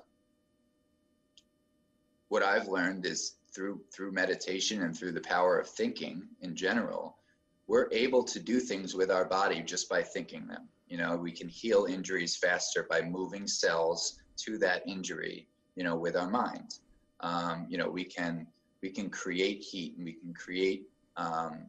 what 2.29 2.43
I've 2.43 2.67
learned 2.67 3.05
is 3.05 3.35
through 3.53 3.81
through 3.93 4.11
meditation 4.11 4.83
and 4.83 4.97
through 4.97 5.11
the 5.11 5.21
power 5.21 5.59
of 5.59 5.67
thinking 5.67 6.23
in 6.41 6.55
general 6.55 7.17
we're 7.67 7.87
able 7.91 8.23
to 8.23 8.39
do 8.39 8.59
things 8.59 8.93
with 8.93 9.11
our 9.11 9.25
body 9.25 9.61
just 9.61 9.89
by 9.89 10.01
thinking 10.01 10.47
them. 10.47 10.67
You 10.87 10.97
know, 10.97 11.15
we 11.15 11.31
can 11.31 11.47
heal 11.47 11.85
injuries 11.85 12.35
faster 12.35 12.85
by 12.89 13.01
moving 13.01 13.47
cells 13.47 14.19
to 14.37 14.57
that 14.59 14.83
injury, 14.87 15.47
you 15.75 15.83
know, 15.83 15.95
with 15.95 16.15
our 16.15 16.29
mind. 16.29 16.79
Um, 17.21 17.65
you 17.69 17.77
know, 17.77 17.89
we 17.89 18.03
can 18.03 18.47
we 18.81 18.89
can 18.89 19.09
create 19.09 19.63
heat 19.63 19.95
and 19.95 20.05
we 20.05 20.13
can 20.13 20.33
create 20.33 20.83
um, 21.15 21.65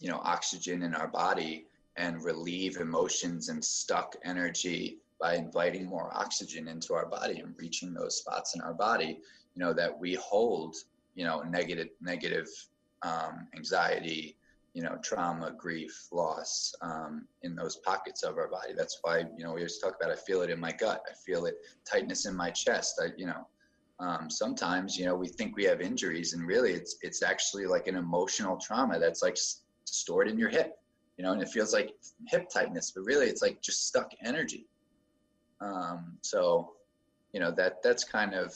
you 0.00 0.10
know 0.10 0.20
oxygen 0.24 0.82
in 0.82 0.94
our 0.94 1.08
body 1.08 1.66
and 1.96 2.22
relieve 2.24 2.78
emotions 2.78 3.48
and 3.48 3.64
stuck 3.64 4.16
energy 4.24 4.98
by 5.20 5.34
inviting 5.34 5.86
more 5.86 6.10
oxygen 6.14 6.68
into 6.68 6.94
our 6.94 7.06
body 7.06 7.40
and 7.40 7.54
reaching 7.58 7.94
those 7.94 8.16
spots 8.18 8.54
in 8.54 8.60
our 8.60 8.74
body 8.74 9.20
you 9.54 9.64
know 9.64 9.72
that 9.72 9.96
we 9.98 10.14
hold 10.14 10.76
you 11.14 11.24
know 11.24 11.40
negative 11.42 11.88
negative 12.00 12.48
um, 13.02 13.46
anxiety 13.56 14.36
you 14.76 14.82
know, 14.82 14.98
trauma, 15.02 15.54
grief, 15.56 16.06
loss 16.12 16.74
um, 16.82 17.26
in 17.42 17.56
those 17.56 17.76
pockets 17.76 18.22
of 18.22 18.36
our 18.36 18.46
body. 18.46 18.74
That's 18.76 18.98
why, 19.00 19.20
you 19.20 19.42
know, 19.42 19.54
we 19.54 19.60
always 19.60 19.78
talk 19.78 19.96
about 19.98 20.12
I 20.12 20.16
feel 20.16 20.42
it 20.42 20.50
in 20.50 20.60
my 20.60 20.70
gut. 20.70 21.00
I 21.10 21.14
feel 21.14 21.46
it 21.46 21.54
tightness 21.90 22.26
in 22.26 22.36
my 22.36 22.50
chest. 22.50 23.00
I, 23.02 23.08
you 23.16 23.24
know, 23.24 23.46
um, 24.00 24.28
sometimes 24.28 24.98
you 24.98 25.06
know 25.06 25.14
we 25.14 25.28
think 25.28 25.56
we 25.56 25.64
have 25.64 25.80
injuries 25.80 26.34
and 26.34 26.46
really 26.46 26.72
it's 26.72 26.96
it's 27.00 27.22
actually 27.22 27.64
like 27.64 27.86
an 27.86 27.96
emotional 27.96 28.58
trauma 28.58 28.98
that's 28.98 29.22
like 29.22 29.38
stored 29.84 30.28
in 30.28 30.38
your 30.38 30.50
hip 30.50 30.78
you 31.16 31.24
know 31.24 31.32
and 31.32 31.40
it 31.40 31.48
feels 31.48 31.72
like 31.72 31.94
hip 32.28 32.46
tightness 32.52 32.92
but 32.94 33.04
really 33.04 33.26
it's 33.26 33.40
like 33.40 33.62
just 33.62 33.86
stuck 33.86 34.10
energy 34.22 34.66
um, 35.62 36.18
so 36.20 36.72
you 37.32 37.40
know 37.40 37.50
that 37.50 37.82
that's 37.82 38.04
kind 38.04 38.34
of 38.34 38.54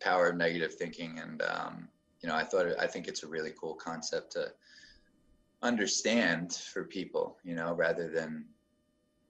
power 0.00 0.28
of 0.28 0.36
negative 0.36 0.74
thinking 0.74 1.18
and 1.18 1.42
um, 1.42 1.88
you 2.22 2.28
know 2.28 2.36
i 2.36 2.44
thought 2.44 2.66
i 2.78 2.86
think 2.86 3.08
it's 3.08 3.24
a 3.24 3.26
really 3.26 3.52
cool 3.60 3.74
concept 3.74 4.30
to 4.32 4.46
understand 5.64 6.52
for 6.72 6.84
people 6.84 7.36
you 7.42 7.54
know 7.54 7.72
rather 7.74 8.08
than 8.08 8.44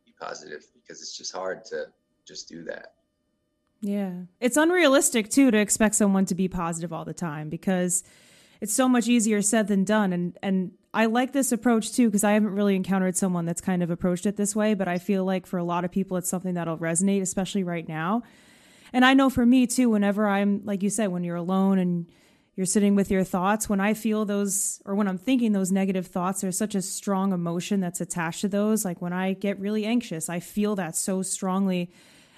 be 0.05 0.13
positive 0.21 0.67
because 0.75 1.01
it's 1.01 1.17
just 1.17 1.33
hard 1.33 1.65
to 1.65 1.87
just 2.27 2.49
do 2.49 2.63
that 2.63 2.95
yeah. 3.85 4.13
It's 4.41 4.57
unrealistic 4.57 5.29
too 5.29 5.51
to 5.51 5.59
expect 5.59 5.95
someone 5.95 6.25
to 6.27 6.35
be 6.35 6.49
positive 6.49 6.91
all 6.91 7.05
the 7.05 7.13
time 7.13 7.51
because 7.51 8.03
it's 8.63 8.73
so 8.73 8.89
much 8.89 9.09
easier 9.09 9.43
said 9.43 9.69
than 9.69 9.85
done 9.85 10.13
and 10.13 10.39
and 10.43 10.73
I 10.95 11.07
like 11.07 11.33
this 11.33 11.53
approach 11.53 11.93
too 11.93 12.09
because 12.09 12.25
I 12.25 12.33
haven't 12.33 12.55
really 12.55 12.77
encountered 12.77 13.17
someone 13.17 13.45
that's 13.45 13.61
kind 13.61 13.83
of 13.83 13.91
approached 13.91 14.27
it 14.27 14.37
this 14.37 14.55
way, 14.55 14.75
but 14.75 14.87
I 14.87 14.99
feel 14.99 15.25
like 15.25 15.45
for 15.45 15.59
a 15.59 15.65
lot 15.65 15.85
of 15.85 15.91
people 15.91 16.17
it's 16.17 16.31
something 16.31 16.55
that'll 16.55 16.79
resonate 16.79 17.21
especially 17.21 17.63
right 17.63 17.87
now. 17.87 18.23
And 18.93 19.05
I 19.05 19.13
know 19.13 19.29
for 19.29 19.45
me 19.45 19.67
too 19.67 19.91
whenever 19.91 20.27
I'm 20.27 20.63
like 20.65 20.83
you 20.83 20.89
said 20.89 21.09
when 21.09 21.25
you're 21.25 21.37
alone 21.37 21.79
and 21.79 22.07
you're 22.57 22.67
sitting 22.67 22.95
with 22.95 23.11
your 23.11 23.25
thoughts 23.25 23.69
when 23.69 23.81
I 23.81 23.95
feel 23.95 24.25
those 24.25 24.81
or 24.85 24.95
when 24.95 25.09
I'm 25.09 25.19
thinking 25.19 25.53
those 25.53 25.73
negative 25.73 26.07
thoughts 26.07 26.41
there's 26.41 26.59
such 26.59 26.75
a 26.75 26.83
strong 26.83 27.33
emotion 27.33 27.81
that's 27.81 28.01
attached 28.01 28.43
to 28.43 28.49
those 28.49 28.85
like 28.85 29.03
when 29.03 29.13
I 29.13 29.33
get 29.33 29.59
really 29.59 29.85
anxious 29.85 30.29
I 30.29 30.41
feel 30.41 30.77
that 30.77 30.97
so 30.97 31.23
strongly 31.23 31.91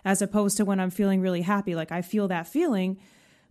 as 0.06 0.22
opposed 0.22 0.56
to 0.56 0.64
when 0.64 0.78
I'm 0.78 0.90
feeling 0.90 1.20
really 1.20 1.42
happy. 1.42 1.74
Like 1.74 1.90
I 1.90 2.00
feel 2.00 2.28
that 2.28 2.46
feeling, 2.46 2.96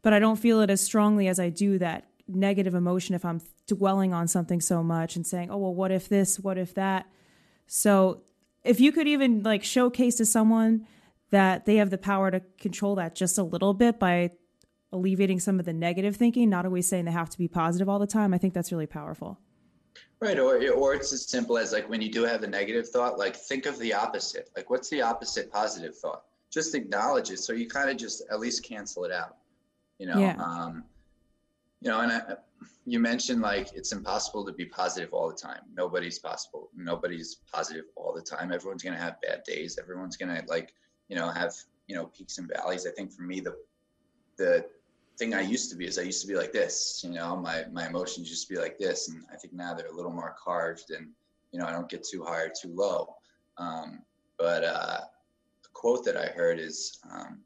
but 0.02 0.14
I 0.14 0.20
don't 0.20 0.38
feel 0.38 0.62
it 0.62 0.70
as 0.70 0.80
strongly 0.80 1.28
as 1.28 1.38
I 1.38 1.50
do 1.50 1.78
that 1.80 2.08
negative 2.30 2.74
emotion 2.74 3.14
if 3.14 3.26
I'm 3.26 3.42
dwelling 3.68 4.14
on 4.14 4.30
something 4.30 4.62
so 4.62 4.82
much 4.82 5.18
and 5.18 5.28
saying, 5.28 5.52
oh, 5.52 5.58
well, 5.58 5.76
what 5.76 5.92
if 5.92 6.08
this? 6.08 6.40
What 6.40 6.58
if 6.58 6.74
that? 6.76 7.08
So 7.68 8.22
if 8.64 8.80
you 8.80 8.94
could 8.94 9.06
even 9.06 9.44
like 9.44 9.66
showcase 9.66 10.16
to 10.16 10.26
someone 10.26 10.88
that 11.32 11.66
they 11.66 11.76
have 11.76 11.90
the 11.90 11.98
power 11.98 12.32
to 12.32 12.40
control 12.58 12.96
that 12.96 13.16
just 13.16 13.38
a 13.38 13.44
little 13.44 13.74
bit 13.74 14.00
by 14.00 14.32
alleviating 14.96 15.40
some 15.40 15.60
of 15.60 15.66
the 15.66 15.74
negative 15.74 16.16
thinking, 16.16 16.50
not 16.50 16.66
always 16.66 16.88
saying 16.88 17.06
they 17.06 17.12
have 17.12 17.30
to 17.30 17.38
be 17.38 17.48
positive 17.48 17.88
all 17.88 18.00
the 18.00 18.08
time, 18.08 18.34
I 18.34 18.38
think 18.38 18.54
that's 18.54 18.72
really 18.72 18.88
powerful. 18.88 19.40
Right, 20.20 20.40
or 20.40 20.58
or 20.72 20.94
it's 20.94 21.14
as 21.14 21.28
simple 21.28 21.58
as 21.58 21.72
like 21.72 21.90
when 21.90 22.02
you 22.02 22.12
do 22.12 22.24
have 22.24 22.42
a 22.44 22.48
negative 22.48 22.90
thought, 22.90 23.20
like 23.20 23.36
think 23.36 23.66
of 23.66 23.78
the 23.80 23.94
opposite. 23.94 24.50
Like 24.56 24.70
what's 24.70 24.90
the 24.90 25.02
opposite 25.02 25.52
positive 25.52 25.96
thought? 25.96 26.24
just 26.56 26.74
acknowledge 26.74 27.32
it. 27.32 27.40
So 27.40 27.52
you 27.52 27.68
kind 27.68 27.90
of 27.90 27.98
just 27.98 28.24
at 28.32 28.40
least 28.40 28.64
cancel 28.64 29.04
it 29.04 29.12
out, 29.12 29.36
you 30.00 30.08
know? 30.08 30.18
Yeah. 30.18 30.38
Um, 30.42 30.86
you 31.82 31.90
know, 31.92 32.00
and 32.00 32.14
I, 32.14 32.22
you 32.86 33.00
mentioned 33.00 33.42
like 33.42 33.74
it's 33.74 33.92
impossible 33.92 34.46
to 34.46 34.54
be 34.54 34.66
positive 34.66 35.14
all 35.14 35.28
the 35.28 35.36
time. 35.36 35.60
Nobody's 35.76 36.18
possible. 36.18 36.70
Nobody's 36.76 37.36
positive 37.52 37.84
all 37.98 38.14
the 38.14 38.22
time. 38.22 38.54
Everyone's 38.54 38.84
going 38.84 38.96
to 38.96 39.02
have 39.02 39.20
bad 39.22 39.44
days. 39.44 39.78
Everyone's 39.78 40.16
going 40.16 40.34
to 40.34 40.44
like, 40.48 40.74
you 41.10 41.18
know, 41.18 41.30
have, 41.30 41.54
you 41.88 41.96
know, 41.96 42.06
peaks 42.06 42.38
and 42.38 42.50
valleys. 42.56 42.88
I 42.88 42.92
think 42.92 43.12
for 43.12 43.24
me, 43.24 43.42
the, 43.42 43.56
the 44.38 44.66
thing 45.18 45.34
I 45.34 45.42
used 45.42 45.70
to 45.72 45.78
be 45.78 45.86
is 45.86 45.98
I 45.98 46.04
used 46.04 46.22
to 46.22 46.28
be 46.28 46.36
like 46.36 46.52
this, 46.52 47.02
you 47.04 47.14
know, 47.14 47.36
my, 47.36 47.66
my 47.72 47.88
emotions 47.88 48.30
used 48.30 48.48
to 48.48 48.54
be 48.54 48.60
like 48.60 48.78
this. 48.78 49.10
And 49.10 49.24
I 49.32 49.38
think 49.38 49.54
now 49.54 49.74
they're 49.74 49.88
a 49.88 49.96
little 49.96 50.12
more 50.12 50.36
carved 50.42 50.92
and, 50.92 51.10
you 51.52 51.60
know, 51.60 51.66
I 51.66 51.72
don't 51.72 51.90
get 51.90 52.04
too 52.04 52.24
high 52.24 52.42
or 52.42 52.50
too 52.50 52.74
low. 52.74 53.16
Um, 53.58 54.02
but, 54.38 54.64
uh, 54.64 55.00
quote 55.74 56.06
that 56.06 56.18
I 56.18 56.28
heard 56.28 56.60
is 56.60 57.00
um, 57.12 57.40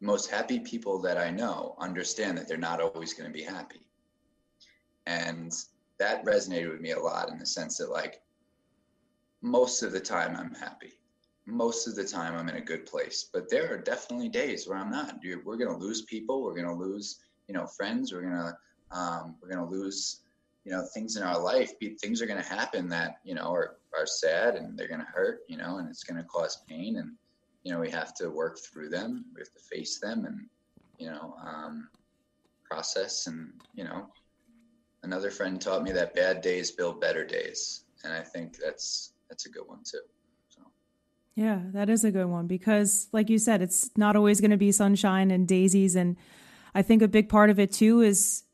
most 0.00 0.30
happy 0.30 0.60
people 0.60 1.00
that 1.00 1.18
I 1.18 1.30
know 1.30 1.74
understand 1.78 2.36
that 2.36 2.46
they're 2.46 2.56
not 2.56 2.80
always 2.80 3.14
going 3.14 3.28
to 3.28 3.32
be 3.32 3.42
happy. 3.42 3.86
And 5.06 5.52
that 5.98 6.24
resonated 6.24 6.70
with 6.70 6.80
me 6.80 6.92
a 6.92 7.00
lot 7.00 7.30
in 7.30 7.38
the 7.38 7.46
sense 7.46 7.78
that, 7.78 7.90
like, 7.90 8.22
most 9.42 9.82
of 9.82 9.92
the 9.92 10.00
time 10.00 10.36
I'm 10.36 10.54
happy. 10.54 10.94
Most 11.46 11.86
of 11.86 11.94
the 11.94 12.04
time 12.04 12.34
I'm 12.34 12.48
in 12.48 12.56
a 12.56 12.60
good 12.60 12.86
place. 12.86 13.28
But 13.32 13.50
there 13.50 13.72
are 13.72 13.78
definitely 13.78 14.28
days 14.28 14.66
where 14.66 14.78
I'm 14.78 14.90
not. 14.90 15.18
We're 15.22 15.56
going 15.56 15.70
to 15.70 15.76
lose 15.76 16.02
people. 16.02 16.42
We're 16.42 16.54
going 16.54 16.66
to 16.66 16.74
lose, 16.74 17.20
you 17.48 17.54
know, 17.54 17.66
friends. 17.66 18.12
We're 18.12 18.22
going 18.22 18.32
to, 18.32 18.56
um, 18.96 19.36
we're 19.42 19.50
to 19.50 19.64
lose, 19.64 20.20
you 20.64 20.72
know, 20.72 20.86
things 20.94 21.16
in 21.16 21.22
our 21.22 21.38
life. 21.38 21.72
Things 22.00 22.22
are 22.22 22.26
going 22.26 22.42
to 22.42 22.48
happen 22.48 22.88
that, 22.88 23.18
you 23.24 23.34
know, 23.34 23.52
are, 23.52 23.76
are 23.96 24.06
sad 24.06 24.54
and 24.54 24.78
they're 24.78 24.88
going 24.88 25.00
to 25.00 25.06
hurt, 25.06 25.40
you 25.48 25.56
know, 25.56 25.78
and 25.78 25.88
it's 25.88 26.04
going 26.04 26.20
to 26.20 26.28
cause 26.28 26.62
pain. 26.68 26.96
And, 26.96 27.12
you 27.64 27.72
know 27.72 27.80
we 27.80 27.90
have 27.90 28.14
to 28.14 28.30
work 28.30 28.58
through 28.58 28.90
them 28.90 29.24
we 29.34 29.40
have 29.40 29.52
to 29.52 29.58
face 29.58 29.98
them 29.98 30.26
and 30.26 30.46
you 30.98 31.10
know 31.10 31.34
um, 31.44 31.88
process 32.62 33.26
and 33.26 33.50
you 33.74 33.84
know 33.84 34.06
another 35.02 35.30
friend 35.30 35.60
taught 35.60 35.82
me 35.82 35.90
that 35.90 36.14
bad 36.14 36.40
days 36.40 36.70
build 36.70 37.00
better 37.00 37.24
days 37.24 37.84
and 38.04 38.12
i 38.12 38.20
think 38.20 38.56
that's 38.58 39.14
that's 39.28 39.46
a 39.46 39.50
good 39.50 39.66
one 39.66 39.80
too 39.82 39.98
yeah 41.34 41.60
that 41.72 41.88
is 41.88 42.04
a 42.04 42.10
good 42.10 42.26
one 42.26 42.46
because 42.46 43.08
like 43.12 43.28
you 43.28 43.38
said 43.38 43.62
it's 43.62 43.90
not 43.96 44.16
always 44.16 44.40
going 44.40 44.50
to 44.50 44.56
be 44.56 44.72
sunshine 44.72 45.30
and 45.30 45.48
daisies 45.48 45.96
and 45.96 46.16
i 46.74 46.82
think 46.82 47.02
a 47.02 47.08
big 47.08 47.28
part 47.28 47.50
of 47.50 47.58
it 47.58 47.72
too 47.72 48.00
is 48.00 48.44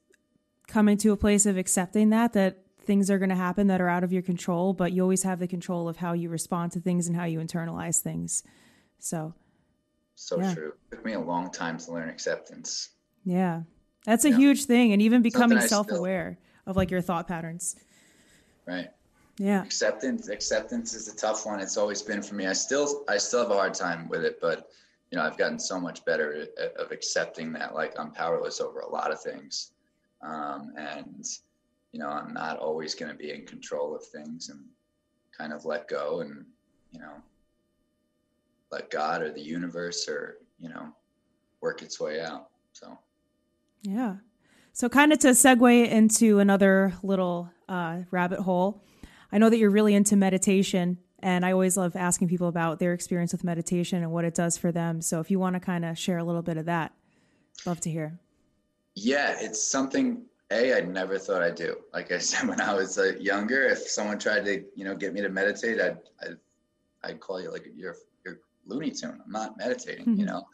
coming 0.66 0.96
to 0.96 1.12
a 1.12 1.16
place 1.16 1.46
of 1.46 1.56
accepting 1.56 2.10
that 2.10 2.32
that 2.32 2.58
things 2.84 3.10
are 3.10 3.18
going 3.18 3.28
to 3.30 3.36
happen 3.36 3.66
that 3.66 3.80
are 3.80 3.88
out 3.88 4.02
of 4.02 4.12
your 4.12 4.22
control 4.22 4.72
but 4.72 4.92
you 4.92 5.02
always 5.02 5.22
have 5.22 5.38
the 5.38 5.46
control 5.46 5.88
of 5.88 5.96
how 5.98 6.12
you 6.12 6.28
respond 6.28 6.72
to 6.72 6.80
things 6.80 7.06
and 7.06 7.16
how 7.16 7.24
you 7.24 7.38
internalize 7.38 8.00
things 8.00 8.42
so, 9.00 9.34
so 10.14 10.40
yeah. 10.40 10.54
true. 10.54 10.72
It 10.92 10.96
took 10.96 11.04
me 11.04 11.14
a 11.14 11.20
long 11.20 11.50
time 11.50 11.78
to 11.78 11.92
learn 11.92 12.08
acceptance. 12.08 12.90
Yeah. 13.24 13.62
That's 14.04 14.24
a 14.24 14.30
yeah. 14.30 14.36
huge 14.36 14.64
thing. 14.66 14.92
And 14.92 15.02
even 15.02 15.22
becoming 15.22 15.60
self 15.60 15.90
aware 15.90 16.38
of 16.66 16.76
like 16.76 16.90
your 16.90 17.00
thought 17.00 17.26
patterns. 17.26 17.76
Right. 18.66 18.88
Yeah. 19.40 19.62
Acceptance, 19.62 20.28
acceptance 20.28 20.92
is 20.92 21.08
a 21.08 21.16
tough 21.16 21.46
one. 21.46 21.60
It's 21.60 21.78
always 21.78 22.02
been 22.02 22.20
for 22.20 22.34
me. 22.34 22.46
I 22.46 22.52
still, 22.52 23.04
I 23.08 23.16
still 23.16 23.40
have 23.40 23.50
a 23.50 23.54
hard 23.54 23.72
time 23.72 24.06
with 24.06 24.22
it, 24.22 24.38
but 24.38 24.68
you 25.10 25.16
know, 25.16 25.24
I've 25.24 25.38
gotten 25.38 25.58
so 25.58 25.80
much 25.80 26.04
better 26.04 26.46
at, 26.58 26.76
of 26.76 26.92
accepting 26.92 27.50
that 27.54 27.74
like 27.74 27.98
I'm 27.98 28.10
powerless 28.10 28.60
over 28.60 28.80
a 28.80 28.88
lot 28.90 29.10
of 29.10 29.22
things. 29.22 29.72
Um, 30.20 30.74
and, 30.76 31.26
you 31.92 32.00
know, 32.00 32.08
I'm 32.08 32.34
not 32.34 32.58
always 32.58 32.94
going 32.94 33.10
to 33.10 33.16
be 33.16 33.32
in 33.32 33.46
control 33.46 33.96
of 33.96 34.04
things 34.04 34.50
and 34.50 34.60
kind 35.36 35.54
of 35.54 35.64
let 35.64 35.88
go 35.88 36.20
and, 36.20 36.44
you 36.92 37.00
know, 37.00 37.14
let 38.70 38.90
God 38.90 39.22
or 39.22 39.32
the 39.32 39.40
universe 39.40 40.06
or, 40.06 40.36
you 40.58 40.68
know, 40.68 40.94
work 41.62 41.80
its 41.80 41.98
way 41.98 42.20
out. 42.20 42.50
So, 42.74 42.98
yeah. 43.80 44.16
So, 44.74 44.90
kind 44.90 45.14
of 45.14 45.18
to 45.20 45.28
segue 45.28 45.88
into 45.88 46.40
another 46.40 46.92
little 47.02 47.50
uh, 47.70 48.00
rabbit 48.10 48.40
hole, 48.40 48.82
I 49.32 49.38
know 49.38 49.50
that 49.50 49.58
you're 49.58 49.70
really 49.70 49.94
into 49.94 50.16
meditation, 50.16 50.98
and 51.20 51.44
I 51.44 51.52
always 51.52 51.76
love 51.76 51.96
asking 51.96 52.28
people 52.28 52.48
about 52.48 52.78
their 52.78 52.92
experience 52.92 53.32
with 53.32 53.44
meditation 53.44 54.02
and 54.02 54.10
what 54.10 54.24
it 54.24 54.34
does 54.34 54.58
for 54.58 54.72
them. 54.72 55.00
So, 55.02 55.20
if 55.20 55.30
you 55.30 55.38
want 55.38 55.54
to 55.54 55.60
kind 55.60 55.84
of 55.84 55.98
share 55.98 56.18
a 56.18 56.24
little 56.24 56.42
bit 56.42 56.56
of 56.56 56.66
that, 56.66 56.92
love 57.66 57.80
to 57.80 57.90
hear. 57.90 58.18
Yeah, 58.94 59.36
it's 59.38 59.62
something 59.62 60.24
a 60.50 60.76
I 60.76 60.80
never 60.80 61.18
thought 61.18 61.42
I'd 61.42 61.54
do. 61.54 61.76
Like 61.92 62.12
I 62.12 62.18
said, 62.28 62.48
when 62.48 62.60
I 62.60 62.74
was 62.74 62.98
uh, 62.98 63.12
younger, 63.18 63.64
if 63.64 63.78
someone 63.78 64.18
tried 64.18 64.44
to, 64.46 64.64
you 64.74 64.84
know, 64.84 64.94
get 64.94 65.12
me 65.12 65.20
to 65.20 65.28
meditate, 65.28 65.80
I'd, 65.80 65.98
I'd, 66.22 66.36
I'd 67.02 67.20
call 67.20 67.40
you 67.40 67.50
like 67.50 67.66
you're 67.74 67.96
you're 68.24 68.40
Looney 68.66 68.90
Tune. 68.90 69.20
I'm 69.24 69.32
not 69.32 69.56
meditating, 69.56 70.06
mm-hmm. 70.06 70.20
you 70.20 70.26
know. 70.26 70.46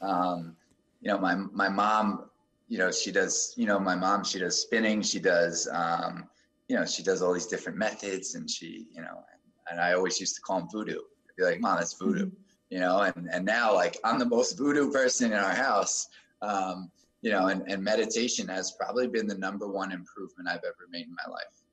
Um, 0.00 0.56
you 1.00 1.10
know, 1.10 1.18
my 1.18 1.34
my 1.34 1.68
mom, 1.68 2.30
you 2.68 2.78
know, 2.78 2.90
she 2.90 3.12
does, 3.12 3.54
you 3.56 3.66
know, 3.66 3.78
my 3.78 3.94
mom, 3.94 4.24
she 4.24 4.38
does 4.38 4.60
spinning, 4.60 5.02
she 5.02 5.20
does, 5.20 5.68
um, 5.72 6.28
you 6.68 6.76
know, 6.76 6.86
she 6.86 7.02
does 7.02 7.22
all 7.22 7.32
these 7.32 7.46
different 7.46 7.78
methods, 7.78 8.34
and 8.34 8.48
she, 8.48 8.86
you 8.92 9.02
know, 9.02 9.22
and 9.70 9.80
I 9.80 9.92
always 9.92 10.20
used 10.20 10.34
to 10.36 10.42
call 10.42 10.60
them 10.60 10.68
voodoo. 10.70 10.98
I'd 10.98 11.36
be 11.36 11.44
like, 11.44 11.60
Mom, 11.60 11.78
that's 11.78 11.94
voodoo, 11.94 12.26
mm-hmm. 12.26 12.34
you 12.70 12.80
know. 12.80 13.00
And 13.00 13.28
and 13.32 13.44
now, 13.44 13.74
like, 13.74 13.98
I'm 14.04 14.18
the 14.18 14.26
most 14.26 14.58
voodoo 14.58 14.90
person 14.90 15.32
in 15.32 15.38
our 15.38 15.54
house. 15.54 16.08
Um, 16.42 16.90
you 17.24 17.30
know, 17.30 17.46
and, 17.46 17.62
and 17.68 17.82
meditation 17.82 18.46
has 18.48 18.72
probably 18.72 19.08
been 19.08 19.26
the 19.26 19.38
number 19.38 19.66
one 19.66 19.92
improvement 19.92 20.46
I've 20.46 20.58
ever 20.58 20.86
made 20.90 21.06
in 21.06 21.16
my 21.24 21.32
life. 21.32 21.64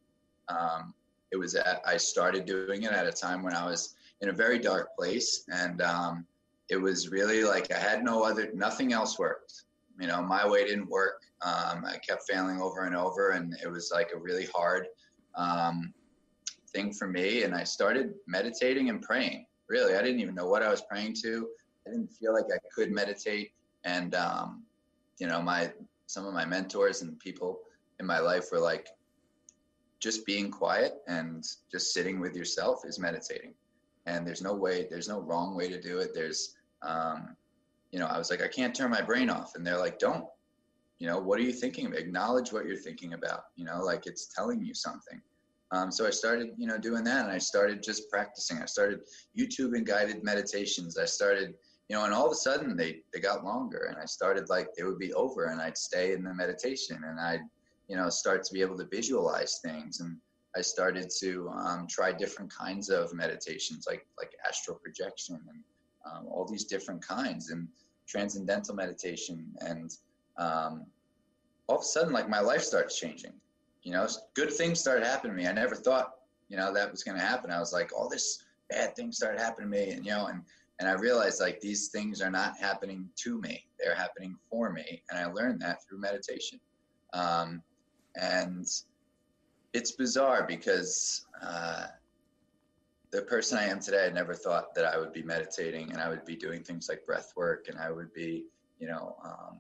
Um, 0.48 0.94
it 1.32 1.36
was 1.36 1.56
at, 1.56 1.82
I 1.86 1.98
started 1.98 2.46
doing 2.46 2.84
it 2.84 2.94
at 2.94 3.06
a 3.06 3.12
time 3.12 3.44
when 3.44 3.54
I 3.54 3.66
was 3.66 3.96
in 4.22 4.30
a 4.30 4.32
very 4.32 4.60
dark 4.60 4.96
place. 4.98 5.44
And 5.52 5.82
um, 5.82 6.26
it 6.70 6.78
was 6.78 7.10
really 7.10 7.44
like 7.44 7.70
I 7.70 7.78
had 7.78 8.02
no 8.02 8.24
other, 8.24 8.50
nothing 8.54 8.94
else 8.94 9.20
worked. 9.20 9.64
You 10.02 10.08
know, 10.08 10.22
my 10.22 10.48
way 10.48 10.66
didn't 10.66 10.90
work. 10.90 11.22
Um, 11.42 11.86
I 11.86 11.98
kept 12.06 12.24
failing 12.30 12.60
over 12.60 12.86
and 12.86 12.96
over, 12.96 13.30
and 13.30 13.56
it 13.64 13.68
was 13.70 13.92
like 13.94 14.10
a 14.14 14.20
really 14.20 14.48
hard 14.48 14.88
um, 15.36 15.94
thing 16.70 16.92
for 16.92 17.08
me. 17.08 17.44
And 17.44 17.54
I 17.54 17.64
started 17.64 18.16
meditating 18.28 18.90
and 18.90 19.02
praying. 19.02 19.46
Really, 19.70 19.96
I 19.96 20.02
didn't 20.02 20.20
even 20.20 20.36
know 20.36 20.48
what 20.48 20.64
I 20.64 20.70
was 20.70 20.82
praying 20.82 21.16
to. 21.22 21.48
I 21.88 21.92
didn't 21.92 22.12
feel 22.12 22.34
like 22.34 22.46
I 22.54 22.58
could 22.74 22.92
meditate. 22.92 23.52
And 23.84 24.16
um, 24.16 24.64
you 25.20 25.28
know, 25.28 25.42
my 25.42 25.72
some 26.08 26.26
of 26.26 26.34
my 26.34 26.46
mentors 26.46 27.04
and 27.04 27.18
people 27.20 27.60
in 28.00 28.06
my 28.06 28.20
life 28.20 28.46
were 28.52 28.60
like, 28.60 28.88
just 30.00 30.26
being 30.26 30.50
quiet 30.50 30.96
and 31.08 31.48
just 31.72 31.94
sitting 31.94 32.20
with 32.20 32.36
yourself 32.36 32.82
is 32.86 32.98
meditating 32.98 33.54
and 34.08 34.26
there's 34.26 34.42
no 34.42 34.54
way 34.54 34.88
there's 34.90 35.08
no 35.08 35.20
wrong 35.22 35.56
way 35.56 35.70
to 35.70 35.80
do 35.80 36.00
it 36.00 36.10
there's 36.14 36.56
um, 36.82 37.36
you 37.92 38.00
know, 38.00 38.08
I 38.08 38.18
was 38.18 38.30
like, 38.30 38.42
I 38.42 38.48
can't 38.48 38.76
turn 38.76 38.90
my 38.90 39.02
brain 39.02 39.30
off. 39.30 39.56
And 39.56 39.66
they're 39.66 39.78
like, 39.78 40.00
don't, 40.00 40.26
you 41.00 41.08
know, 41.08 41.20
what 41.20 41.40
are 41.40 41.44
you 41.44 41.52
thinking 41.52 41.88
of? 41.88 41.94
Acknowledge 41.94 42.54
what 42.54 42.66
you're 42.66 42.78
thinking 42.78 43.14
about, 43.14 43.46
you 43.56 43.66
know, 43.66 43.82
like 43.82 44.08
it's 44.08 44.28
telling 44.28 44.64
you 44.64 44.74
something. 44.74 45.22
Um, 45.72 45.92
so 45.92 46.06
I 46.06 46.10
started, 46.10 46.52
you 46.58 46.68
know, 46.68 46.78
doing 46.78 47.04
that 47.06 47.24
and 47.26 47.32
I 47.32 47.38
started 47.38 47.82
just 47.82 48.10
practicing. 48.10 48.60
I 48.60 48.66
started 48.66 49.02
YouTube 49.38 49.76
and 49.76 49.86
guided 49.86 50.24
meditations. 50.24 50.98
I 50.98 51.06
started, 51.06 51.54
you 51.88 51.96
know, 51.96 52.06
and 52.06 52.14
all 52.14 52.26
of 52.26 52.32
a 52.32 52.36
sudden 52.36 52.76
they, 52.76 53.02
they 53.14 53.20
got 53.20 53.44
longer 53.44 53.88
and 53.90 53.98
I 53.98 54.06
started 54.06 54.50
like, 54.50 54.68
they 54.76 54.84
would 54.84 55.00
be 55.00 55.14
over 55.14 55.46
and 55.46 55.62
I'd 55.62 55.78
stay 55.78 56.14
in 56.14 56.24
the 56.24 56.34
meditation 56.34 57.02
and 57.06 57.20
I'd, 57.20 57.42
you 57.88 57.96
know, 57.96 58.10
start 58.10 58.44
to 58.44 58.54
be 58.54 58.62
able 58.62 58.78
to 58.78 58.86
visualize 58.86 59.60
things. 59.64 60.02
And 60.02 60.18
I 60.56 60.62
started 60.62 61.10
to 61.22 61.50
um, 61.50 61.88
try 61.90 62.12
different 62.12 62.54
kinds 62.54 62.90
of 62.90 63.14
meditations 63.14 63.86
like, 63.88 64.06
like 64.18 64.32
astral 64.48 64.78
projection 64.78 65.40
and 65.50 65.64
um, 66.06 66.28
all 66.30 66.46
these 66.46 66.66
different 66.66 67.02
kinds 67.06 67.50
and 67.52 67.68
transcendental 68.08 68.76
meditation. 68.76 69.46
And 69.62 69.96
um, 70.38 70.86
all 71.68 71.78
of 71.78 71.82
a 71.82 71.86
sudden, 71.86 72.14
like 72.14 72.30
my 72.30 72.40
life 72.40 72.64
starts 72.64 73.00
changing. 73.00 73.34
You 73.84 73.94
know, 73.94 74.08
good 74.36 74.52
things 74.52 74.80
started 74.80 75.06
happening 75.06 75.36
to 75.36 75.42
me. 75.42 75.48
I 75.48 75.54
never 75.54 75.76
thought, 75.76 76.16
you 76.50 76.58
know, 76.58 76.74
that 76.74 76.92
was 76.92 77.04
going 77.04 77.18
to 77.18 77.24
happen. 77.24 77.50
I 77.50 77.60
was 77.60 77.74
like, 77.74 77.92
all 77.98 78.10
this 78.10 78.44
bad 78.70 78.96
things 78.96 79.18
started 79.18 79.40
happening 79.40 79.72
to 79.72 79.78
me, 79.78 79.92
and 79.92 80.06
you 80.06 80.12
know, 80.12 80.28
and 80.28 80.44
and 80.80 80.90
I 80.90 80.94
realized 80.94 81.40
like 81.40 81.60
these 81.60 81.90
things 81.90 82.22
are 82.22 82.32
not 82.32 82.58
happening 82.58 83.10
to 83.18 83.40
me; 83.40 83.64
they're 83.80 83.96
happening 83.96 84.36
for 84.50 84.72
me, 84.72 85.04
and 85.10 85.20
I 85.20 85.26
learned 85.26 85.62
that 85.62 85.84
through 85.84 86.00
meditation. 86.00 86.60
Um, 87.14 87.62
and 88.20 88.68
it's 89.74 89.92
bizarre 89.92 90.46
because 90.48 91.26
uh, 91.42 91.88
the 93.12 93.22
person 93.24 93.58
I 93.58 93.66
am 93.66 93.80
today, 93.80 94.06
I 94.06 94.10
never 94.10 94.34
thought 94.34 94.74
that 94.74 94.86
I 94.86 94.98
would 94.98 95.12
be 95.12 95.22
meditating 95.22 95.92
and 95.92 96.00
I 96.00 96.08
would 96.08 96.24
be 96.24 96.36
doing 96.36 96.64
things 96.64 96.88
like 96.88 97.06
breath 97.06 97.34
work 97.36 97.68
and 97.68 97.78
I 97.78 97.92
would 97.92 98.14
be, 98.14 98.46
you 98.80 98.88
know, 98.88 99.18
um, 99.24 99.58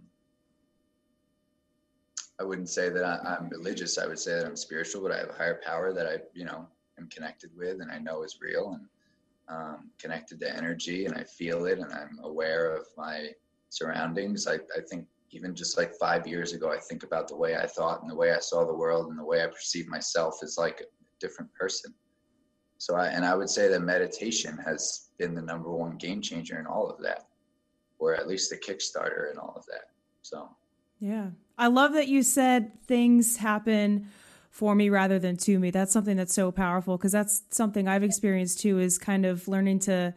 I 2.39 2.43
wouldn't 2.43 2.69
say 2.69 2.89
that 2.89 3.03
I, 3.03 3.37
am 3.37 3.49
religious. 3.49 3.97
I 3.97 4.07
would 4.07 4.19
say 4.19 4.35
that 4.35 4.45
I'm 4.45 4.55
spiritual, 4.55 5.01
but 5.01 5.11
I 5.11 5.17
have 5.19 5.29
a 5.29 5.33
higher 5.33 5.61
power 5.63 5.93
that 5.93 6.07
I, 6.07 6.19
you 6.33 6.45
know, 6.45 6.65
am 6.97 7.07
connected 7.09 7.51
with 7.55 7.81
and 7.81 7.91
I 7.91 7.99
know 7.99 8.23
is 8.23 8.39
real 8.41 8.71
and 8.71 8.85
um, 9.49 9.89
connected 9.99 10.39
to 10.39 10.55
energy 10.55 11.05
and 11.05 11.15
I 11.15 11.23
feel 11.25 11.65
it 11.65 11.79
and 11.79 11.91
I'm 11.91 12.19
aware 12.23 12.73
of 12.73 12.85
my 12.97 13.31
surroundings. 13.69 14.47
I, 14.47 14.55
I 14.55 14.81
think 14.89 15.05
even 15.31 15.53
just 15.53 15.77
like 15.77 15.93
five 15.99 16.25
years 16.25 16.53
ago, 16.53 16.71
I 16.71 16.77
think 16.77 17.03
about 17.03 17.27
the 17.27 17.35
way 17.35 17.57
I 17.57 17.67
thought 17.67 18.01
and 18.01 18.09
the 18.09 18.15
way 18.15 18.31
I 18.31 18.39
saw 18.39 18.65
the 18.65 18.73
world 18.73 19.09
and 19.09 19.19
the 19.19 19.25
way 19.25 19.43
I 19.43 19.47
perceive 19.47 19.89
myself 19.89 20.39
as 20.41 20.57
like 20.57 20.79
a 20.79 20.85
different 21.19 21.53
person 21.53 21.93
so 22.81 22.95
I, 22.95 23.09
and 23.09 23.23
I 23.23 23.35
would 23.35 23.47
say 23.47 23.67
that 23.67 23.81
meditation 23.81 24.57
has 24.65 25.09
been 25.19 25.35
the 25.35 25.41
number 25.43 25.69
one 25.69 25.97
game 25.97 26.19
changer 26.19 26.59
in 26.59 26.65
all 26.65 26.89
of 26.89 26.99
that, 27.03 27.27
or 27.99 28.15
at 28.15 28.27
least 28.27 28.49
the 28.49 28.57
Kickstarter 28.57 29.31
in 29.31 29.37
all 29.37 29.53
of 29.55 29.63
that. 29.67 29.91
So, 30.23 30.49
yeah, 30.99 31.27
I 31.59 31.67
love 31.67 31.93
that 31.93 32.07
you 32.07 32.23
said 32.23 32.71
things 32.87 33.37
happen 33.37 34.07
for 34.49 34.73
me 34.73 34.89
rather 34.89 35.19
than 35.19 35.37
to 35.37 35.59
me. 35.59 35.69
That's 35.69 35.93
something 35.93 36.17
that's 36.17 36.33
so 36.33 36.51
powerful 36.51 36.97
because 36.97 37.11
that's 37.11 37.43
something 37.51 37.87
I've 37.87 38.01
experienced 38.01 38.61
too. 38.61 38.79
Is 38.79 38.97
kind 38.97 39.27
of 39.27 39.47
learning 39.47 39.77
to. 39.81 40.15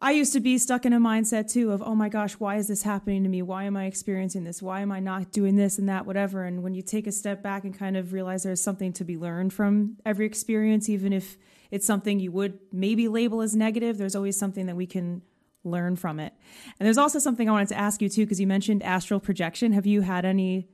I 0.00 0.10
used 0.10 0.34
to 0.34 0.40
be 0.40 0.58
stuck 0.58 0.84
in 0.84 0.92
a 0.92 1.00
mindset 1.00 1.50
too 1.50 1.72
of, 1.72 1.82
oh 1.82 1.94
my 1.94 2.10
gosh, 2.10 2.34
why 2.34 2.56
is 2.56 2.68
this 2.68 2.82
happening 2.82 3.22
to 3.22 3.30
me? 3.30 3.40
Why 3.40 3.64
am 3.64 3.76
I 3.76 3.86
experiencing 3.86 4.44
this? 4.44 4.60
Why 4.60 4.80
am 4.80 4.92
I 4.92 5.00
not 5.00 5.32
doing 5.32 5.56
this 5.56 5.78
and 5.78 5.88
that, 5.88 6.04
whatever? 6.04 6.44
And 6.44 6.62
when 6.62 6.74
you 6.74 6.82
take 6.82 7.06
a 7.06 7.12
step 7.12 7.42
back 7.42 7.64
and 7.64 7.76
kind 7.76 7.96
of 7.96 8.12
realize 8.12 8.42
there's 8.42 8.60
something 8.60 8.92
to 8.94 9.04
be 9.04 9.16
learned 9.16 9.54
from 9.54 9.96
every 10.04 10.26
experience, 10.26 10.90
even 10.90 11.14
if 11.14 11.38
it's 11.70 11.86
something 11.86 12.20
you 12.20 12.30
would 12.32 12.58
maybe 12.70 13.08
label 13.08 13.40
as 13.40 13.56
negative, 13.56 13.96
there's 13.96 14.14
always 14.14 14.38
something 14.38 14.66
that 14.66 14.76
we 14.76 14.86
can 14.86 15.22
learn 15.64 15.96
from 15.96 16.20
it. 16.20 16.34
And 16.78 16.86
there's 16.86 16.98
also 16.98 17.18
something 17.18 17.48
I 17.48 17.52
wanted 17.52 17.68
to 17.68 17.78
ask 17.78 18.02
you 18.02 18.10
too, 18.10 18.24
because 18.26 18.38
you 18.38 18.46
mentioned 18.46 18.82
astral 18.82 19.18
projection. 19.18 19.72
Have 19.72 19.86
you 19.86 20.02
had 20.02 20.26
any 20.26 20.68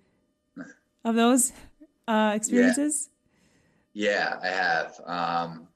of 1.05 1.15
those 1.15 1.53
uh, 2.09 2.33
experiences? 2.35 3.09
Yeah. 3.95 4.39
yeah, 4.41 4.41
I 4.43 4.49
have. 4.49 5.01
Um, 5.07 5.69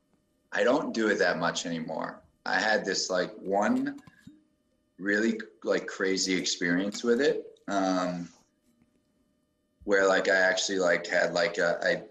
I 0.53 0.65
don't 0.65 0.93
do 0.93 1.09
it 1.09 1.19
that 1.21 1.39
much 1.39 1.65
anymore. 1.65 2.23
I 2.47 2.61
had 2.61 2.85
this 2.85 3.11
like 3.11 3.33
one 3.37 3.99
really 4.99 5.41
like 5.65 5.87
crazy 5.87 6.35
experience 6.35 7.03
with 7.03 7.21
it. 7.21 7.45
Um, 7.69 8.29
where 9.85 10.07
like 10.07 10.29
I 10.29 10.37
actually 10.37 10.79
like 10.79 11.07
had 11.07 11.33
like 11.33 11.59
a, 11.59 11.79
I 11.83 12.03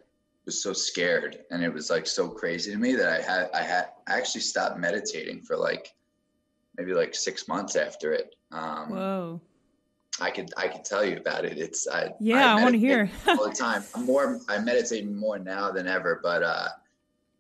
was 0.46 0.62
so 0.62 0.74
scared 0.74 1.40
and 1.52 1.64
it 1.64 1.74
was 1.74 1.90
like 1.90 2.08
so 2.08 2.28
crazy 2.28 2.72
to 2.72 2.78
me 2.78 2.96
that 2.96 3.10
I 3.10 3.22
had 3.22 3.50
I 3.54 3.64
had 3.64 3.90
I 4.08 4.18
actually 4.18 4.42
stopped 4.42 4.78
meditating 4.78 5.42
for 5.42 5.58
like 5.58 5.94
maybe 6.78 6.94
like 6.94 7.16
six 7.16 7.48
months 7.48 7.76
after 7.76 8.14
it. 8.14 8.36
Um, 8.52 8.90
Whoa. 8.92 9.42
I 10.22 10.32
could 10.32 10.52
I 10.56 10.68
could 10.68 10.86
tell 10.86 11.04
you 11.04 11.18
about 11.18 11.44
it. 11.44 11.58
It's 11.58 11.88
I 11.88 12.12
yeah 12.20 12.56
I, 12.56 12.60
I 12.60 12.64
want 12.64 12.74
to 12.74 12.80
hear 12.80 13.10
all 13.28 13.50
the 13.50 13.56
time. 13.56 13.84
I'm 13.94 14.06
more 14.06 14.40
I 14.48 14.60
meditate 14.60 15.10
more 15.10 15.40
now 15.40 15.72
than 15.72 15.88
ever, 15.88 16.20
but 16.24 16.44
uh, 16.44 16.68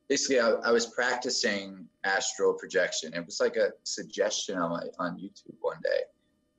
basically 0.07 0.39
I, 0.39 0.51
I, 0.51 0.71
was 0.71 0.87
practicing 0.87 1.87
astral 2.03 2.53
projection. 2.53 3.13
It 3.13 3.25
was 3.25 3.39
like 3.39 3.55
a 3.55 3.69
suggestion 3.83 4.57
on 4.57 4.69
my 4.71 4.83
on 4.99 5.17
YouTube 5.17 5.55
one 5.61 5.77
day, 5.83 6.01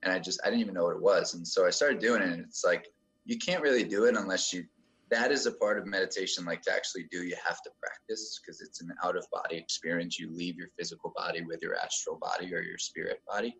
and 0.02 0.12
I 0.12 0.18
just 0.18 0.40
I 0.44 0.46
didn't 0.46 0.60
even 0.60 0.74
know 0.74 0.84
what 0.84 0.96
it 0.96 1.02
was, 1.02 1.34
and 1.34 1.46
so 1.46 1.66
I 1.66 1.70
started 1.70 2.00
doing 2.00 2.22
it. 2.22 2.30
And 2.30 2.44
it's 2.44 2.64
like 2.64 2.88
you 3.24 3.38
can't 3.38 3.62
really 3.62 3.84
do 3.84 4.04
it 4.04 4.16
unless 4.16 4.52
you 4.52 4.64
that 5.08 5.30
is 5.30 5.46
a 5.46 5.52
part 5.52 5.78
of 5.78 5.86
meditation 5.86 6.44
like 6.44 6.62
to 6.62 6.72
actually 6.72 7.04
do 7.10 7.22
you 7.22 7.36
have 7.46 7.62
to 7.62 7.70
practice 7.80 8.40
because 8.40 8.60
it's 8.60 8.80
an 8.80 8.92
out 9.04 9.16
of 9.16 9.26
body 9.30 9.56
experience 9.56 10.18
you 10.18 10.30
leave 10.32 10.56
your 10.56 10.68
physical 10.78 11.12
body 11.16 11.42
with 11.42 11.62
your 11.62 11.76
astral 11.76 12.16
body 12.16 12.52
or 12.52 12.60
your 12.60 12.78
spirit 12.78 13.20
body 13.28 13.56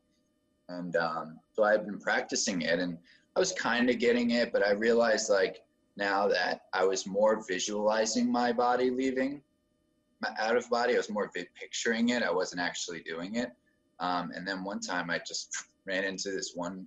and 0.68 0.97
um, 0.97 1.39
so 1.53 1.62
i've 1.62 1.87
been 1.87 2.01
practicing 2.01 2.62
it 2.62 2.80
and 2.80 2.99
i 3.37 3.39
was 3.39 3.53
kind 3.53 3.89
of 3.89 3.99
getting 3.99 4.30
it 4.30 4.53
but 4.53 4.66
i 4.66 4.72
realized 4.72 5.30
like 5.30 5.62
now 5.97 6.26
that 6.26 6.62
i 6.72 6.84
was 6.84 7.07
more 7.07 7.45
visualizing 7.47 8.30
my 8.30 8.53
body 8.53 8.91
leaving 8.91 9.41
out 10.39 10.57
of 10.57 10.69
body 10.71 10.95
i 10.95 10.97
was 10.97 11.11
more 11.11 11.31
picturing 11.59 12.11
it 12.11 12.23
i 12.23 12.31
wasn't 12.31 12.61
actually 12.61 13.01
doing 13.01 13.37
it 13.37 13.53
um, 13.99 14.31
and 14.35 14.47
then 14.47 14.64
one 14.64 14.81
time 14.81 15.11
i 15.11 15.19
just 15.19 15.64
ran 15.87 16.05
into 16.05 16.31
this 16.31 16.53
one 16.55 16.87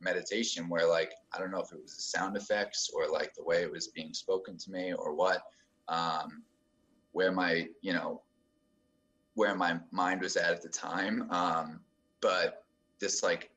meditation 0.00 0.68
where 0.68 0.88
like 0.88 1.12
I 1.32 1.38
don't 1.38 1.50
know 1.50 1.60
if 1.60 1.72
it 1.72 1.80
was 1.80 1.94
the 1.96 2.02
sound 2.02 2.36
effects 2.36 2.90
or 2.94 3.08
like 3.08 3.34
the 3.34 3.44
way 3.44 3.62
it 3.62 3.70
was 3.70 3.88
being 3.88 4.14
spoken 4.14 4.56
to 4.56 4.70
me 4.70 4.92
or 4.92 5.14
what, 5.14 5.42
um, 5.88 6.42
where 7.12 7.32
my 7.32 7.68
you 7.82 7.92
know 7.92 8.22
where 9.34 9.54
my 9.54 9.78
mind 9.90 10.22
was 10.22 10.36
at 10.36 10.52
at 10.52 10.62
the 10.62 10.68
time. 10.68 11.30
Um, 11.30 11.80
but 12.20 12.64
this 12.98 13.22
like 13.22 13.50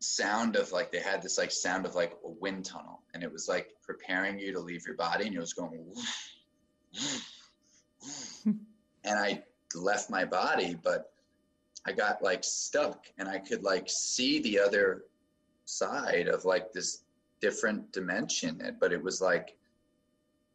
sound 0.00 0.56
of 0.56 0.72
like 0.72 0.90
they 0.90 1.00
had 1.00 1.22
this 1.22 1.38
like 1.38 1.50
sound 1.50 1.84
of 1.84 1.94
like 1.94 2.16
a 2.24 2.30
wind 2.30 2.64
tunnel 2.64 3.02
and 3.12 3.22
it 3.22 3.30
was 3.30 3.48
like 3.48 3.74
preparing 3.82 4.38
you 4.38 4.52
to 4.52 4.58
leave 4.58 4.86
your 4.86 4.96
body 4.96 5.26
and 5.26 5.34
it 5.34 5.38
was 5.38 5.52
going 5.52 5.84
and 8.44 8.58
I 9.04 9.42
left 9.74 10.10
my 10.10 10.24
body 10.24 10.76
but 10.82 11.12
I 11.86 11.92
got 11.92 12.22
like 12.22 12.44
stuck 12.44 13.06
and 13.18 13.28
I 13.28 13.38
could 13.38 13.62
like 13.62 13.88
see 13.88 14.40
the 14.40 14.58
other 14.58 15.04
side 15.64 16.28
of 16.28 16.44
like 16.44 16.72
this 16.72 17.02
different 17.40 17.92
dimension 17.92 18.76
but 18.80 18.92
it 18.92 19.02
was 19.02 19.20
like 19.20 19.56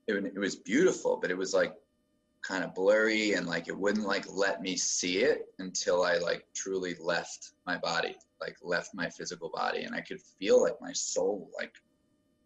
it, 0.07 0.13
it 0.13 0.37
was 0.37 0.55
beautiful 0.55 1.17
but 1.17 1.31
it 1.31 1.37
was 1.37 1.53
like 1.53 1.75
kind 2.41 2.63
of 2.63 2.75
blurry 2.75 3.33
and 3.33 3.47
like 3.47 3.67
it 3.67 3.77
wouldn't 3.77 4.05
like 4.05 4.25
let 4.31 4.61
me 4.61 4.75
see 4.75 5.19
it 5.19 5.47
until 5.57 6.03
i 6.03 6.17
like 6.17 6.45
truly 6.53 6.95
left 6.99 7.53
my 7.65 7.75
body 7.77 8.15
like 8.39 8.55
left 8.61 8.93
my 8.93 9.09
physical 9.09 9.49
body 9.49 9.83
and 9.83 9.95
i 9.95 10.01
could 10.01 10.21
feel 10.21 10.61
like 10.61 10.79
my 10.79 10.93
soul 10.93 11.49
like 11.57 11.73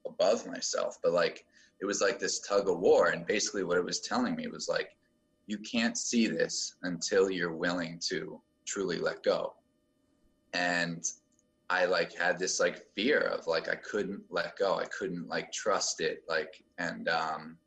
above 0.06 0.46
myself 0.48 0.98
but 1.04 1.14
like 1.14 1.46
it 1.82 1.86
was 1.86 2.02
like 2.02 2.20
this 2.20 2.40
tug 2.40 2.68
of 2.70 2.80
war 2.80 3.10
and 3.10 3.26
basically 3.26 3.64
what 3.64 3.78
it 3.78 3.84
was 3.84 4.02
telling 4.02 4.36
me 4.36 4.48
was 4.48 4.68
like 4.68 4.96
you 5.48 5.58
can't 5.60 5.98
see 5.98 6.28
this 6.28 6.76
until 6.84 7.30
you're 7.30 7.56
willing 7.56 8.00
to 8.00 8.40
truly 8.66 8.98
let 8.98 9.24
go 9.24 9.54
and 10.54 11.04
I 11.70 11.86
like 11.86 12.16
had 12.16 12.40
this 12.40 12.60
like 12.60 12.84
fear 12.96 13.20
of 13.20 13.46
like 13.46 13.70
I 13.70 13.76
couldn't 13.76 14.24
let 14.30 14.58
go. 14.58 14.80
I 14.80 14.86
couldn't 14.86 15.28
like 15.28 15.52
trust 15.52 16.02
it. 16.02 16.24
Like 16.28 16.64
and 16.80 17.08
um 17.08 17.58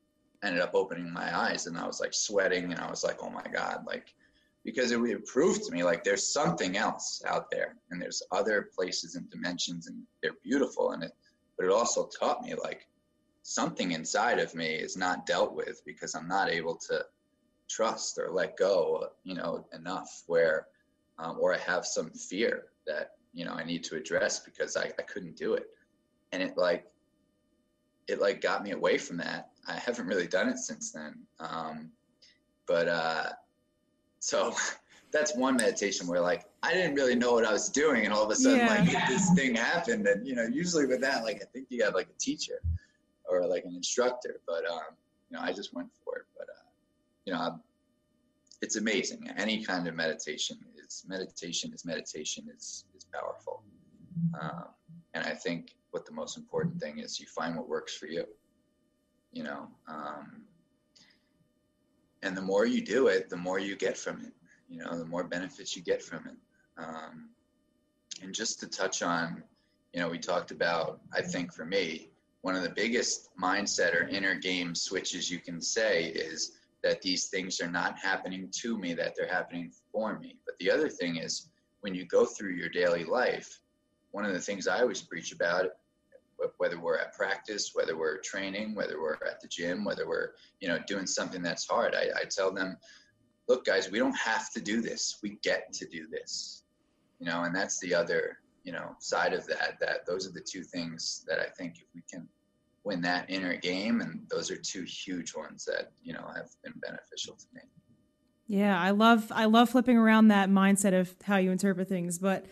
ended 0.44 0.60
up 0.60 0.74
opening 0.74 1.12
my 1.12 1.36
eyes 1.36 1.66
and 1.66 1.78
I 1.78 1.86
was 1.86 2.00
like 2.00 2.12
sweating 2.12 2.72
and 2.72 2.80
I 2.80 2.90
was 2.90 3.04
like, 3.04 3.18
oh 3.22 3.30
my 3.30 3.44
God, 3.52 3.84
like 3.86 4.12
because 4.64 4.90
it, 4.90 5.00
it 5.02 5.26
proved 5.26 5.64
to 5.64 5.72
me 5.72 5.84
like 5.84 6.02
there's 6.02 6.32
something 6.32 6.76
else 6.76 7.22
out 7.26 7.50
there 7.50 7.76
and 7.90 8.02
there's 8.02 8.22
other 8.32 8.70
places 8.74 9.14
and 9.14 9.30
dimensions 9.30 9.86
and 9.86 10.02
they're 10.22 10.36
beautiful 10.42 10.92
and 10.92 11.04
it 11.04 11.12
but 11.62 11.68
it 11.68 11.72
also 11.72 12.08
taught 12.08 12.42
me 12.42 12.54
like 12.56 12.88
something 13.42 13.92
inside 13.92 14.40
of 14.40 14.52
me 14.52 14.66
is 14.66 14.96
not 14.96 15.26
dealt 15.26 15.54
with 15.54 15.80
because 15.86 16.16
I'm 16.16 16.26
not 16.26 16.50
able 16.50 16.74
to 16.88 17.04
trust 17.70 18.18
or 18.18 18.32
let 18.32 18.56
go, 18.56 19.06
you 19.22 19.36
know, 19.36 19.64
enough 19.72 20.24
where 20.26 20.66
um, 21.18 21.36
or 21.38 21.54
I 21.54 21.58
have 21.58 21.86
some 21.86 22.10
fear 22.10 22.64
that 22.88 23.12
you 23.32 23.44
know 23.44 23.52
I 23.52 23.62
need 23.62 23.84
to 23.84 23.94
address 23.94 24.40
because 24.40 24.76
I, 24.76 24.90
I 24.98 25.02
couldn't 25.02 25.36
do 25.36 25.54
it. 25.54 25.66
And 26.32 26.42
it 26.42 26.56
like 26.56 26.86
it 28.08 28.20
like 28.20 28.40
got 28.40 28.64
me 28.64 28.72
away 28.72 28.98
from 28.98 29.18
that. 29.18 29.50
I 29.68 29.74
haven't 29.74 30.08
really 30.08 30.26
done 30.26 30.48
it 30.48 30.58
since 30.58 30.90
then. 30.90 31.20
Um, 31.38 31.90
but 32.66 32.88
uh, 32.88 33.28
so 34.18 34.52
that's 35.12 35.36
one 35.36 35.56
meditation 35.56 36.08
where 36.08 36.20
like 36.20 36.42
I 36.64 36.72
didn't 36.72 36.94
really 36.94 37.16
know 37.16 37.32
what 37.32 37.44
I 37.44 37.52
was 37.52 37.68
doing, 37.68 38.04
and 38.04 38.14
all 38.14 38.24
of 38.24 38.30
a 38.30 38.36
sudden 38.36 38.60
Yeah. 38.60 38.68
like 38.68 39.08
this 39.08 39.30
thing 39.34 39.54
happened, 39.54 40.06
and 40.06 40.26
you 40.26 40.34
know 40.34 40.44
usually 40.44 40.86
with 40.86 41.00
that 41.00 41.24
like 41.24 41.42
I 41.42 41.46
think 41.46 41.66
you 41.70 41.82
have 41.84 41.94
like 41.94 42.08
a 42.08 42.18
teacher 42.18 42.60
or 43.24 43.46
like 43.46 43.64
an 43.64 43.74
instructor, 43.74 44.40
but 44.46 44.68
um, 44.70 44.96
you 45.28 45.36
know 45.36 45.42
I 45.42 45.52
just 45.52 45.74
went 45.74 45.88
for 46.04 46.18
it. 46.18 46.26
But 46.36 46.48
uh, 46.48 46.68
you 47.24 47.32
know 47.32 47.40
I'm, 47.40 47.60
it's 48.60 48.76
amazing. 48.76 49.28
Any 49.36 49.64
kind 49.64 49.88
of 49.88 49.94
meditation 49.94 50.58
is 50.76 51.04
meditation 51.08 51.72
is 51.72 51.84
meditation 51.84 52.48
is 52.54 52.84
is 52.96 53.04
powerful, 53.12 53.64
um, 54.40 54.66
and 55.14 55.24
I 55.26 55.34
think 55.34 55.74
what 55.90 56.06
the 56.06 56.12
most 56.12 56.36
important 56.36 56.80
thing 56.80 57.00
is 57.00 57.18
you 57.18 57.26
find 57.26 57.56
what 57.56 57.68
works 57.68 57.94
for 57.96 58.06
you. 58.06 58.24
You 59.32 59.44
know. 59.44 59.68
Um, 59.88 60.44
and 62.24 62.36
the 62.36 62.42
more 62.42 62.66
you 62.66 62.80
do 62.80 63.08
it, 63.08 63.28
the 63.28 63.36
more 63.36 63.58
you 63.58 63.74
get 63.74 63.96
from 63.96 64.20
it. 64.20 64.32
You 64.68 64.78
know, 64.78 64.96
the 64.96 65.04
more 65.04 65.24
benefits 65.24 65.76
you 65.76 65.82
get 65.82 66.00
from 66.00 66.26
it. 66.28 66.36
Um, 66.78 67.30
and 68.22 68.34
just 68.34 68.60
to 68.60 68.68
touch 68.68 69.02
on, 69.02 69.42
you 69.92 70.00
know, 70.00 70.08
we 70.08 70.18
talked 70.18 70.50
about, 70.50 71.00
I 71.12 71.22
think 71.22 71.52
for 71.52 71.64
me, 71.64 72.10
one 72.42 72.56
of 72.56 72.62
the 72.62 72.70
biggest 72.70 73.28
mindset 73.40 73.94
or 73.94 74.08
inner 74.08 74.34
game 74.34 74.74
switches 74.74 75.30
you 75.30 75.38
can 75.38 75.60
say 75.60 76.06
is 76.06 76.52
that 76.82 77.02
these 77.02 77.26
things 77.26 77.60
are 77.60 77.70
not 77.70 77.98
happening 77.98 78.48
to 78.50 78.76
me, 78.76 78.94
that 78.94 79.14
they're 79.16 79.28
happening 79.28 79.70
for 79.92 80.18
me. 80.18 80.38
But 80.44 80.58
the 80.58 80.70
other 80.70 80.88
thing 80.88 81.16
is, 81.16 81.48
when 81.80 81.94
you 81.94 82.04
go 82.06 82.24
through 82.24 82.54
your 82.54 82.68
daily 82.68 83.04
life, 83.04 83.60
one 84.10 84.24
of 84.24 84.32
the 84.32 84.40
things 84.40 84.66
I 84.66 84.80
always 84.80 85.02
preach 85.02 85.32
about, 85.32 85.66
whether 86.58 86.80
we're 86.80 86.98
at 86.98 87.12
practice, 87.14 87.70
whether 87.74 87.96
we're 87.96 88.18
training, 88.18 88.74
whether 88.74 89.00
we're 89.00 89.14
at 89.26 89.40
the 89.40 89.48
gym, 89.48 89.84
whether 89.84 90.08
we're 90.08 90.30
you 90.60 90.68
know 90.68 90.78
doing 90.88 91.06
something 91.06 91.42
that's 91.42 91.66
hard, 91.66 91.94
I, 91.94 92.08
I 92.20 92.24
tell 92.24 92.52
them, 92.52 92.76
look, 93.48 93.64
guys, 93.64 93.90
we 93.90 93.98
don't 93.98 94.16
have 94.16 94.50
to 94.52 94.60
do 94.60 94.80
this. 94.80 95.18
We 95.22 95.38
get 95.42 95.72
to 95.74 95.86
do 95.86 96.08
this. 96.08 96.61
You 97.22 97.28
know, 97.28 97.44
and 97.44 97.54
that's 97.54 97.78
the 97.78 97.94
other 97.94 98.38
you 98.64 98.72
know 98.72 98.96
side 98.98 99.32
of 99.32 99.46
that. 99.46 99.78
That 99.78 100.04
those 100.08 100.26
are 100.26 100.32
the 100.32 100.40
two 100.40 100.64
things 100.64 101.24
that 101.28 101.38
I 101.38 101.46
think 101.46 101.76
if 101.76 101.84
we 101.94 102.02
can 102.10 102.28
win 102.82 103.00
that 103.02 103.30
inner 103.30 103.56
game, 103.56 104.00
and 104.00 104.26
those 104.28 104.50
are 104.50 104.56
two 104.56 104.82
huge 104.82 105.32
ones 105.36 105.64
that 105.66 105.92
you 106.02 106.14
know 106.14 106.26
have 106.34 106.48
been 106.64 106.74
beneficial 106.84 107.36
to 107.36 107.46
me. 107.54 107.60
Yeah, 108.48 108.76
I 108.76 108.90
love 108.90 109.30
I 109.30 109.44
love 109.44 109.70
flipping 109.70 109.96
around 109.96 110.28
that 110.28 110.50
mindset 110.50 110.98
of 110.98 111.14
how 111.22 111.36
you 111.36 111.52
interpret 111.52 111.88
things, 111.88 112.18
but 112.18 112.44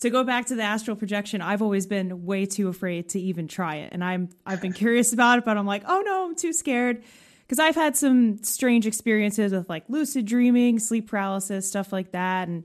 to 0.00 0.10
go 0.10 0.24
back 0.24 0.44
to 0.48 0.54
the 0.54 0.62
astral 0.62 0.94
projection, 0.94 1.40
I've 1.40 1.62
always 1.62 1.86
been 1.86 2.26
way 2.26 2.44
too 2.44 2.68
afraid 2.68 3.08
to 3.10 3.20
even 3.20 3.48
try 3.48 3.76
it. 3.76 3.94
And 3.94 4.04
I'm 4.04 4.28
I've 4.44 4.60
been 4.60 4.72
curious 4.84 5.14
about 5.14 5.38
it, 5.38 5.46
but 5.46 5.56
I'm 5.56 5.64
like, 5.64 5.84
"Oh 5.86 6.02
no, 6.04 6.26
I'm 6.26 6.36
too 6.36 6.52
scared." 6.52 7.02
Cuz 7.48 7.58
I've 7.58 7.76
had 7.76 7.96
some 7.96 8.42
strange 8.44 8.86
experiences 8.86 9.52
with 9.52 9.70
like 9.70 9.84
lucid 9.88 10.26
dreaming, 10.26 10.78
sleep 10.78 11.08
paralysis, 11.08 11.66
stuff 11.66 11.94
like 11.94 12.12
that, 12.12 12.48
and 12.48 12.64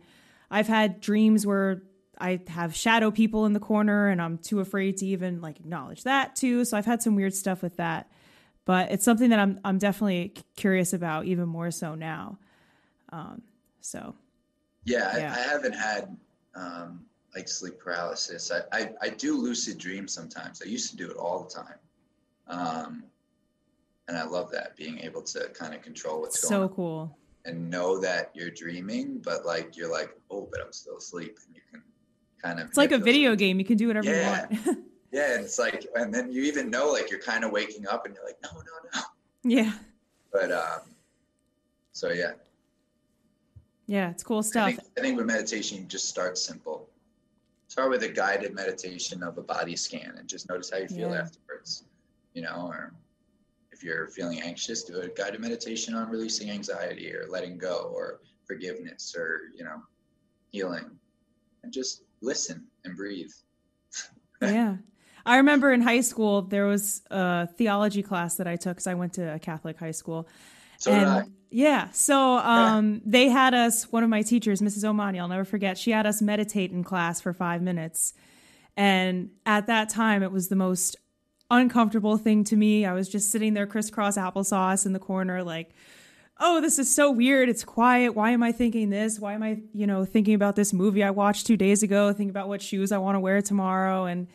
I've 0.54 0.68
had 0.68 1.02
dreams 1.02 1.48
where 1.48 1.82
I 2.20 2.40
have 2.48 2.76
shadow 2.76 3.10
people 3.10 3.48
in 3.48 3.54
the 3.54 3.60
corner 3.60 4.10
and 4.10 4.22
I'm 4.22 4.38
too 4.38 4.60
afraid 4.60 4.98
to 4.98 5.06
even 5.08 5.42
like 5.42 5.60
acknowledge 5.60 6.04
that 6.04 6.36
too. 6.36 6.64
So 6.64 6.78
I've 6.78 6.86
had 6.86 7.02
some 7.02 7.16
weird 7.16 7.34
stuff 7.34 7.64
with 7.64 7.78
that. 7.78 8.12
But 8.64 8.92
it's 8.92 9.04
something 9.04 9.32
that 9.32 9.40
I'm 9.40 9.60
I'm 9.66 9.80
definitely 9.80 10.36
curious 10.56 10.94
about 10.94 11.26
even 11.26 11.50
more 11.50 11.72
so 11.72 11.96
now. 11.96 12.38
Um, 13.10 13.42
so 13.82 14.14
Yeah, 14.86 15.10
I, 15.12 15.18
Yeah. 15.18 15.36
I 15.36 15.40
haven't 15.40 15.74
had 15.74 16.16
um, 16.54 17.04
like 17.36 17.48
sleep 17.48 17.80
paralysis. 17.80 18.52
I, 18.52 18.62
I, 18.72 18.92
I 19.02 19.10
do 19.10 19.42
lucid 19.42 19.80
dream 19.80 20.08
sometimes. 20.08 20.62
I 20.64 20.70
used 20.70 20.92
to 20.92 20.98
do 20.98 21.10
it 21.10 21.18
all 21.18 21.44
the 21.44 21.50
time. 21.50 21.80
Um, 22.48 23.04
and 24.08 24.16
I 24.16 24.24
love 24.24 24.52
that 24.52 24.76
being 24.76 25.00
able 25.00 25.24
to 25.24 25.50
kind 25.50 25.74
of 25.74 25.82
control 25.82 26.22
what's 26.22 26.48
going 26.48 26.62
on. 26.62 26.70
so 26.70 26.76
cool. 26.76 27.18
And 27.46 27.70
know 27.70 28.00
that 28.00 28.32
you're 28.34 28.50
dreaming, 28.52 29.20
but 29.24 29.46
like 29.46 29.76
you're 29.76 29.92
like, 29.92 30.16
oh, 30.32 30.48
but 30.52 30.62
I'm 30.62 30.72
still 30.74 30.98
asleep, 30.98 31.38
and 31.46 31.56
you 31.56 31.62
can 31.72 31.82
kind 32.42 32.60
of. 32.60 32.68
It's 32.68 32.78
like 32.78 32.92
a 32.92 32.98
video 32.98 33.36
game. 33.36 33.60
You 33.60 33.66
can 33.66 33.78
do 33.78 33.88
whatever 33.88 34.08
Yeah. 34.10 34.48
you 34.52 34.58
want. 34.66 34.80
Yeah, 35.12 35.36
and 35.36 35.44
it's 35.46 35.60
like, 35.60 35.86
and 35.94 36.12
then 36.12 36.32
you 36.32 36.42
even 36.46 36.72
know 36.72 36.90
like 36.90 37.12
you're 37.12 37.20
kind 37.22 37.44
of 37.44 37.52
waking 37.52 37.86
up, 37.88 38.08
and 38.08 38.16
you're 38.16 38.26
like, 38.26 38.38
no, 38.42 38.50
no, 38.56 38.62
no. 38.96 39.02
yeah. 39.44 39.74
But 40.32 40.52
um, 40.52 40.80
so 41.92 42.10
yeah, 42.10 42.32
Yeah, 43.86 44.10
it's 44.10 44.24
cool 44.24 44.40
I 44.40 44.42
stuff. 44.42 44.66
think, 44.70 44.80
I 44.98 45.02
think 45.02 45.18
with 45.18 45.28
meditation, 45.28 45.78
you 45.78 45.84
just 45.86 46.10
start 46.10 46.36
simple. 46.40 46.90
Start 47.68 47.92
with 47.92 48.02
a 48.02 48.10
guided 48.10 48.56
meditation 48.56 49.22
of 49.22 49.38
a 49.38 49.44
body 49.44 49.76
scan 49.76 50.16
and 50.18 50.28
just 50.28 50.50
notice 50.50 50.72
how 50.72 50.78
you 50.80 50.88
feel 50.88 51.12
Yeah. 51.12 51.22
afterwards. 51.22 51.84
You 52.34 52.42
know, 52.42 52.70
or 52.72 52.92
if 53.84 53.88
you're 53.88 54.08
feeling 54.08 54.42
anxious, 54.42 54.84
do 54.84 55.02
a 55.02 55.10
guided 55.10 55.42
meditation 55.42 55.94
on 55.94 56.10
releasing 56.10 56.50
anxiety 56.50 57.14
or 57.14 57.28
letting 57.30 57.58
go 57.58 57.92
or 57.94 58.22
forgiveness 58.46 59.14
or, 59.18 59.52
you 59.58 59.66
know, 59.66 59.82
healing. 60.52 60.90
And 61.64 61.74
just 61.74 62.04
listen 62.22 62.66
and 62.86 62.96
breathe. 62.96 63.32
yeah. 64.42 64.78
I 65.26 65.38
remember 65.38 65.74
in 65.74 65.82
high 65.82 66.00
school 66.00 66.44
there 66.44 66.66
was 66.66 67.02
a 67.12 67.48
theology 67.58 68.04
class 68.04 68.36
that 68.36 68.48
I 68.48 68.56
took 68.56 68.78
because 68.78 68.88
I 68.88 68.94
went 68.94 69.14
to 69.14 69.34
a 69.36 69.40
Catholic 69.40 69.78
high 69.78 69.92
school. 69.92 70.28
So 70.78 70.92
did 70.92 71.04
I. 71.04 71.24
yeah, 71.50 71.92
so 71.92 72.38
um, 72.38 73.02
they 73.06 73.30
had 73.30 73.54
us. 73.54 73.92
One 73.92 74.04
of 74.04 74.10
my 74.10 74.22
teachers, 74.22 74.62
Mrs. 74.62 74.84
Omani, 74.84 75.20
I'll 75.20 75.30
never 75.30 75.46
forget. 75.46 75.78
She 75.78 75.92
had 75.92 76.06
us 76.06 76.22
meditate 76.22 76.72
in 76.72 76.84
class 76.84 77.22
for 77.22 77.32
five 77.32 77.62
minutes, 77.62 78.14
and 78.76 79.30
at 79.46 79.68
that 79.68 79.88
time, 79.88 80.24
it 80.24 80.32
was 80.32 80.50
the 80.50 80.58
most 80.58 80.98
uncomfortable 81.50 82.18
thing 82.18 82.44
to 82.46 82.56
me. 82.56 82.86
I 82.86 82.94
was 82.94 83.10
just 83.10 83.32
sitting 83.32 83.54
there, 83.54 83.68
crisscross 83.68 84.18
applesauce 84.18 84.86
in 84.86 84.94
the 84.94 85.00
corner, 85.00 85.44
like, 85.44 85.72
oh, 86.40 86.62
this 86.62 86.80
is 86.80 86.94
so 86.94 87.12
weird. 87.12 87.50
It's 87.50 87.64
quiet. 87.64 88.16
Why 88.16 88.32
am 88.32 88.44
I 88.44 88.52
thinking 88.52 88.90
this? 88.90 89.20
Why 89.20 89.34
am 89.34 89.44
I, 89.44 89.62
you 89.74 89.88
know, 89.88 90.06
thinking 90.06 90.34
about 90.34 90.56
this 90.56 90.74
movie 90.74 91.04
I 91.04 91.12
watched 91.12 91.48
two 91.48 91.58
days 91.58 91.84
ago? 91.84 92.12
Thinking 92.12 92.30
about 92.30 92.48
what 92.48 92.62
shoes 92.62 92.92
I 92.92 92.98
want 92.98 93.16
to 93.16 93.20
wear 93.20 93.42
tomorrow, 93.42 94.06
and 94.06 94.28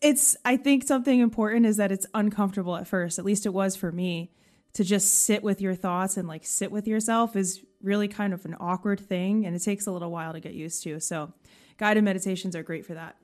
it's. 0.00 0.36
I 0.44 0.56
think 0.56 0.84
something 0.84 1.20
important 1.20 1.66
is 1.66 1.76
that 1.76 1.92
it's 1.92 2.06
uncomfortable 2.14 2.76
at 2.76 2.86
first. 2.86 3.18
At 3.18 3.24
least 3.24 3.46
it 3.46 3.54
was 3.54 3.76
for 3.76 3.92
me 3.92 4.32
to 4.74 4.84
just 4.84 5.12
sit 5.12 5.42
with 5.42 5.60
your 5.60 5.74
thoughts 5.74 6.16
and 6.16 6.26
like 6.26 6.46
sit 6.46 6.72
with 6.72 6.88
yourself 6.88 7.36
is 7.36 7.62
really 7.82 8.08
kind 8.08 8.32
of 8.32 8.44
an 8.46 8.56
awkward 8.58 8.98
thing 8.98 9.44
and 9.44 9.54
it 9.54 9.58
takes 9.58 9.86
a 9.86 9.92
little 9.92 10.10
while 10.10 10.32
to 10.32 10.40
get 10.40 10.54
used 10.54 10.82
to. 10.84 10.98
So, 11.00 11.32
guided 11.78 12.04
meditations 12.04 12.56
are 12.56 12.62
great 12.62 12.86
for 12.86 12.94
that. 12.94 13.16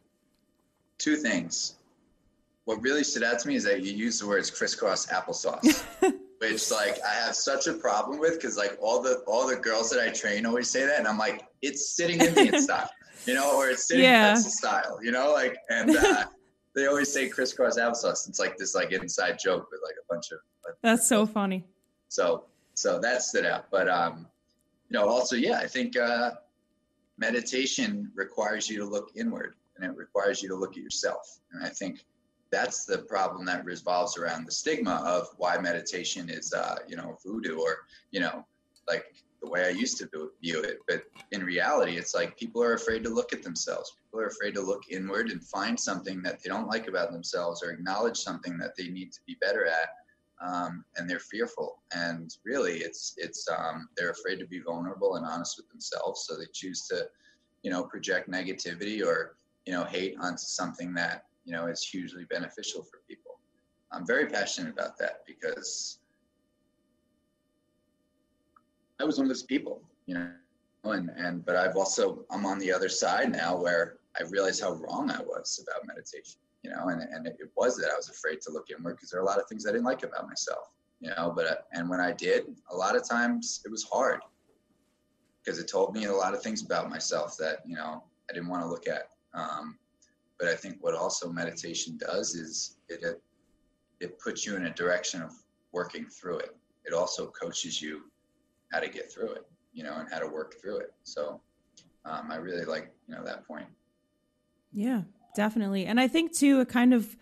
Two 0.98 1.16
things. 1.16 1.74
What 2.68 2.82
really 2.82 3.02
stood 3.02 3.22
out 3.22 3.38
to 3.38 3.48
me 3.48 3.54
is 3.54 3.64
that 3.64 3.82
you 3.82 3.92
use 3.94 4.18
the 4.18 4.26
words 4.26 4.50
crisscross 4.50 5.06
applesauce. 5.06 5.82
which 6.38 6.70
like 6.70 6.98
I 7.02 7.14
have 7.14 7.34
such 7.34 7.66
a 7.66 7.72
problem 7.72 8.18
with 8.18 8.34
because 8.34 8.58
like 8.58 8.76
all 8.78 9.00
the 9.00 9.24
all 9.26 9.48
the 9.48 9.56
girls 9.56 9.88
that 9.88 10.06
I 10.06 10.10
train 10.10 10.44
always 10.44 10.68
say 10.68 10.84
that, 10.84 10.98
and 10.98 11.08
I'm 11.08 11.16
like, 11.16 11.46
it's 11.62 11.96
sitting 11.96 12.20
Indian 12.20 12.60
style, 12.66 12.90
you 13.24 13.32
know, 13.32 13.56
or 13.56 13.70
it's 13.70 13.88
sitting 13.88 14.04
Yeah. 14.04 14.32
pretzel 14.32 14.50
style, 14.50 14.98
you 15.02 15.12
know, 15.12 15.32
like 15.32 15.56
and 15.70 15.96
uh, 15.96 16.26
they 16.74 16.86
always 16.88 17.10
say 17.10 17.26
crisscross 17.30 17.78
applesauce. 17.78 18.28
It's 18.28 18.38
like 18.38 18.58
this 18.58 18.74
like 18.74 18.92
inside 18.92 19.38
joke 19.42 19.66
with 19.72 19.80
like 19.82 19.94
a 19.94 20.04
bunch 20.12 20.30
of 20.30 20.40
That's 20.82 21.08
so 21.08 21.24
funny. 21.24 21.64
so 22.08 22.44
so 22.74 22.98
that 23.00 23.22
stood 23.22 23.46
out. 23.46 23.70
But 23.70 23.88
um, 23.88 24.26
you 24.90 24.98
know, 24.98 25.08
also 25.08 25.36
yeah, 25.36 25.56
I 25.58 25.66
think 25.66 25.96
uh, 25.96 26.32
meditation 27.16 28.12
requires 28.14 28.68
you 28.68 28.76
to 28.80 28.84
look 28.84 29.08
inward 29.16 29.54
and 29.76 29.90
it 29.90 29.96
requires 29.96 30.42
you 30.42 30.50
to 30.50 30.54
look 30.54 30.72
at 30.72 30.82
yourself. 30.82 31.40
And 31.52 31.64
I 31.64 31.70
think 31.70 32.04
that's 32.50 32.84
the 32.84 32.98
problem 32.98 33.44
that 33.46 33.64
revolves 33.64 34.16
around 34.16 34.46
the 34.46 34.52
stigma 34.52 35.02
of 35.04 35.28
why 35.36 35.58
meditation 35.58 36.30
is 36.30 36.52
uh, 36.52 36.76
you 36.88 36.96
know, 36.96 37.18
voodoo 37.24 37.58
or, 37.58 37.78
you 38.10 38.20
know, 38.20 38.46
like 38.88 39.04
the 39.42 39.48
way 39.48 39.66
I 39.66 39.70
used 39.70 39.98
to 39.98 40.30
view 40.42 40.62
it. 40.62 40.78
But 40.88 41.04
in 41.32 41.44
reality, 41.44 41.96
it's 41.96 42.14
like 42.14 42.38
people 42.38 42.62
are 42.62 42.74
afraid 42.74 43.04
to 43.04 43.10
look 43.10 43.32
at 43.32 43.42
themselves. 43.42 43.94
People 44.02 44.20
are 44.20 44.28
afraid 44.28 44.54
to 44.54 44.62
look 44.62 44.90
inward 44.90 45.30
and 45.30 45.44
find 45.44 45.78
something 45.78 46.22
that 46.22 46.42
they 46.42 46.48
don't 46.48 46.68
like 46.68 46.88
about 46.88 47.12
themselves 47.12 47.62
or 47.62 47.70
acknowledge 47.70 48.16
something 48.16 48.58
that 48.58 48.74
they 48.76 48.88
need 48.88 49.12
to 49.12 49.20
be 49.26 49.36
better 49.40 49.66
at 49.66 49.90
um, 50.40 50.84
and 50.96 51.08
they're 51.08 51.18
fearful. 51.18 51.82
And 51.94 52.34
really, 52.44 52.78
it's 52.78 53.14
it's 53.16 53.48
um, 53.48 53.88
they're 53.96 54.10
afraid 54.10 54.38
to 54.38 54.46
be 54.46 54.60
vulnerable 54.60 55.16
and 55.16 55.26
honest 55.26 55.56
with 55.56 55.68
themselves, 55.68 56.26
so 56.26 56.36
they 56.36 56.46
choose 56.52 56.86
to, 56.88 57.06
you 57.62 57.70
know, 57.70 57.84
project 57.84 58.30
negativity 58.30 59.04
or 59.04 59.36
you 59.66 59.72
know 59.72 59.84
hate 59.84 60.16
onto 60.20 60.38
something 60.38 60.94
that 60.94 61.24
you 61.48 61.54
know 61.54 61.66
is 61.66 61.82
hugely 61.82 62.24
beneficial 62.24 62.82
for 62.82 63.00
people. 63.08 63.38
I'm 63.90 64.06
very 64.06 64.26
passionate 64.26 64.72
about 64.72 64.98
that 64.98 65.22
because 65.26 65.98
I 69.00 69.04
was 69.04 69.16
one 69.16 69.24
of 69.24 69.30
those 69.30 69.42
people, 69.42 69.82
you 70.06 70.14
know, 70.14 70.30
and 70.84 71.10
and 71.16 71.44
but 71.44 71.56
I've 71.56 71.76
also 71.76 72.24
I'm 72.30 72.44
on 72.44 72.58
the 72.58 72.72
other 72.72 72.88
side 72.88 73.32
now 73.32 73.56
where 73.56 73.98
I 74.20 74.24
realize 74.24 74.60
how 74.60 74.72
wrong 74.74 75.10
I 75.10 75.20
was 75.22 75.64
about 75.64 75.86
meditation 75.86 76.40
you 76.62 76.70
know, 76.70 76.88
and, 76.88 77.02
and 77.02 77.26
it 77.26 77.50
was 77.56 77.76
that 77.78 77.90
I 77.90 77.96
was 77.96 78.08
afraid 78.08 78.40
to 78.42 78.52
look 78.52 78.66
inward 78.70 78.96
because 78.96 79.10
there 79.10 79.20
are 79.20 79.22
a 79.22 79.26
lot 79.26 79.38
of 79.38 79.48
things 79.48 79.66
I 79.66 79.70
didn't 79.70 79.84
like 79.84 80.02
about 80.02 80.26
myself, 80.26 80.70
you 81.00 81.10
know, 81.10 81.32
but, 81.34 81.66
and 81.72 81.88
when 81.88 82.00
I 82.00 82.12
did, 82.12 82.46
a 82.70 82.76
lot 82.76 82.96
of 82.96 83.08
times 83.08 83.62
it 83.64 83.70
was 83.70 83.84
hard 83.84 84.20
because 85.42 85.58
it 85.58 85.68
told 85.68 85.94
me 85.94 86.04
a 86.04 86.12
lot 86.12 86.34
of 86.34 86.42
things 86.42 86.64
about 86.64 86.90
myself 86.90 87.36
that, 87.38 87.58
you 87.66 87.76
know, 87.76 88.02
I 88.28 88.32
didn't 88.32 88.48
want 88.48 88.62
to 88.62 88.68
look 88.68 88.88
at. 88.88 89.10
Um, 89.34 89.78
but 90.38 90.48
I 90.48 90.54
think 90.54 90.76
what 90.80 90.94
also 90.94 91.30
meditation 91.30 91.98
does 91.98 92.34
is 92.34 92.76
it, 92.88 93.02
it, 94.00 94.18
puts 94.18 94.46
you 94.46 94.56
in 94.56 94.66
a 94.66 94.70
direction 94.74 95.22
of 95.22 95.32
working 95.72 96.06
through 96.06 96.38
it. 96.38 96.56
It 96.84 96.94
also 96.94 97.26
coaches 97.26 97.82
you 97.82 98.02
how 98.72 98.80
to 98.80 98.88
get 98.88 99.10
through 99.12 99.32
it. 99.32 99.46
you 99.72 99.84
know, 99.84 99.94
and 99.98 100.08
how 100.10 100.18
to 100.18 100.26
work 100.26 100.60
through 100.60 100.78
it. 100.78 100.92
So 101.02 101.40
um, 102.04 102.30
I 102.30 102.36
really 102.36 102.64
like, 102.64 102.90
you 103.06 103.14
know, 103.14 103.24
that 103.24 103.46
point. 103.46 103.66
Yeah, 104.72 105.02
definitely. 105.36 105.86
And 105.86 106.00
I 106.00 106.08
think 106.08 106.34
too, 106.34 106.64
kind 106.66 106.94
of 106.94 107.16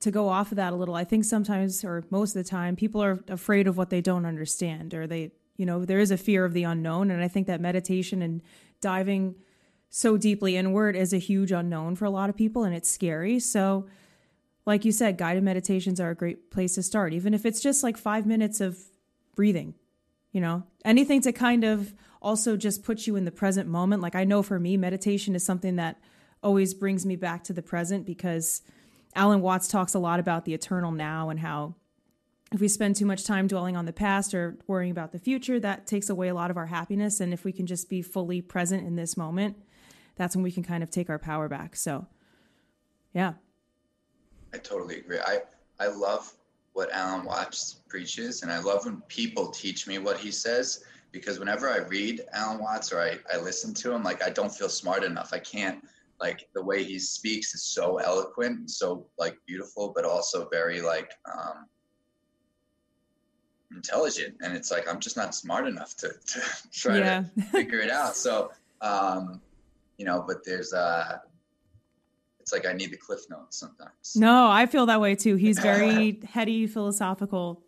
to 0.00 0.10
go 0.10 0.28
off 0.28 0.50
of 0.52 0.56
that 0.56 0.72
a 0.72 0.76
little, 0.76 0.94
I 0.94 1.04
think 1.04 1.24
sometimes 1.24 1.84
or 1.84 2.04
most 2.10 2.36
of 2.36 2.44
the 2.44 2.48
time 2.48 2.76
people 2.76 3.02
are 3.02 3.20
afraid 3.28 3.66
of 3.66 3.76
what 3.76 3.90
they 3.90 4.00
don't 4.00 4.26
understand 4.26 4.92
or 4.92 5.06
they, 5.06 5.32
you 5.56 5.66
know, 5.66 5.84
there 5.84 6.00
is 6.00 6.10
a 6.10 6.16
fear 6.16 6.44
of 6.44 6.52
the 6.52 6.64
unknown. 6.64 7.10
And 7.10 7.22
I 7.22 7.28
think 7.28 7.46
that 7.46 7.60
meditation 7.60 8.22
and 8.22 8.42
diving 8.80 9.36
so 9.96 10.16
deeply 10.16 10.56
inward 10.56 10.96
is 10.96 11.12
a 11.12 11.18
huge 11.18 11.52
unknown 11.52 11.94
for 11.94 12.04
a 12.04 12.10
lot 12.10 12.28
of 12.28 12.36
people 12.36 12.64
and 12.64 12.74
it's 12.74 12.90
scary. 12.90 13.38
So, 13.38 13.86
like 14.66 14.84
you 14.84 14.90
said, 14.90 15.16
guided 15.16 15.44
meditations 15.44 16.00
are 16.00 16.10
a 16.10 16.16
great 16.16 16.50
place 16.50 16.74
to 16.74 16.82
start, 16.82 17.12
even 17.12 17.32
if 17.32 17.46
it's 17.46 17.60
just 17.60 17.84
like 17.84 17.96
five 17.96 18.26
minutes 18.26 18.60
of 18.60 18.76
breathing, 19.36 19.72
you 20.32 20.40
know, 20.40 20.64
anything 20.84 21.20
to 21.20 21.30
kind 21.30 21.62
of 21.62 21.94
also 22.20 22.56
just 22.56 22.82
put 22.82 23.06
you 23.06 23.14
in 23.14 23.24
the 23.24 23.30
present 23.30 23.68
moment. 23.68 24.02
Like 24.02 24.16
I 24.16 24.24
know 24.24 24.42
for 24.42 24.58
me, 24.58 24.76
meditation 24.76 25.36
is 25.36 25.44
something 25.44 25.76
that 25.76 26.00
always 26.42 26.74
brings 26.74 27.06
me 27.06 27.14
back 27.14 27.44
to 27.44 27.52
the 27.52 27.62
present 27.62 28.04
because 28.04 28.62
Alan 29.14 29.42
Watts 29.42 29.68
talks 29.68 29.94
a 29.94 30.00
lot 30.00 30.18
about 30.18 30.44
the 30.44 30.54
eternal 30.54 30.90
now 30.90 31.30
and 31.30 31.38
how 31.38 31.76
if 32.50 32.60
we 32.60 32.66
spend 32.66 32.96
too 32.96 33.06
much 33.06 33.22
time 33.22 33.46
dwelling 33.46 33.76
on 33.76 33.84
the 33.84 33.92
past 33.92 34.34
or 34.34 34.58
worrying 34.66 34.90
about 34.90 35.12
the 35.12 35.20
future, 35.20 35.60
that 35.60 35.86
takes 35.86 36.10
away 36.10 36.26
a 36.26 36.34
lot 36.34 36.50
of 36.50 36.56
our 36.56 36.66
happiness. 36.66 37.20
And 37.20 37.32
if 37.32 37.44
we 37.44 37.52
can 37.52 37.66
just 37.66 37.88
be 37.88 38.02
fully 38.02 38.42
present 38.42 38.84
in 38.84 38.96
this 38.96 39.16
moment, 39.16 39.56
that's 40.16 40.36
when 40.36 40.42
we 40.42 40.52
can 40.52 40.62
kind 40.62 40.82
of 40.82 40.90
take 40.90 41.10
our 41.10 41.18
power 41.18 41.48
back. 41.48 41.76
So, 41.76 42.06
yeah. 43.12 43.34
I 44.52 44.58
totally 44.58 44.98
agree. 44.98 45.18
I, 45.18 45.40
I 45.80 45.88
love 45.88 46.32
what 46.72 46.92
Alan 46.92 47.24
Watts 47.24 47.80
preaches, 47.88 48.42
and 48.42 48.52
I 48.52 48.60
love 48.60 48.84
when 48.84 49.00
people 49.08 49.48
teach 49.48 49.86
me 49.86 49.98
what 49.98 50.18
he 50.18 50.30
says 50.30 50.84
because 51.14 51.38
whenever 51.38 51.70
I 51.70 51.78
read 51.78 52.22
Alan 52.32 52.60
Watts 52.60 52.92
or 52.92 53.00
I, 53.00 53.18
I 53.32 53.40
listen 53.40 53.72
to 53.74 53.92
him, 53.92 54.02
like 54.02 54.22
I 54.22 54.30
don't 54.30 54.52
feel 54.52 54.68
smart 54.68 55.04
enough. 55.04 55.30
I 55.32 55.38
can't 55.38 55.82
like 56.20 56.48
the 56.54 56.62
way 56.62 56.82
he 56.82 56.98
speaks 56.98 57.54
is 57.54 57.62
so 57.62 57.98
eloquent, 57.98 58.58
and 58.58 58.70
so 58.70 59.06
like 59.16 59.38
beautiful, 59.46 59.92
but 59.94 60.04
also 60.04 60.48
very 60.50 60.80
like 60.80 61.12
um, 61.32 61.66
intelligent. 63.70 64.34
And 64.42 64.56
it's 64.56 64.72
like 64.72 64.88
I'm 64.88 64.98
just 64.98 65.16
not 65.16 65.34
smart 65.34 65.68
enough 65.68 65.96
to, 65.98 66.08
to 66.08 66.40
try 66.72 66.98
yeah. 66.98 67.24
to 67.36 67.42
figure 67.44 67.78
it 67.78 67.90
out. 67.90 68.16
So 68.16 68.50
um, 68.80 69.40
you 69.96 70.04
know, 70.04 70.24
but 70.26 70.44
there's 70.44 70.72
uh 70.72 71.18
it's 72.40 72.52
like 72.52 72.66
I 72.66 72.74
need 72.74 72.90
the 72.90 72.98
cliff 72.98 73.20
notes 73.30 73.58
sometimes. 73.58 74.16
No, 74.16 74.48
I 74.50 74.66
feel 74.66 74.86
that 74.86 75.00
way 75.00 75.14
too. 75.14 75.36
He's 75.36 75.58
very 75.58 76.20
heady, 76.30 76.66
philosophical. 76.66 77.62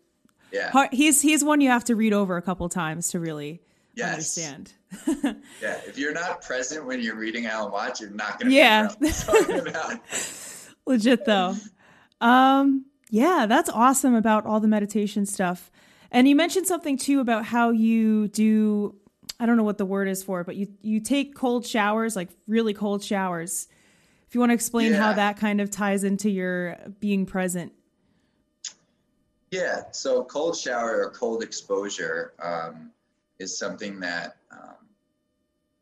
Yeah. 0.51 0.87
He's 0.91 1.19
he's 1.19 1.43
one 1.43 1.61
you 1.61 1.69
have 1.69 1.85
to 1.85 1.95
read 1.95 2.13
over 2.13 2.37
a 2.37 2.43
couple 2.43 2.69
times 2.69 3.09
to 3.09 3.19
really 3.19 3.61
yes. 3.95 4.13
understand. 4.13 4.73
yeah, 5.61 5.79
if 5.87 5.97
you're 5.97 6.13
not 6.13 6.43
present 6.43 6.85
when 6.85 7.01
you're 7.01 7.15
reading 7.15 7.47
Alan 7.47 7.71
Watts, 7.71 7.99
you're 7.99 8.11
not 8.11 8.39
gonna 8.39 8.51
yeah. 8.51 8.89
Legit 10.85 11.25
though. 11.25 11.55
Um 12.21 12.85
yeah, 13.09 13.47
that's 13.47 13.69
awesome 13.69 14.13
about 14.13 14.45
all 14.45 14.59
the 14.59 14.67
meditation 14.67 15.25
stuff. 15.25 15.71
And 16.11 16.27
you 16.27 16.35
mentioned 16.35 16.67
something 16.67 16.97
too 16.97 17.19
about 17.19 17.45
how 17.45 17.71
you 17.71 18.27
do 18.27 18.95
I 19.39 19.45
don't 19.45 19.57
know 19.57 19.63
what 19.63 19.77
the 19.77 19.85
word 19.85 20.07
is 20.07 20.23
for 20.23 20.43
but 20.43 20.55
you 20.55 20.67
you 20.81 20.99
take 20.99 21.35
cold 21.35 21.65
showers, 21.65 22.15
like 22.15 22.29
really 22.47 22.73
cold 22.73 23.03
showers. 23.03 23.67
If 24.27 24.35
you 24.35 24.41
want 24.41 24.49
to 24.49 24.55
explain 24.55 24.91
yeah. 24.91 25.01
how 25.01 25.13
that 25.13 25.37
kind 25.37 25.61
of 25.61 25.71
ties 25.71 26.03
into 26.03 26.29
your 26.29 26.77
being 26.99 27.25
present. 27.25 27.71
Yeah, 29.51 29.83
so 29.91 30.25
cold 30.25 30.57
shower 30.57 31.05
or 31.05 31.11
cold 31.11 31.41
exposure 31.41 32.33
um, 32.41 32.91
is 33.39 33.57
something 33.57 33.99
that 34.01 34.35
um, 34.51 34.75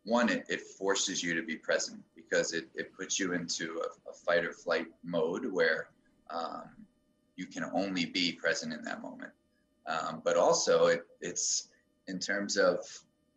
one 0.03 0.29
it, 0.29 0.45
it, 0.49 0.61
forces 0.61 1.23
you 1.23 1.33
to 1.33 1.41
be 1.41 1.55
present 1.55 2.03
because 2.15 2.53
it, 2.53 2.67
it 2.75 2.95
puts 2.95 3.19
you 3.19 3.33
into 3.33 3.81
a, 3.81 4.09
a 4.09 4.13
fight 4.13 4.45
or 4.45 4.53
flight 4.53 4.85
mode 5.03 5.51
where 5.51 5.87
um, 6.29 6.69
you 7.35 7.47
can 7.47 7.63
only 7.73 8.05
be 8.05 8.31
present 8.31 8.71
in 8.71 8.83
that 8.83 9.01
moment. 9.01 9.31
Um, 9.87 10.21
but 10.23 10.37
also 10.37 10.85
it, 10.87 11.05
it's 11.21 11.69
in 12.07 12.19
terms 12.19 12.57
of 12.57 12.85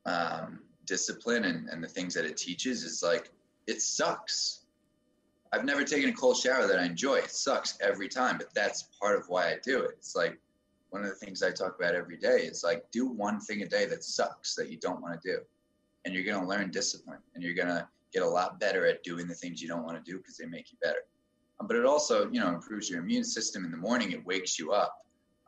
um, 0.09 0.61
discipline 0.87 1.45
and, 1.45 1.69
and 1.69 1.83
the 1.83 1.89
things 1.89 2.15
that 2.15 2.25
it 2.25 2.37
teaches 2.37 2.83
is 2.83 3.03
like 3.03 3.31
it 3.67 3.83
sucks. 3.83 4.61
I've 5.53 5.65
never 5.65 5.85
taken 5.85 6.11
a 6.11 6.13
cold 6.13 6.37
shower 6.37 6.67
that 6.67 6.79
i 6.79 6.85
enjoy. 6.85 7.17
It 7.17 7.31
sucks 7.31 7.79
every 7.81 8.09
time 8.09 8.39
but 8.39 8.53
that's 8.55 8.89
part 9.01 9.19
of 9.19 9.29
why 9.29 9.49
i 9.49 9.57
do 9.63 9.81
it. 9.81 9.93
It's 9.99 10.17
like 10.17 10.39
one 10.91 11.03
of 11.03 11.09
the 11.09 11.15
things 11.15 11.43
i 11.43 11.51
talk 11.51 11.79
about 11.79 11.95
every 11.95 12.17
day 12.17 12.39
is 12.51 12.65
like 12.65 12.91
do 12.91 13.07
one 13.07 13.41
thing 13.41 13.63
a 13.63 13.69
day 13.69 13.85
that 13.87 14.05
sucks 14.05 14.55
that 14.55 14.71
you 14.71 14.79
don't 14.79 15.03
want 15.03 15.21
to 15.21 15.29
do 15.37 15.39
and 16.05 16.15
you're 16.15 16.25
going 16.25 16.41
to 16.41 16.49
learn 16.49 16.71
discipline 16.71 17.19
and 17.35 17.43
you're 17.45 17.55
going 17.55 17.69
to 17.69 17.87
get 18.13 18.23
a 18.23 18.29
lot 18.29 18.59
better 18.59 18.87
at 18.87 19.03
doing 19.03 19.27
the 19.27 19.35
things 19.35 19.61
you 19.61 19.69
don't 19.69 19.85
want 19.85 20.03
to 20.03 20.11
do 20.11 20.17
because 20.19 20.37
they 20.39 20.47
make 20.47 20.73
you 20.73 20.79
better. 20.83 21.05
Um, 21.61 21.67
but 21.67 21.77
it 21.77 21.85
also 21.85 22.31
you 22.31 22.41
know 22.41 22.49
improves 22.49 22.89
your 22.89 23.01
immune 23.01 23.25
system 23.25 23.65
in 23.65 23.71
the 23.71 23.77
morning. 23.77 24.13
It 24.13 24.25
wakes 24.25 24.59
you 24.59 24.73
up. 24.73 25.05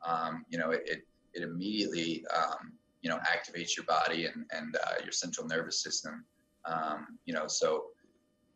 Um, 0.07 0.45
you 0.51 0.59
know 0.59 0.71
it, 0.71 0.83
it, 0.87 1.03
it 1.35 1.43
immediately 1.43 2.25
um, 2.37 2.73
you 3.03 3.11
know 3.11 3.19
activates 3.19 3.77
your 3.77 3.87
body 3.87 4.27
and 4.27 4.45
and 4.53 4.77
uh, 4.77 5.03
your 5.03 5.13
central 5.13 5.47
nervous 5.47 5.83
system. 5.83 6.25
Um, 6.67 7.19
you 7.25 7.33
know, 7.33 7.47
so 7.47 7.87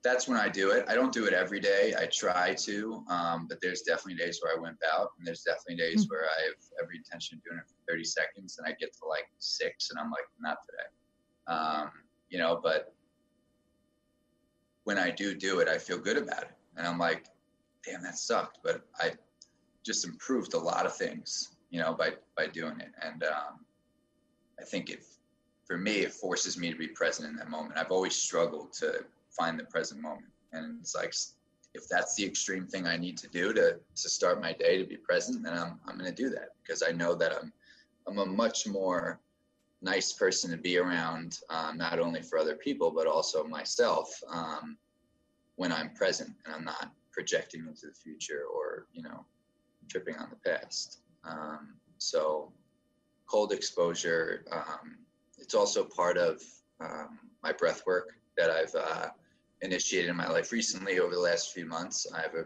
that's 0.05 0.28
when 0.28 0.36
I 0.36 0.51
do 0.51 0.70
it. 0.70 0.84
I 0.86 0.95
don't 0.95 1.12
do 1.12 1.24
it 1.24 1.32
every 1.32 1.59
day. 1.59 1.95
I 1.99 2.07
try 2.07 2.55
to, 2.61 3.03
um, 3.09 3.47
but 3.49 3.59
there's 3.62 3.80
definitely 3.80 4.22
days 4.22 4.38
where 4.42 4.55
I 4.55 4.61
wimp 4.61 4.78
out, 4.92 5.12
and 5.16 5.26
there's 5.26 5.40
definitely 5.40 5.76
days 5.76 6.03
mm-hmm. 6.03 6.11
where 6.11 6.24
I 6.24 6.42
have 6.45 6.82
every 6.82 6.99
intention 6.99 7.38
of 7.38 7.45
doing 7.45 7.59
it 7.59 7.64
for 7.66 7.90
30 7.90 8.05
seconds, 8.05 8.59
and 8.59 8.68
I 8.68 8.76
get 8.78 8.92
to 8.92 9.09
like 9.09 9.24
six, 9.38 9.90
and 9.90 9.99
I'm 9.99 10.11
like, 10.11 10.26
not 10.38 10.59
today. 10.66 11.57
Um, 11.57 11.90
you 12.28 12.38
know, 12.38 12.61
but 12.62 12.95
when 14.84 14.99
I 14.99 15.11
do 15.11 15.34
do 15.34 15.61
it, 15.61 15.68
I 15.68 15.78
feel 15.78 15.99
good 15.99 16.18
about 16.18 16.42
it, 16.42 16.53
and 16.76 16.86
I'm 16.86 16.99
like, 16.99 17.24
damn, 17.82 18.03
that 18.03 18.18
sucked, 18.18 18.59
but 18.62 18.82
I 19.01 19.12
just 19.86 20.05
improved 20.05 20.53
a 20.53 20.59
lot 20.59 20.84
of 20.84 20.95
things, 20.95 21.57
you 21.70 21.80
know, 21.80 21.95
by 21.95 22.12
by 22.36 22.47
doing 22.49 22.78
it, 22.78 22.92
and 23.03 23.22
um, 23.24 23.63
I 24.61 24.64
think 24.64 24.90
it, 24.90 25.05
for 25.66 25.76
me, 25.76 26.00
it 26.00 26.12
forces 26.12 26.59
me 26.59 26.70
to 26.70 26.78
be 26.78 26.88
present 26.88 27.28
in 27.28 27.36
that 27.36 27.50
moment. 27.50 27.78
I've 27.78 27.90
always 27.90 28.14
struggled 28.14 28.72
to 28.74 29.05
find 29.30 29.59
the 29.59 29.64
present 29.64 30.00
moment. 30.00 30.26
And 30.52 30.78
it's 30.80 30.94
like, 30.94 31.14
if 31.74 31.88
that's 31.88 32.14
the 32.14 32.24
extreme 32.24 32.66
thing 32.66 32.86
I 32.86 32.96
need 32.96 33.18
to 33.18 33.28
do 33.28 33.52
to, 33.52 33.78
to 33.96 34.09
start 34.09 34.40
my 34.40 34.52
day 34.52 34.78
to 34.78 34.84
be 34.84 34.96
present, 34.96 35.42
then 35.42 35.55
I'm, 35.55 35.80
I'm 35.86 35.98
going 35.98 36.12
to 36.12 36.22
do 36.22 36.30
that 36.30 36.50
because 36.62 36.82
I 36.82 36.92
know 36.92 37.14
that 37.16 37.32
I'm, 37.32 37.52
I'm 38.07 38.18
a 38.18 38.26
much 38.26 38.66
more 38.66 39.20
nice 39.82 40.12
person 40.12 40.50
to 40.50 40.57
be 40.57 40.78
around, 40.78 41.40
um, 41.50 41.76
not 41.76 41.98
only 41.98 42.22
for 42.22 42.38
other 42.38 42.55
people, 42.55 42.90
but 42.90 43.07
also 43.07 43.44
myself 43.44 44.09
um, 44.32 44.76
when 45.57 45.72
I'm 45.72 45.90
present 45.94 46.30
and 46.46 46.55
I'm 46.55 46.64
not 46.64 46.92
projecting 47.12 47.66
into 47.66 47.86
the 47.86 47.92
future 47.92 48.44
or, 48.52 48.86
you 48.92 49.02
know, 49.02 49.24
tripping 49.88 50.16
on 50.16 50.30
the 50.30 50.50
past. 50.50 51.00
Um, 51.24 51.74
so 51.98 52.52
cold 53.27 53.53
exposure. 53.53 54.45
Um, 54.51 54.99
it's 55.39 55.55
also 55.55 55.85
part 55.85 56.16
of 56.16 56.43
um, 56.81 57.18
my 57.43 57.53
breath 57.53 57.83
work 57.87 58.14
that 58.37 58.51
I've 58.51 58.75
uh, 58.75 59.09
initiated 59.62 60.11
in 60.11 60.16
my 60.16 60.29
life 60.29 60.53
recently 60.53 60.99
over 60.99 61.14
the 61.14 61.20
last 61.20 61.53
few 61.53 61.66
months. 61.66 62.07
I 62.14 62.20
have 62.22 62.35
a 62.35 62.45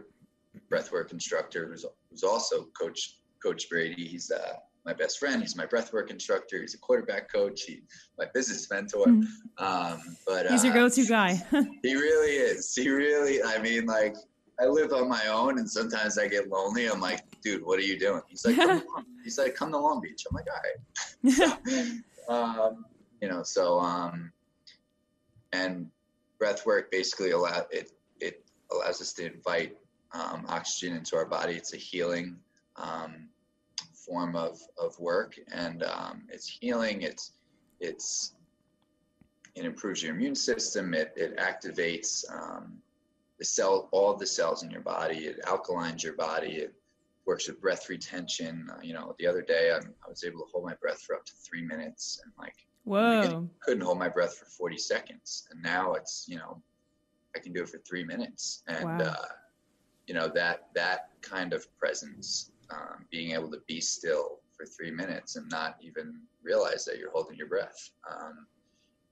breathwork 0.71 1.11
instructor 1.11 1.67
who's, 1.67 1.85
who's 2.09 2.23
also 2.23 2.67
Coach 2.79 3.15
Coach 3.41 3.69
Brady. 3.69 4.05
He's 4.05 4.31
uh, 4.31 4.55
my 4.85 4.93
best 4.93 5.19
friend. 5.19 5.41
He's 5.41 5.55
my 5.55 5.65
breathwork 5.65 6.09
instructor. 6.09 6.59
He's 6.59 6.73
a 6.73 6.77
quarterback 6.79 7.31
coach. 7.31 7.63
He's 7.63 7.81
my 8.17 8.25
business 8.33 8.69
mentor. 8.69 9.05
Mm-hmm. 9.07 9.63
Um, 9.65 10.17
but 10.25 10.47
he's 10.47 10.63
uh, 10.63 10.67
your 10.67 10.73
go-to 10.73 11.05
guy. 11.05 11.35
he 11.83 11.93
really 11.95 12.31
is. 12.31 12.73
He 12.75 12.89
really. 12.89 13.43
I 13.43 13.61
mean, 13.61 13.85
like 13.85 14.15
I 14.61 14.65
live 14.65 14.91
on 14.91 15.07
my 15.07 15.27
own, 15.27 15.57
and 15.57 15.69
sometimes 15.69 16.17
I 16.17 16.27
get 16.27 16.49
lonely. 16.49 16.87
I'm 16.87 16.99
like, 16.99 17.21
dude, 17.41 17.65
what 17.65 17.79
are 17.79 17.83
you 17.83 17.97
doing? 17.97 18.21
He's 18.27 18.45
like, 18.45 18.57
come 18.57 18.83
he's 19.23 19.37
like, 19.37 19.55
come 19.55 19.71
to 19.71 19.77
Long 19.77 20.01
Beach. 20.01 20.25
I'm 20.29 20.35
like, 20.35 20.47
all 20.51 21.49
right. 21.49 21.89
um, 22.29 22.85
you 23.21 23.29
know, 23.29 23.43
so 23.43 23.79
um, 23.79 24.31
and 25.53 25.87
breath 26.37 26.65
work 26.65 26.91
basically 26.91 27.31
allow 27.31 27.65
it 27.71 27.91
it 28.19 28.43
allows 28.71 29.01
us 29.01 29.13
to 29.13 29.33
invite 29.33 29.77
um, 30.13 30.45
oxygen 30.47 30.95
into 30.95 31.15
our 31.15 31.25
body. 31.25 31.53
It's 31.53 31.73
a 31.73 31.77
healing 31.77 32.37
um, 32.75 33.29
form 33.93 34.35
of 34.35 34.59
of 34.77 34.99
work, 34.99 35.39
and 35.51 35.83
um, 35.83 36.23
it's 36.29 36.47
healing. 36.47 37.01
It's 37.01 37.33
it's 37.79 38.33
it 39.55 39.65
improves 39.65 40.03
your 40.03 40.15
immune 40.15 40.35
system. 40.35 40.93
It 40.93 41.13
it 41.15 41.37
activates 41.37 42.23
um, 42.31 42.79
the 43.39 43.45
cell, 43.45 43.87
all 43.91 44.15
the 44.15 44.27
cells 44.27 44.63
in 44.63 44.69
your 44.69 44.81
body. 44.81 45.19
It 45.19 45.41
alkalines 45.45 46.03
your 46.03 46.13
body. 46.13 46.51
It 46.57 46.73
works 47.25 47.47
with 47.47 47.61
breath 47.61 47.89
retention. 47.89 48.69
Uh, 48.71 48.79
you 48.83 48.93
know, 48.93 49.15
the 49.17 49.25
other 49.25 49.41
day 49.41 49.71
I'm, 49.73 49.93
i 50.05 50.09
was 50.09 50.23
able 50.23 50.39
to 50.39 50.45
hold 50.51 50.65
my 50.65 50.75
breath 50.75 51.01
for 51.01 51.15
up 51.15 51.25
to 51.25 51.33
three 51.33 51.61
minutes, 51.61 52.21
and 52.23 52.33
like, 52.37 52.55
whoa, 52.83 53.47
couldn't 53.61 53.83
hold 53.83 53.97
my 53.97 54.09
breath 54.09 54.37
for 54.37 54.45
40 54.45 54.77
seconds, 54.77 55.47
and 55.51 55.61
now 55.61 55.93
it's 55.93 56.25
you 56.27 56.37
know, 56.37 56.61
I 57.35 57.39
can 57.39 57.53
do 57.53 57.63
it 57.63 57.69
for 57.69 57.79
three 57.79 58.03
minutes, 58.03 58.63
and 58.67 58.85
wow. 58.85 58.97
uh, 58.99 59.25
you 60.07 60.13
know 60.13 60.27
that 60.35 60.67
that 60.75 61.09
kind 61.21 61.53
of 61.53 61.65
presence, 61.77 62.51
um, 62.69 63.05
being 63.09 63.31
able 63.31 63.49
to 63.51 63.61
be 63.67 63.79
still 63.79 64.39
for 64.57 64.65
three 64.65 64.91
minutes 64.91 65.37
and 65.37 65.49
not 65.49 65.77
even 65.81 66.19
realize 66.43 66.83
that 66.83 66.97
you're 66.97 67.11
holding 67.11 67.37
your 67.37 67.47
breath. 67.47 67.91
Um, 68.11 68.47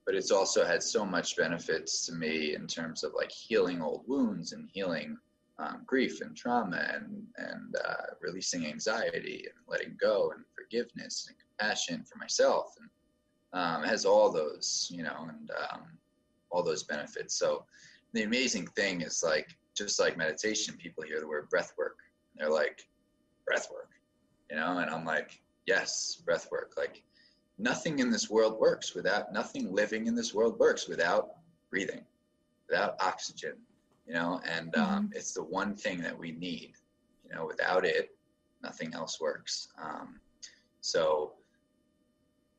but 0.07 0.15
it's 0.15 0.31
also 0.31 0.65
had 0.65 0.81
so 0.81 1.05
much 1.05 1.35
benefits 1.35 2.05
to 2.05 2.13
me 2.13 2.55
in 2.55 2.65
terms 2.65 3.03
of 3.03 3.13
like 3.13 3.31
healing 3.31 3.81
old 3.81 4.03
wounds 4.07 4.53
and 4.53 4.69
healing 4.73 5.17
um, 5.59 5.81
grief 5.85 6.21
and 6.21 6.35
trauma 6.35 6.81
and 6.93 7.23
and 7.37 7.75
uh, 7.85 8.13
releasing 8.21 8.65
anxiety 8.65 9.45
and 9.45 9.55
letting 9.67 9.97
go 10.01 10.31
and 10.33 10.43
forgiveness 10.55 11.27
and 11.27 11.37
compassion 11.37 12.05
for 12.09 12.17
myself 12.17 12.73
and 12.79 12.89
um, 13.53 13.83
has 13.83 14.05
all 14.05 14.31
those 14.31 14.89
you 14.91 15.03
know 15.03 15.27
and 15.27 15.51
um, 15.71 15.83
all 16.49 16.63
those 16.63 16.83
benefits. 16.83 17.35
So 17.37 17.65
the 18.13 18.23
amazing 18.23 18.67
thing 18.67 19.01
is 19.01 19.23
like 19.23 19.49
just 19.75 19.99
like 19.99 20.17
meditation, 20.17 20.75
people 20.77 21.03
hear 21.03 21.19
the 21.19 21.27
word 21.27 21.49
breath 21.49 21.73
work. 21.77 21.97
they're 22.35 22.49
like, 22.49 22.87
breath 23.45 23.67
work, 23.71 23.89
you 24.49 24.55
know, 24.55 24.79
and 24.79 24.89
I'm 24.89 25.05
like, 25.05 25.39
yes, 25.67 26.21
breath 26.25 26.47
work. 26.51 26.73
Like 26.77 27.03
nothing 27.57 27.99
in 27.99 28.11
this 28.11 28.29
world 28.29 28.59
works 28.59 28.93
without 28.93 29.33
nothing 29.33 29.73
living 29.73 30.07
in 30.07 30.15
this 30.15 30.33
world 30.33 30.59
works 30.59 30.87
without 30.87 31.35
breathing, 31.69 32.03
without 32.69 32.95
oxygen, 33.01 33.53
you 34.05 34.13
know, 34.13 34.39
and 34.45 34.75
um, 34.75 35.05
mm-hmm. 35.05 35.17
it's 35.17 35.33
the 35.33 35.43
one 35.43 35.75
thing 35.75 36.01
that 36.01 36.17
we 36.17 36.31
need. 36.31 36.73
You 37.27 37.35
know, 37.35 37.45
without 37.45 37.85
it, 37.85 38.15
nothing 38.63 38.93
else 38.93 39.19
works. 39.19 39.67
Um, 39.81 40.19
so 40.81 41.33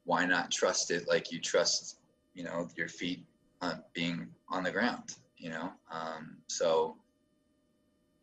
why 0.05 0.26
not 0.26 0.51
trust 0.51 0.90
it 0.90 1.09
like 1.09 1.32
you 1.32 1.40
trust, 1.40 1.99
you 2.34 2.44
know, 2.44 2.68
your 2.76 2.88
feet 2.88 3.24
on 3.61 3.82
being 3.94 4.28
on 4.49 4.62
the 4.62 4.70
ground, 4.70 5.14
you 5.36 5.51
know? 5.51 5.70
Um, 5.90 6.36
so 6.46 6.96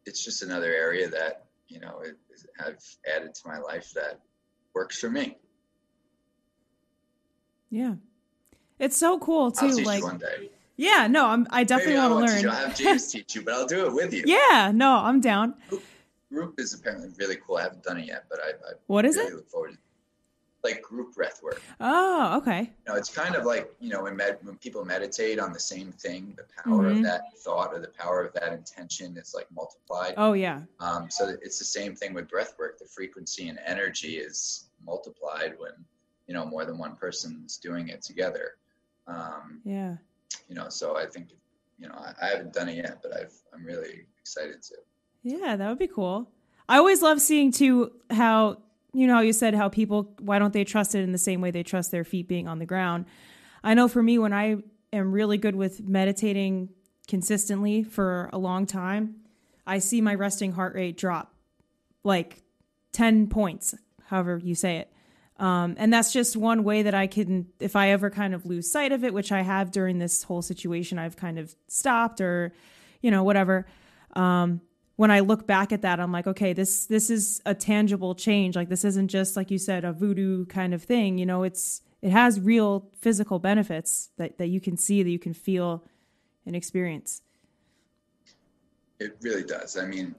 it's 0.05 0.23
just 0.23 0.43
another 0.43 0.73
area 0.73 1.09
that, 1.09 1.45
you 1.67 1.79
know, 1.79 2.01
it, 2.03 2.17
I've 2.59 2.83
added 3.11 3.33
to 3.33 3.47
my 3.47 3.57
life 3.57 3.91
that 3.95 4.19
works 4.73 4.99
for 4.99 5.09
me. 5.09 5.37
Yeah. 7.69 7.95
It's 8.79 8.97
so 8.97 9.19
cool 9.19 9.51
too. 9.51 9.69
like 9.83 10.03
one 10.03 10.17
day. 10.17 10.49
Yeah, 10.77 11.07
no, 11.07 11.27
I'm 11.27 11.47
I 11.51 11.63
definitely 11.63 11.95
want 11.95 12.27
to 12.27 12.35
learn. 12.35 12.49
I'll 12.49 12.67
have 12.67 12.75
James 12.75 13.11
teach 13.11 13.35
you, 13.35 13.41
but 13.41 13.53
I'll 13.53 13.65
do 13.65 13.85
it 13.85 13.93
with 13.93 14.13
you. 14.13 14.23
Yeah, 14.27 14.71
no, 14.73 14.97
I'm 14.97 15.21
down. 15.21 15.55
Group, 16.31 16.59
is 16.59 16.73
apparently 16.73 17.09
really 17.17 17.37
cool. 17.37 17.57
I 17.57 17.63
haven't 17.63 17.83
done 17.83 17.97
it 17.97 18.07
yet, 18.07 18.25
but 18.29 18.39
I, 18.43 18.49
I 18.49 18.73
what 18.87 19.05
is 19.05 19.15
really 19.15 19.29
it? 19.29 19.35
Look 19.35 19.49
forward 19.49 19.71
to 19.71 19.77
like 20.65 20.81
group 20.81 21.13
breath 21.13 21.41
work. 21.43 21.61
Oh, 21.79 22.37
okay. 22.37 22.61
You 22.61 22.91
know, 22.93 22.95
it's 22.95 23.13
kind 23.13 23.35
of 23.35 23.45
like 23.45 23.71
you 23.79 23.89
know 23.89 24.03
when 24.03 24.17
med- 24.17 24.39
when 24.41 24.57
people 24.57 24.83
meditate 24.83 25.39
on 25.39 25.53
the 25.53 25.59
same 25.59 25.93
thing, 25.93 26.35
the 26.35 26.43
power 26.61 26.83
mm-hmm. 26.83 26.97
of 26.97 27.03
that 27.03 27.21
thought 27.37 27.73
or 27.73 27.79
the 27.79 27.91
power 27.97 28.23
of 28.25 28.33
that 28.33 28.51
intention 28.51 29.15
is 29.15 29.33
like 29.33 29.47
multiplied. 29.55 30.15
Oh 30.17 30.33
yeah. 30.33 30.61
Um, 30.81 31.09
so 31.09 31.35
it's 31.41 31.59
the 31.59 31.65
same 31.65 31.95
thing 31.95 32.13
with 32.13 32.27
breath 32.27 32.55
work. 32.59 32.79
The 32.79 32.85
frequency 32.85 33.47
and 33.47 33.59
energy 33.65 34.17
is 34.17 34.65
multiplied 34.83 35.53
when 35.57 35.71
you 36.27 36.33
know 36.33 36.45
more 36.45 36.65
than 36.65 36.77
one 36.77 36.95
person's 36.95 37.57
doing 37.57 37.89
it 37.89 38.01
together. 38.01 38.55
Um, 39.07 39.61
yeah. 39.63 39.95
You 40.49 40.55
know, 40.55 40.69
so 40.69 40.97
I 40.97 41.05
think 41.05 41.29
you 41.77 41.87
know 41.87 41.95
I, 41.95 42.13
I 42.21 42.29
haven't 42.29 42.53
done 42.53 42.69
it 42.69 42.77
yet, 42.77 42.99
but 43.01 43.15
I've 43.15 43.33
I'm 43.53 43.63
really 43.65 44.05
excited 44.19 44.61
to. 44.63 44.75
Yeah, 45.23 45.55
that 45.55 45.69
would 45.69 45.79
be 45.79 45.87
cool. 45.87 46.29
I 46.67 46.77
always 46.77 47.01
love 47.01 47.21
seeing 47.21 47.51
too 47.51 47.91
how 48.09 48.57
you 48.95 49.07
know, 49.07 49.15
how 49.15 49.21
you 49.21 49.33
said 49.33 49.53
how 49.53 49.67
people, 49.67 50.13
why 50.19 50.39
don't 50.39 50.53
they 50.53 50.63
trust 50.63 50.95
it 50.95 50.99
in 50.99 51.11
the 51.11 51.17
same 51.17 51.41
way 51.41 51.51
they 51.51 51.63
trust 51.63 51.91
their 51.91 52.05
feet 52.05 52.29
being 52.29 52.47
on 52.47 52.59
the 52.59 52.65
ground? 52.65 53.05
I 53.61 53.73
know 53.73 53.89
for 53.89 54.01
me, 54.01 54.17
when 54.17 54.31
I 54.31 54.57
am 54.93 55.11
really 55.11 55.37
good 55.37 55.55
with 55.55 55.85
meditating 55.85 56.69
consistently 57.05 57.83
for 57.83 58.29
a 58.31 58.37
long 58.37 58.65
time, 58.65 59.15
I 59.67 59.79
see 59.79 59.99
my 59.99 60.15
resting 60.15 60.53
heart 60.53 60.75
rate 60.75 60.95
drop 60.95 61.33
like 62.05 62.43
10 62.93 63.27
points, 63.27 63.75
however 64.05 64.39
you 64.41 64.55
say 64.55 64.77
it. 64.77 64.93
Um, 65.37 65.75
and 65.77 65.91
that's 65.91 66.13
just 66.13 66.37
one 66.37 66.63
way 66.63 66.83
that 66.83 66.93
I 66.93 67.07
can, 67.07 67.47
if 67.59 67.75
I 67.75 67.89
ever 67.89 68.09
kind 68.09 68.33
of 68.33 68.45
lose 68.45 68.71
sight 68.71 68.91
of 68.91 69.03
it, 69.03 69.13
which 69.13 69.31
I 69.31 69.41
have 69.41 69.71
during 69.71 69.99
this 69.99 70.23
whole 70.23 70.41
situation, 70.41 70.97
I've 70.97 71.17
kind 71.17 71.37
of 71.37 71.55
stopped 71.67 72.21
or, 72.21 72.53
you 73.01 73.11
know, 73.11 73.23
whatever. 73.23 73.65
Um, 74.13 74.61
when 74.95 75.11
I 75.11 75.19
look 75.19 75.45
back 75.45 75.73
at 75.73 75.81
that, 75.81 75.99
I'm 75.99 76.11
like, 76.13 76.25
okay, 76.25 76.53
this 76.53 76.85
this 76.85 77.09
is 77.09 77.41
a 77.45 77.53
tangible 77.53 78.15
change. 78.15 78.55
Like 78.55 78.69
this 78.69 78.85
isn't 78.85 79.09
just 79.09 79.35
like 79.35 79.51
you 79.51 79.57
said, 79.57 79.83
a 79.83 79.91
voodoo 79.91 80.45
kind 80.45 80.73
of 80.73 80.83
thing. 80.83 81.17
You 81.17 81.25
know, 81.25 81.43
it's 81.43 81.81
it 82.01 82.11
has 82.11 82.39
real 82.39 82.89
physical 83.01 83.39
benefits 83.39 84.11
that, 84.17 84.37
that 84.37 84.47
you 84.47 84.61
can 84.61 84.77
see, 84.77 85.03
that 85.03 85.09
you 85.09 85.19
can 85.19 85.33
feel 85.33 85.83
and 86.45 86.55
experience. 86.55 87.21
It 88.99 89.17
really 89.21 89.43
does. 89.43 89.75
I 89.77 89.85
mean, 89.85 90.15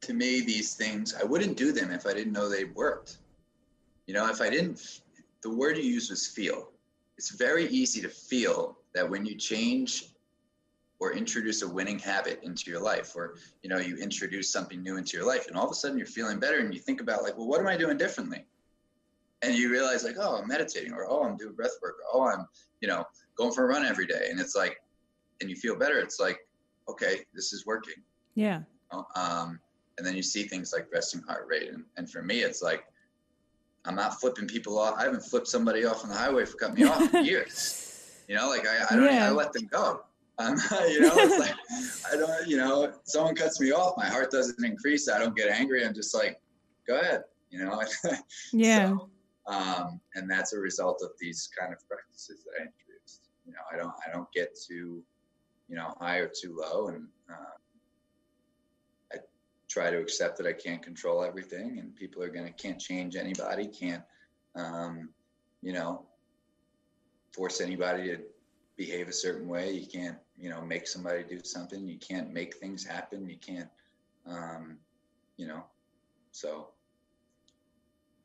to 0.00 0.14
me, 0.14 0.40
these 0.40 0.74
things 0.74 1.14
I 1.14 1.24
wouldn't 1.24 1.56
do 1.56 1.70
them 1.70 1.92
if 1.92 2.06
I 2.06 2.14
didn't 2.14 2.32
know 2.32 2.48
they 2.48 2.64
worked. 2.64 3.18
You 4.08 4.14
know, 4.14 4.28
if 4.28 4.40
I 4.40 4.48
didn't 4.48 5.02
the 5.42 5.50
word 5.50 5.76
you 5.76 5.84
used 5.84 6.10
was 6.10 6.26
feel. 6.26 6.70
It's 7.16 7.30
very 7.30 7.66
easy 7.66 8.00
to 8.00 8.08
feel 8.08 8.78
that 8.94 9.08
when 9.08 9.24
you 9.24 9.36
change 9.36 10.06
or 10.98 11.12
introduce 11.12 11.62
a 11.62 11.68
winning 11.68 11.98
habit 11.98 12.40
into 12.42 12.70
your 12.70 12.80
life 12.80 13.14
or 13.14 13.36
you 13.62 13.70
know 13.70 13.78
you 13.78 13.96
introduce 13.98 14.50
something 14.50 14.82
new 14.82 14.96
into 14.96 15.16
your 15.16 15.26
life 15.26 15.46
and 15.46 15.56
all 15.56 15.64
of 15.64 15.70
a 15.70 15.74
sudden 15.74 15.96
you're 15.96 16.06
feeling 16.06 16.40
better 16.40 16.58
and 16.58 16.74
you 16.74 16.80
think 16.80 17.00
about 17.00 17.22
like 17.22 17.36
well 17.36 17.46
what 17.46 17.60
am 17.60 17.68
i 17.68 17.76
doing 17.76 17.96
differently? 17.96 18.44
And 19.42 19.54
you 19.54 19.70
realize 19.70 20.02
like 20.02 20.16
oh 20.18 20.38
i'm 20.38 20.48
meditating 20.48 20.92
or 20.92 21.06
oh 21.08 21.22
i'm 21.22 21.36
doing 21.36 21.54
breath 21.54 21.78
work 21.82 21.96
or 22.00 22.20
oh 22.20 22.28
i'm 22.28 22.46
you 22.80 22.88
know 22.88 23.04
going 23.36 23.52
for 23.52 23.64
a 23.64 23.68
run 23.68 23.84
every 23.84 24.06
day. 24.06 24.28
And 24.30 24.40
it's 24.40 24.56
like 24.56 24.80
and 25.40 25.48
you 25.48 25.54
feel 25.54 25.76
better 25.76 25.98
it's 25.98 26.18
like 26.18 26.38
okay 26.88 27.20
this 27.34 27.52
is 27.52 27.66
working. 27.66 28.02
Yeah. 28.34 28.62
Um, 29.14 29.60
and 29.98 30.06
then 30.06 30.16
you 30.16 30.22
see 30.22 30.44
things 30.44 30.72
like 30.72 30.88
resting 30.92 31.20
heart 31.22 31.46
rate. 31.48 31.68
And, 31.68 31.84
and 31.96 32.10
for 32.10 32.22
me 32.22 32.40
it's 32.40 32.62
like 32.62 32.84
i'm 33.84 33.94
not 33.94 34.20
flipping 34.20 34.46
people 34.46 34.78
off 34.78 34.94
i 34.98 35.04
haven't 35.04 35.22
flipped 35.22 35.48
somebody 35.48 35.84
off 35.84 36.02
on 36.04 36.10
the 36.10 36.16
highway 36.16 36.44
for 36.44 36.56
cutting 36.56 36.76
me 36.76 36.84
off 36.84 37.14
in 37.14 37.24
years 37.32 38.22
you 38.28 38.34
know 38.34 38.48
like 38.48 38.66
i, 38.66 38.84
I 38.90 38.96
don't 38.96 39.04
yeah. 39.04 39.28
i 39.28 39.30
let 39.30 39.52
them 39.52 39.66
go 39.70 40.02
um, 40.38 40.56
you 40.88 41.00
know, 41.00 41.12
it's 41.16 41.38
like 41.38 42.12
I 42.12 42.16
don't, 42.16 42.48
you 42.48 42.56
know, 42.56 42.92
someone 43.04 43.34
cuts 43.34 43.60
me 43.60 43.72
off, 43.72 43.94
my 43.96 44.06
heart 44.06 44.30
doesn't 44.30 44.64
increase. 44.64 45.08
I 45.08 45.18
don't 45.18 45.36
get 45.36 45.48
angry. 45.48 45.84
I'm 45.84 45.94
just 45.94 46.14
like, 46.14 46.40
go 46.86 47.00
ahead, 47.00 47.22
you 47.50 47.64
know. 47.64 47.82
yeah. 48.52 48.88
So, 48.90 49.10
um, 49.46 50.00
and 50.14 50.30
that's 50.30 50.52
a 50.52 50.58
result 50.58 51.00
of 51.02 51.10
these 51.20 51.48
kind 51.58 51.72
of 51.72 51.80
practices 51.88 52.44
that 52.44 52.52
I 52.60 52.66
introduced. 52.66 53.30
You 53.46 53.52
know, 53.52 53.58
I 53.72 53.76
don't, 53.76 53.94
I 54.06 54.12
don't 54.12 54.30
get 54.32 54.56
too, 54.56 55.02
you 55.68 55.76
know, 55.76 55.94
high 56.00 56.18
or 56.18 56.28
too 56.28 56.56
low, 56.56 56.88
and 56.88 57.08
uh, 57.28 57.56
try 59.68 59.90
to 59.90 59.98
accept 59.98 60.38
that 60.38 60.46
I 60.46 60.52
can't 60.52 60.82
control 60.82 61.22
everything, 61.22 61.78
and 61.78 61.94
people 61.94 62.22
are 62.22 62.30
gonna 62.30 62.52
can't 62.52 62.80
change 62.80 63.16
anybody, 63.16 63.66
can't, 63.66 64.02
um, 64.54 65.10
you 65.62 65.72
know, 65.72 66.06
force 67.32 67.60
anybody 67.60 68.08
to 68.08 68.18
behave 68.76 69.08
a 69.08 69.12
certain 69.12 69.46
way. 69.46 69.72
You 69.72 69.86
can't 69.86 70.16
you 70.38 70.50
know 70.50 70.62
make 70.62 70.88
somebody 70.88 71.22
do 71.22 71.40
something. 71.44 71.86
You 71.86 71.98
can't 71.98 72.32
make 72.32 72.56
things 72.56 72.84
happen. 72.84 73.28
You 73.28 73.36
can't 73.36 73.68
um 74.26 74.78
you 75.36 75.46
know 75.46 75.64
so. 76.32 76.68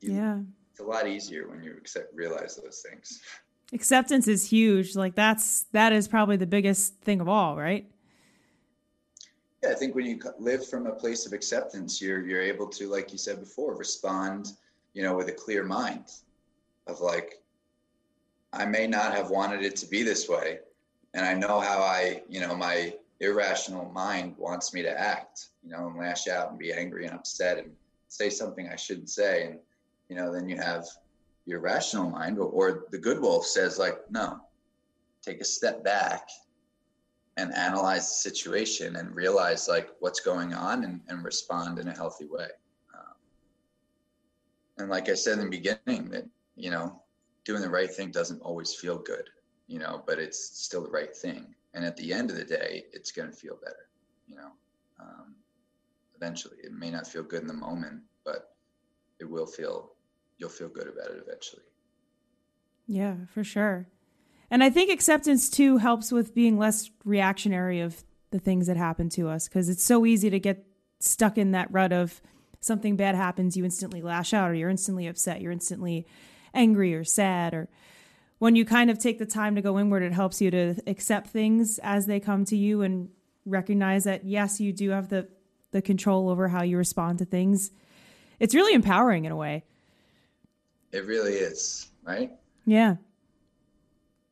You, 0.00 0.14
yeah. 0.14 0.38
it's 0.70 0.80
a 0.80 0.84
lot 0.84 1.06
easier 1.06 1.48
when 1.48 1.62
you 1.62 1.72
accept 1.72 2.14
realize 2.14 2.56
those 2.56 2.84
things. 2.88 3.20
Acceptance 3.72 4.28
is 4.28 4.48
huge. 4.48 4.94
Like 4.94 5.14
that's 5.14 5.64
that 5.72 5.92
is 5.92 6.08
probably 6.08 6.36
the 6.36 6.46
biggest 6.46 6.96
thing 7.00 7.20
of 7.20 7.28
all 7.28 7.56
right 7.56 7.90
yeah 9.64 9.72
i 9.72 9.74
think 9.74 9.94
when 9.94 10.06
you 10.06 10.20
live 10.38 10.66
from 10.66 10.86
a 10.86 10.92
place 10.92 11.26
of 11.26 11.32
acceptance 11.32 12.00
you're 12.00 12.24
you're 12.26 12.42
able 12.42 12.66
to 12.66 12.88
like 12.88 13.10
you 13.12 13.18
said 13.18 13.40
before 13.40 13.76
respond 13.76 14.52
you 14.92 15.02
know 15.02 15.16
with 15.16 15.28
a 15.28 15.32
clear 15.32 15.64
mind 15.64 16.04
of 16.86 17.00
like 17.00 17.40
i 18.52 18.64
may 18.64 18.86
not 18.86 19.12
have 19.12 19.30
wanted 19.30 19.62
it 19.62 19.74
to 19.76 19.86
be 19.86 20.02
this 20.02 20.28
way 20.28 20.58
and 21.14 21.24
I 21.24 21.32
know 21.32 21.60
how 21.60 21.80
I, 21.80 22.22
you 22.28 22.40
know, 22.40 22.54
my 22.56 22.92
irrational 23.20 23.90
mind 23.92 24.34
wants 24.36 24.74
me 24.74 24.82
to 24.82 25.00
act, 25.00 25.46
you 25.62 25.70
know, 25.70 25.86
and 25.86 25.96
lash 25.96 26.26
out 26.26 26.50
and 26.50 26.58
be 26.58 26.72
angry 26.72 27.06
and 27.06 27.14
upset 27.14 27.58
and 27.58 27.70
say 28.08 28.28
something 28.28 28.68
I 28.68 28.76
shouldn't 28.76 29.08
say. 29.08 29.46
And, 29.46 29.58
you 30.08 30.16
know, 30.16 30.32
then 30.32 30.48
you 30.48 30.56
have 30.56 30.84
your 31.46 31.60
rational 31.60 32.10
mind 32.10 32.38
or, 32.38 32.46
or 32.46 32.84
the 32.90 32.98
good 32.98 33.20
wolf 33.20 33.46
says 33.46 33.78
like, 33.78 33.98
no, 34.10 34.40
take 35.22 35.40
a 35.40 35.44
step 35.44 35.84
back 35.84 36.28
and 37.36 37.52
analyze 37.54 38.08
the 38.08 38.30
situation 38.30 38.96
and 38.96 39.14
realize 39.14 39.68
like 39.68 39.90
what's 40.00 40.20
going 40.20 40.54
on 40.54 40.84
and, 40.84 41.00
and 41.08 41.24
respond 41.24 41.78
in 41.78 41.88
a 41.88 41.94
healthy 41.94 42.26
way. 42.26 42.48
Um, 42.94 43.14
and 44.78 44.88
like 44.88 45.08
I 45.08 45.14
said 45.14 45.38
in 45.38 45.44
the 45.44 45.50
beginning 45.50 46.10
that, 46.10 46.26
you 46.56 46.70
know, 46.70 47.02
doing 47.44 47.60
the 47.60 47.70
right 47.70 47.90
thing 47.90 48.10
doesn't 48.10 48.40
always 48.40 48.74
feel 48.74 48.98
good 48.98 49.28
you 49.66 49.78
know, 49.78 50.02
but 50.06 50.18
it's 50.18 50.38
still 50.38 50.82
the 50.82 50.90
right 50.90 51.14
thing. 51.14 51.54
And 51.74 51.84
at 51.84 51.96
the 51.96 52.12
end 52.12 52.30
of 52.30 52.36
the 52.36 52.44
day, 52.44 52.84
it's 52.92 53.10
going 53.10 53.30
to 53.30 53.36
feel 53.36 53.56
better, 53.62 53.88
you 54.28 54.36
know. 54.36 54.50
Um, 55.00 55.34
eventually, 56.16 56.56
it 56.62 56.72
may 56.72 56.90
not 56.90 57.06
feel 57.06 57.22
good 57.22 57.42
in 57.42 57.48
the 57.48 57.54
moment, 57.54 58.02
but 58.24 58.54
it 59.20 59.28
will 59.28 59.46
feel. 59.46 59.92
You'll 60.38 60.50
feel 60.50 60.68
good 60.68 60.88
about 60.88 61.10
it 61.10 61.22
eventually. 61.24 61.62
Yeah, 62.86 63.14
for 63.28 63.44
sure. 63.44 63.86
And 64.50 64.62
I 64.62 64.70
think 64.70 64.90
acceptance 64.90 65.50
too 65.50 65.78
helps 65.78 66.12
with 66.12 66.34
being 66.34 66.58
less 66.58 66.90
reactionary 67.04 67.80
of 67.80 68.04
the 68.30 68.38
things 68.38 68.66
that 68.66 68.76
happen 68.76 69.08
to 69.10 69.28
us 69.28 69.48
because 69.48 69.68
it's 69.68 69.84
so 69.84 70.04
easy 70.04 70.30
to 70.30 70.40
get 70.40 70.66
stuck 71.00 71.38
in 71.38 71.52
that 71.52 71.70
rut 71.70 71.92
of 71.92 72.20
something 72.60 72.96
bad 72.96 73.14
happens, 73.14 73.56
you 73.56 73.64
instantly 73.64 74.00
lash 74.00 74.32
out 74.32 74.50
or 74.50 74.54
you're 74.54 74.70
instantly 74.70 75.06
upset, 75.06 75.40
you're 75.40 75.52
instantly 75.52 76.06
angry 76.54 76.94
or 76.94 77.04
sad 77.04 77.54
or 77.54 77.68
when 78.38 78.56
you 78.56 78.64
kind 78.64 78.90
of 78.90 78.98
take 78.98 79.18
the 79.18 79.26
time 79.26 79.54
to 79.54 79.62
go 79.62 79.78
inward, 79.78 80.02
it 80.02 80.12
helps 80.12 80.40
you 80.40 80.50
to 80.50 80.74
accept 80.86 81.28
things 81.28 81.78
as 81.82 82.06
they 82.06 82.20
come 82.20 82.44
to 82.46 82.56
you 82.56 82.82
and 82.82 83.08
recognize 83.46 84.04
that 84.04 84.24
yes, 84.24 84.60
you 84.60 84.72
do 84.72 84.90
have 84.90 85.08
the 85.08 85.28
the 85.70 85.82
control 85.82 86.28
over 86.28 86.48
how 86.48 86.62
you 86.62 86.76
respond 86.76 87.18
to 87.18 87.24
things. 87.24 87.70
It's 88.38 88.54
really 88.54 88.74
empowering 88.74 89.24
in 89.24 89.32
a 89.32 89.36
way. 89.36 89.64
It 90.92 91.04
really 91.06 91.32
is, 91.32 91.88
right? 92.04 92.30
Yeah. 92.64 92.96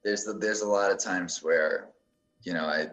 There's 0.05 0.24
the, 0.24 0.34
there's 0.34 0.62
a 0.62 0.68
lot 0.68 0.90
of 0.90 0.98
times 0.98 1.42
where, 1.42 1.88
you 2.42 2.53
know, 2.55 2.64
I 2.64 2.88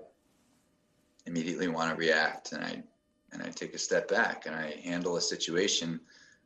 immediately 1.26 1.68
want 1.68 1.92
to 1.92 1.96
react 1.96 2.52
and 2.52 2.64
I 2.64 2.84
and 3.32 3.44
I 3.44 3.50
take 3.50 3.76
a 3.76 3.78
step 3.78 4.08
back 4.08 4.48
and 4.48 4.56
I 4.56 4.72
handle 4.84 5.18
a 5.18 5.22
situation 5.22 6.00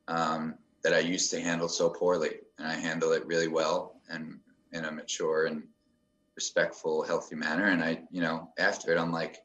um, 0.09 0.55
that 0.83 0.93
I 0.93 0.99
used 0.99 1.31
to 1.31 1.39
handle 1.39 1.69
so 1.69 1.89
poorly 1.89 2.31
and 2.57 2.67
I 2.67 2.73
handle 2.73 3.13
it 3.13 3.25
really 3.25 3.47
well 3.47 4.01
and 4.09 4.39
in 4.73 4.85
a 4.85 4.91
mature 4.91 5.45
and 5.45 5.63
respectful, 6.35 7.03
healthy 7.03 7.35
manner. 7.35 7.67
And 7.67 7.83
I, 7.83 8.01
you 8.11 8.21
know, 8.21 8.49
after 8.57 8.91
it, 8.91 8.99
I'm 8.99 9.11
like, 9.11 9.43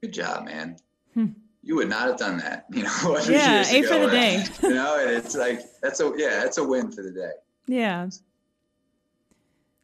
good 0.00 0.12
job, 0.12 0.46
man. 0.46 0.76
Hmm. 1.14 1.26
You 1.62 1.76
would 1.76 1.90
not 1.90 2.08
have 2.08 2.16
done 2.16 2.38
that, 2.38 2.64
you 2.72 2.84
know. 2.84 3.20
yeah, 3.28 3.66
eight 3.68 3.84
for 3.84 3.98
the 3.98 4.08
day. 4.08 4.44
you 4.62 4.74
know, 4.74 4.98
and 4.98 5.10
it's 5.10 5.36
like 5.36 5.60
that's 5.82 6.00
a 6.00 6.10
yeah, 6.16 6.40
that's 6.40 6.56
a 6.56 6.64
win 6.64 6.90
for 6.90 7.02
the 7.02 7.10
day. 7.10 7.32
Yeah. 7.66 8.08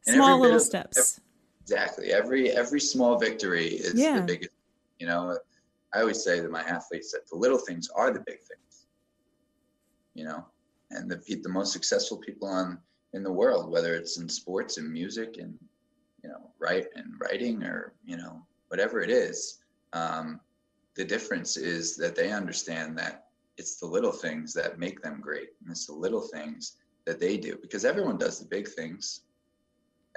And 0.07 0.15
small 0.15 0.39
little 0.39 0.57
of, 0.57 0.61
steps. 0.61 1.19
Exactly. 1.61 2.13
Every 2.13 2.51
every 2.51 2.79
small 2.79 3.17
victory 3.19 3.67
is 3.67 3.93
yeah. 3.95 4.19
the 4.19 4.25
biggest. 4.25 4.51
You 4.99 5.07
know, 5.07 5.37
I 5.93 5.99
always 5.99 6.23
say 6.23 6.41
to 6.41 6.49
my 6.49 6.61
athletes 6.61 7.11
that 7.11 7.27
the 7.29 7.35
little 7.35 7.57
things 7.57 7.89
are 7.95 8.11
the 8.11 8.19
big 8.19 8.39
things. 8.39 8.87
You 10.13 10.25
know, 10.25 10.45
and 10.91 11.11
the 11.11 11.17
the 11.43 11.49
most 11.49 11.73
successful 11.73 12.17
people 12.17 12.47
on 12.47 12.79
in 13.13 13.23
the 13.23 13.31
world, 13.31 13.71
whether 13.71 13.95
it's 13.95 14.17
in 14.17 14.29
sports 14.29 14.77
and 14.77 14.91
music 14.91 15.37
and 15.39 15.57
you 16.23 16.29
know, 16.29 16.51
write 16.59 16.87
and 16.95 17.13
writing 17.19 17.63
or 17.63 17.93
you 18.05 18.17
know 18.17 18.41
whatever 18.69 19.01
it 19.01 19.09
is. 19.09 19.59
Um, 19.93 20.39
the 20.95 21.05
difference 21.05 21.57
is 21.57 21.95
that 21.97 22.15
they 22.15 22.31
understand 22.31 22.97
that 22.97 23.27
it's 23.57 23.79
the 23.79 23.85
little 23.85 24.11
things 24.11 24.53
that 24.53 24.79
make 24.79 25.01
them 25.01 25.19
great, 25.21 25.49
and 25.61 25.71
it's 25.71 25.85
the 25.85 25.93
little 25.93 26.21
things 26.21 26.77
that 27.05 27.19
they 27.19 27.37
do 27.37 27.57
because 27.61 27.85
everyone 27.85 28.17
does 28.17 28.39
the 28.39 28.45
big 28.45 28.67
things. 28.67 29.21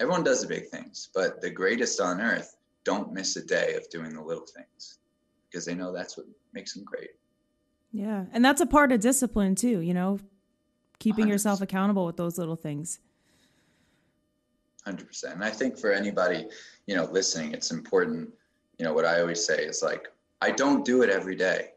Everyone 0.01 0.25
does 0.25 0.41
the 0.41 0.49
big 0.49 0.69
things, 0.69 1.11
but 1.15 1.41
the 1.41 1.51
greatest 1.51 2.01
on 2.01 2.21
earth 2.21 2.57
don't 2.85 3.13
miss 3.13 3.37
a 3.37 3.45
day 3.45 3.75
of 3.75 3.89
doing 3.91 4.15
the 4.15 4.23
little 4.23 4.47
things 4.47 4.99
because 5.49 5.67
they 5.67 5.75
know 5.75 5.93
that's 5.93 6.17
what 6.17 6.27
makes 6.55 6.73
them 6.73 6.85
great. 6.85 7.11
Yeah. 7.93 8.25
And 8.33 8.45
that's 8.45 8.63
a 8.63 8.67
part 8.67 8.93
of 8.93 9.01
discipline 9.01 9.55
too, 9.55 9.81
you 9.81 9.93
know, 9.93 10.19
keeping 10.99 11.27
100%. 11.27 11.29
yourself 11.29 11.61
accountable 11.61 12.07
with 12.07 12.17
those 12.17 12.39
little 12.39 12.57
things. 12.57 12.99
100%. 14.87 15.35
And 15.35 15.45
I 15.45 15.51
think 15.51 15.79
for 15.79 15.93
anybody, 15.93 16.47
you 16.87 16.97
know, 16.97 17.05
listening, 17.05 17.53
it's 17.53 17.71
important, 17.71 18.31
you 18.79 18.85
know, 18.87 18.95
what 18.95 19.05
I 19.05 19.21
always 19.21 19.45
say 19.45 19.65
is 19.65 19.83
like 19.83 20.09
I 20.41 20.51
don't 20.51 20.85
do 20.85 21.03
it 21.03 21.11
every 21.11 21.37
day. 21.37 21.73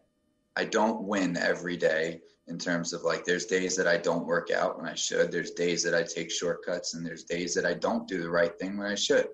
I 0.56 0.64
don't 0.64 1.02
win 1.02 1.36
every 1.36 1.76
day 1.76 2.22
in 2.48 2.58
terms 2.58 2.94
of 2.94 3.04
like 3.04 3.24
there's 3.26 3.46
days 3.46 3.76
that 3.78 3.88
I 3.88 3.98
don't 3.98 4.26
work 4.26 4.52
out 4.52 4.78
when 4.78 4.88
I 4.88 4.96
should. 4.96 5.32
There's 5.32 5.52
days 5.52 5.82
that 5.84 5.96
I 5.96 6.04
take 6.04 6.30
shortcuts 6.30 6.94
and 6.94 7.06
there's 7.06 7.24
days 7.24 7.54
that 7.56 7.66
I 7.66 7.74
don't 7.74 8.08
do 8.08 8.22
the 8.22 8.30
right 8.30 8.58
thing 8.60 8.78
when 8.78 8.88
I 8.88 8.96
should, 8.96 9.28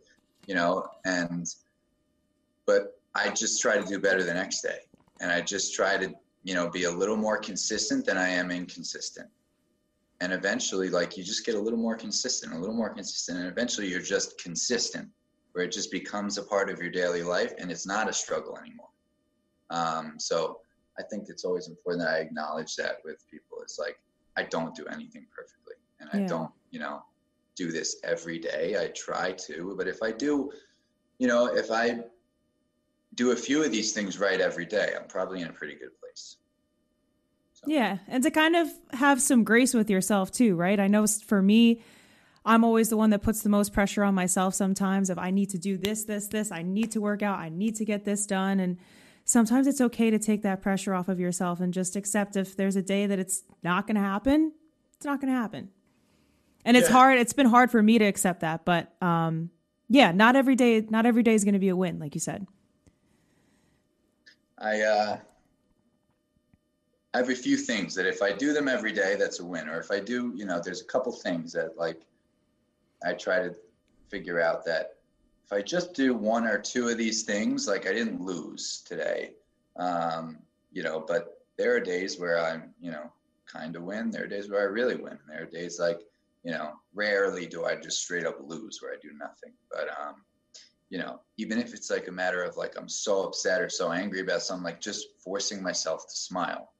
you 0.45 0.55
know, 0.55 0.88
and 1.05 1.47
but 2.66 2.99
I 3.16 3.30
just 3.30 3.62
try 3.62 3.78
to 3.78 3.86
do 3.86 3.99
better 3.99 4.24
the 4.24 4.34
next 4.34 4.62
day. 4.62 4.80
And 5.22 5.32
I 5.32 5.41
just 5.41 5.74
try 5.74 5.97
to, 5.97 6.14
you 6.43 6.53
know, 6.53 6.70
be 6.70 6.84
a 6.84 6.91
little 6.91 7.18
more 7.18 7.38
consistent 7.38 8.05
than 8.05 8.18
I 8.18 8.30
am 8.30 8.51
inconsistent 8.51 9.30
and 10.22 10.34
eventually 10.34 10.89
like 10.89 11.18
you 11.18 11.24
just 11.24 11.45
get 11.45 11.55
a 11.55 11.60
little 11.60 11.80
more 11.80 11.95
consistent 11.95 12.53
a 12.53 12.57
little 12.57 12.76
more 12.76 12.89
consistent 12.89 13.39
and 13.39 13.47
eventually 13.47 13.88
you're 13.88 14.01
just 14.01 14.41
consistent 14.41 15.07
where 15.53 15.64
it 15.64 15.72
just 15.72 15.91
becomes 15.91 16.38
a 16.38 16.43
part 16.43 16.70
of 16.70 16.80
your 16.80 16.89
daily 16.89 17.24
life 17.24 17.53
and 17.57 17.72
it's 17.72 17.88
not 17.88 18.10
a 18.10 18.14
struggle 18.14 18.57
anymore 18.57 18.89
um, 19.70 20.16
so 20.18 20.60
i 21.00 21.04
think 21.04 21.26
it's 21.30 21.45
always 21.45 21.68
important 21.68 22.06
that 22.06 22.14
i 22.14 22.20
acknowledge 22.20 22.76
that 22.76 22.97
with 23.04 23.24
people 23.30 23.58
it's 23.62 23.80
like 23.80 24.00
i 24.38 24.43
don't 24.43 24.76
do 24.76 24.86
anything 24.88 25.26
perfectly 25.36 25.76
and 26.00 26.10
i 26.14 26.28
don't 26.28 26.52
you 26.72 26.80
know 26.80 27.02
do 27.56 27.72
this 27.72 27.97
every 28.04 28.39
day 28.39 28.76
i 28.80 28.88
try 28.95 29.32
to 29.34 29.74
but 29.78 29.88
if 29.88 30.02
i 30.04 30.12
do 30.12 30.52
you 31.18 31.28
know 31.28 31.47
if 31.47 31.72
i 31.72 32.00
do 33.16 33.32
a 33.32 33.36
few 33.36 33.64
of 33.64 33.72
these 33.72 33.93
things 33.93 34.20
right 34.20 34.39
every 34.39 34.66
day 34.66 34.93
i'm 35.00 35.08
probably 35.08 35.41
in 35.41 35.47
a 35.47 35.54
pretty 35.54 35.76
good 35.76 35.97
place 36.00 36.38
so. 37.60 37.66
Yeah. 37.70 37.97
And 38.08 38.24
to 38.24 38.32
kind 38.32 38.56
of 38.56 38.70
have 38.91 39.22
some 39.22 39.43
grace 39.43 39.74
with 39.74 39.89
yourself 39.89 40.32
too, 40.32 40.56
right? 40.56 40.80
I 40.80 40.88
know 40.88 41.06
for 41.08 41.41
me, 41.41 41.82
I'm 42.45 42.64
always 42.64 42.89
the 42.89 42.95
one 42.95 43.10
that 43.10 43.22
puts 43.22 43.41
the 43.41 43.50
most 43.50 43.74
pressure 43.74 44.04
on 44.04 44.16
myself 44.16 44.56
sometimes 44.56 45.10
if 45.10 45.18
I 45.18 45.32
need 45.32 45.50
to 45.50 45.58
do 45.58 45.78
this, 45.78 46.06
this, 46.06 46.28
this, 46.28 46.52
I 46.52 46.62
need 46.64 46.91
to 46.93 47.02
work 47.02 47.22
out, 47.22 47.38
I 47.38 47.50
need 47.50 47.76
to 47.76 47.86
get 47.86 48.06
this 48.06 48.26
done. 48.26 48.62
And 48.62 48.78
sometimes 49.30 49.68
it's 49.68 49.80
okay 49.80 50.10
to 50.10 50.18
take 50.18 50.42
that 50.42 50.60
pressure 50.60 50.96
off 50.96 51.08
of 51.08 51.20
yourself 51.20 51.60
and 51.60 51.72
just 51.72 51.96
accept 51.96 52.36
if 52.36 52.58
there's 52.58 52.76
a 52.76 52.82
day 52.82 53.06
that 53.06 53.20
it's 53.20 53.44
not 53.62 53.86
going 53.86 53.96
to 53.96 54.02
happen, 54.02 54.52
it's 54.96 55.06
not 55.06 55.22
going 55.22 55.32
to 55.32 55.40
happen. 55.40 55.70
And 56.66 56.76
it's 56.76 56.90
yeah. 56.90 56.96
hard. 56.96 57.20
It's 57.20 57.34
been 57.34 57.46
hard 57.46 57.70
for 57.70 57.82
me 57.82 58.00
to 58.00 58.06
accept 58.06 58.42
that, 58.42 58.66
but 58.66 58.92
um, 59.02 59.52
yeah, 59.88 60.12
not 60.12 60.36
every 60.36 60.56
day. 60.56 60.82
Not 60.82 61.06
every 61.06 61.24
day 61.24 61.36
is 61.36 61.44
going 61.44 61.54
to 61.54 61.60
be 61.60 61.70
a 61.70 61.76
win, 61.76 62.00
like 62.00 62.16
you 62.16 62.20
said. 62.20 62.48
I 64.58 64.82
uh, 64.82 65.18
I 67.14 67.18
have 67.18 67.30
a 67.30 67.36
few 67.36 67.56
things 67.56 67.96
that 67.96 68.06
if 68.06 68.22
I 68.22 68.34
do 68.34 68.52
them 68.52 68.68
every 68.68 68.92
day, 68.92 69.16
that's 69.16 69.40
a 69.40 69.46
win. 69.46 69.70
Or 69.70 69.80
if 69.80 69.90
I 69.90 70.00
do, 70.00 70.34
you 70.36 70.46
know, 70.46 70.60
there's 70.64 70.82
a 70.82 70.86
couple 70.86 71.12
things 71.12 71.54
that 71.54 71.78
like 71.78 72.02
I 73.06 73.14
try 73.14 73.40
to 73.40 73.56
figure 74.10 74.42
out 74.42 74.66
that 74.66 74.99
if 75.50 75.58
I 75.58 75.62
just 75.62 75.93
do 75.93 76.14
one 76.14 76.45
or 76.45 76.60
two 76.60 76.89
of 76.89 76.97
these 76.97 77.24
things, 77.24 77.68
like 77.68 77.88
I 77.88 77.93
didn't 77.93 78.22
lose 78.22 78.84
today, 78.86 79.32
um, 79.78 80.38
you 80.72 80.84
know, 80.84 81.04
but 81.06 81.41
there 81.58 81.76
are 81.76 81.80
days 81.80 82.20
where 82.20 82.39
I'm, 82.39 82.74
you 82.80 82.91
know, 82.91 83.12
kind 83.47 83.76
of 83.76 83.84
win. 83.84 84.12
There 84.12 84.26
are 84.26 84.28
days 84.28 84.50
where 84.50 84.62
I 84.62 84.66
really 84.66 84.95
win. 84.95 85.18
There 85.28 85.43
are 85.43 85.45
days 85.45 85.80
like, 85.80 86.02
you 86.43 86.52
know, 86.52 86.74
rarely 86.93 87.47
do 87.47 87.66
I 87.66 87.76
just 87.76 88.02
straight 88.02 88.28
up 88.28 88.38
lose 88.39 88.80
where 88.82 88.93
I 88.93 88.97
do 89.02 89.10
nothing. 89.18 89.54
But, 89.72 89.89
um, 90.00 90.24
you 90.91 91.00
know, 91.00 91.20
even 91.38 91.58
if 91.58 91.74
it's 91.74 91.89
like 91.89 92.08
a 92.08 92.12
matter 92.12 92.43
of 92.43 92.56
like 92.56 92.78
I'm 92.78 92.89
so 92.89 93.24
upset 93.24 93.62
or 93.62 93.70
so 93.70 93.91
angry 93.91 94.22
about 94.22 94.43
something, 94.43 94.64
like 94.64 94.80
just 94.80 95.08
forcing 95.20 95.64
myself 95.64 96.08
to 96.08 96.16
smile 96.16 96.72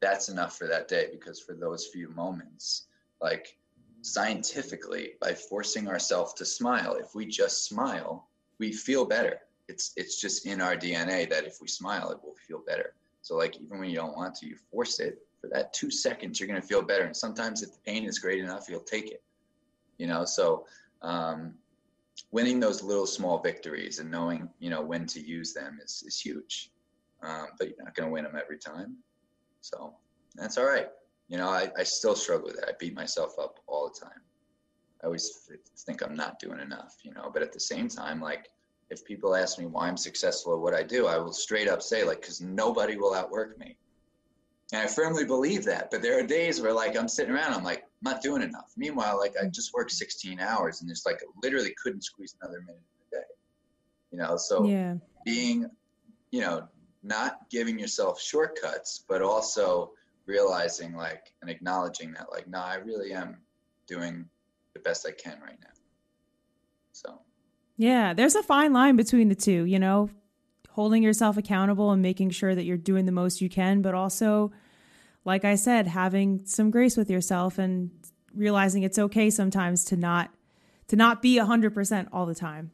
that's 0.00 0.28
enough 0.28 0.56
for 0.56 0.66
that 0.66 0.88
day 0.88 1.08
because 1.10 1.40
for 1.40 1.54
those 1.54 1.86
few 1.86 2.08
moments 2.10 2.86
like 3.20 3.57
scientifically 4.02 5.12
by 5.20 5.34
forcing 5.34 5.88
ourselves 5.88 6.32
to 6.34 6.44
smile. 6.44 6.94
If 6.94 7.14
we 7.14 7.26
just 7.26 7.64
smile 7.66 8.28
we 8.58 8.72
feel 8.72 9.04
better. 9.04 9.40
It's 9.68 9.92
it's 9.96 10.20
just 10.20 10.46
in 10.46 10.60
our 10.60 10.76
dna 10.76 11.28
that 11.30 11.44
if 11.44 11.60
we 11.60 11.68
smile 11.68 12.10
it 12.10 12.18
will 12.22 12.34
feel 12.46 12.62
better. 12.66 12.94
So 13.22 13.36
like 13.36 13.56
even 13.60 13.78
when 13.78 13.90
you 13.90 13.96
don't 13.96 14.16
want 14.16 14.34
to 14.36 14.46
you 14.46 14.56
force 14.70 15.00
it. 15.00 15.22
For 15.40 15.48
that 15.50 15.72
two 15.72 15.90
seconds 15.90 16.40
you're 16.40 16.48
going 16.48 16.60
to 16.60 16.66
feel 16.66 16.82
better. 16.82 17.04
And 17.04 17.16
sometimes 17.16 17.62
if 17.62 17.72
the 17.72 17.78
pain 17.86 18.04
is 18.04 18.18
great 18.18 18.40
enough 18.40 18.68
you'll 18.68 18.80
take 18.80 19.10
it 19.10 19.22
you 19.98 20.06
know? 20.06 20.24
So 20.24 20.64
um, 21.02 21.54
winning 22.30 22.58
those 22.60 22.82
little 22.82 23.06
small 23.06 23.40
victories 23.40 23.98
and 23.98 24.10
knowing 24.10 24.48
you 24.58 24.70
know 24.70 24.80
when 24.80 25.06
to 25.06 25.20
use 25.20 25.52
them 25.52 25.78
is, 25.84 26.02
is 26.06 26.18
huge. 26.18 26.70
Um, 27.22 27.48
but 27.58 27.68
you're 27.68 27.84
not 27.84 27.94
going 27.94 28.08
to 28.08 28.12
win 28.12 28.24
them 28.24 28.36
every 28.40 28.58
time. 28.58 28.96
So 29.60 29.92
that's 30.36 30.56
all 30.56 30.66
right. 30.66 30.88
You 31.28 31.36
know, 31.36 31.48
I, 31.48 31.70
I 31.78 31.82
still 31.82 32.16
struggle 32.16 32.46
with 32.46 32.58
it. 32.58 32.64
I 32.66 32.72
beat 32.78 32.94
myself 32.94 33.38
up 33.38 33.60
all 33.66 33.88
the 33.88 34.00
time. 34.00 34.20
I 35.02 35.06
always 35.06 35.48
think 35.86 36.02
I'm 36.02 36.14
not 36.14 36.38
doing 36.38 36.60
enough, 36.60 36.96
you 37.02 37.12
know, 37.12 37.30
but 37.32 37.42
at 37.42 37.52
the 37.52 37.60
same 37.60 37.88
time, 37.88 38.20
like, 38.20 38.48
if 38.90 39.04
people 39.04 39.36
ask 39.36 39.58
me 39.58 39.66
why 39.66 39.86
I'm 39.86 39.96
successful 39.96 40.54
at 40.54 40.60
what 40.60 40.74
I 40.74 40.82
do, 40.82 41.06
I 41.06 41.18
will 41.18 41.32
straight 41.32 41.68
up 41.68 41.82
say, 41.82 42.04
like, 42.04 42.22
because 42.22 42.40
nobody 42.40 42.96
will 42.96 43.14
outwork 43.14 43.58
me. 43.58 43.76
And 44.72 44.82
I 44.82 44.86
firmly 44.86 45.24
believe 45.24 45.64
that. 45.64 45.90
But 45.90 46.02
there 46.02 46.18
are 46.18 46.22
days 46.22 46.60
where, 46.60 46.72
like, 46.72 46.96
I'm 46.96 47.08
sitting 47.08 47.34
around, 47.34 47.54
I'm 47.54 47.64
like, 47.64 47.80
I'm 47.80 48.12
not 48.12 48.22
doing 48.22 48.42
enough. 48.42 48.72
Meanwhile, 48.76 49.18
like, 49.18 49.34
I 49.40 49.46
just 49.46 49.72
worked 49.72 49.92
16 49.92 50.40
hours 50.40 50.80
and 50.80 50.88
just, 50.88 51.06
like, 51.06 51.20
literally 51.42 51.74
couldn't 51.82 52.02
squeeze 52.02 52.34
another 52.40 52.60
minute 52.60 52.82
in 53.12 53.18
a 53.18 53.20
day. 53.20 53.26
You 54.10 54.18
know, 54.18 54.36
so 54.36 54.64
yeah. 54.64 54.94
being, 55.24 55.70
you 56.30 56.40
know, 56.40 56.66
not 57.02 57.48
giving 57.50 57.78
yourself 57.78 58.20
shortcuts, 58.20 59.04
but 59.08 59.22
also 59.22 59.92
realizing 60.28 60.94
like 60.94 61.32
and 61.40 61.50
acknowledging 61.50 62.12
that 62.12 62.30
like, 62.30 62.46
no, 62.46 62.60
I 62.60 62.76
really 62.76 63.12
am 63.12 63.38
doing 63.86 64.26
the 64.74 64.80
best 64.80 65.06
I 65.08 65.10
can 65.10 65.40
right 65.40 65.58
now. 65.60 65.70
So 66.92 67.18
yeah, 67.76 68.12
there's 68.12 68.36
a 68.36 68.42
fine 68.42 68.72
line 68.72 68.96
between 68.96 69.28
the 69.28 69.34
two, 69.34 69.64
you 69.64 69.78
know, 69.78 70.10
holding 70.70 71.02
yourself 71.02 71.36
accountable 71.36 71.90
and 71.90 72.02
making 72.02 72.30
sure 72.30 72.54
that 72.54 72.64
you're 72.64 72.76
doing 72.76 73.06
the 73.06 73.12
most 73.12 73.40
you 73.40 73.48
can, 73.48 73.82
but 73.82 73.94
also, 73.94 74.52
like 75.24 75.44
I 75.44 75.54
said, 75.54 75.86
having 75.86 76.44
some 76.44 76.70
grace 76.70 76.96
with 76.96 77.10
yourself 77.10 77.58
and 77.58 77.90
realizing 78.34 78.82
it's 78.82 78.98
okay 78.98 79.30
sometimes 79.30 79.84
to 79.86 79.96
not 79.96 80.30
to 80.88 80.96
not 80.96 81.20
be 81.20 81.36
100% 81.36 82.08
all 82.12 82.26
the 82.26 82.34
time. 82.34 82.70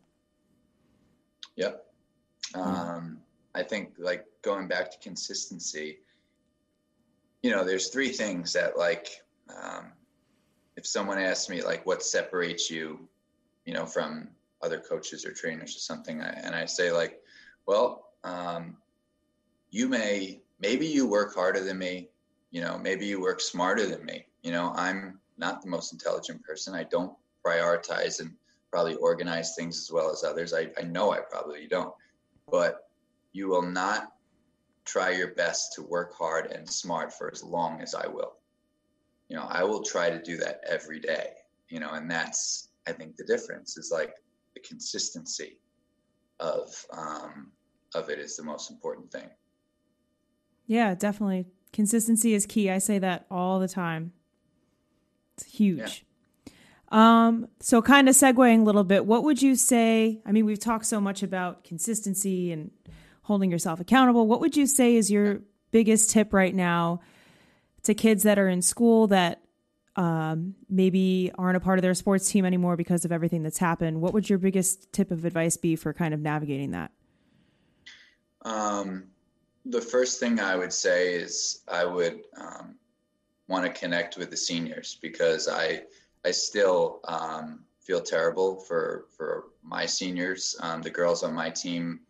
Yep. 1.56 1.84
Um, 2.54 3.18
I 3.54 3.62
think 3.62 3.94
like 3.98 4.24
going 4.42 4.68
back 4.68 4.90
to 4.92 4.98
consistency, 4.98 5.98
you 7.44 7.50
know, 7.50 7.62
there's 7.62 7.88
three 7.88 8.08
things 8.08 8.54
that 8.54 8.78
like, 8.78 9.20
um, 9.54 9.92
if 10.78 10.86
someone 10.86 11.18
asks 11.18 11.50
me 11.50 11.60
like 11.62 11.84
what 11.84 12.02
separates 12.02 12.70
you, 12.70 13.06
you 13.66 13.74
know, 13.74 13.84
from 13.84 14.30
other 14.62 14.78
coaches 14.78 15.26
or 15.26 15.32
trainers 15.32 15.76
or 15.76 15.80
something, 15.80 16.22
I, 16.22 16.40
and 16.42 16.54
I 16.54 16.64
say 16.64 16.90
like, 16.90 17.20
well, 17.66 18.06
um, 18.24 18.78
you 19.70 19.90
may 19.90 20.40
maybe 20.58 20.86
you 20.86 21.06
work 21.06 21.34
harder 21.34 21.62
than 21.62 21.76
me, 21.76 22.08
you 22.50 22.62
know, 22.62 22.78
maybe 22.78 23.04
you 23.04 23.20
work 23.20 23.42
smarter 23.42 23.86
than 23.86 24.02
me. 24.06 24.24
You 24.42 24.52
know, 24.52 24.72
I'm 24.74 25.20
not 25.36 25.60
the 25.60 25.68
most 25.68 25.92
intelligent 25.92 26.42
person. 26.42 26.74
I 26.74 26.84
don't 26.84 27.12
prioritize 27.46 28.20
and 28.20 28.32
probably 28.70 28.94
organize 28.94 29.54
things 29.54 29.78
as 29.78 29.92
well 29.92 30.10
as 30.10 30.24
others. 30.24 30.54
I, 30.54 30.70
I 30.78 30.84
know 30.84 31.12
I 31.12 31.20
probably 31.20 31.66
don't, 31.66 31.94
but 32.50 32.88
you 33.34 33.48
will 33.48 33.60
not 33.60 34.14
try 34.84 35.10
your 35.10 35.34
best 35.34 35.72
to 35.74 35.82
work 35.82 36.14
hard 36.16 36.52
and 36.52 36.68
smart 36.68 37.12
for 37.12 37.30
as 37.32 37.42
long 37.42 37.80
as 37.80 37.94
I 37.94 38.06
will. 38.06 38.34
You 39.28 39.36
know, 39.36 39.46
I 39.48 39.64
will 39.64 39.82
try 39.82 40.10
to 40.10 40.20
do 40.22 40.36
that 40.38 40.60
every 40.68 41.00
day, 41.00 41.30
you 41.68 41.80
know, 41.80 41.90
and 41.92 42.10
that's, 42.10 42.68
I 42.86 42.92
think 42.92 43.16
the 43.16 43.24
difference 43.24 43.76
is 43.78 43.90
like 43.90 44.14
the 44.54 44.60
consistency 44.60 45.58
of, 46.40 46.68
um, 46.92 47.50
of 47.94 48.10
it 48.10 48.18
is 48.18 48.36
the 48.36 48.42
most 48.42 48.70
important 48.70 49.10
thing. 49.10 49.28
Yeah, 50.66 50.94
definitely. 50.94 51.46
Consistency 51.72 52.34
is 52.34 52.46
key. 52.46 52.70
I 52.70 52.78
say 52.78 52.98
that 52.98 53.26
all 53.30 53.58
the 53.58 53.68
time. 53.68 54.12
It's 55.36 55.46
huge. 55.46 56.04
Yeah. 56.48 57.26
Um, 57.26 57.48
so 57.60 57.82
kind 57.82 58.08
of 58.08 58.14
segueing 58.14 58.60
a 58.60 58.64
little 58.64 58.84
bit, 58.84 59.04
what 59.04 59.24
would 59.24 59.42
you 59.42 59.56
say? 59.56 60.20
I 60.24 60.32
mean, 60.32 60.44
we've 60.44 60.60
talked 60.60 60.86
so 60.86 61.00
much 61.00 61.22
about 61.22 61.64
consistency 61.64 62.52
and 62.52 62.70
holding 63.24 63.50
yourself 63.50 63.80
accountable. 63.80 64.26
What 64.26 64.40
would 64.40 64.56
you 64.56 64.66
say 64.66 64.96
is 64.96 65.10
your 65.10 65.40
biggest 65.70 66.10
tip 66.10 66.32
right 66.32 66.54
now 66.54 67.00
to 67.82 67.94
kids 67.94 68.22
that 68.22 68.38
are 68.38 68.48
in 68.48 68.62
school 68.62 69.08
that 69.08 69.40
um, 69.96 70.54
maybe 70.68 71.30
aren't 71.36 71.56
a 71.56 71.60
part 71.60 71.78
of 71.78 71.82
their 71.82 71.94
sports 71.94 72.30
team 72.30 72.44
anymore 72.44 72.76
because 72.76 73.04
of 73.04 73.12
everything 73.12 73.42
that's 73.42 73.58
happened? 73.58 74.00
What 74.00 74.12
would 74.12 74.28
your 74.28 74.38
biggest 74.38 74.92
tip 74.92 75.10
of 75.10 75.24
advice 75.24 75.56
be 75.56 75.74
for 75.74 75.92
kind 75.92 76.12
of 76.12 76.20
navigating 76.20 76.72
that? 76.72 76.90
Um, 78.42 79.04
the 79.64 79.80
first 79.80 80.20
thing 80.20 80.38
I 80.38 80.56
would 80.56 80.72
say 80.72 81.14
is 81.14 81.62
I 81.66 81.84
would 81.84 82.20
um, 82.36 82.74
want 83.48 83.64
to 83.64 83.72
connect 83.72 84.18
with 84.18 84.30
the 84.30 84.36
seniors 84.36 84.98
because 85.00 85.48
I 85.48 85.82
I 86.26 86.30
still 86.30 87.00
um, 87.04 87.60
feel 87.80 88.00
terrible 88.00 88.56
for 88.56 89.06
for 89.16 89.44
my 89.62 89.86
seniors. 89.86 90.56
Um, 90.60 90.82
the 90.82 90.90
girls 90.90 91.22
on 91.22 91.32
my 91.32 91.48
team 91.48 92.00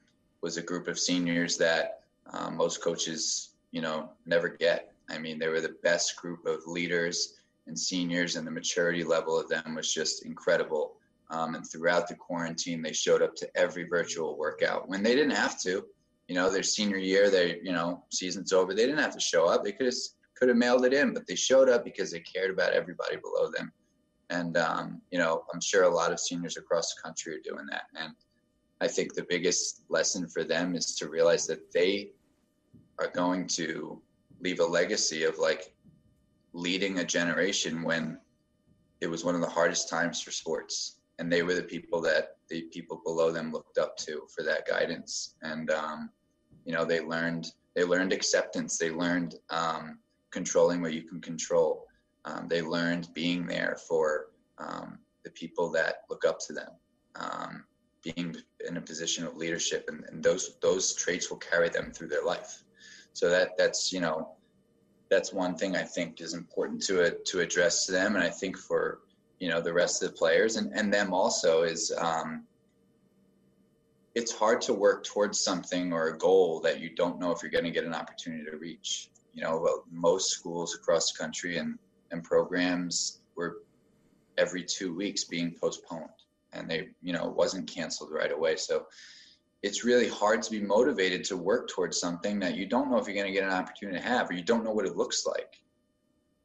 was 0.45 0.59
a 0.59 0.63
group 0.63 0.89
of 0.89 0.99
seniors 0.99 1.57
that 1.57 2.03
um, 2.33 2.57
most 2.57 2.85
coaches, 2.85 3.55
you 3.73 3.81
know, 3.81 4.11
never 4.27 4.51
get. 4.51 4.93
I 5.09 5.17
mean, 5.17 5.39
they 5.39 5.49
were 5.49 5.63
the 5.63 5.77
best 5.83 6.17
group 6.17 6.45
of 6.45 6.67
leaders 6.67 7.39
and 7.67 7.77
seniors, 7.77 8.37
and 8.37 8.47
the 8.47 8.51
maturity 8.51 9.05
level 9.05 9.41
of 9.41 9.49
them 9.49 9.75
was 9.75 9.93
just 9.93 10.27
incredible. 10.27 10.97
Um, 11.31 11.55
and 11.55 11.67
throughout 11.67 12.09
the 12.09 12.15
quarantine, 12.15 12.83
they 12.83 12.93
showed 12.93 13.23
up 13.23 13.35
to 13.37 13.49
every 13.57 13.85
virtual 13.85 14.37
workout 14.37 14.87
when 14.87 15.03
they 15.03 15.15
didn't 15.15 15.35
have 15.35 15.59
to. 15.63 15.87
You 16.29 16.35
know, 16.35 16.51
their 16.51 16.63
senior 16.63 16.99
year, 16.99 17.31
they 17.31 17.59
you 17.63 17.73
know, 17.73 18.05
season's 18.11 18.53
over. 18.53 18.75
They 18.75 18.85
didn't 18.85 19.01
have 19.01 19.15
to 19.15 19.21
show 19.21 19.47
up. 19.47 19.65
They 19.65 19.73
could 19.73 19.87
have 19.87 19.97
could 20.35 20.49
have 20.49 20.59
mailed 20.59 20.85
it 20.85 20.93
in, 20.93 21.15
but 21.15 21.27
they 21.27 21.37
showed 21.37 21.71
up 21.71 21.85
because 21.85 22.11
they 22.11 22.21
cared 22.21 22.51
about 22.51 22.75
everybody 22.75 23.17
below 23.17 23.51
them. 23.51 23.73
And 24.29 24.59
um, 24.59 25.01
you 25.11 25.19
know, 25.19 25.45
I'm 25.55 25.61
sure 25.63 25.85
a 25.85 25.89
lot 25.89 26.13
of 26.13 26.21
seniors 26.21 26.59
across 26.59 26.95
the 26.95 27.01
country 27.01 27.35
are 27.35 27.51
doing 27.51 27.67
that. 27.71 27.85
And 27.99 28.13
I 28.81 28.89
think 28.89 29.15
the 29.15 29.27
biggest 29.29 29.83
lesson 29.89 30.29
for 30.29 30.45
them 30.45 30.75
is 30.75 30.95
to 30.97 31.09
realize 31.09 31.47
that 31.47 31.73
they 31.73 32.11
are 32.99 33.09
going 33.09 33.47
to 33.49 34.01
leave 34.41 34.61
a 34.61 34.65
legacy 34.65 35.25
of 35.25 35.39
like 35.39 35.75
leading 36.53 36.99
a 36.99 37.05
generation 37.05 37.83
when 37.83 38.19
it 39.01 39.07
was 39.07 39.25
one 39.25 39.35
of 39.35 39.41
the 39.41 39.49
hardest 39.49 39.89
times 39.89 40.21
for 40.21 40.31
sports. 40.31 40.97
And 41.19 41.33
they 41.33 41.43
were 41.43 41.55
the 41.55 41.63
people 41.63 42.01
that 42.03 42.37
the 42.49 42.63
people 42.63 43.01
below 43.05 43.31
them 43.31 43.53
looked 43.53 43.79
up 43.79 43.97
to 43.99 44.27
for 44.35 44.43
that 44.43 44.67
guidance. 44.67 45.35
And 45.43 45.71
um, 45.71 46.11
you 46.65 46.73
know 46.73 46.85
they 46.85 47.01
learned 47.01 47.53
they 47.75 47.85
learned 47.85 48.13
acceptance. 48.13 48.79
They 48.79 48.91
learned 48.91 49.37
um, 49.51 49.99
controlling 50.31 50.81
what 50.81 50.95
you 50.95 51.03
can 51.03 51.21
control. 51.21 51.87
Um, 52.25 52.47
they 52.49 52.63
learned 52.63 53.09
being 53.15 53.47
there 53.47 53.77
for 53.89 54.27
um, 54.59 54.99
the 55.25 55.31
people 55.31 55.71
that 55.73 56.03
look 56.09 56.25
up 56.25 56.39
to 56.47 56.53
them. 56.53 56.71
Um, 57.17 57.65
being 58.05 58.37
in 58.69 58.77
a 58.77 58.81
position 58.81 59.27
of 59.27 59.37
leadership 59.37 59.87
and, 59.89 60.05
and 60.05 60.23
those 60.23 60.57
those 60.61 60.95
traits 60.95 61.31
will 61.31 61.39
carry 61.39 61.69
them 61.69 61.91
through 61.91 62.09
their 62.09 62.25
life. 62.25 62.63
So 63.13 63.31
that 63.31 63.57
that's 63.57 63.93
you 63.93 64.01
know 64.01 64.35
that's 65.11 65.33
one 65.33 65.55
thing 65.55 65.77
i 65.77 65.83
think 65.83 66.21
is 66.21 66.35
important 66.35 66.83
to 66.83 67.01
it 67.01 67.25
to 67.25 67.41
address 67.41 67.87
to 67.87 67.93
them 67.93 68.17
and 68.17 68.25
i 68.25 68.31
think 68.31 68.57
for 68.57 69.01
you 69.39 69.49
know 69.49 69.61
the 69.61 69.73
rest 69.73 70.03
of 70.03 70.11
the 70.11 70.17
players 70.17 70.57
and 70.57 70.73
and 70.73 70.93
them 70.93 71.13
also 71.13 71.63
is 71.63 71.93
um, 71.99 72.45
it's 74.15 74.33
hard 74.33 74.61
to 74.63 74.73
work 74.73 75.05
towards 75.05 75.41
something 75.41 75.93
or 75.93 76.09
a 76.09 76.19
goal 76.19 76.61
that 76.61 76.81
you 76.81 76.91
don't 76.91 77.19
know 77.19 77.33
if 77.33 77.43
you're 77.43 77.51
going 77.51 77.65
to 77.65 77.71
get 77.71 77.85
an 77.85 77.95
opportunity 77.95 78.45
to 78.49 78.57
reach. 78.57 79.11
You 79.33 79.43
know 79.43 79.59
well, 79.59 79.85
most 79.91 80.31
schools 80.31 80.75
across 80.75 81.13
the 81.13 81.19
country 81.19 81.59
and 81.59 81.79
and 82.11 82.23
programs 82.23 83.21
were 83.35 83.59
every 84.39 84.63
two 84.63 84.95
weeks 84.95 85.25
being 85.25 85.51
postponed 85.61 86.24
and 86.55 86.69
they 86.69 86.89
you 87.03 87.13
know 87.13 87.27
wasn't 87.29 87.71
canceled 87.71 88.11
right 88.13 88.33
away. 88.33 88.57
So 88.57 88.87
it's 89.63 89.85
really 89.85 90.09
hard 90.09 90.43
to 90.43 90.51
be 90.51 90.61
motivated 90.61 91.25
to 91.25 91.37
work 91.37 91.69
towards 91.69 91.99
something 91.99 92.39
that 92.41 92.55
you 92.55 92.67
don't 92.67 92.91
know 92.91 92.99
if 92.99 93.07
you're 93.07 93.15
going 93.15 93.27
to 93.27 93.33
get 93.33 93.45
an 93.45 93.55
opportunity 93.55 93.99
to 93.99 94.05
have 94.05 94.29
or 94.29 94.35
you 94.35 94.45
don't 94.45 94.65
know 94.65 94.73
what 94.73 94.87
it 94.87 94.97
looks 94.97 95.27
like. 95.27 95.61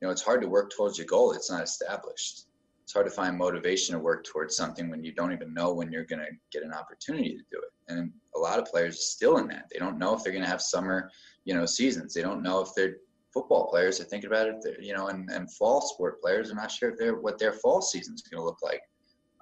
You 0.02 0.08
know 0.08 0.12
it's 0.12 0.22
hard 0.22 0.42
to 0.42 0.48
work 0.48 0.72
towards 0.72 0.98
your 0.98 1.08
goal 1.08 1.32
it's 1.32 1.52
not 1.52 1.64
established. 1.64 2.46
It's 2.84 2.94
hard 2.94 3.06
to 3.06 3.12
find 3.12 3.38
motivation 3.38 3.94
to 3.94 4.00
work 4.00 4.24
towards 4.24 4.56
something 4.56 4.90
when 4.90 5.04
you 5.04 5.12
don't 5.12 5.32
even 5.32 5.54
know 5.54 5.72
when 5.72 5.92
you're 5.92 6.06
going 6.06 6.26
to 6.26 6.32
get 6.52 6.64
an 6.64 6.74
opportunity 6.74 7.38
to 7.38 7.44
do 7.52 7.58
it. 7.62 7.94
And 7.94 8.12
a 8.36 8.40
lot 8.40 8.58
of 8.58 8.66
players 8.66 8.96
are 8.96 8.98
still 8.98 9.38
in 9.38 9.48
that. 9.50 9.66
They 9.72 9.78
don't 9.78 10.00
know 10.00 10.16
if 10.16 10.24
they're 10.24 10.34
going 10.34 10.44
to 10.44 10.50
have 10.50 10.62
summer 10.62 11.12
you 11.46 11.54
know 11.54 11.66
seasons. 11.66 12.14
They 12.14 12.22
don't 12.22 12.44
know 12.44 12.62
if 12.62 12.70
they're 12.76 12.98
football 13.34 13.70
players 13.70 14.00
are 14.00 14.06
thinking 14.06 14.28
about 14.28 14.48
it 14.48 14.56
you 14.80 14.94
know 14.94 15.08
and, 15.08 15.30
and 15.30 15.52
fall 15.54 15.82
sport 15.82 16.20
players 16.22 16.52
are 16.52 16.56
not 16.56 16.72
sure 16.72 16.90
if 16.90 16.98
they're 16.98 17.20
what 17.20 17.38
their 17.38 17.54
fall 17.54 17.82
season 17.82 18.16
is 18.16 18.22
going 18.22 18.40
to 18.40 18.46
look 18.46 18.62
like. 18.62 18.82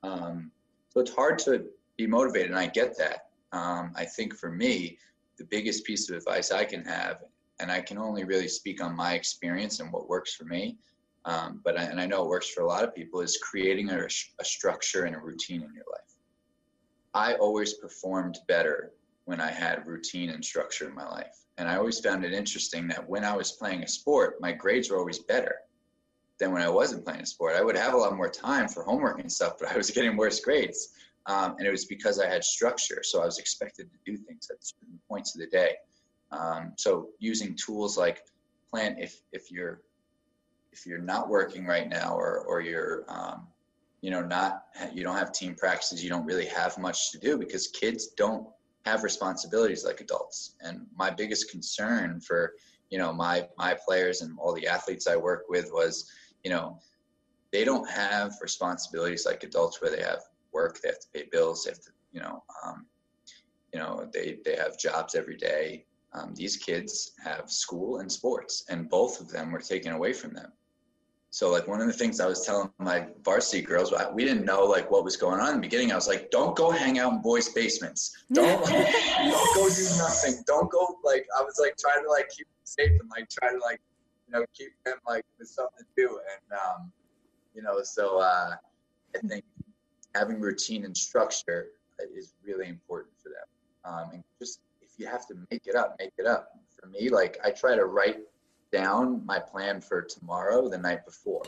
Um, 0.04 0.52
so 0.98 1.02
it's 1.02 1.14
hard 1.14 1.38
to 1.38 1.64
be 1.96 2.08
motivated, 2.08 2.50
and 2.50 2.60
I 2.60 2.66
get 2.66 2.98
that. 2.98 3.28
Um, 3.52 3.94
I 3.96 4.04
think 4.04 4.36
for 4.36 4.50
me, 4.50 4.98
the 5.38 5.44
biggest 5.44 5.86
piece 5.86 6.10
of 6.10 6.18
advice 6.18 6.52
I 6.52 6.66
can 6.66 6.84
have, 6.86 7.18
and 7.60 7.72
I 7.72 7.82
can 7.82 8.00
only 8.00 8.24
really 8.24 8.48
speak 8.48 8.84
on 8.84 8.96
my 8.96 9.14
experience 9.14 9.80
and 9.80 9.94
what 9.94 10.10
works 10.10 10.34
for 10.34 10.46
me, 10.46 10.80
um, 11.26 11.62
but 11.64 11.78
I, 11.78 11.84
and 11.84 12.02
I 12.02 12.08
know 12.08 12.24
it 12.24 12.30
works 12.30 12.50
for 12.50 12.62
a 12.62 12.68
lot 12.68 12.84
of 12.84 12.96
people, 12.96 13.22
is 13.22 13.38
creating 13.38 13.92
a, 13.92 14.08
a 14.40 14.44
structure 14.44 15.04
and 15.04 15.16
a 15.16 15.20
routine 15.20 15.62
in 15.62 15.72
your 15.76 15.86
life. 15.92 16.16
I 17.14 17.36
always 17.36 17.76
performed 17.76 18.40
better 18.48 18.94
when 19.26 19.40
I 19.40 19.52
had 19.52 19.86
routine 19.86 20.32
and 20.32 20.44
structure 20.44 20.90
in 20.90 20.96
my 20.96 21.08
life. 21.08 21.46
And 21.60 21.70
I 21.70 21.76
always 21.76 22.00
found 22.00 22.26
it 22.26 22.34
interesting 22.34 22.88
that 22.88 23.08
when 23.08 23.24
I 23.24 23.36
was 23.36 23.52
playing 23.52 23.84
a 23.84 23.88
sport, 23.88 24.42
my 24.42 24.52
grades 24.52 24.90
were 24.90 24.98
always 24.98 25.20
better 25.20 25.58
than 26.40 26.52
when 26.52 26.62
I 26.62 26.70
wasn't 26.70 27.06
playing 27.06 27.22
a 27.22 27.26
sport. 27.26 27.56
I 27.56 27.64
would 27.64 27.76
have 27.76 27.94
a 27.94 27.98
lot 27.98 28.16
more 28.16 28.30
time 28.30 28.68
for 28.68 28.84
homework 28.84 29.20
and 29.20 29.32
stuff, 29.32 29.54
but 29.60 29.70
I 29.72 29.78
was 29.78 29.90
getting 29.96 30.16
worse 30.16 30.40
grades. 30.40 30.90
Um, 31.26 31.56
and 31.58 31.68
it 31.68 31.72
was 31.72 31.86
because 31.86 32.20
I 32.20 32.28
had 32.28 32.44
structure. 32.44 33.02
So 33.04 33.22
I 33.22 33.26
was 33.26 33.38
expected 33.38 33.90
to 33.92 34.12
do 34.12 34.18
things 34.18 34.48
at 34.50 34.58
certain 34.64 35.00
points 35.10 35.36
of 35.36 35.42
the 35.42 35.48
day. 35.48 35.76
Um, 36.32 36.74
so 36.78 37.10
using 37.20 37.56
tools 37.56 37.98
like 37.98 38.22
plan, 38.70 38.98
if, 39.00 39.22
if 39.34 39.52
you're, 39.52 39.82
if 40.72 40.86
you're 40.86 41.00
not 41.00 41.28
working 41.28 41.66
right 41.66 41.90
now 41.90 42.16
or, 42.16 42.46
or 42.48 42.62
you're, 42.62 43.04
um, 43.10 43.48
you 44.02 44.12
know, 44.12 44.22
not, 44.22 44.66
you 44.94 45.04
don't 45.04 45.18
have 45.18 45.32
team 45.32 45.56
practices, 45.56 46.04
you 46.04 46.10
don't 46.10 46.26
really 46.26 46.46
have 46.46 46.78
much 46.78 47.12
to 47.12 47.20
do 47.20 47.38
because 47.38 47.68
kids 47.68 48.10
don't 48.16 48.48
have 48.86 49.04
responsibilities 49.04 49.84
like 49.84 50.00
adults. 50.00 50.56
And 50.62 50.86
my 50.96 51.10
biggest 51.10 51.52
concern 51.52 52.22
for, 52.22 52.54
you 52.90 52.98
know, 53.00 53.12
my, 53.12 53.48
my 53.58 53.76
players 53.86 54.22
and 54.22 54.38
all 54.40 54.54
the 54.54 54.68
athletes 54.68 55.08
I 55.08 55.18
work 55.18 55.46
with 55.50 55.72
was, 55.74 56.10
you 56.48 56.54
know, 56.54 56.80
they 57.52 57.66
don't 57.66 57.90
have 57.90 58.36
responsibilities 58.42 59.26
like 59.26 59.44
adults 59.44 59.82
where 59.82 59.92
they 59.92 60.02
have 60.02 60.22
work, 60.54 60.80
they 60.82 60.88
have 60.88 61.00
to 61.02 61.08
pay 61.14 61.26
bills, 61.30 61.66
they 61.66 61.72
have 61.72 61.82
to, 61.82 61.90
you 62.14 62.22
know, 62.22 62.42
um, 62.64 62.86
you 63.74 63.80
know, 63.82 64.08
they, 64.14 64.38
they 64.46 64.56
have 64.56 64.80
jobs 64.80 65.14
every 65.14 65.36
day. 65.36 65.84
Um, 66.14 66.34
these 66.36 66.56
kids 66.56 67.12
have 67.22 67.52
school 67.52 68.00
and 68.00 68.10
sports, 68.10 68.64
and 68.70 68.90
both 68.90 69.20
of 69.20 69.30
them 69.30 69.52
were 69.52 69.60
taken 69.60 69.92
away 69.92 70.14
from 70.14 70.34
them. 70.34 70.54
So, 71.32 71.52
like 71.52 71.68
one 71.68 71.82
of 71.82 71.88
the 71.88 71.94
things 71.94 72.22
I 72.22 72.28
was 72.28 72.46
telling 72.46 72.70
my 72.80 73.08
varsity 73.24 73.62
girls, 73.62 73.94
we 74.14 74.24
didn't 74.24 74.46
know 74.46 74.64
like 74.64 74.90
what 74.90 75.04
was 75.04 75.18
going 75.18 75.42
on 75.42 75.50
in 75.50 75.56
the 75.56 75.62
beginning. 75.62 75.92
I 75.92 75.96
was 75.96 76.08
like, 76.08 76.32
"Don't 76.32 76.56
go 76.56 76.72
hang 76.72 76.98
out 76.98 77.12
in 77.12 77.22
boys' 77.22 77.50
basements. 77.50 78.16
Don't 78.32 78.66
don't 78.66 79.56
go 79.56 79.70
do 79.70 79.88
nothing. 79.98 80.42
Don't 80.48 80.72
go 80.72 80.98
like." 81.04 81.28
I 81.38 81.44
was 81.44 81.60
like 81.60 81.76
trying 81.78 82.06
to 82.06 82.10
like 82.10 82.30
keep 82.30 82.48
safe 82.64 82.92
and 83.02 83.10
like 83.10 83.28
try 83.30 83.52
to 83.52 83.60
like 83.60 83.82
you 84.28 84.40
know, 84.40 84.46
keep 84.54 84.72
them 84.86 84.98
like 85.08 85.26
with 85.40 85.48
something 85.48 85.80
to 85.80 85.86
do. 85.96 86.08
And, 86.10 86.60
um, 86.60 86.92
you 87.54 87.62
know, 87.62 87.82
so 87.84 88.20
uh, 88.20 88.56
I 89.16 89.28
think 89.28 89.44
having 90.16 90.40
routine 90.40 90.86
and 90.86 90.96
structure 90.96 91.68
is 92.16 92.34
really 92.46 92.68
important 92.68 93.14
for 93.22 93.30
them. 93.30 93.48
Um, 93.86 94.10
and 94.14 94.24
just 94.40 94.60
if 94.82 94.92
you 94.98 95.08
have 95.08 95.28
to 95.28 95.36
make 95.50 95.68
it 95.68 95.76
up, 95.76 95.96
make 96.00 96.14
it 96.18 96.26
up. 96.26 96.52
For 96.80 96.88
me, 96.88 97.10
like 97.10 97.40
I 97.44 97.52
try 97.52 97.76
to 97.76 97.86
write 97.86 98.20
down 98.72 99.26
my 99.26 99.40
plan 99.40 99.82
for 99.82 100.02
tomorrow 100.02 100.70
the 100.70 100.78
night 100.78 101.06
before. 101.06 101.44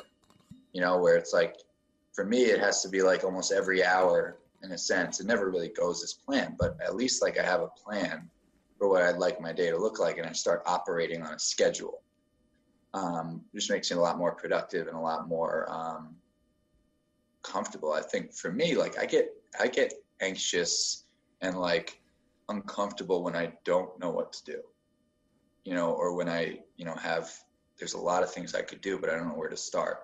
You 0.74 0.82
know, 0.82 0.98
where 0.98 1.16
it's 1.16 1.34
like 1.34 1.58
for 2.14 2.26
me 2.26 2.44
it 2.44 2.60
has 2.60 2.82
to 2.84 2.90
be 2.90 3.02
like 3.02 3.24
almost 3.24 3.52
every 3.52 3.84
hour 3.84 4.38
in 4.64 4.72
a 4.72 4.78
sense. 4.78 5.20
It 5.20 5.28
never 5.28 5.50
really 5.50 5.70
goes 5.70 6.04
as 6.04 6.14
planned, 6.14 6.56
but 6.58 6.78
at 6.84 6.96
least 6.96 7.22
like 7.22 7.38
I 7.38 7.44
have 7.44 7.62
a 7.62 7.68
plan 7.68 8.30
for 8.78 8.90
what 8.90 9.04
I'd 9.04 9.18
like 9.18 9.42
my 9.42 9.54
day 9.54 9.70
to 9.70 9.78
look 9.78 10.00
like 10.00 10.18
and 10.18 10.28
I 10.28 10.32
start 10.32 10.64
operating 10.66 11.22
on 11.22 11.34
a 11.34 11.40
schedule. 11.40 12.02
Um, 12.94 13.42
just 13.54 13.70
makes 13.70 13.92
it 13.92 13.98
a 13.98 14.02
lot 14.02 14.18
more 14.18 14.34
productive 14.34 14.88
and 14.88 14.96
a 14.96 15.00
lot 15.00 15.28
more 15.28 15.68
um, 15.70 16.16
comfortable. 17.44 17.94
I 17.94 18.02
think 18.02 18.34
for 18.34 18.52
me, 18.52 18.76
like 18.76 18.98
I 18.98 19.06
get 19.06 19.30
I 19.60 19.68
get 19.68 19.94
anxious 20.22 21.06
and 21.42 21.60
like 21.60 22.02
uncomfortable 22.50 23.24
when 23.24 23.36
I 23.36 23.54
don't 23.64 23.98
know 24.00 24.10
what 24.10 24.34
to 24.34 24.44
do. 24.44 24.62
You 25.66 25.76
know, 25.76 25.92
or 25.92 26.16
when 26.16 26.28
I, 26.28 26.60
you 26.78 26.86
know, 26.86 26.96
have 26.96 27.32
there's 27.78 27.94
a 27.94 28.00
lot 28.00 28.24
of 28.24 28.32
things 28.32 28.56
I 28.56 28.62
could 28.62 28.82
do, 28.82 28.98
but 28.98 29.10
I 29.10 29.16
don't 29.16 29.28
know 29.28 29.36
where 29.36 29.50
to 29.50 29.58
start. 29.58 30.00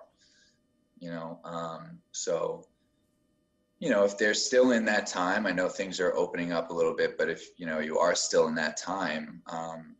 You 0.98 1.10
know, 1.10 1.40
um, 1.44 1.98
so 2.12 2.64
you 3.78 3.90
know, 3.90 4.04
if 4.04 4.16
they're 4.16 4.32
still 4.32 4.70
in 4.70 4.86
that 4.86 5.06
time, 5.06 5.46
I 5.46 5.52
know 5.52 5.68
things 5.68 6.00
are 6.00 6.16
opening 6.16 6.50
up 6.50 6.70
a 6.70 6.72
little 6.72 6.94
bit, 6.94 7.18
but 7.18 7.28
if 7.28 7.48
you 7.58 7.66
know 7.66 7.80
you 7.80 7.98
are 7.98 8.14
still 8.14 8.46
in 8.48 8.54
that 8.54 8.76
time 8.76 9.42
um, 9.48 9.95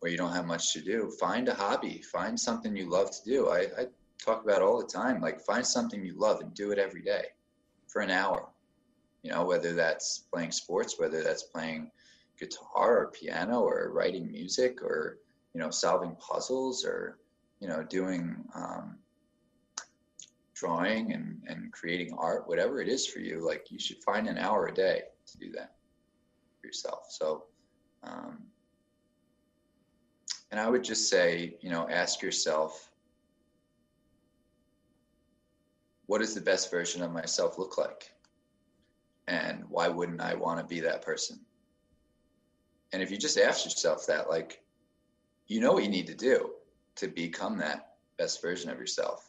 where 0.00 0.10
you 0.10 0.18
don't 0.18 0.32
have 0.32 0.46
much 0.46 0.72
to 0.72 0.80
do, 0.80 1.10
find 1.18 1.48
a 1.48 1.54
hobby, 1.54 2.02
find 2.02 2.38
something 2.38 2.76
you 2.76 2.88
love 2.88 3.10
to 3.10 3.24
do. 3.24 3.48
I, 3.48 3.66
I 3.78 3.86
talk 4.24 4.44
about 4.44 4.62
all 4.62 4.78
the 4.78 4.86
time, 4.86 5.20
like 5.20 5.40
find 5.40 5.66
something 5.66 6.04
you 6.04 6.14
love 6.16 6.40
and 6.40 6.54
do 6.54 6.70
it 6.70 6.78
every 6.78 7.02
day 7.02 7.24
for 7.86 8.00
an 8.02 8.10
hour. 8.10 8.48
You 9.22 9.32
know, 9.32 9.44
whether 9.44 9.72
that's 9.72 10.24
playing 10.32 10.52
sports, 10.52 10.98
whether 10.98 11.22
that's 11.22 11.42
playing 11.44 11.90
guitar 12.38 12.98
or 12.98 13.10
piano 13.10 13.60
or 13.60 13.90
writing 13.92 14.30
music 14.30 14.80
or 14.82 15.18
you 15.54 15.60
know 15.60 15.70
solving 15.70 16.14
puzzles 16.16 16.84
or 16.84 17.18
you 17.58 17.66
know 17.66 17.82
doing 17.82 18.36
um, 18.54 18.96
drawing 20.58 21.12
and, 21.12 21.40
and 21.46 21.72
creating 21.72 22.14
art, 22.18 22.48
whatever 22.48 22.80
it 22.80 22.88
is 22.88 23.06
for 23.06 23.20
you, 23.20 23.44
like 23.44 23.70
you 23.70 23.78
should 23.78 24.02
find 24.02 24.26
an 24.26 24.38
hour 24.38 24.66
a 24.66 24.74
day 24.74 25.02
to 25.26 25.38
do 25.38 25.52
that 25.52 25.74
for 26.60 26.66
yourself. 26.66 27.06
So, 27.10 27.44
um, 28.02 28.38
and 30.50 30.60
I 30.60 30.68
would 30.68 30.84
just 30.84 31.08
say, 31.08 31.56
you 31.60 31.70
know, 31.70 31.88
ask 31.88 32.22
yourself, 32.22 32.90
what 36.06 36.20
does 36.20 36.34
the 36.34 36.40
best 36.40 36.70
version 36.70 37.02
of 37.02 37.12
myself 37.12 37.58
look 37.58 37.76
like? 37.76 38.12
And 39.26 39.64
why 39.68 39.88
wouldn't 39.88 40.22
I 40.22 40.34
want 40.34 40.58
to 40.58 40.64
be 40.64 40.80
that 40.80 41.02
person? 41.02 41.38
And 42.92 43.02
if 43.02 43.10
you 43.10 43.18
just 43.18 43.38
ask 43.38 43.64
yourself 43.64 44.06
that, 44.06 44.30
like, 44.30 44.62
you 45.46 45.60
know 45.60 45.72
what 45.72 45.84
you 45.84 45.90
need 45.90 46.06
to 46.06 46.14
do 46.14 46.52
to 46.96 47.08
become 47.08 47.58
that 47.58 47.96
best 48.16 48.40
version 48.40 48.70
of 48.70 48.78
yourself 48.78 49.28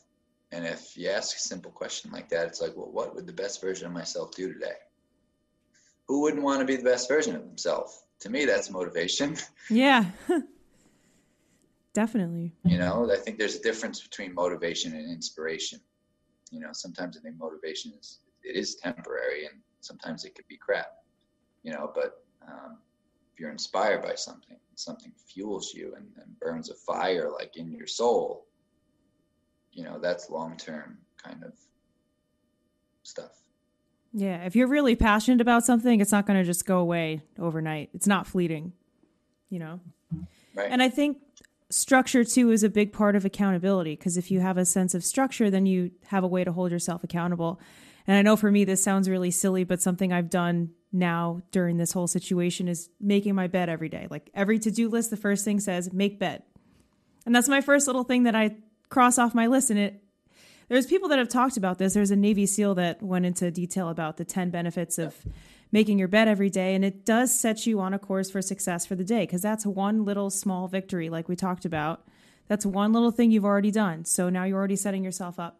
and 0.51 0.65
if 0.65 0.97
you 0.97 1.09
ask 1.09 1.35
a 1.35 1.39
simple 1.39 1.71
question 1.71 2.11
like 2.11 2.29
that, 2.29 2.47
it's 2.47 2.61
like, 2.61 2.75
well, 2.75 2.91
what 2.91 3.13
would 3.15 3.27
the 3.27 3.33
best 3.33 3.61
version 3.61 3.85
of 3.85 3.93
myself 3.93 4.31
do 4.35 4.51
today? 4.51 4.73
Who 6.07 6.21
wouldn't 6.21 6.43
want 6.43 6.59
to 6.59 6.65
be 6.65 6.75
the 6.75 6.83
best 6.83 7.07
version 7.07 7.35
of 7.35 7.43
themselves? 7.43 8.03
To 8.21 8.29
me, 8.29 8.45
that's 8.45 8.71
motivation. 8.71 9.37
Yeah. 9.69 10.05
Definitely. 11.99 12.53
You 12.63 12.77
know, 12.77 13.11
I 13.11 13.17
think 13.17 13.37
there's 13.37 13.55
a 13.55 13.61
difference 13.61 13.99
between 14.01 14.33
motivation 14.33 14.93
and 14.93 15.11
inspiration. 15.11 15.79
You 16.51 16.61
know, 16.61 16.69
sometimes 16.71 17.17
I 17.17 17.21
think 17.21 17.37
motivation 17.37 17.91
is 17.99 18.19
it 18.43 18.55
is 18.55 18.75
temporary, 18.75 19.45
and 19.45 19.55
sometimes 19.81 20.23
it 20.23 20.35
could 20.35 20.47
be 20.47 20.57
crap. 20.57 20.91
You 21.63 21.73
know, 21.73 21.91
but 21.93 22.23
um, 22.47 22.77
if 23.33 23.39
you're 23.39 23.51
inspired 23.51 24.01
by 24.01 24.15
something, 24.15 24.57
something 24.79 25.11
fuels 25.17 25.73
you 25.73 25.93
and, 25.97 26.07
and 26.23 26.39
burns 26.39 26.69
a 26.69 26.73
fire 26.73 27.29
like 27.29 27.57
in 27.57 27.69
your 27.69 27.85
soul 27.85 28.45
you 29.73 29.83
know 29.83 29.99
that's 29.99 30.29
long 30.29 30.55
term 30.55 30.97
kind 31.21 31.43
of 31.43 31.53
stuff 33.03 33.41
yeah 34.13 34.45
if 34.45 34.55
you're 34.55 34.67
really 34.67 34.95
passionate 34.95 35.41
about 35.41 35.65
something 35.65 35.99
it's 35.99 36.13
not 36.13 36.25
going 36.25 36.39
to 36.39 36.45
just 36.45 36.65
go 36.65 36.79
away 36.79 37.21
overnight 37.37 37.89
it's 37.93 38.07
not 38.07 38.25
fleeting 38.25 38.71
you 39.49 39.59
know 39.59 39.81
right. 40.55 40.71
and 40.71 40.81
i 40.81 40.87
think 40.89 41.17
structure 41.69 42.23
too 42.23 42.51
is 42.51 42.63
a 42.63 42.69
big 42.69 42.91
part 42.91 43.15
of 43.15 43.25
accountability 43.25 43.95
because 43.95 44.17
if 44.17 44.31
you 44.31 44.39
have 44.39 44.57
a 44.57 44.65
sense 44.65 44.95
of 44.95 45.03
structure 45.03 45.49
then 45.49 45.65
you 45.65 45.91
have 46.07 46.23
a 46.23 46.27
way 46.27 46.43
to 46.43 46.51
hold 46.51 46.71
yourself 46.71 47.03
accountable 47.03 47.59
and 48.07 48.17
i 48.17 48.21
know 48.23 48.35
for 48.35 48.49
me 48.49 48.65
this 48.65 48.83
sounds 48.83 49.07
really 49.07 49.29
silly 49.29 49.63
but 49.63 49.79
something 49.79 50.11
i've 50.11 50.31
done 50.31 50.71
now 50.91 51.39
during 51.51 51.77
this 51.77 51.91
whole 51.91 52.07
situation 52.07 52.67
is 52.67 52.89
making 52.99 53.35
my 53.35 53.45
bed 53.45 53.69
every 53.69 53.89
day 53.89 54.07
like 54.09 54.31
every 54.33 54.57
to-do 54.57 54.89
list 54.89 55.11
the 55.11 55.17
first 55.17 55.45
thing 55.45 55.59
says 55.59 55.93
make 55.93 56.17
bed 56.17 56.41
and 57.27 57.35
that's 57.35 57.47
my 57.47 57.61
first 57.61 57.85
little 57.85 58.03
thing 58.03 58.23
that 58.23 58.35
i 58.35 58.55
cross 58.89 59.17
off 59.17 59.33
my 59.33 59.47
list. 59.47 59.69
And 59.69 59.79
it, 59.79 60.03
there's 60.67 60.85
people 60.85 61.09
that 61.09 61.19
have 61.19 61.29
talked 61.29 61.57
about 61.57 61.77
this. 61.77 61.93
There's 61.93 62.11
a 62.11 62.15
Navy 62.15 62.45
SEAL 62.45 62.75
that 62.75 63.01
went 63.01 63.25
into 63.25 63.49
detail 63.51 63.89
about 63.89 64.17
the 64.17 64.25
10 64.25 64.49
benefits 64.49 64.97
of 64.97 65.15
making 65.71 65.99
your 65.99 66.07
bed 66.07 66.27
every 66.27 66.49
day. 66.49 66.75
And 66.75 66.83
it 66.83 67.05
does 67.05 67.33
set 67.33 67.65
you 67.65 67.79
on 67.79 67.93
a 67.93 67.99
course 67.99 68.29
for 68.29 68.41
success 68.41 68.85
for 68.85 68.95
the 68.95 69.03
day 69.03 69.21
because 69.21 69.41
that's 69.41 69.65
one 69.65 70.05
little 70.05 70.29
small 70.29 70.67
victory, 70.67 71.09
like 71.09 71.29
we 71.29 71.35
talked 71.35 71.65
about. 71.65 72.07
That's 72.47 72.65
one 72.65 72.93
little 72.93 73.11
thing 73.11 73.31
you've 73.31 73.45
already 73.45 73.71
done. 73.71 74.05
So 74.05 74.29
now 74.29 74.43
you're 74.43 74.57
already 74.57 74.75
setting 74.75 75.03
yourself 75.03 75.39
up. 75.39 75.59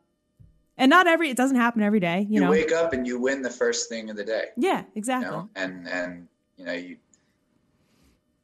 And 0.77 0.89
not 0.89 1.07
every, 1.07 1.29
it 1.29 1.37
doesn't 1.37 1.57
happen 1.57 1.83
every 1.83 1.99
day. 1.99 2.21
You, 2.21 2.35
you 2.35 2.41
know, 2.41 2.49
wake 2.49 2.71
up 2.71 2.93
and 2.93 3.05
you 3.05 3.19
win 3.19 3.41
the 3.41 3.49
first 3.49 3.89
thing 3.89 4.09
of 4.09 4.15
the 4.15 4.23
day. 4.23 4.45
Yeah, 4.57 4.83
exactly. 4.95 5.29
You 5.29 5.37
know? 5.37 5.49
And, 5.55 5.87
and, 5.87 6.27
you 6.57 6.65
know, 6.65 6.73
you, 6.73 6.97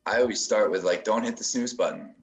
I 0.06 0.20
always 0.20 0.44
start 0.44 0.70
with 0.70 0.84
like, 0.84 1.04
don't 1.04 1.24
hit 1.24 1.38
the 1.38 1.44
snooze 1.44 1.74
button. 1.74 2.14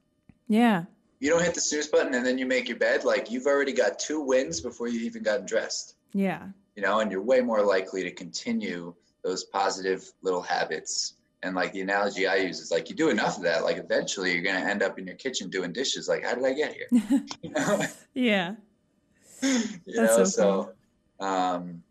Yeah 0.49 0.85
you 1.23 1.31
don't 1.31 1.45
hit 1.45 1.55
the 1.55 1.61
snooze 1.61 1.87
button 1.87 2.15
and 2.15 2.27
then 2.27 2.37
you 2.37 2.45
make 2.45 2.69
your 2.69 2.79
bed, 2.79 3.05
like 3.05 3.31
you've 3.31 3.47
already 3.47 3.73
got 3.73 4.01
two 4.01 4.21
wins 4.21 4.61
before 4.61 4.89
you 4.89 4.99
even 5.03 5.23
gotten 5.23 5.47
dressed. 5.47 5.95
Yeah. 6.13 6.49
You 6.75 6.83
know, 6.83 6.99
and 6.99 7.13
you're 7.13 7.23
way 7.23 7.41
more 7.41 7.65
likely 7.65 8.03
to 8.03 8.11
continue 8.11 8.93
those 9.25 9.45
positive 9.45 10.11
little 10.23 10.43
habits. 10.43 11.15
And 11.45 11.57
like 11.57 11.73
the 11.73 11.81
analogy 11.81 12.27
I 12.27 12.37
use 12.37 12.61
is 12.61 12.71
like 12.71 12.89
you 12.89 12.95
do 12.95 13.09
enough 13.09 13.37
of 13.37 13.43
that, 13.43 13.65
like 13.65 13.77
eventually 13.77 14.33
you're 14.33 14.43
gonna 14.43 14.65
end 14.65 14.83
up 14.83 14.99
in 14.99 15.07
your 15.07 15.17
kitchen 15.17 15.51
doing 15.51 15.73
dishes. 15.73 16.09
Like, 16.09 16.25
how 16.25 16.35
did 16.35 16.45
I 16.45 16.53
get 16.53 16.75
here? 16.75 16.87
you 17.43 17.51
know? 17.51 17.83
Yeah. 18.15 18.55
you 19.43 19.69
That's 19.87 20.19
know, 20.19 20.25
so, 20.25 20.73
so 21.19 21.25
um, 21.25 21.83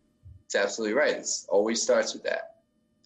it's 0.46 0.54
absolutely 0.54 0.94
right. 0.94 1.16
It 1.16 1.28
always 1.48 1.82
starts 1.82 2.14
with 2.14 2.22
that. 2.24 2.56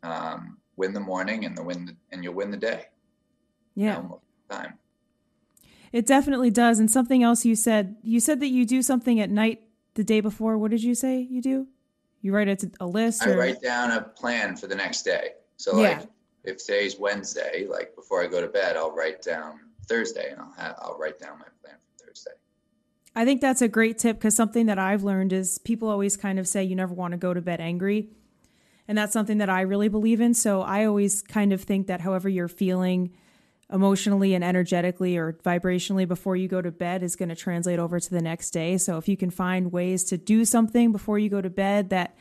Um, 0.03 0.59
win 0.77 0.93
the 0.93 1.01
morning 1.01 1.45
and 1.45 1.57
the 1.57 1.62
win 1.62 1.97
and 2.12 2.22
you'll 2.22 2.35
win 2.35 2.51
the 2.51 2.57
day. 2.57 2.87
Yeah. 3.74 3.97
You 3.97 4.03
know, 4.03 4.20
time. 4.49 4.74
It 5.93 6.07
definitely 6.07 6.51
does. 6.51 6.79
And 6.79 6.91
something 6.91 7.22
else 7.22 7.45
you 7.45 7.57
said, 7.57 7.97
you 8.03 8.20
said 8.20 8.41
that 8.41 8.49
you 8.49 8.66
do 8.66 8.83
something 8.83 9.18
at 9.20 9.31
night 9.31 9.62
the 9.95 10.05
day 10.05 10.20
before. 10.20 10.59
What 10.59 10.70
did 10.70 10.83
you 10.83 10.95
say 10.95 11.20
you 11.20 11.41
do? 11.41 11.68
You 12.23 12.35
write 12.35 12.49
it 12.49 12.64
a 12.81 12.87
list? 12.87 13.27
Or? 13.27 13.33
I 13.33 13.37
write 13.37 13.62
down 13.62 13.93
a 13.93 14.03
plan 14.03 14.57
for 14.57 14.67
the 14.67 14.75
next 14.75 15.03
day. 15.03 15.31
So 15.57 15.77
like 15.77 15.99
yeah. 16.01 16.07
if 16.45 16.59
today's 16.59 16.99
Wednesday, 16.99 17.66
like 17.69 17.95
before 17.95 18.23
I 18.23 18.27
go 18.27 18.40
to 18.40 18.49
bed, 18.49 18.77
I'll 18.77 18.95
write 18.95 19.23
down 19.23 19.61
Thursday 19.86 20.31
and 20.31 20.40
I'll 20.40 20.53
have, 20.57 20.74
I'll 20.78 20.99
write 20.99 21.19
down 21.19 21.39
my 21.39 21.47
plan 21.62 21.77
for 21.81 22.07
Thursday. 22.07 22.32
I 23.15 23.24
think 23.24 23.40
that's 23.40 23.62
a 23.62 23.69
great 23.69 23.99
tip 23.99 24.19
because 24.19 24.36
something 24.36 24.66
that 24.66 24.78
I've 24.78 25.03
learned 25.03 25.32
is 25.32 25.59
people 25.59 25.89
always 25.89 26.16
kind 26.16 26.39
of 26.39 26.47
say 26.47 26.65
you 26.65 26.77
never 26.77 26.95
want 26.95 27.12
to 27.12 27.19
go 27.19 27.32
to 27.32 27.40
bed 27.40 27.61
angry. 27.61 28.11
And 28.89 28.97
that's 28.97 29.12
something 29.12 29.39
that 29.39 29.51
I 29.51 29.62
really 29.62 29.89
believe 29.89 30.20
in. 30.20 30.35
So 30.35 30.62
I 30.62 30.85
always 30.85 31.23
kind 31.23 31.53
of 31.53 31.62
think 31.62 31.86
that 31.89 32.01
however 32.01 32.28
you're 32.28 32.49
feeling, 32.49 33.12
emotionally 33.72 34.34
and 34.34 34.44
energetically 34.44 35.16
or 35.16 35.32
vibrationally 35.44 36.06
before 36.06 36.36
you 36.36 36.47
go 36.47 36.62
to 36.62 36.70
bed 36.70 37.02
is 37.02 37.16
going 37.16 37.28
to 37.28 37.34
translate 37.34 37.78
over 37.78 37.98
to 37.98 38.10
the 38.10 38.22
next 38.22 38.51
day. 38.51 38.78
So 38.78 38.97
if 38.97 39.09
you 39.09 39.16
can 39.16 39.30
find 39.30 39.72
ways 39.72 40.05
to 40.05 40.16
do 40.16 40.44
something 40.44 40.93
before 40.93 41.18
you 41.18 41.28
go 41.28 41.40
to 41.40 41.51
bed 41.51 41.90
that 41.90 42.16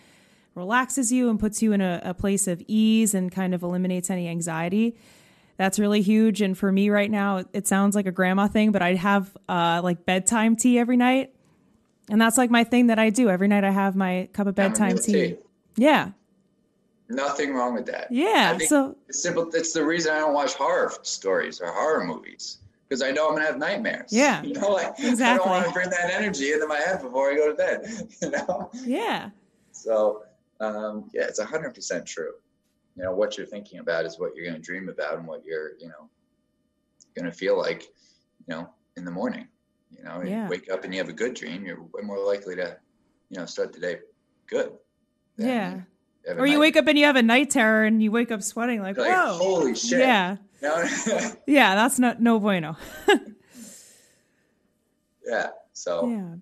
relaxes 0.55 1.11
you 1.11 1.29
and 1.29 1.39
puts 1.39 1.61
you 1.61 1.73
in 1.73 1.81
a, 1.81 2.01
a 2.03 2.13
place 2.13 2.47
of 2.47 2.63
ease 2.67 3.13
and 3.13 3.31
kind 3.31 3.53
of 3.53 3.61
eliminates 3.61 4.09
any 4.09 4.27
anxiety, 4.27 4.97
that's 5.57 5.77
really 5.77 6.01
huge. 6.01 6.41
And 6.41 6.57
for 6.57 6.71
me 6.71 6.89
right 6.89 7.11
now, 7.11 7.43
it 7.53 7.67
sounds 7.67 7.95
like 7.95 8.07
a 8.07 8.11
grandma 8.11 8.47
thing, 8.47 8.71
but 8.71 8.81
I 8.81 8.95
have 8.95 9.35
uh, 9.47 9.81
like 9.83 10.05
bedtime 10.05 10.55
tea 10.55 10.79
every 10.79 10.97
night. 10.97 11.33
And 12.09 12.19
that's 12.19 12.37
like 12.37 12.49
my 12.49 12.63
thing 12.63 12.87
that 12.87 12.99
I 12.99 13.09
do. 13.09 13.29
Every 13.29 13.47
night 13.47 13.63
I 13.63 13.71
have 13.71 13.95
my 13.95 14.29
cup 14.33 14.47
of 14.47 14.55
bedtime 14.55 14.97
tea. 14.97 15.13
tea. 15.13 15.35
Yeah. 15.75 16.11
Nothing 17.09 17.53
wrong 17.53 17.73
with 17.73 17.85
that. 17.87 18.11
Yeah. 18.11 18.57
So 18.57 18.95
it's 19.07 19.21
simple. 19.21 19.49
It's 19.53 19.73
the 19.73 19.85
reason 19.85 20.13
I 20.13 20.19
don't 20.19 20.33
watch 20.33 20.53
horror 20.53 20.91
stories 21.03 21.61
or 21.61 21.71
horror 21.71 22.03
movies 22.03 22.59
because 22.87 23.01
I 23.03 23.11
know 23.11 23.27
I'm 23.27 23.35
gonna 23.35 23.45
have 23.45 23.57
nightmares. 23.57 24.11
Yeah. 24.11 24.41
You 24.43 24.53
know, 24.53 24.71
like 24.71 24.93
exactly. 24.97 25.23
I 25.25 25.37
don't 25.37 25.49
want 25.49 25.67
to 25.67 25.71
bring 25.71 25.89
that 25.89 26.11
energy 26.11 26.51
into 26.51 26.67
my 26.67 26.77
head 26.79 27.01
before 27.01 27.31
I 27.31 27.35
go 27.35 27.49
to 27.49 27.55
bed. 27.55 27.85
You 28.21 28.31
know. 28.31 28.71
Yeah. 28.83 29.29
So 29.71 30.23
um, 30.59 31.09
yeah, 31.13 31.23
it's 31.23 31.41
hundred 31.41 31.75
percent 31.75 32.05
true. 32.05 32.33
You 32.95 33.03
know 33.03 33.11
what 33.11 33.37
you're 33.37 33.45
thinking 33.47 33.79
about 33.79 34.05
is 34.05 34.19
what 34.19 34.35
you're 34.35 34.45
gonna 34.45 34.59
dream 34.59 34.89
about 34.89 35.17
and 35.17 35.27
what 35.27 35.43
you're 35.45 35.77
you 35.79 35.87
know 35.87 36.09
gonna 37.15 37.31
feel 37.31 37.57
like 37.57 37.83
you 38.47 38.55
know 38.55 38.69
in 38.97 39.05
the 39.05 39.11
morning. 39.11 39.47
You 39.95 40.03
know, 40.03 40.23
yeah. 40.23 40.43
you 40.43 40.49
wake 40.49 40.71
up 40.71 40.83
and 40.83 40.93
you 40.93 40.99
have 40.99 41.09
a 41.09 41.13
good 41.13 41.35
dream, 41.35 41.65
you're 41.65 41.81
way 41.81 42.01
more 42.03 42.19
likely 42.19 42.55
to 42.55 42.77
you 43.29 43.37
know 43.37 43.45
start 43.45 43.73
the 43.73 43.79
day 43.79 43.99
good. 44.47 44.71
yeah 45.37 45.81
or 46.27 46.45
you 46.45 46.53
night. 46.53 46.59
wake 46.59 46.77
up 46.77 46.87
and 46.87 46.97
you 46.97 47.05
have 47.05 47.15
a 47.15 47.23
night 47.23 47.49
terror 47.49 47.83
and 47.83 48.01
you 48.01 48.11
wake 48.11 48.31
up 48.31 48.41
sweating 48.41 48.81
like, 48.81 48.97
like 48.97 49.11
whoa, 49.11 49.37
holy 49.37 49.75
shit. 49.75 49.99
Yeah. 49.99 50.37
yeah, 51.45 51.75
that's 51.75 51.99
not 51.99 52.21
no 52.21 52.39
bueno. 52.39 52.77
Yeah. 55.25 55.49
So 55.73 56.07
yeah. 56.07 56.35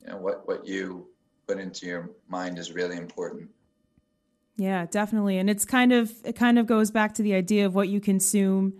You 0.00 0.08
know 0.08 0.16
what 0.18 0.46
what 0.46 0.66
you 0.66 1.08
put 1.46 1.58
into 1.58 1.86
your 1.86 2.10
mind 2.28 2.58
is 2.58 2.72
really 2.72 2.96
important. 2.96 3.50
Yeah, 4.56 4.86
definitely. 4.86 5.38
And 5.38 5.48
it's 5.48 5.64
kind 5.64 5.92
of 5.92 6.12
it 6.24 6.36
kind 6.36 6.58
of 6.58 6.66
goes 6.66 6.90
back 6.90 7.14
to 7.14 7.22
the 7.22 7.34
idea 7.34 7.66
of 7.66 7.74
what 7.74 7.88
you 7.88 8.00
consume 8.00 8.74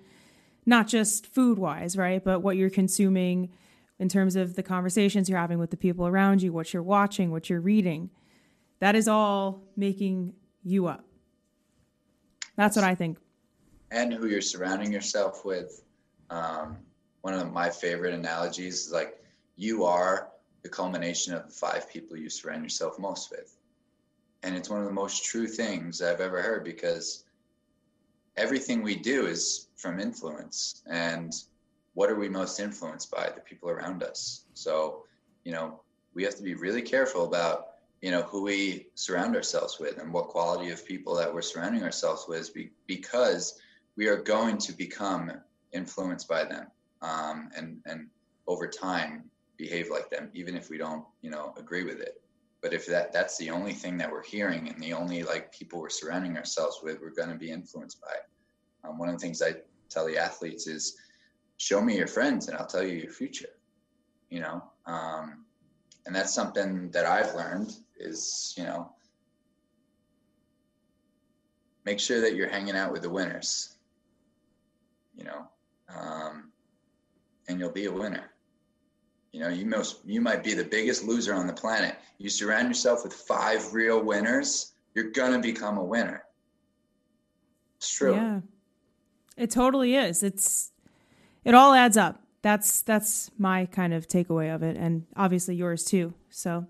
not 0.64 0.86
just 0.86 1.26
food 1.26 1.58
wise, 1.58 1.96
right? 1.96 2.22
But 2.22 2.40
what 2.40 2.56
you're 2.56 2.70
consuming 2.70 3.50
in 3.98 4.08
terms 4.08 4.36
of 4.36 4.54
the 4.54 4.62
conversations 4.62 5.28
you're 5.28 5.38
having 5.38 5.58
with 5.58 5.70
the 5.70 5.76
people 5.76 6.06
around 6.06 6.42
you, 6.42 6.52
what 6.52 6.72
you're 6.72 6.82
watching, 6.82 7.30
what 7.30 7.48
you're 7.50 7.60
reading. 7.60 8.10
That 8.82 8.96
is 8.96 9.06
all 9.06 9.62
making 9.76 10.32
you 10.64 10.88
up. 10.88 11.04
That's 12.56 12.74
what 12.74 12.84
I 12.84 12.96
think. 12.96 13.16
And 13.92 14.12
who 14.12 14.26
you're 14.26 14.40
surrounding 14.40 14.92
yourself 14.92 15.44
with. 15.44 15.84
Um, 16.30 16.78
one 17.20 17.32
of 17.32 17.52
my 17.52 17.70
favorite 17.70 18.12
analogies 18.12 18.86
is 18.86 18.92
like 18.92 19.22
you 19.54 19.84
are 19.84 20.30
the 20.64 20.68
culmination 20.68 21.32
of 21.32 21.46
the 21.46 21.54
five 21.54 21.88
people 21.88 22.16
you 22.16 22.28
surround 22.28 22.64
yourself 22.64 22.98
most 22.98 23.30
with. 23.30 23.56
And 24.42 24.56
it's 24.56 24.68
one 24.68 24.80
of 24.80 24.86
the 24.86 24.92
most 24.92 25.24
true 25.24 25.46
things 25.46 26.02
I've 26.02 26.20
ever 26.20 26.42
heard 26.42 26.64
because 26.64 27.22
everything 28.36 28.82
we 28.82 28.96
do 28.96 29.26
is 29.26 29.68
from 29.76 30.00
influence. 30.00 30.82
And 30.90 31.32
what 31.94 32.10
are 32.10 32.16
we 32.16 32.28
most 32.28 32.58
influenced 32.58 33.12
by? 33.12 33.30
The 33.32 33.42
people 33.42 33.70
around 33.70 34.02
us. 34.02 34.46
So, 34.54 35.04
you 35.44 35.52
know, 35.52 35.82
we 36.14 36.24
have 36.24 36.34
to 36.34 36.42
be 36.42 36.54
really 36.54 36.82
careful 36.82 37.24
about, 37.26 37.68
you 38.02 38.10
know, 38.10 38.22
who 38.22 38.42
we 38.42 38.88
surround 38.96 39.36
ourselves 39.36 39.78
with 39.78 39.98
and 39.98 40.12
what 40.12 40.28
quality 40.28 40.70
of 40.70 40.84
people 40.84 41.14
that 41.14 41.32
we're 41.32 41.40
surrounding 41.40 41.84
ourselves 41.84 42.26
with 42.28 42.50
because 42.88 43.60
we 43.96 44.08
are 44.08 44.16
going 44.16 44.58
to 44.58 44.72
become 44.72 45.30
influenced 45.72 46.28
by 46.28 46.44
them. 46.44 46.66
Um, 47.00 47.50
and, 47.56 47.78
and 47.86 48.08
over 48.48 48.66
time 48.66 49.24
behave 49.56 49.88
like 49.88 50.10
them, 50.10 50.30
even 50.34 50.56
if 50.56 50.68
we 50.68 50.78
don't, 50.78 51.04
you 51.22 51.30
know, 51.30 51.54
agree 51.56 51.84
with 51.84 52.00
it. 52.00 52.20
But 52.60 52.72
if 52.72 52.86
that 52.86 53.12
that's 53.12 53.38
the 53.38 53.50
only 53.50 53.72
thing 53.72 53.96
that 53.98 54.10
we're 54.10 54.24
hearing 54.24 54.68
and 54.68 54.80
the 54.80 54.92
only 54.92 55.22
like 55.22 55.52
people 55.52 55.80
we're 55.80 55.88
surrounding 55.88 56.36
ourselves 56.36 56.80
with, 56.82 57.00
we're 57.00 57.10
going 57.10 57.28
to 57.28 57.36
be 57.36 57.50
influenced 57.50 58.00
by. 58.00 58.88
Um, 58.88 58.98
one 58.98 59.08
of 59.08 59.14
the 59.14 59.20
things 59.20 59.42
I 59.42 59.54
tell 59.90 60.06
the 60.06 60.18
athletes 60.18 60.66
is, 60.66 60.96
show 61.58 61.80
me 61.80 61.96
your 61.96 62.08
friends 62.08 62.48
and 62.48 62.56
I'll 62.56 62.66
tell 62.66 62.82
you 62.82 62.96
your 62.96 63.12
future. 63.12 63.50
You 64.30 64.40
know, 64.40 64.64
um, 64.86 65.44
and 66.06 66.14
that's 66.14 66.34
something 66.34 66.90
that 66.90 67.06
I've 67.06 67.34
learned 67.34 67.76
is 68.02 68.54
you 68.56 68.64
know 68.64 68.92
make 71.84 71.98
sure 71.98 72.20
that 72.20 72.34
you're 72.34 72.48
hanging 72.48 72.76
out 72.76 72.92
with 72.92 73.02
the 73.02 73.10
winners. 73.10 73.76
You 75.16 75.24
know, 75.24 75.46
um, 75.94 76.50
and 77.48 77.58
you'll 77.58 77.70
be 77.70 77.86
a 77.86 77.92
winner. 77.92 78.30
You 79.32 79.40
know, 79.40 79.48
you 79.48 79.66
most 79.66 80.00
you 80.04 80.20
might 80.20 80.44
be 80.44 80.54
the 80.54 80.64
biggest 80.64 81.04
loser 81.04 81.34
on 81.34 81.46
the 81.46 81.52
planet. 81.52 81.96
You 82.18 82.28
surround 82.28 82.68
yourself 82.68 83.02
with 83.04 83.12
five 83.12 83.72
real 83.72 84.02
winners, 84.02 84.72
you're 84.94 85.10
gonna 85.10 85.38
become 85.38 85.78
a 85.78 85.84
winner. 85.84 86.24
It's 87.76 87.90
true. 87.90 88.14
Yeah. 88.14 88.40
It 89.36 89.50
totally 89.50 89.94
is. 89.94 90.22
It's 90.22 90.72
it 91.44 91.54
all 91.54 91.72
adds 91.74 91.96
up. 91.96 92.22
That's 92.42 92.82
that's 92.82 93.30
my 93.38 93.66
kind 93.66 93.94
of 93.94 94.06
takeaway 94.06 94.54
of 94.54 94.62
it 94.62 94.76
and 94.76 95.06
obviously 95.16 95.56
yours 95.56 95.84
too. 95.84 96.14
So 96.30 96.66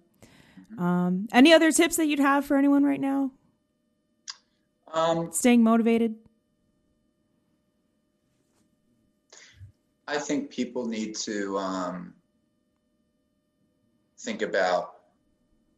um 0.78 1.28
any 1.32 1.52
other 1.52 1.72
tips 1.72 1.96
that 1.96 2.06
you'd 2.06 2.18
have 2.18 2.44
for 2.44 2.56
anyone 2.56 2.84
right 2.84 3.00
now? 3.00 3.30
Um 4.92 5.32
staying 5.32 5.62
motivated? 5.62 6.16
I 10.06 10.18
think 10.18 10.50
people 10.50 10.86
need 10.86 11.14
to 11.16 11.58
um 11.58 12.14
think 14.18 14.42
about 14.42 15.00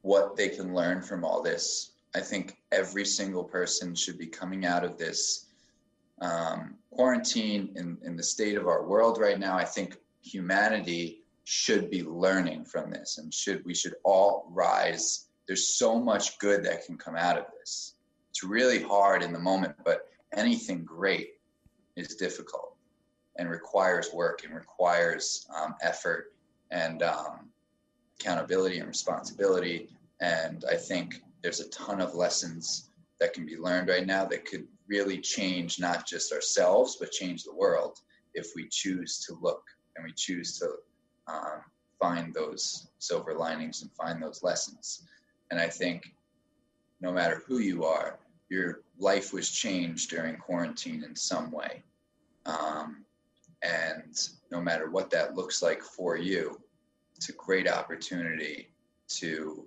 what 0.02 0.36
they 0.36 0.50
can 0.50 0.74
learn 0.74 1.00
from 1.00 1.24
all 1.24 1.42
this. 1.42 1.92
I 2.14 2.20
think 2.20 2.58
every 2.72 3.04
single 3.04 3.42
person 3.42 3.94
should 3.94 4.18
be 4.18 4.26
coming 4.26 4.66
out 4.66 4.84
of 4.84 4.98
this 4.98 5.46
um, 6.20 6.74
quarantine 6.90 7.72
in, 7.74 7.98
in 8.02 8.16
the 8.16 8.22
state 8.22 8.56
of 8.56 8.68
our 8.68 8.86
world 8.86 9.18
right 9.18 9.38
now. 9.38 9.56
I 9.56 9.64
think 9.64 9.96
humanity 10.22 11.23
should 11.44 11.90
be 11.90 12.02
learning 12.02 12.64
from 12.64 12.90
this 12.90 13.18
and 13.18 13.32
should 13.32 13.64
we 13.64 13.74
should 13.74 13.94
all 14.02 14.48
rise. 14.50 15.26
There's 15.46 15.76
so 15.76 16.00
much 16.00 16.38
good 16.38 16.64
that 16.64 16.86
can 16.86 16.96
come 16.96 17.16
out 17.16 17.38
of 17.38 17.44
this. 17.58 17.94
It's 18.30 18.42
really 18.42 18.82
hard 18.82 19.22
in 19.22 19.32
the 19.32 19.38
moment, 19.38 19.74
but 19.84 20.08
anything 20.32 20.84
great 20.84 21.34
is 21.96 22.16
difficult 22.16 22.74
and 23.36 23.50
requires 23.50 24.10
work 24.12 24.42
and 24.44 24.54
requires 24.54 25.46
um, 25.54 25.74
effort 25.82 26.32
and 26.70 27.02
um, 27.02 27.50
accountability 28.18 28.78
and 28.78 28.88
responsibility. 28.88 29.88
And 30.20 30.64
I 30.70 30.76
think 30.76 31.22
there's 31.42 31.60
a 31.60 31.68
ton 31.68 32.00
of 32.00 32.14
lessons 32.14 32.90
that 33.20 33.34
can 33.34 33.44
be 33.44 33.56
learned 33.56 33.88
right 33.88 34.06
now 34.06 34.24
that 34.24 34.46
could 34.46 34.66
really 34.88 35.18
change 35.18 35.78
not 35.78 36.06
just 36.06 36.32
ourselves, 36.32 36.96
but 36.98 37.10
change 37.10 37.44
the 37.44 37.54
world 37.54 38.00
if 38.34 38.48
we 38.56 38.66
choose 38.68 39.24
to 39.26 39.36
look 39.40 39.62
and 39.96 40.04
we 40.04 40.12
choose 40.12 40.58
to 40.58 40.68
um, 41.26 41.62
find 42.00 42.34
those 42.34 42.88
silver 42.98 43.34
linings 43.34 43.82
and 43.82 43.90
find 43.92 44.22
those 44.22 44.42
lessons. 44.42 45.02
And 45.50 45.60
I 45.60 45.68
think 45.68 46.14
no 47.00 47.12
matter 47.12 47.42
who 47.46 47.58
you 47.58 47.84
are, 47.84 48.18
your 48.48 48.80
life 48.98 49.32
was 49.32 49.50
changed 49.50 50.10
during 50.10 50.36
quarantine 50.36 51.02
in 51.04 51.16
some 51.16 51.50
way. 51.50 51.82
Um, 52.46 53.04
and 53.62 54.28
no 54.50 54.60
matter 54.60 54.90
what 54.90 55.10
that 55.10 55.34
looks 55.34 55.62
like 55.62 55.82
for 55.82 56.16
you, 56.16 56.60
it's 57.16 57.28
a 57.28 57.32
great 57.32 57.68
opportunity 57.68 58.68
to 59.08 59.66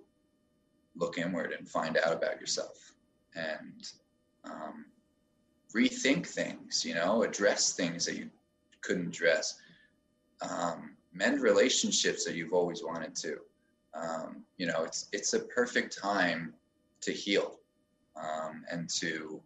look 0.96 1.18
inward 1.18 1.52
and 1.52 1.68
find 1.68 1.96
out 1.98 2.12
about 2.12 2.40
yourself 2.40 2.92
and 3.34 3.92
um, 4.44 4.84
rethink 5.74 6.26
things, 6.26 6.84
you 6.84 6.94
know, 6.94 7.22
address 7.22 7.72
things 7.72 8.04
that 8.06 8.16
you 8.16 8.30
couldn't 8.80 9.08
address, 9.08 9.60
um, 10.48 10.90
mend 11.18 11.40
relationships 11.42 12.24
that 12.24 12.34
you've 12.34 12.52
always 12.52 12.82
wanted 12.82 13.14
to. 13.16 13.38
Um, 13.94 14.44
you 14.56 14.66
know, 14.66 14.84
it's 14.84 15.08
it's 15.12 15.34
a 15.34 15.40
perfect 15.40 15.96
time 15.98 16.54
to 17.00 17.12
heal 17.12 17.58
um, 18.16 18.64
and 18.70 18.88
to 19.00 19.40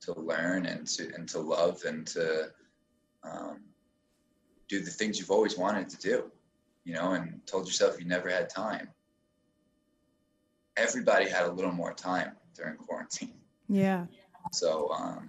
to 0.00 0.12
learn 0.18 0.66
and 0.66 0.86
to 0.86 1.12
and 1.14 1.28
to 1.28 1.38
love 1.38 1.82
and 1.84 2.06
to 2.08 2.50
um, 3.22 3.60
do 4.68 4.80
the 4.80 4.90
things 4.90 5.18
you've 5.18 5.30
always 5.30 5.56
wanted 5.58 5.88
to 5.90 5.98
do 5.98 6.30
you 6.88 6.94
know, 6.94 7.12
and 7.12 7.38
told 7.46 7.66
yourself 7.66 8.00
you 8.00 8.06
never 8.06 8.30
had 8.30 8.48
time. 8.48 8.88
Everybody 10.78 11.28
had 11.28 11.44
a 11.44 11.52
little 11.52 11.70
more 11.70 11.92
time 11.92 12.32
during 12.54 12.76
quarantine. 12.76 13.34
Yeah. 13.68 14.06
So 14.52 14.88
um, 14.92 15.28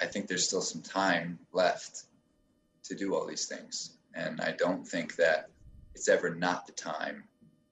I 0.00 0.06
think 0.06 0.26
there's 0.26 0.44
still 0.44 0.60
some 0.60 0.82
time 0.82 1.38
left 1.52 2.06
to 2.88 2.94
do 2.94 3.14
all 3.14 3.26
these 3.26 3.46
things. 3.46 3.98
And 4.14 4.40
I 4.40 4.52
don't 4.52 4.86
think 4.86 5.16
that 5.16 5.50
it's 5.94 6.08
ever 6.08 6.34
not 6.34 6.66
the 6.66 6.72
time 6.72 7.24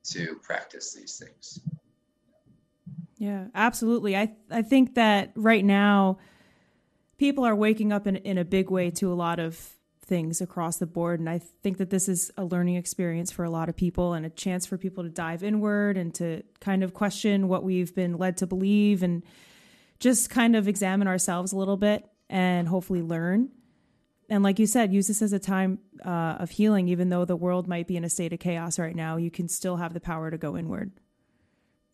to 0.04 0.36
practice 0.42 0.94
these 0.94 1.18
things. 1.18 1.60
Yeah, 3.18 3.46
absolutely. 3.54 4.16
I 4.16 4.34
I 4.50 4.62
think 4.62 4.94
that 4.94 5.32
right 5.34 5.64
now 5.64 6.18
people 7.18 7.44
are 7.44 7.56
waking 7.56 7.92
up 7.92 8.06
in 8.06 8.16
in 8.16 8.38
a 8.38 8.44
big 8.44 8.70
way 8.70 8.90
to 8.92 9.12
a 9.12 9.14
lot 9.14 9.38
of 9.38 9.76
things 10.06 10.40
across 10.40 10.76
the 10.76 10.86
board. 10.86 11.18
And 11.18 11.28
I 11.28 11.40
think 11.62 11.78
that 11.78 11.90
this 11.90 12.08
is 12.08 12.30
a 12.36 12.44
learning 12.44 12.76
experience 12.76 13.32
for 13.32 13.44
a 13.44 13.50
lot 13.50 13.68
of 13.68 13.76
people 13.76 14.14
and 14.14 14.24
a 14.24 14.30
chance 14.30 14.64
for 14.64 14.78
people 14.78 15.02
to 15.02 15.10
dive 15.10 15.42
inward 15.42 15.96
and 15.96 16.14
to 16.14 16.42
kind 16.60 16.84
of 16.84 16.94
question 16.94 17.48
what 17.48 17.64
we've 17.64 17.94
been 17.94 18.16
led 18.16 18.36
to 18.38 18.46
believe 18.46 19.02
and 19.02 19.24
just 19.98 20.30
kind 20.30 20.54
of 20.54 20.68
examine 20.68 21.08
ourselves 21.08 21.52
a 21.52 21.56
little 21.56 21.76
bit 21.76 22.08
and 22.30 22.68
hopefully 22.68 23.02
learn. 23.02 23.50
And 24.28 24.42
like 24.42 24.58
you 24.58 24.66
said, 24.66 24.92
use 24.92 25.06
this 25.06 25.22
as 25.22 25.32
a 25.32 25.38
time 25.38 25.78
uh, 26.04 26.36
of 26.38 26.50
healing, 26.50 26.88
even 26.88 27.10
though 27.10 27.24
the 27.24 27.36
world 27.36 27.68
might 27.68 27.86
be 27.86 27.96
in 27.96 28.04
a 28.04 28.10
state 28.10 28.32
of 28.32 28.40
chaos 28.40 28.78
right 28.78 28.94
now, 28.94 29.16
you 29.16 29.30
can 29.30 29.48
still 29.48 29.76
have 29.76 29.94
the 29.94 30.00
power 30.00 30.30
to 30.30 30.38
go 30.38 30.56
inward. 30.56 30.90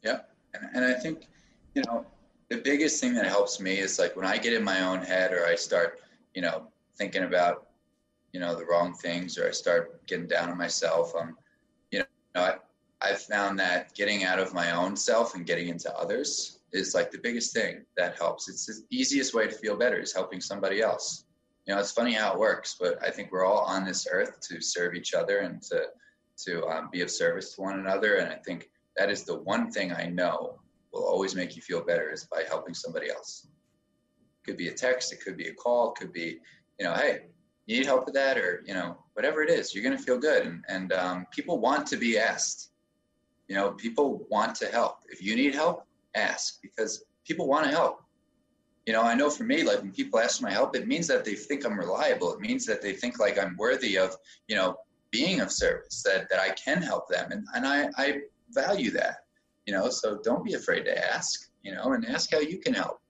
Yeah. 0.03 0.21
And, 0.75 0.85
I 0.85 0.95
think, 0.95 1.29
you 1.75 1.83
know, 1.87 2.07
the 2.49 2.59
biggest 2.59 3.01
thing 3.01 3.15
that 3.15 3.27
helps 3.27 3.61
me 3.61 3.79
is 3.79 3.99
like 3.99 4.17
when 4.17 4.27
I 4.27 4.39
get 4.39 4.53
in 4.53 4.65
my 4.65 4.83
own 4.83 5.01
head 5.03 5.33
or 5.33 5.47
I 5.47 5.55
start, 5.55 6.01
you 6.35 6.43
know, 6.43 6.69
thinking 6.97 7.25
about 7.25 7.69
you 8.33 8.41
know 8.41 8.55
the 8.55 8.65
wrong 8.65 8.95
things 8.95 9.39
or 9.39 9.47
I 9.47 9.51
start 9.51 10.05
getting 10.07 10.27
down 10.27 10.51
on 10.51 10.59
myself. 10.59 11.15
Um, 11.15 11.37
you 11.91 12.03
know, 12.35 12.41
I, 12.43 12.57
I've 13.03 13.21
found 13.21 13.59
that 13.59 13.95
getting 13.95 14.25
out 14.25 14.39
of 14.39 14.55
my 14.55 14.73
own 14.73 14.97
self 14.97 15.35
and 15.35 15.47
getting 15.47 15.69
into 15.69 15.95
others 15.97 16.61
is 16.73 16.95
like 16.95 17.11
the 17.11 17.19
biggest 17.19 17.53
thing 17.53 17.85
that 17.97 18.17
helps. 18.17 18.49
It's 18.49 18.67
the 18.67 18.83
easiest 18.91 19.35
way 19.35 19.47
to 19.47 19.53
feel 19.53 19.77
better 19.77 19.99
is 19.99 20.13
helping 20.13 20.41
somebody 20.41 20.81
else. 20.81 21.25
You 21.67 21.75
know, 21.75 21.81
it's 21.81 21.93
funny 21.93 22.13
how 22.13 22.33
it 22.33 22.39
works, 22.39 22.77
but 22.79 22.99
I 23.03 23.11
think 23.11 23.31
we're 23.31 23.47
all 23.47 23.61
on 23.61 23.85
this 23.85 24.07
earth 24.11 24.41
to 24.49 24.61
serve 24.61 24.95
each 24.95 25.15
other 25.15 25.39
and 25.39 25.63
to 25.63 25.87
to 26.45 26.67
um, 26.67 26.89
be 26.91 27.03
of 27.03 27.11
service 27.11 27.55
to 27.55 27.61
one 27.61 27.79
another. 27.79 28.17
And 28.17 28.33
I 28.33 28.37
think 28.37 28.71
that 28.97 29.11
is 29.11 29.25
the 29.25 29.39
one 29.39 29.71
thing 29.71 29.93
I 29.93 30.07
know 30.07 30.59
will 30.93 31.05
always 31.05 31.35
make 31.35 31.55
you 31.55 31.63
feel 31.63 31.83
better 31.85 32.11
is 32.11 32.25
by 32.25 32.43
helping 32.49 32.75
somebody 32.75 33.11
else. 33.11 33.47
It 33.47 34.47
could 34.47 34.57
be 34.57 34.69
a 34.69 34.75
text, 34.75 35.13
it 35.13 35.21
could 35.21 35.37
be 35.37 35.49
a 35.49 35.55
call, 35.55 35.93
it 35.93 36.01
could 36.01 36.13
be, 36.13 36.39
you 36.81 36.87
know, 36.87 36.95
hey, 36.95 37.27
you 37.67 37.79
need 37.79 37.87
help 37.87 38.07
with 38.07 38.15
that? 38.15 38.39
Or 38.39 38.63
you 38.67 38.75
know 38.75 38.99
whatever 39.15 39.43
it 39.43 39.51
is 39.51 39.75
you're 39.75 39.85
going 39.85 39.97
to 39.97 40.03
feel 40.03 40.19
good. 40.19 40.47
And, 40.47 40.65
and 40.69 40.93
um, 40.93 41.27
people 41.31 41.59
want 41.59 41.87
to 41.89 41.97
be 41.97 42.19
asked. 42.19 42.71
You 43.49 43.55
know 43.55 43.73
people 43.73 44.27
want 44.31 44.55
to 44.57 44.67
help. 44.67 44.99
If 45.09 45.23
you 45.23 45.37
need 45.37 45.55
help 45.55 45.87
ask 46.15 46.61
because 46.61 47.05
people 47.25 47.47
want 47.47 47.65
to 47.65 47.71
help 47.71 48.02
you 48.87 48.93
know 48.93 49.03
i 49.03 49.15
know 49.15 49.31
for 49.31 49.45
me 49.45 49.63
like 49.63 49.81
when 49.81 49.93
people 49.93 50.19
ask 50.19 50.39
for 50.39 50.45
my 50.45 50.51
help 50.51 50.75
it 50.77 50.89
means 50.89 51.07
that 51.07 51.25
they 51.25 51.35
think 51.35 51.65
i'm 51.65 51.79
reliable 51.79 52.33
it 52.33 52.41
means 52.41 52.67
that 52.67 52.83
they 52.83 52.93
think 52.93 53.19
like 53.19 53.39
i'm 53.39 53.57
worthy 53.57 53.97
of 53.97 54.17
you 54.49 54.57
know 54.57 54.77
being 55.11 55.41
of 55.41 55.53
service 55.53 56.03
that 56.03 56.29
that 56.31 56.41
i 56.41 56.51
can 56.51 56.81
help 56.81 57.09
them 57.09 57.31
and, 57.31 57.47
and 57.55 57.67
i 57.67 57.89
i 57.97 58.19
value 58.51 58.91
that 58.91 59.19
you 59.67 59.73
know 59.73 59.89
so 59.89 60.19
don't 60.25 60.45
be 60.45 60.55
afraid 60.55 60.85
to 60.85 61.15
ask 61.15 61.51
you 61.63 61.75
know 61.75 61.93
and 61.93 62.07
ask 62.07 62.31
how 62.33 62.41
you 62.41 62.59
can 62.59 62.75
help 62.75 63.01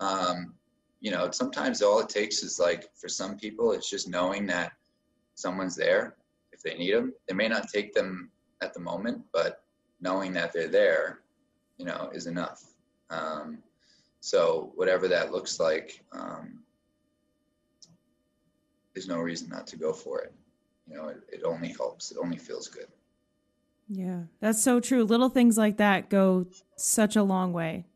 um, 0.00 0.54
you 1.00 1.10
know, 1.10 1.30
sometimes 1.30 1.82
all 1.82 2.00
it 2.00 2.08
takes 2.08 2.42
is 2.42 2.58
like 2.58 2.88
for 2.94 3.08
some 3.08 3.36
people, 3.36 3.72
it's 3.72 3.88
just 3.88 4.08
knowing 4.08 4.46
that 4.46 4.72
someone's 5.34 5.76
there 5.76 6.16
if 6.52 6.62
they 6.62 6.76
need 6.76 6.94
them. 6.94 7.14
They 7.28 7.34
may 7.34 7.48
not 7.48 7.68
take 7.68 7.94
them 7.94 8.30
at 8.62 8.74
the 8.74 8.80
moment, 8.80 9.22
but 9.32 9.62
knowing 10.00 10.32
that 10.34 10.52
they're 10.52 10.68
there, 10.68 11.20
you 11.78 11.86
know, 11.86 12.10
is 12.12 12.26
enough. 12.26 12.62
Um, 13.08 13.62
so 14.20 14.72
whatever 14.74 15.08
that 15.08 15.32
looks 15.32 15.58
like, 15.58 16.02
um, 16.12 16.60
there's 18.94 19.08
no 19.08 19.18
reason 19.18 19.48
not 19.48 19.66
to 19.68 19.76
go 19.76 19.92
for 19.92 20.20
it. 20.20 20.32
You 20.88 20.96
know, 20.96 21.08
it, 21.08 21.22
it 21.32 21.42
only 21.44 21.68
helps. 21.68 22.10
It 22.10 22.18
only 22.22 22.36
feels 22.36 22.68
good. 22.68 22.86
Yeah, 23.88 24.22
that's 24.40 24.62
so 24.62 24.80
true. 24.80 25.04
Little 25.04 25.28
things 25.28 25.58
like 25.58 25.78
that 25.78 26.10
go 26.10 26.46
such 26.76 27.16
a 27.16 27.22
long 27.22 27.52
way, 27.52 27.86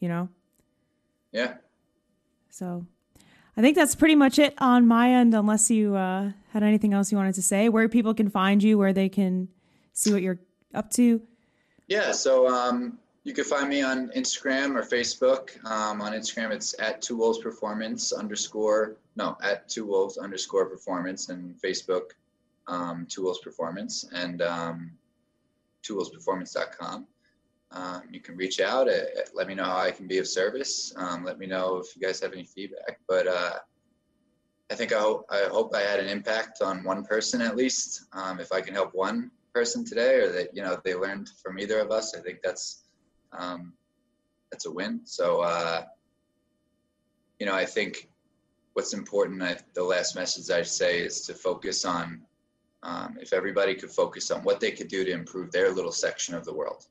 you 0.00 0.08
know? 0.08 0.28
Yeah, 1.32 1.54
so 2.54 2.86
I 3.56 3.60
think 3.60 3.74
that's 3.76 3.96
pretty 3.96 4.14
much 4.14 4.38
it 4.38 4.54
on 4.58 4.86
my 4.86 5.10
end, 5.10 5.34
unless 5.34 5.70
you 5.70 5.96
uh, 5.96 6.30
had 6.52 6.62
anything 6.62 6.94
else 6.94 7.10
you 7.10 7.18
wanted 7.18 7.34
to 7.34 7.42
say, 7.42 7.68
where 7.68 7.88
people 7.88 8.14
can 8.14 8.30
find 8.30 8.62
you, 8.62 8.78
where 8.78 8.92
they 8.92 9.08
can 9.08 9.48
see 9.92 10.12
what 10.12 10.22
you're 10.22 10.38
up 10.72 10.90
to. 10.92 11.20
Yeah, 11.88 12.12
so 12.12 12.48
um, 12.48 12.98
you 13.24 13.32
can 13.32 13.44
find 13.44 13.70
me 13.70 13.82
on 13.82 14.10
Instagram 14.10 14.76
or 14.76 14.82
Facebook. 14.82 15.64
Um, 15.64 16.02
on 16.02 16.12
Instagram, 16.12 16.50
it's 16.52 16.78
at 16.78 17.00
Two 17.00 17.16
Wolves 17.16 17.38
Performance 17.38 18.12
underscore, 18.12 18.96
no, 19.16 19.36
at 19.42 19.66
Two 19.68 19.86
Wolves 19.86 20.18
underscore 20.18 20.66
Performance, 20.66 21.30
and 21.30 21.56
Facebook, 21.60 22.10
um, 22.66 23.06
Two 23.08 23.22
Wolves 23.22 23.40
Performance, 23.40 24.04
and 24.12 24.42
um, 24.42 24.92
TwoWolvesPerformance.com. 25.82 27.06
Um, 27.72 28.02
you 28.10 28.20
can 28.20 28.36
reach 28.36 28.60
out. 28.60 28.88
Uh, 28.88 29.00
let 29.32 29.48
me 29.48 29.54
know 29.54 29.64
how 29.64 29.78
I 29.78 29.90
can 29.90 30.06
be 30.06 30.18
of 30.18 30.28
service. 30.28 30.92
Um, 30.96 31.24
let 31.24 31.38
me 31.38 31.46
know 31.46 31.78
if 31.78 31.96
you 31.96 32.02
guys 32.02 32.20
have 32.20 32.32
any 32.32 32.44
feedback. 32.44 33.00
But 33.08 33.26
uh, 33.26 33.54
I 34.70 34.74
think 34.74 34.92
I 34.92 35.00
hope, 35.00 35.26
I 35.30 35.48
hope 35.50 35.74
I 35.74 35.80
had 35.80 35.98
an 35.98 36.08
impact 36.08 36.62
on 36.62 36.84
one 36.84 37.04
person 37.04 37.40
at 37.40 37.56
least. 37.56 38.04
Um, 38.12 38.38
if 38.38 38.52
I 38.52 38.60
can 38.60 38.74
help 38.74 38.94
one 38.94 39.30
person 39.54 39.84
today, 39.84 40.16
or 40.16 40.30
that 40.30 40.54
you 40.54 40.62
know 40.62 40.78
they 40.84 40.94
learned 40.94 41.30
from 41.42 41.58
either 41.58 41.80
of 41.80 41.90
us, 41.90 42.14
I 42.14 42.20
think 42.20 42.40
that's 42.42 42.83
um, 43.36 43.72
that's 44.50 44.66
a 44.66 44.70
win. 44.70 45.00
So 45.04 45.40
uh, 45.40 45.84
you 47.38 47.46
know, 47.46 47.54
I 47.54 47.64
think 47.64 48.08
what's 48.74 48.94
important. 48.94 49.42
I, 49.42 49.56
the 49.74 49.82
last 49.82 50.14
message 50.14 50.50
I 50.50 50.62
say 50.62 51.00
is 51.00 51.22
to 51.22 51.34
focus 51.34 51.84
on. 51.84 52.22
Um, 52.82 53.16
if 53.18 53.32
everybody 53.32 53.74
could 53.74 53.90
focus 53.90 54.30
on 54.30 54.42
what 54.42 54.60
they 54.60 54.70
could 54.70 54.88
do 54.88 55.06
to 55.06 55.10
improve 55.10 55.50
their 55.50 55.72
little 55.72 55.90
section 55.90 56.34
of 56.34 56.44
the 56.44 56.52
world 56.52 56.86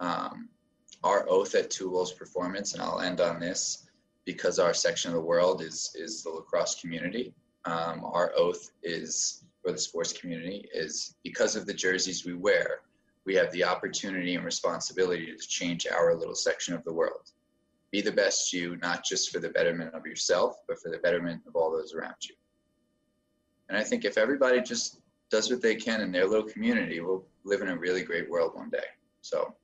um, 0.00 0.48
our 1.02 1.28
oath 1.28 1.54
at 1.54 1.70
Two 1.70 1.90
Wolves 1.90 2.12
Performance, 2.12 2.72
and 2.72 2.82
I'll 2.82 3.00
end 3.00 3.20
on 3.20 3.40
this 3.40 3.86
because 4.24 4.58
our 4.58 4.74
section 4.74 5.10
of 5.10 5.16
the 5.16 5.22
world 5.22 5.62
is 5.62 5.94
is 5.94 6.22
the 6.22 6.30
lacrosse 6.30 6.80
community. 6.80 7.32
Um, 7.64 8.04
our 8.04 8.32
oath 8.36 8.70
is 8.82 9.44
for 9.62 9.72
the 9.72 9.78
sports 9.78 10.12
community 10.12 10.68
is 10.72 11.14
because 11.24 11.56
of 11.56 11.66
the 11.66 11.74
jerseys 11.74 12.24
we 12.24 12.34
wear, 12.34 12.80
we 13.26 13.34
have 13.34 13.50
the 13.52 13.64
opportunity 13.64 14.36
and 14.36 14.44
responsibility 14.44 15.26
to 15.26 15.48
change 15.48 15.86
our 15.86 16.14
little 16.14 16.34
section 16.34 16.74
of 16.74 16.84
the 16.84 16.92
world. 16.92 17.32
Be 17.90 18.00
the 18.00 18.12
best 18.12 18.52
you, 18.52 18.76
not 18.76 19.04
just 19.04 19.32
for 19.32 19.40
the 19.40 19.48
betterment 19.48 19.94
of 19.94 20.06
yourself, 20.06 20.56
but 20.66 20.80
for 20.80 20.90
the 20.90 20.98
betterment 20.98 21.42
of 21.46 21.56
all 21.56 21.70
those 21.70 21.92
around 21.92 22.14
you. 22.22 22.34
And 23.68 23.76
I 23.76 23.82
think 23.82 24.04
if 24.04 24.16
everybody 24.16 24.60
just 24.60 25.00
does 25.28 25.50
what 25.50 25.60
they 25.60 25.74
can 25.74 26.00
in 26.00 26.12
their 26.12 26.26
little 26.26 26.48
community, 26.48 27.00
we'll 27.00 27.24
live 27.44 27.62
in 27.62 27.68
a 27.68 27.76
really 27.76 28.02
great 28.02 28.30
world 28.30 28.52
one 28.54 28.70
day. 28.70 28.78
So 29.22 29.54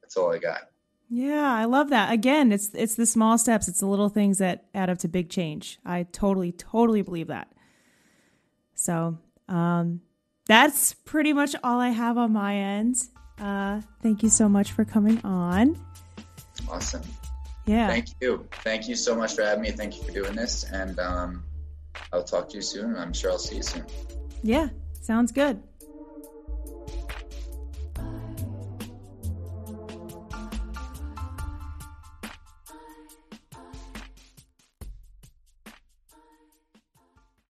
that's 0.00 0.16
all 0.16 0.32
I 0.32 0.38
got. 0.38 0.70
Yeah, 1.08 1.52
I 1.52 1.64
love 1.64 1.90
that. 1.90 2.12
Again, 2.12 2.50
it's 2.50 2.70
it's 2.74 2.96
the 2.96 3.06
small 3.06 3.38
steps, 3.38 3.68
it's 3.68 3.80
the 3.80 3.86
little 3.86 4.08
things 4.08 4.38
that 4.38 4.64
add 4.74 4.90
up 4.90 4.98
to 4.98 5.08
big 5.08 5.30
change. 5.30 5.78
I 5.84 6.04
totally, 6.04 6.52
totally 6.52 7.02
believe 7.02 7.28
that. 7.28 7.52
So, 8.74 9.18
um, 9.48 10.00
that's 10.46 10.94
pretty 10.94 11.32
much 11.32 11.54
all 11.62 11.80
I 11.80 11.90
have 11.90 12.18
on 12.18 12.32
my 12.32 12.54
end. 12.56 12.96
Uh, 13.38 13.80
thank 14.02 14.22
you 14.22 14.28
so 14.28 14.48
much 14.48 14.72
for 14.72 14.84
coming 14.84 15.20
on. 15.24 15.78
Awesome. 16.70 17.02
Yeah. 17.66 17.88
Thank 17.88 18.08
you. 18.20 18.46
Thank 18.62 18.88
you 18.88 18.94
so 18.94 19.14
much 19.16 19.34
for 19.34 19.42
having 19.42 19.62
me. 19.62 19.70
Thank 19.72 19.96
you 19.96 20.04
for 20.04 20.12
doing 20.12 20.34
this. 20.34 20.64
And 20.64 20.98
um, 20.98 21.44
I'll 22.12 22.22
talk 22.22 22.48
to 22.50 22.56
you 22.56 22.62
soon. 22.62 22.96
I'm 22.96 23.12
sure 23.12 23.30
I'll 23.30 23.38
see 23.38 23.56
you 23.56 23.62
soon. 23.62 23.84
Yeah, 24.42 24.68
sounds 25.00 25.32
good. 25.32 25.62